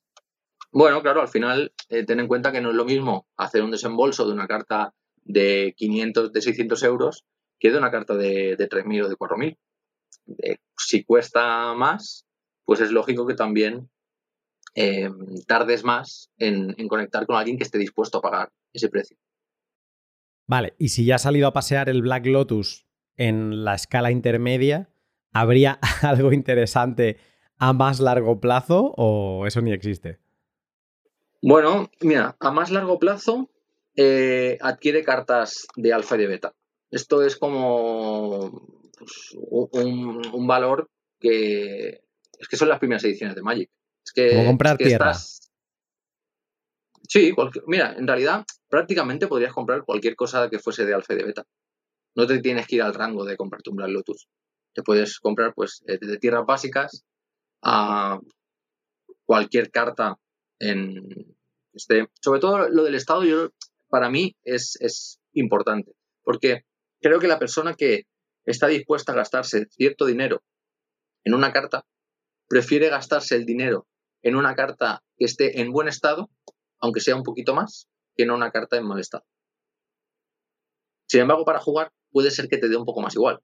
Bueno, 0.72 1.02
claro, 1.02 1.22
al 1.22 1.30
final 1.30 1.73
eh, 1.89 2.03
ten 2.06 2.19
en 2.19 2.27
cuenta 2.27 2.52
que 2.52 2.61
no 2.61 2.69
es 2.69 2.76
lo 2.76 2.85
mismo 2.85 3.27
hacer 3.38 3.64
un 3.64 3.72
desembolso 3.72 4.26
de 4.26 4.34
una 4.34 4.48
carta 4.48 4.94
de 5.23 5.73
500, 5.77 6.31
de 6.31 6.41
600 6.41 6.84
euros 6.84 7.26
que 7.60 7.72
de 7.72 7.77
una 7.77 7.91
carta 7.91 8.15
de, 8.15 8.56
de 8.56 8.69
3.000 8.69 9.06
o 9.06 9.10
de 9.10 9.15
4.000. 9.15 9.57
Eh, 10.44 10.57
si 10.77 11.03
cuesta 11.03 11.73
más, 11.73 12.26
pues 12.65 12.81
es 12.81 12.91
lógico 12.91 13.26
que 13.26 13.34
también 13.34 13.89
Em, 14.80 15.41
tardes 15.48 15.84
más 15.84 16.30
en, 16.38 16.76
conectar 16.88 17.26
con 17.26 17.35
alguien 17.35 17.57
que 17.57 17.64
esté 17.64 17.80
dispuesto 17.80 18.19
a 18.19 18.22
pagar 18.22 18.52
ese 18.72 18.89
precio. 18.89 19.18
Vale, 20.45 20.76
y 20.77 20.89
si 20.89 21.03
ya 21.03 21.15
ha 21.15 21.18
salido 21.18 21.48
a 21.48 21.53
pasear 21.53 21.89
el 21.89 22.03
Black 22.03 22.27
Lotus 22.27 22.85
en 23.15 23.64
la 23.65 23.73
escala 23.73 24.11
intermedia, 24.11 24.91
¿habría 25.34 25.80
algo 26.03 26.31
interesante 26.31 27.18
a 27.57 27.73
más 27.73 27.99
largo 27.99 28.39
plazo 28.39 28.93
o 28.97 29.45
eso 29.47 29.61
ni 29.61 29.73
existe? 29.73 30.19
Bueno, 31.41 31.89
mira, 32.01 32.35
a 32.39 32.51
más 32.51 32.71
largo 32.71 32.99
plazo 32.99 33.49
eh, 33.95 34.57
adquiere 34.61 35.03
cartas 35.03 35.67
de 35.75 35.93
alfa 35.93 36.15
y 36.15 36.19
de 36.19 36.27
beta. 36.27 36.53
Esto 36.89 37.23
es 37.23 37.38
como 37.38 38.51
pues, 38.97 39.35
un, 39.35 40.47
valor 40.47 40.89
que 41.19 42.01
es 42.39 42.47
que 42.47 42.57
son 42.57 42.69
las 42.69 42.79
primeras 42.79 43.03
ediciones 43.03 43.35
de 43.35 43.41
Magic. 43.41 43.69
Es 44.05 44.11
que, 44.11 44.29
Como 44.29 44.45
comprar 44.45 44.77
tierra. 44.77 45.13
Sí, 47.09 47.34
mira, 47.65 47.93
en 47.97 48.07
realidad 48.07 48.45
prácticamente 48.67 49.27
podrías 49.27 49.53
comprar 49.53 49.84
cualquier 49.84 50.15
cosa 50.15 50.49
que 50.49 50.59
fuese 50.59 50.85
de 50.85 50.93
alfa 50.93 51.13
y 51.13 51.17
de 51.17 51.25
beta. 51.25 51.43
No 52.15 52.25
te 52.25 52.39
tienes 52.39 52.67
que 52.67 52.77
ir 52.77 52.81
al 52.81 52.93
rango 52.93 53.25
de 53.25 53.38
comprarte 53.38 53.69
un 53.69 53.77
Black 53.77 53.91
Lotus. 53.91 54.27
Te 54.73 54.84
puedes 54.84 55.19
comprar 55.19 55.53
pues 55.53 55.84
eh, 55.88 55.97
de 55.99 56.17
tierras 56.17 56.45
básicas 56.45 57.05
a 57.63 58.19
cualquier 59.25 59.71
carta 59.71 60.17
en 60.59 61.35
este. 61.73 62.07
Sobre 62.21 62.39
todo 62.39 62.69
lo 62.69 62.84
del 62.84 62.95
estado, 62.95 63.23
yo 63.23 63.49
para 63.89 64.09
mí 64.09 64.35
es, 64.43 64.77
es 64.81 65.19
importante. 65.34 65.93
Porque 66.23 66.65
creo 67.01 67.19
que 67.19 67.27
la 67.27 67.39
persona 67.39 67.73
que 67.73 68.03
está 68.45 68.67
dispuesta 68.67 69.11
a 69.11 69.15
gastarse 69.15 69.67
cierto 69.69 70.05
dinero 70.05 70.43
en 71.23 71.34
una 71.34 71.51
carta 71.51 71.85
prefiere 72.47 72.89
gastarse 72.89 73.35
el 73.35 73.45
dinero 73.45 73.88
en 74.21 74.35
una 74.35 74.55
carta 74.55 75.03
que 75.17 75.25
esté 75.25 75.61
en 75.61 75.71
buen 75.71 75.88
estado, 75.88 76.29
aunque 76.79 77.01
sea 77.01 77.15
un 77.15 77.23
poquito 77.23 77.53
más, 77.53 77.88
que 78.15 78.23
en 78.23 78.31
una 78.31 78.51
carta 78.51 78.77
en 78.77 78.88
mal 78.88 78.99
estado. 78.99 79.25
Sin 81.07 81.21
embargo, 81.21 81.45
para 81.45 81.59
jugar 81.59 81.91
puede 82.11 82.31
ser 82.31 82.47
que 82.47 82.57
te 82.57 82.67
dé 82.67 82.75
un 82.75 82.85
poco 82.85 83.01
más 83.01 83.15
igual. 83.15 83.39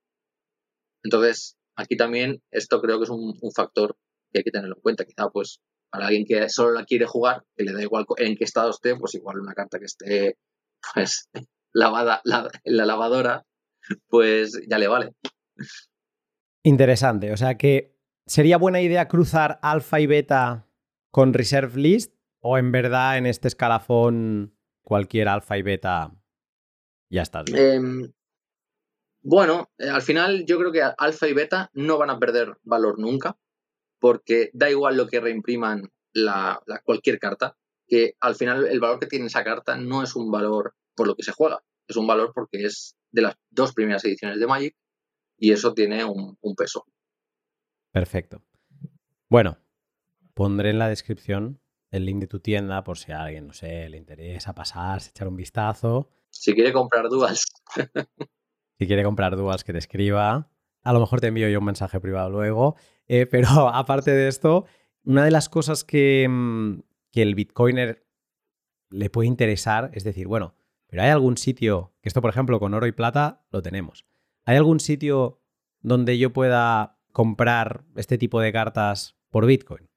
Entonces, 1.04 1.58
aquí 1.76 1.98
también 1.98 2.42
esto 2.52 2.82
creo 2.82 2.98
que 2.98 3.06
es 3.06 3.10
un, 3.10 3.36
factor 3.56 3.96
que 4.32 4.40
hay 4.40 4.44
que 4.44 4.52
tenerlo 4.52 4.76
en 4.76 4.82
cuenta. 4.82 5.06
Quizá, 5.06 5.30
pues, 5.30 5.60
para 5.92 6.08
alguien 6.08 6.26
que 6.26 6.50
solo 6.50 6.72
la 6.72 6.86
quiere 6.86 7.06
jugar, 7.06 7.44
que 7.56 7.64
le 7.64 7.74
da 7.74 7.82
igual 7.82 8.06
en 8.18 8.36
qué 8.36 8.44
estado 8.44 8.70
esté, 8.70 8.96
pues 8.96 9.16
igual 9.16 9.40
una 9.40 9.54
carta 9.54 9.80
que 9.80 9.86
esté, 9.86 10.38
pues, 10.94 11.30
lavada 11.74 12.22
en 12.64 12.78
la 12.78 12.86
lavadora, 12.86 13.46
pues 14.08 14.60
ya 14.68 14.78
le 14.78 14.88
vale. 14.88 15.14
Interesante. 16.64 17.32
O 17.32 17.38
sea 17.38 17.58
que 17.58 17.98
sería 18.26 18.58
buena 18.58 18.82
idea 18.82 19.08
cruzar 19.08 19.60
alfa 19.62 20.00
y 20.00 20.08
beta 20.08 20.68
con 21.12 21.34
Reserve 21.34 21.80
List 21.80 22.16
o 22.40 22.58
en 22.58 22.72
verdad 22.72 23.18
en 23.18 23.26
este 23.26 23.48
escalafón 23.48 24.58
cualquier 24.82 25.28
alfa 25.28 25.58
y 25.58 25.62
beta 25.62 26.12
ya 27.10 27.22
estás. 27.22 27.46
Em, 27.54 28.12
bueno, 29.24 29.72
eh, 29.78 29.88
al 29.88 30.02
final 30.02 30.46
yo 30.46 30.60
creo 30.60 30.72
que 30.72 30.82
alfa 30.82 31.28
y 31.28 31.34
beta 31.34 31.72
no 31.74 31.98
van 31.98 32.10
a 32.10 32.20
perder 32.20 32.58
valor 32.64 33.00
nunca, 33.00 33.38
porque 34.00 34.50
da 34.54 34.70
igual 34.70 34.98
lo 34.98 35.08
que 35.08 35.22
reimpriman 35.22 35.90
la, 36.12 36.62
cualquier 36.84 37.20
carta, 37.20 37.58
que 37.88 38.16
al 38.20 38.36
final 38.36 38.68
el 38.68 38.82
valor 38.82 39.00
que 39.00 39.08
tiene 39.08 39.28
esa 39.28 39.44
carta 39.44 39.78
no 39.78 40.04
es 40.04 40.16
un 40.18 40.30
valor 40.30 40.76
por 40.94 41.08
lo 41.08 41.16
que 41.16 41.24
se 41.24 41.32
juega, 41.32 41.64
es 41.88 41.96
un 41.96 42.06
valor 42.06 42.34
porque 42.36 42.66
es 42.66 42.98
de 43.12 43.22
las 43.22 43.36
dos 43.50 43.74
primeras 43.74 44.04
ediciones 44.04 44.40
de 44.40 44.48
Magic 44.48 44.76
y 45.38 45.54
eso 45.54 45.74
tiene 45.74 46.04
un, 46.04 46.38
peso. 46.58 46.86
Perfecto. 47.92 48.44
Bueno, 49.30 49.58
pondré 50.34 50.72
en 50.72 50.80
la 50.80 50.90
descripción 50.90 51.62
el 51.92 52.06
link 52.06 52.20
de 52.20 52.28
tu 52.28 52.40
tienda 52.40 52.84
por 52.84 52.98
si 52.98 53.14
a 53.14 53.24
alguien, 53.24 53.48
no 53.48 53.54
sé, 53.54 53.88
le 53.88 53.98
interesa 53.98 54.54
pasarse, 54.54 55.12
echar 55.12 55.30
un 55.30 55.38
vistazo. 55.38 56.10
Si 56.30 56.54
quiere 56.54 56.74
comprar 56.74 57.08
duals. 57.08 57.46
si 58.84 58.88
quiere 58.88 59.04
comprar 59.04 59.36
duals, 59.36 59.64
que 59.64 59.72
te 59.72 59.80
escriba. 59.80 60.50
A 60.84 60.94
lo 60.94 61.00
mejor 61.00 61.22
te 61.22 61.28
envío 61.28 61.48
yo 61.48 61.60
un 61.60 61.66
mensaje 61.66 62.00
privado 62.00 62.30
luego. 62.30 62.76
Eh, 63.08 63.26
pero 63.32 63.70
aparte 63.70 64.12
de 64.12 64.28
esto, 64.28 64.66
una 65.06 65.24
de 65.26 65.32
las 65.32 65.50
cosas 65.50 65.84
que, 65.84 66.28
mm, 66.30 66.80
que 67.12 67.22
el 67.22 67.36
Bitcoiner 67.36 68.06
le 68.90 69.10
puede 69.10 69.28
interesar 69.28 69.90
es 69.94 70.04
decir, 70.04 70.28
bueno, 70.28 70.56
pero 70.88 71.04
hay 71.04 71.10
algún 71.10 71.38
sitio, 71.38 71.94
que 72.02 72.10
esto 72.10 72.22
por 72.22 72.30
ejemplo 72.30 72.60
con 72.60 72.74
oro 72.74 72.86
y 72.86 72.92
plata 72.92 73.46
lo 73.52 73.62
tenemos, 73.62 74.06
¿hay 74.46 74.58
algún 74.58 74.80
sitio 74.80 75.42
donde 75.82 76.18
yo 76.20 76.32
pueda 76.32 77.00
comprar 77.12 77.86
este 77.96 78.18
tipo 78.20 78.40
de 78.40 78.54
cartas 78.54 79.18
por 79.32 79.48
Bitcoin? 79.48 79.90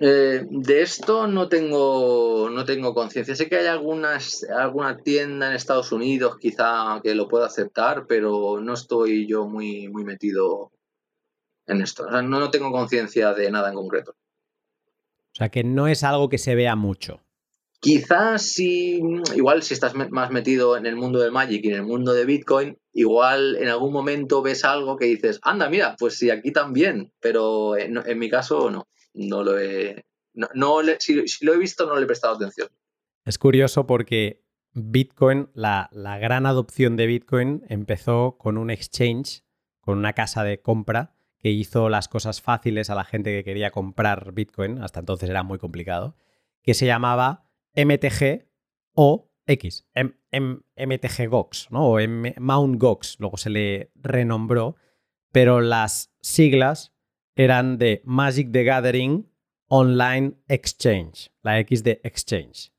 Eh, 0.00 0.44
de 0.48 0.82
esto 0.82 1.26
no 1.26 1.48
tengo, 1.48 2.50
no 2.50 2.64
tengo 2.64 2.94
conciencia. 2.94 3.34
Sé 3.34 3.48
que 3.48 3.56
hay 3.56 3.66
algunas, 3.66 4.44
alguna 4.44 4.98
tienda 4.98 5.48
en 5.48 5.54
Estados 5.54 5.92
Unidos 5.92 6.36
quizá 6.38 7.00
que 7.02 7.14
lo 7.14 7.28
pueda 7.28 7.46
aceptar, 7.46 8.06
pero 8.06 8.60
no 8.60 8.74
estoy 8.74 9.26
yo 9.26 9.46
muy, 9.46 9.88
muy 9.88 10.04
metido 10.04 10.72
en 11.66 11.80
esto. 11.80 12.04
O 12.04 12.10
sea, 12.10 12.22
no, 12.22 12.50
tengo 12.50 12.70
conciencia 12.70 13.32
de 13.32 13.50
nada 13.50 13.70
en 13.70 13.74
concreto. 13.74 14.12
O 14.12 15.36
sea, 15.38 15.48
que 15.48 15.64
no 15.64 15.86
es 15.86 16.02
algo 16.02 16.28
que 16.28 16.38
se 16.38 16.54
vea 16.54 16.76
mucho. 16.76 17.20
Quizás 17.80 18.42
si, 18.42 19.00
igual 19.36 19.62
si 19.62 19.74
estás 19.74 19.94
más 19.94 20.30
metido 20.32 20.76
en 20.76 20.84
el 20.84 20.96
mundo 20.96 21.20
del 21.20 21.30
Magic 21.30 21.64
y 21.64 21.68
en 21.68 21.76
el 21.76 21.84
mundo 21.84 22.12
de 22.12 22.24
Bitcoin, 22.24 22.76
igual 22.92 23.56
en 23.56 23.68
algún 23.68 23.92
momento 23.92 24.42
ves 24.42 24.64
algo 24.64 24.96
que 24.96 25.04
dices, 25.04 25.38
anda, 25.42 25.68
mira, 25.70 25.94
pues 25.96 26.18
sí, 26.18 26.28
aquí 26.30 26.50
también, 26.50 27.12
pero 27.20 27.76
en, 27.76 28.18
mi 28.18 28.28
caso 28.28 28.68
no, 28.70 28.88
no 29.18 29.42
lo 29.42 29.58
he, 29.58 30.06
no, 30.34 30.48
si, 30.98 31.14
lo 31.42 31.54
he 31.54 31.58
visto 31.58 31.86
no 31.86 31.96
le 31.96 32.04
he 32.04 32.06
prestado 32.06 32.36
atención. 32.36 32.68
Es 33.24 33.38
curioso 33.38 33.86
porque 33.86 34.44
Bitcoin, 34.72 35.50
la, 35.54 35.88
la 35.92 36.18
gran 36.18 36.46
adopción 36.46 36.96
de 36.96 37.06
Bitcoin 37.06 37.64
empezó 37.68 38.36
con 38.38 38.56
un 38.56 38.70
exchange, 38.70 39.44
con 39.80 39.98
una 39.98 40.12
casa 40.12 40.44
de 40.44 40.60
compra 40.60 41.14
que 41.38 41.50
hizo 41.50 41.88
las 41.88 42.08
cosas 42.08 42.40
fáciles 42.40 42.90
a 42.90 42.94
la 42.94 43.04
gente 43.04 43.30
que 43.30 43.44
quería 43.44 43.70
comprar 43.70 44.32
Bitcoin, 44.32 44.82
hasta 44.82 45.00
entonces 45.00 45.28
era 45.28 45.42
muy 45.42 45.58
complicado, 45.58 46.16
que 46.62 46.74
se 46.74 46.86
llamaba 46.86 47.44
MTG 47.74 48.46
o 48.94 49.30
X, 49.46 49.86
MTG 49.94 51.28
Gox, 51.28 51.70
¿no? 51.70 51.90
o 51.90 51.98
Mount 52.38 52.80
Gox, 52.80 53.16
luego 53.18 53.36
se 53.36 53.50
le 53.50 53.90
renombró, 53.94 54.76
pero 55.32 55.60
las 55.60 56.12
siglas 56.20 56.92
eran 57.38 57.78
de 57.78 58.02
Magic 58.04 58.50
the 58.50 58.64
Gathering 58.64 59.30
Online 59.68 60.34
Exchange, 60.48 61.30
la 61.42 61.60
X 61.60 61.84
de 61.84 62.00
Exchange. 62.02 62.72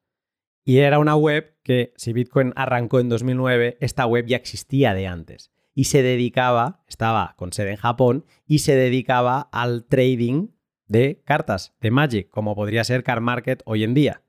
Y 0.66 0.80
era 0.80 1.00
una 1.00 1.16
web 1.16 1.56
que, 1.64 1.94
si 1.96 2.12
Bitcoin 2.12 2.52
arrancó 2.58 3.00
en 3.00 3.08
2009, 3.08 3.78
esta 3.80 4.06
web 4.06 4.26
ya 4.28 4.36
existía 4.36 4.94
de 4.94 5.08
antes 5.08 5.52
y 5.74 5.86
se 5.86 6.04
dedicaba, 6.04 6.84
estaba 6.90 7.36
con 7.38 7.54
sede 7.54 7.72
en 7.72 7.78
Japón, 7.78 8.26
y 8.46 8.60
se 8.60 8.76
dedicaba 8.76 9.48
al 9.54 9.86
trading 9.86 10.50
de 10.88 11.22
cartas 11.24 11.74
de 11.80 11.92
Magic, 11.92 12.30
como 12.30 12.54
podría 12.54 12.84
ser 12.84 13.04
Car 13.04 13.22
Market 13.22 13.62
hoy 13.66 13.86
en 13.86 13.94
día. 13.94 14.24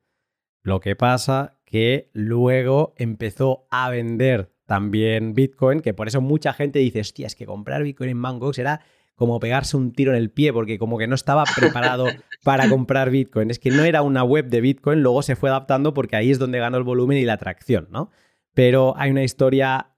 Lo 0.63 0.79
que 0.79 0.95
pasa 0.95 1.59
que 1.65 2.09
luego 2.13 2.95
empezó 2.99 3.67
a 3.71 3.91
vender 3.91 4.53
también 4.65 5.35
Bitcoin, 5.35 5.81
que 5.81 5.93
por 5.93 6.07
eso 6.07 6.21
mucha 6.21 6.53
gente 6.53 6.79
dice, 6.79 7.01
hostia, 7.01 7.27
es 7.27 7.35
que 7.35 7.47
comprar 7.47 7.83
Bitcoin 7.83 8.11
en 8.11 8.19
Mangox 8.19 8.61
era 8.61 8.83
como 9.21 9.39
pegarse 9.39 9.77
un 9.77 9.93
tiro 9.93 10.13
en 10.13 10.17
el 10.17 10.31
pie, 10.31 10.51
porque 10.51 10.79
como 10.79 10.97
que 10.97 11.07
no 11.07 11.15
estaba 11.15 11.45
preparado 11.55 12.07
para 12.43 12.71
comprar 12.71 13.11
Bitcoin. 13.11 13.51
Es 13.51 13.59
que 13.59 13.71
no 13.71 13.85
era 13.85 14.01
una 14.01 14.25
web 14.25 14.47
de 14.49 14.63
Bitcoin, 14.63 15.03
luego 15.03 15.21
se 15.21 15.37
fue 15.37 15.51
adaptando 15.51 15.93
porque 15.93 16.17
ahí 16.17 16.31
es 16.31 16.39
donde 16.39 16.59
ganó 16.59 16.79
el 16.79 16.85
volumen 16.85 17.19
y 17.19 17.27
la 17.27 17.35
atracción, 17.35 17.89
¿no? 17.91 18.11
Pero 18.55 18.95
hay 18.97 19.11
una 19.11 19.23
historia 19.23 19.89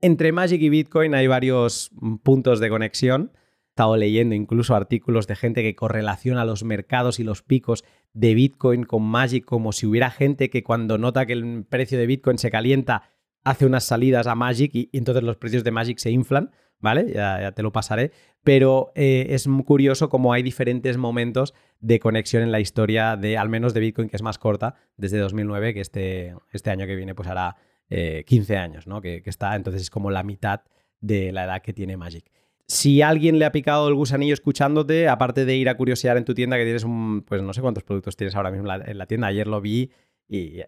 entre 0.00 0.32
Magic 0.32 0.62
y 0.62 0.70
Bitcoin 0.70 1.14
hay 1.14 1.26
varios 1.26 1.90
mm, 1.92 2.16
puntos 2.16 2.60
de 2.60 2.70
conexión. 2.70 3.32
He 3.34 3.68
estado 3.72 3.98
leyendo 3.98 4.34
incluso 4.34 4.74
artículos 4.74 5.26
de 5.26 5.36
gente 5.36 5.62
que 5.62 5.76
correlaciona 5.76 6.46
los 6.46 6.64
mercados 6.64 7.20
y 7.20 7.24
los 7.24 7.42
picos 7.42 7.84
de 8.14 8.32
Bitcoin 8.32 8.84
con 8.84 9.02
Magic 9.02 9.44
como 9.44 9.72
si 9.72 9.84
hubiera 9.84 10.10
gente 10.10 10.48
que 10.48 10.62
cuando 10.62 10.96
nota 10.96 11.26
que 11.26 11.34
el 11.34 11.66
precio 11.68 11.98
de 11.98 12.06
Bitcoin 12.06 12.38
se 12.38 12.50
calienta 12.50 13.02
hace 13.44 13.66
unas 13.66 13.84
salidas 13.84 14.26
a 14.26 14.34
Magic 14.34 14.70
y, 14.74 14.88
entonces 14.94 15.22
los 15.22 15.36
precios 15.36 15.62
de 15.62 15.72
Magic 15.72 15.98
se 15.98 16.10
inflan, 16.10 16.52
¿vale? 16.80 17.12
Ya, 17.12 17.52
te 17.52 17.62
lo 17.62 17.70
pasaré. 17.70 18.12
Pero 18.44 18.92
eh, 18.94 19.26
es 19.30 19.48
curioso 19.64 20.08
cómo 20.08 20.32
hay 20.32 20.42
diferentes 20.42 20.96
momentos 20.96 21.54
de 21.80 22.00
conexión 22.00 22.42
en 22.42 22.50
la 22.50 22.60
historia 22.60 23.16
de, 23.16 23.38
al 23.38 23.48
menos 23.48 23.72
de 23.72 23.80
Bitcoin, 23.80 24.08
que 24.08 24.16
es 24.16 24.22
más 24.22 24.38
corta, 24.38 24.74
desde 24.96 25.18
2009, 25.18 25.74
que 25.74 25.80
este, 25.80 26.34
este 26.52 26.70
año 26.70 26.86
que 26.86 26.96
viene 26.96 27.14
pues 27.14 27.28
hará 27.28 27.56
15 27.88 28.54
eh, 28.54 28.56
años, 28.56 28.86
¿no? 28.86 29.00
Que, 29.00 29.22
está, 29.24 29.54
entonces 29.54 29.82
es 29.82 29.90
como 29.90 30.10
la 30.10 30.22
mitad 30.22 30.62
de 31.00 31.32
la 31.32 31.44
edad 31.44 31.62
que 31.62 31.72
tiene 31.72 31.96
Magic. 31.96 32.30
Si 32.66 33.02
alguien 33.02 33.38
le 33.38 33.44
ha 33.44 33.52
picado 33.52 33.88
el 33.88 33.94
gusanillo 33.94 34.34
escuchándote, 34.34 35.08
aparte 35.08 35.44
de 35.44 35.56
ir 35.56 35.68
a 35.68 35.76
curiosear 35.76 36.16
en 36.16 36.24
tu 36.24 36.34
tienda, 36.34 36.56
que 36.56 36.64
tienes 36.64 36.84
un, 36.84 37.22
pues 37.22 37.42
no 37.42 37.52
sé 37.52 37.60
cuántos 37.60 37.84
productos 37.84 38.16
tienes 38.16 38.34
ahora 38.34 38.50
mismo 38.50 38.72
en 38.72 38.98
la, 38.98 39.06
tienda, 39.06 39.26
ayer 39.26 39.46
lo 39.46 39.60
vi 39.60 39.90
y... 40.28 40.62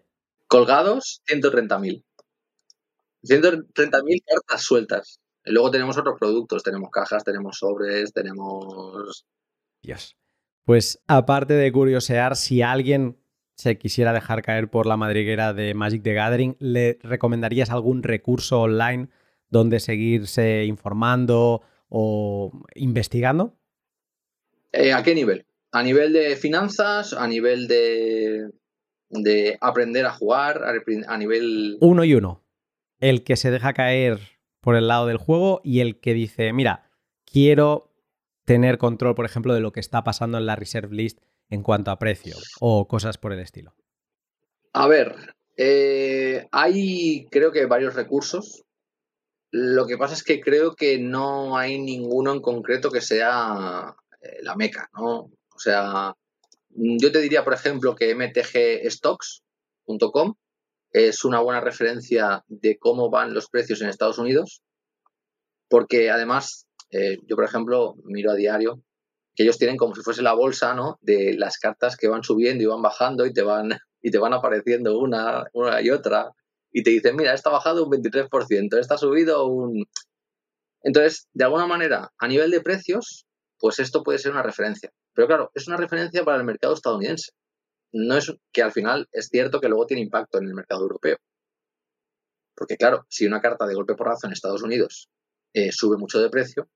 Colgados, 0.47 1.23
130.000. 1.27 2.03
130.000 3.23 4.23
cartas 4.23 4.61
sueltas. 4.61 5.19
Y 5.45 5.51
luego 5.51 5.69
tenemos 5.69 5.95
otros 5.97 6.17
productos, 6.19 6.63
tenemos 6.63 6.89
cajas, 6.89 7.23
tenemos 7.23 7.59
sobres, 7.59 8.11
tenemos... 8.11 9.25
Dios. 9.81 10.17
Pues 10.63 10.99
aparte 11.07 11.53
de 11.53 11.71
curiosear, 11.71 12.35
si 12.35 12.63
alguien 12.63 13.17
se 13.55 13.77
quisiera 13.77 14.11
dejar 14.11 14.41
caer 14.41 14.69
por 14.69 14.87
la 14.87 14.97
madriguera 14.97 15.53
de 15.53 15.75
Magic 15.75 16.01
the 16.01 16.13
Gathering, 16.13 16.57
¿le 16.59 16.97
recomendarías 17.03 17.69
algún 17.69 18.01
recurso 18.01 18.61
online 18.61 19.09
donde 19.49 19.79
seguirse 19.79 20.65
informando 20.65 21.61
o 21.89 22.51
investigando? 22.73 23.55
Eh, 24.71 24.93
¿A 24.93 25.03
qué 25.03 25.13
nivel? 25.13 25.45
¿A 25.71 25.83
nivel 25.83 26.11
de 26.11 26.35
finanzas? 26.35 27.13
¿A 27.13 27.27
nivel 27.27 27.67
de, 27.67 28.49
de 29.09 29.57
aprender 29.61 30.07
a 30.07 30.13
jugar? 30.13 30.63
¿A 31.07 31.17
nivel...? 31.17 31.77
Uno 31.81 32.03
y 32.03 32.15
uno. 32.15 32.43
El 32.99 33.23
que 33.23 33.35
se 33.35 33.51
deja 33.51 33.73
caer 33.73 34.34
por 34.65 34.75
el 34.75 34.87
lado 34.87 35.05
del 35.05 35.17
juego 35.17 35.61
y 35.63 35.81
el 35.81 35.99
que 35.99 36.15
dice, 36.15 36.51
mira, 36.51 36.89
quiero 37.23 37.93
tener 38.45 38.79
control, 38.79 39.13
por 39.13 39.25
ejemplo, 39.25 39.53
de 39.53 39.59
lo 39.59 39.71
que 39.71 39.79
está 39.79 40.03
pasando 40.03 40.39
en 40.39 40.47
la 40.47 40.55
reserve 40.55 40.95
list 40.95 41.19
en 41.51 41.61
cuanto 41.61 41.91
a 41.91 41.99
precio 41.99 42.35
o 42.59 42.87
cosas 42.87 43.19
por 43.19 43.31
el 43.31 43.41
estilo? 43.41 43.75
A 44.73 44.87
ver, 44.87 45.35
eh, 45.55 46.47
hay 46.51 47.27
creo 47.29 47.51
que 47.51 47.67
varios 47.67 47.93
recursos. 47.93 48.63
Lo 49.51 49.85
que 49.85 49.99
pasa 49.99 50.15
es 50.15 50.23
que 50.23 50.41
creo 50.41 50.73
que 50.73 50.97
no 50.97 51.59
hay 51.59 51.77
ninguno 51.77 52.33
en 52.33 52.41
concreto 52.41 52.89
que 52.89 53.01
sea 53.01 53.95
eh, 54.19 54.39
la 54.41 54.55
meca, 54.55 54.89
¿no? 54.97 55.29
O 55.55 55.59
sea, 55.59 56.15
yo 56.71 57.11
te 57.11 57.21
diría, 57.21 57.43
por 57.43 57.53
ejemplo, 57.53 57.93
que 57.93 58.15
mtgstocks.com 58.15 60.33
es 60.95 61.25
una 61.25 61.41
buena 61.41 61.59
referencia 61.59 62.41
de 62.47 62.77
cómo 62.77 63.09
van 63.09 63.33
los 63.33 63.49
precios 63.49 63.81
en 63.81 63.89
Estados 63.89 64.17
Unidos, 64.17 64.61
porque 65.69 66.09
además, 66.09 66.67
eh, 66.89 67.17
yo, 67.27 67.35
por 67.35 67.43
ejemplo, 67.43 67.95
miro 68.05 68.31
a 68.31 68.35
diario 68.35 68.81
que 69.35 69.43
ellos 69.43 69.57
tienen 69.57 69.75
como 69.75 69.93
si 69.93 70.01
fuese 70.01 70.21
la 70.21 70.31
bolsa, 70.31 70.73
¿no? 70.73 70.97
De 71.01 71.35
las 71.37 71.57
cartas 71.57 71.97
que 71.97 72.07
van 72.07 72.23
subiendo 72.23 72.63
y 72.63 72.67
van 72.67 72.81
bajando 72.81 73.25
y 73.25 73.33
te 73.33 73.41
van, 73.41 73.71
y 74.01 74.09
te 74.09 74.17
van 74.17 74.33
apareciendo 74.33 74.97
una, 74.97 75.43
una 75.51 75.81
y 75.81 75.89
otra. 75.89 76.31
Y 76.71 76.81
te 76.81 76.91
dicen, 76.91 77.17
mira, 77.17 77.33
esta 77.33 77.49
ha 77.49 77.53
bajado 77.53 77.83
un 77.83 77.91
23%, 77.91 78.79
esta 78.79 78.95
ha 78.95 78.97
subido 78.97 79.47
un... 79.47 79.85
Entonces, 80.81 81.27
de 81.33 81.43
alguna 81.43 81.67
manera, 81.67 82.09
a 82.17 82.27
nivel 82.29 82.51
de 82.51 82.61
precios, 82.61 83.25
pues 83.59 83.79
esto 83.79 84.01
puede 84.01 84.19
ser 84.19 84.31
una 84.31 84.43
referencia. 84.43 84.91
Pero 85.13 85.27
claro, 85.27 85.51
es 85.53 85.67
una 85.67 85.75
referencia 85.75 86.23
para 86.23 86.37
el 86.37 86.45
mercado 86.45 86.73
estadounidense. 86.73 87.31
No 87.97 88.17
es 88.17 88.29
que 88.51 88.61
al 88.61 88.73
final 88.73 89.07
es 89.13 89.29
cierto 89.29 89.61
que 89.61 89.69
luego 89.69 89.85
tiene 89.85 90.03
impacto 90.03 90.37
en 90.37 90.47
el 90.47 90.53
mercado 90.53 90.81
europeo. 90.81 91.15
Porque 92.53 92.75
claro, 92.75 93.05
si 93.07 93.25
una 93.25 93.39
carta 93.39 93.65
de 93.65 93.73
golpe 93.73 93.95
porrazo 93.95 94.27
en 94.27 94.33
Estados 94.33 94.63
Unidos 94.63 95.09
eh, 95.53 95.71
sube 95.71 95.97
mucho 95.97 96.19
de 96.19 96.29
precio, 96.29 96.67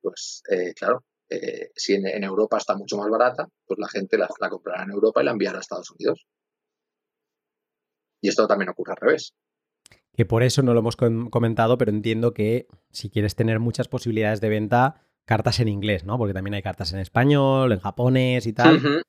pues 0.00 0.42
eh, 0.48 0.74
claro, 0.74 1.04
eh, 1.30 1.70
si 1.74 1.94
en, 1.94 2.22
Europa 2.22 2.58
está 2.58 2.76
mucho 2.76 2.96
más 2.96 3.10
barata, 3.10 3.48
pues 3.66 3.80
la 3.80 3.88
gente 3.88 4.16
la, 4.18 4.28
comprará 4.48 4.84
en 4.84 4.92
Europa 4.92 5.20
y 5.20 5.24
la 5.24 5.32
enviará 5.32 5.58
a 5.58 5.62
Estados 5.62 5.90
Unidos. 5.90 6.24
Y 8.20 8.28
esto 8.28 8.46
también 8.46 8.68
ocurre 8.68 8.92
al 8.92 9.08
revés. 9.08 9.34
que 10.14 10.26
por 10.26 10.44
eso 10.44 10.62
no 10.62 10.74
lo 10.74 10.80
hemos 10.80 10.96
comentado, 10.96 11.76
pero 11.76 11.90
entiendo 11.90 12.34
que 12.34 12.68
si 12.92 13.10
quieres 13.10 13.34
tener 13.34 13.58
muchas 13.58 13.88
posibilidades 13.88 14.40
de 14.40 14.48
venta, 14.48 15.02
cartas 15.24 15.58
en 15.58 15.66
inglés, 15.66 16.04
¿no? 16.04 16.18
Porque 16.18 16.34
también 16.34 16.54
hay 16.54 16.62
cartas 16.62 16.92
en 16.92 17.00
español, 17.00 17.72
en 17.72 17.80
japonés 17.80 18.46
y 18.46 18.52
tal. 18.52 19.04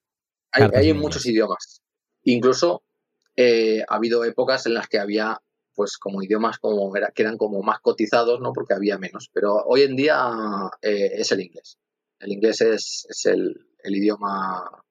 Hay, 0.51 0.89
en 0.89 0.97
muchos 0.97 1.25
idiomas. 1.25 1.81
Incluso 2.23 2.83
eh, 3.35 3.83
ha 3.87 3.95
habido 3.95 4.23
épocas 4.25 4.65
en 4.65 4.73
las 4.73 4.87
que 4.87 4.99
había 4.99 5.39
pues 5.75 5.97
como 5.97 6.21
idiomas 6.21 6.59
como 6.59 6.91
que 6.91 7.21
eran 7.21 7.37
como 7.37 7.61
más 7.61 7.79
cotizados, 7.79 8.41
¿no? 8.41 8.51
Porque 8.51 8.73
había 8.73 8.97
menos. 8.97 9.29
Pero 9.31 9.55
hoy 9.65 9.83
en 9.83 9.95
día 9.95 10.17
eh, 10.81 11.11
es 11.13 11.31
el 11.31 11.41
inglés. 11.41 11.77
El 12.19 12.33
inglés 12.33 12.59
es, 12.61 13.25
el, 13.25 13.55
idioma. 13.85 14.83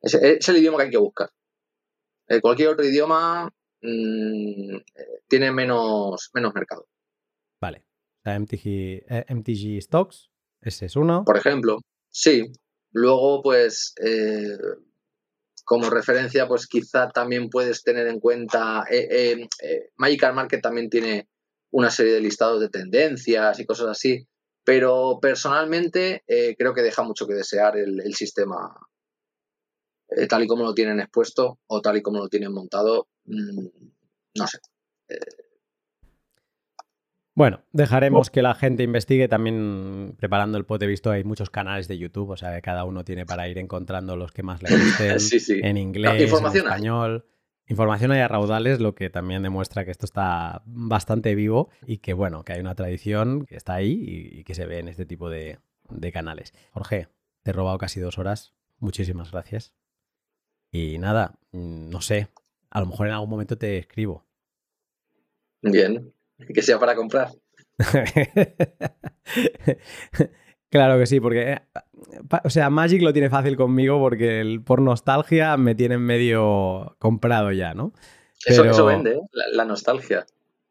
Es, 0.00 0.14
el 0.14 0.56
idioma 0.58 0.78
que 0.78 0.84
hay 0.84 0.90
que 0.90 0.96
buscar. 0.96 1.30
Eh, 2.28 2.40
cualquier 2.40 2.68
otro 2.68 2.84
idioma 2.84 3.50
mm, 3.82 4.76
tiene 5.26 5.50
menos, 5.50 6.30
menos 6.32 6.54
mercado. 6.54 6.86
Vale. 7.60 7.84
La 8.22 8.38
MTG, 8.38 9.26
MTG 9.28 9.82
Stocks, 9.82 10.30
ese 10.60 10.86
es 10.86 10.94
uno. 10.94 11.24
Por 11.24 11.36
ejemplo, 11.36 11.78
sí. 12.10 12.52
Luego, 12.92 13.42
pues, 13.42 13.94
eh, 14.02 14.56
como 15.64 15.88
referencia, 15.90 16.48
pues 16.48 16.66
quizá 16.66 17.08
también 17.10 17.48
puedes 17.48 17.82
tener 17.82 18.06
en 18.08 18.18
cuenta, 18.18 18.84
eh, 18.90 19.46
eh, 19.62 19.90
Magical 19.96 20.34
Market 20.34 20.60
también 20.60 20.90
tiene 20.90 21.28
una 21.70 21.90
serie 21.90 22.12
de 22.12 22.20
listados 22.20 22.60
de 22.60 22.68
tendencias 22.68 23.60
y 23.60 23.66
cosas 23.66 23.88
así, 23.88 24.26
pero 24.64 25.18
personalmente 25.22 26.24
creo 26.26 26.74
que 26.74 26.82
deja 26.82 27.04
mucho 27.04 27.26
que 27.28 27.34
desear 27.34 27.76
el, 27.76 28.14
sistema 28.14 28.74
tal 30.28 30.42
y 30.42 30.48
como 30.48 30.64
lo 30.64 30.74
tienen 30.74 30.98
expuesto 30.98 31.60
o 31.68 31.80
tal 31.80 31.98
y 31.98 32.02
como 32.02 32.18
lo 32.18 32.28
tienen 32.28 32.52
montado, 32.52 33.06
mm, 33.26 33.66
no 34.34 34.46
sé. 34.48 34.58
Bueno, 37.40 37.62
dejaremos 37.72 38.28
que 38.28 38.42
la 38.42 38.54
gente 38.54 38.82
investigue. 38.82 39.26
También 39.26 40.14
preparando 40.18 40.58
el 40.58 40.66
pod 40.66 40.82
he 40.82 40.86
visto 40.86 41.10
hay 41.10 41.24
muchos 41.24 41.48
canales 41.48 41.88
de 41.88 41.96
YouTube, 41.96 42.28
o 42.28 42.36
sea 42.36 42.54
que 42.54 42.60
cada 42.60 42.84
uno 42.84 43.02
tiene 43.02 43.24
para 43.24 43.48
ir 43.48 43.56
encontrando 43.56 44.14
los 44.14 44.30
que 44.30 44.42
más 44.42 44.62
le 44.62 44.68
gusten 44.76 45.64
en 45.64 45.78
inglés, 45.78 46.30
en 46.30 46.56
español. 46.56 47.24
Información 47.66 48.12
hay 48.12 48.20
a 48.20 48.28
raudales, 48.28 48.78
lo 48.78 48.94
que 48.94 49.08
también 49.08 49.42
demuestra 49.42 49.86
que 49.86 49.90
esto 49.90 50.04
está 50.04 50.60
bastante 50.66 51.34
vivo 51.34 51.70
y 51.86 51.96
que 51.96 52.12
bueno, 52.12 52.44
que 52.44 52.52
hay 52.52 52.60
una 52.60 52.74
tradición 52.74 53.46
que 53.46 53.56
está 53.56 53.72
ahí 53.72 54.04
y, 54.06 54.44
que 54.44 54.54
se 54.54 54.66
ve 54.66 54.80
en 54.80 54.88
este 54.88 55.06
tipo 55.06 55.30
de, 55.30 55.60
de 55.88 56.12
canales. 56.12 56.52
Jorge, 56.72 57.08
te 57.42 57.52
he 57.52 57.54
robado 57.54 57.78
casi 57.78 58.00
dos 58.00 58.18
horas. 58.18 58.52
Muchísimas 58.80 59.32
gracias. 59.32 59.72
Y 60.70 60.98
nada, 60.98 61.38
mm, 61.52 61.88
no 61.88 62.02
sé, 62.02 62.28
a 62.68 62.80
lo 62.80 62.86
mejor 62.86 63.06
en 63.06 63.14
algún 63.14 63.30
momento 63.30 63.56
te 63.56 63.78
escribo. 63.78 64.26
Bien, 65.62 66.12
que 66.54 66.62
sea 66.62 66.78
para 66.78 66.94
comprar. 66.94 67.30
claro 70.70 70.98
que 70.98 71.06
sí, 71.06 71.20
porque, 71.20 71.52
eh, 71.52 71.60
o 72.44 72.50
sea, 72.50 72.70
Magic 72.70 73.02
lo 73.02 73.12
tiene 73.12 73.30
fácil 73.30 73.56
conmigo 73.56 73.98
porque 73.98 74.60
por 74.64 74.82
nostalgia 74.82 75.56
me 75.56 75.74
tienen 75.74 76.00
medio 76.00 76.96
comprado 76.98 77.52
ya, 77.52 77.74
¿no? 77.74 77.92
Eso, 78.44 78.86
vende, 78.86 79.12
¿eh? 79.12 79.20
la, 79.52 79.66
nostalgia. 79.66 80.24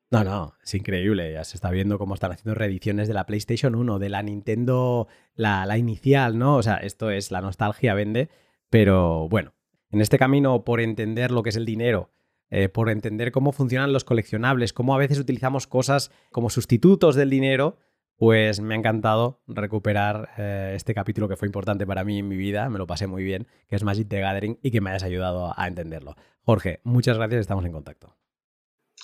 No, 0.09 0.23
no, 0.23 0.55
es 0.63 0.73
increíble. 0.73 1.33
Ya 1.33 1.43
se 1.43 1.55
está 1.55 1.69
viendo 1.69 1.99
cómo 1.99 2.15
están 2.15 2.31
haciendo 2.31 2.55
reediciones 2.55 3.07
de 3.07 3.13
la 3.13 3.27
PlayStation 3.27 3.75
1, 3.75 3.99
de 3.99 4.09
la 4.09 4.23
Nintendo, 4.23 5.07
la, 5.35 5.67
la 5.67 5.77
inicial, 5.77 6.39
¿no? 6.39 6.55
O 6.55 6.63
sea, 6.63 6.77
esto 6.77 7.11
es 7.11 7.29
la 7.29 7.41
nostalgia 7.41 7.93
vende, 7.93 8.29
pero 8.71 9.29
bueno, 9.29 9.53
en 9.91 10.01
este 10.01 10.17
camino 10.17 10.63
por 10.63 10.81
entender 10.81 11.29
lo 11.29 11.43
que 11.43 11.49
es 11.49 11.55
el 11.55 11.65
dinero 11.65 12.09
eh, 12.49 12.69
por 12.69 12.89
entender 12.89 13.31
cómo 13.31 13.51
funcionan 13.51 13.93
los 13.93 14.03
coleccionables, 14.03 14.73
cómo 14.73 14.95
a 14.95 14.97
veces 14.97 15.19
utilizamos 15.19 15.67
cosas 15.67 16.11
como 16.31 16.49
sustitutos 16.49 17.15
del 17.15 17.30
dinero, 17.30 17.77
pues 18.15 18.59
me 18.59 18.73
ha 18.73 18.77
encantado 18.77 19.41
recuperar 19.47 20.30
eh, 20.38 20.73
este 20.76 20.93
capítulo 20.93 21.30
que 21.30 21.38
fue 21.38 21.47
importante 21.47 21.88
para 21.88 22.03
mí 22.03 22.19
en 22.19 22.27
mi 22.27 22.35
vida, 22.35 22.69
me 22.69 22.77
lo 22.77 22.85
pasé 22.85 23.07
muy 23.07 23.23
bien, 23.23 23.47
que 23.67 23.76
es 23.76 23.84
Magic 23.84 24.09
the 24.09 24.19
Gathering 24.19 24.59
y 24.61 24.71
que 24.71 24.81
me 24.81 24.89
hayas 24.89 25.03
ayudado 25.03 25.53
a 25.55 25.67
entenderlo. 25.67 26.15
Jorge, 26.43 26.81
muchas 26.84 27.17
gracias, 27.17 27.41
estamos 27.41 27.63
en 27.65 27.71
contacto. 27.71 28.17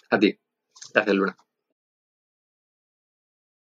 A 0.09 0.19
ti. 0.19 0.37
Gracias, 0.93 1.15
Luna. 1.15 1.37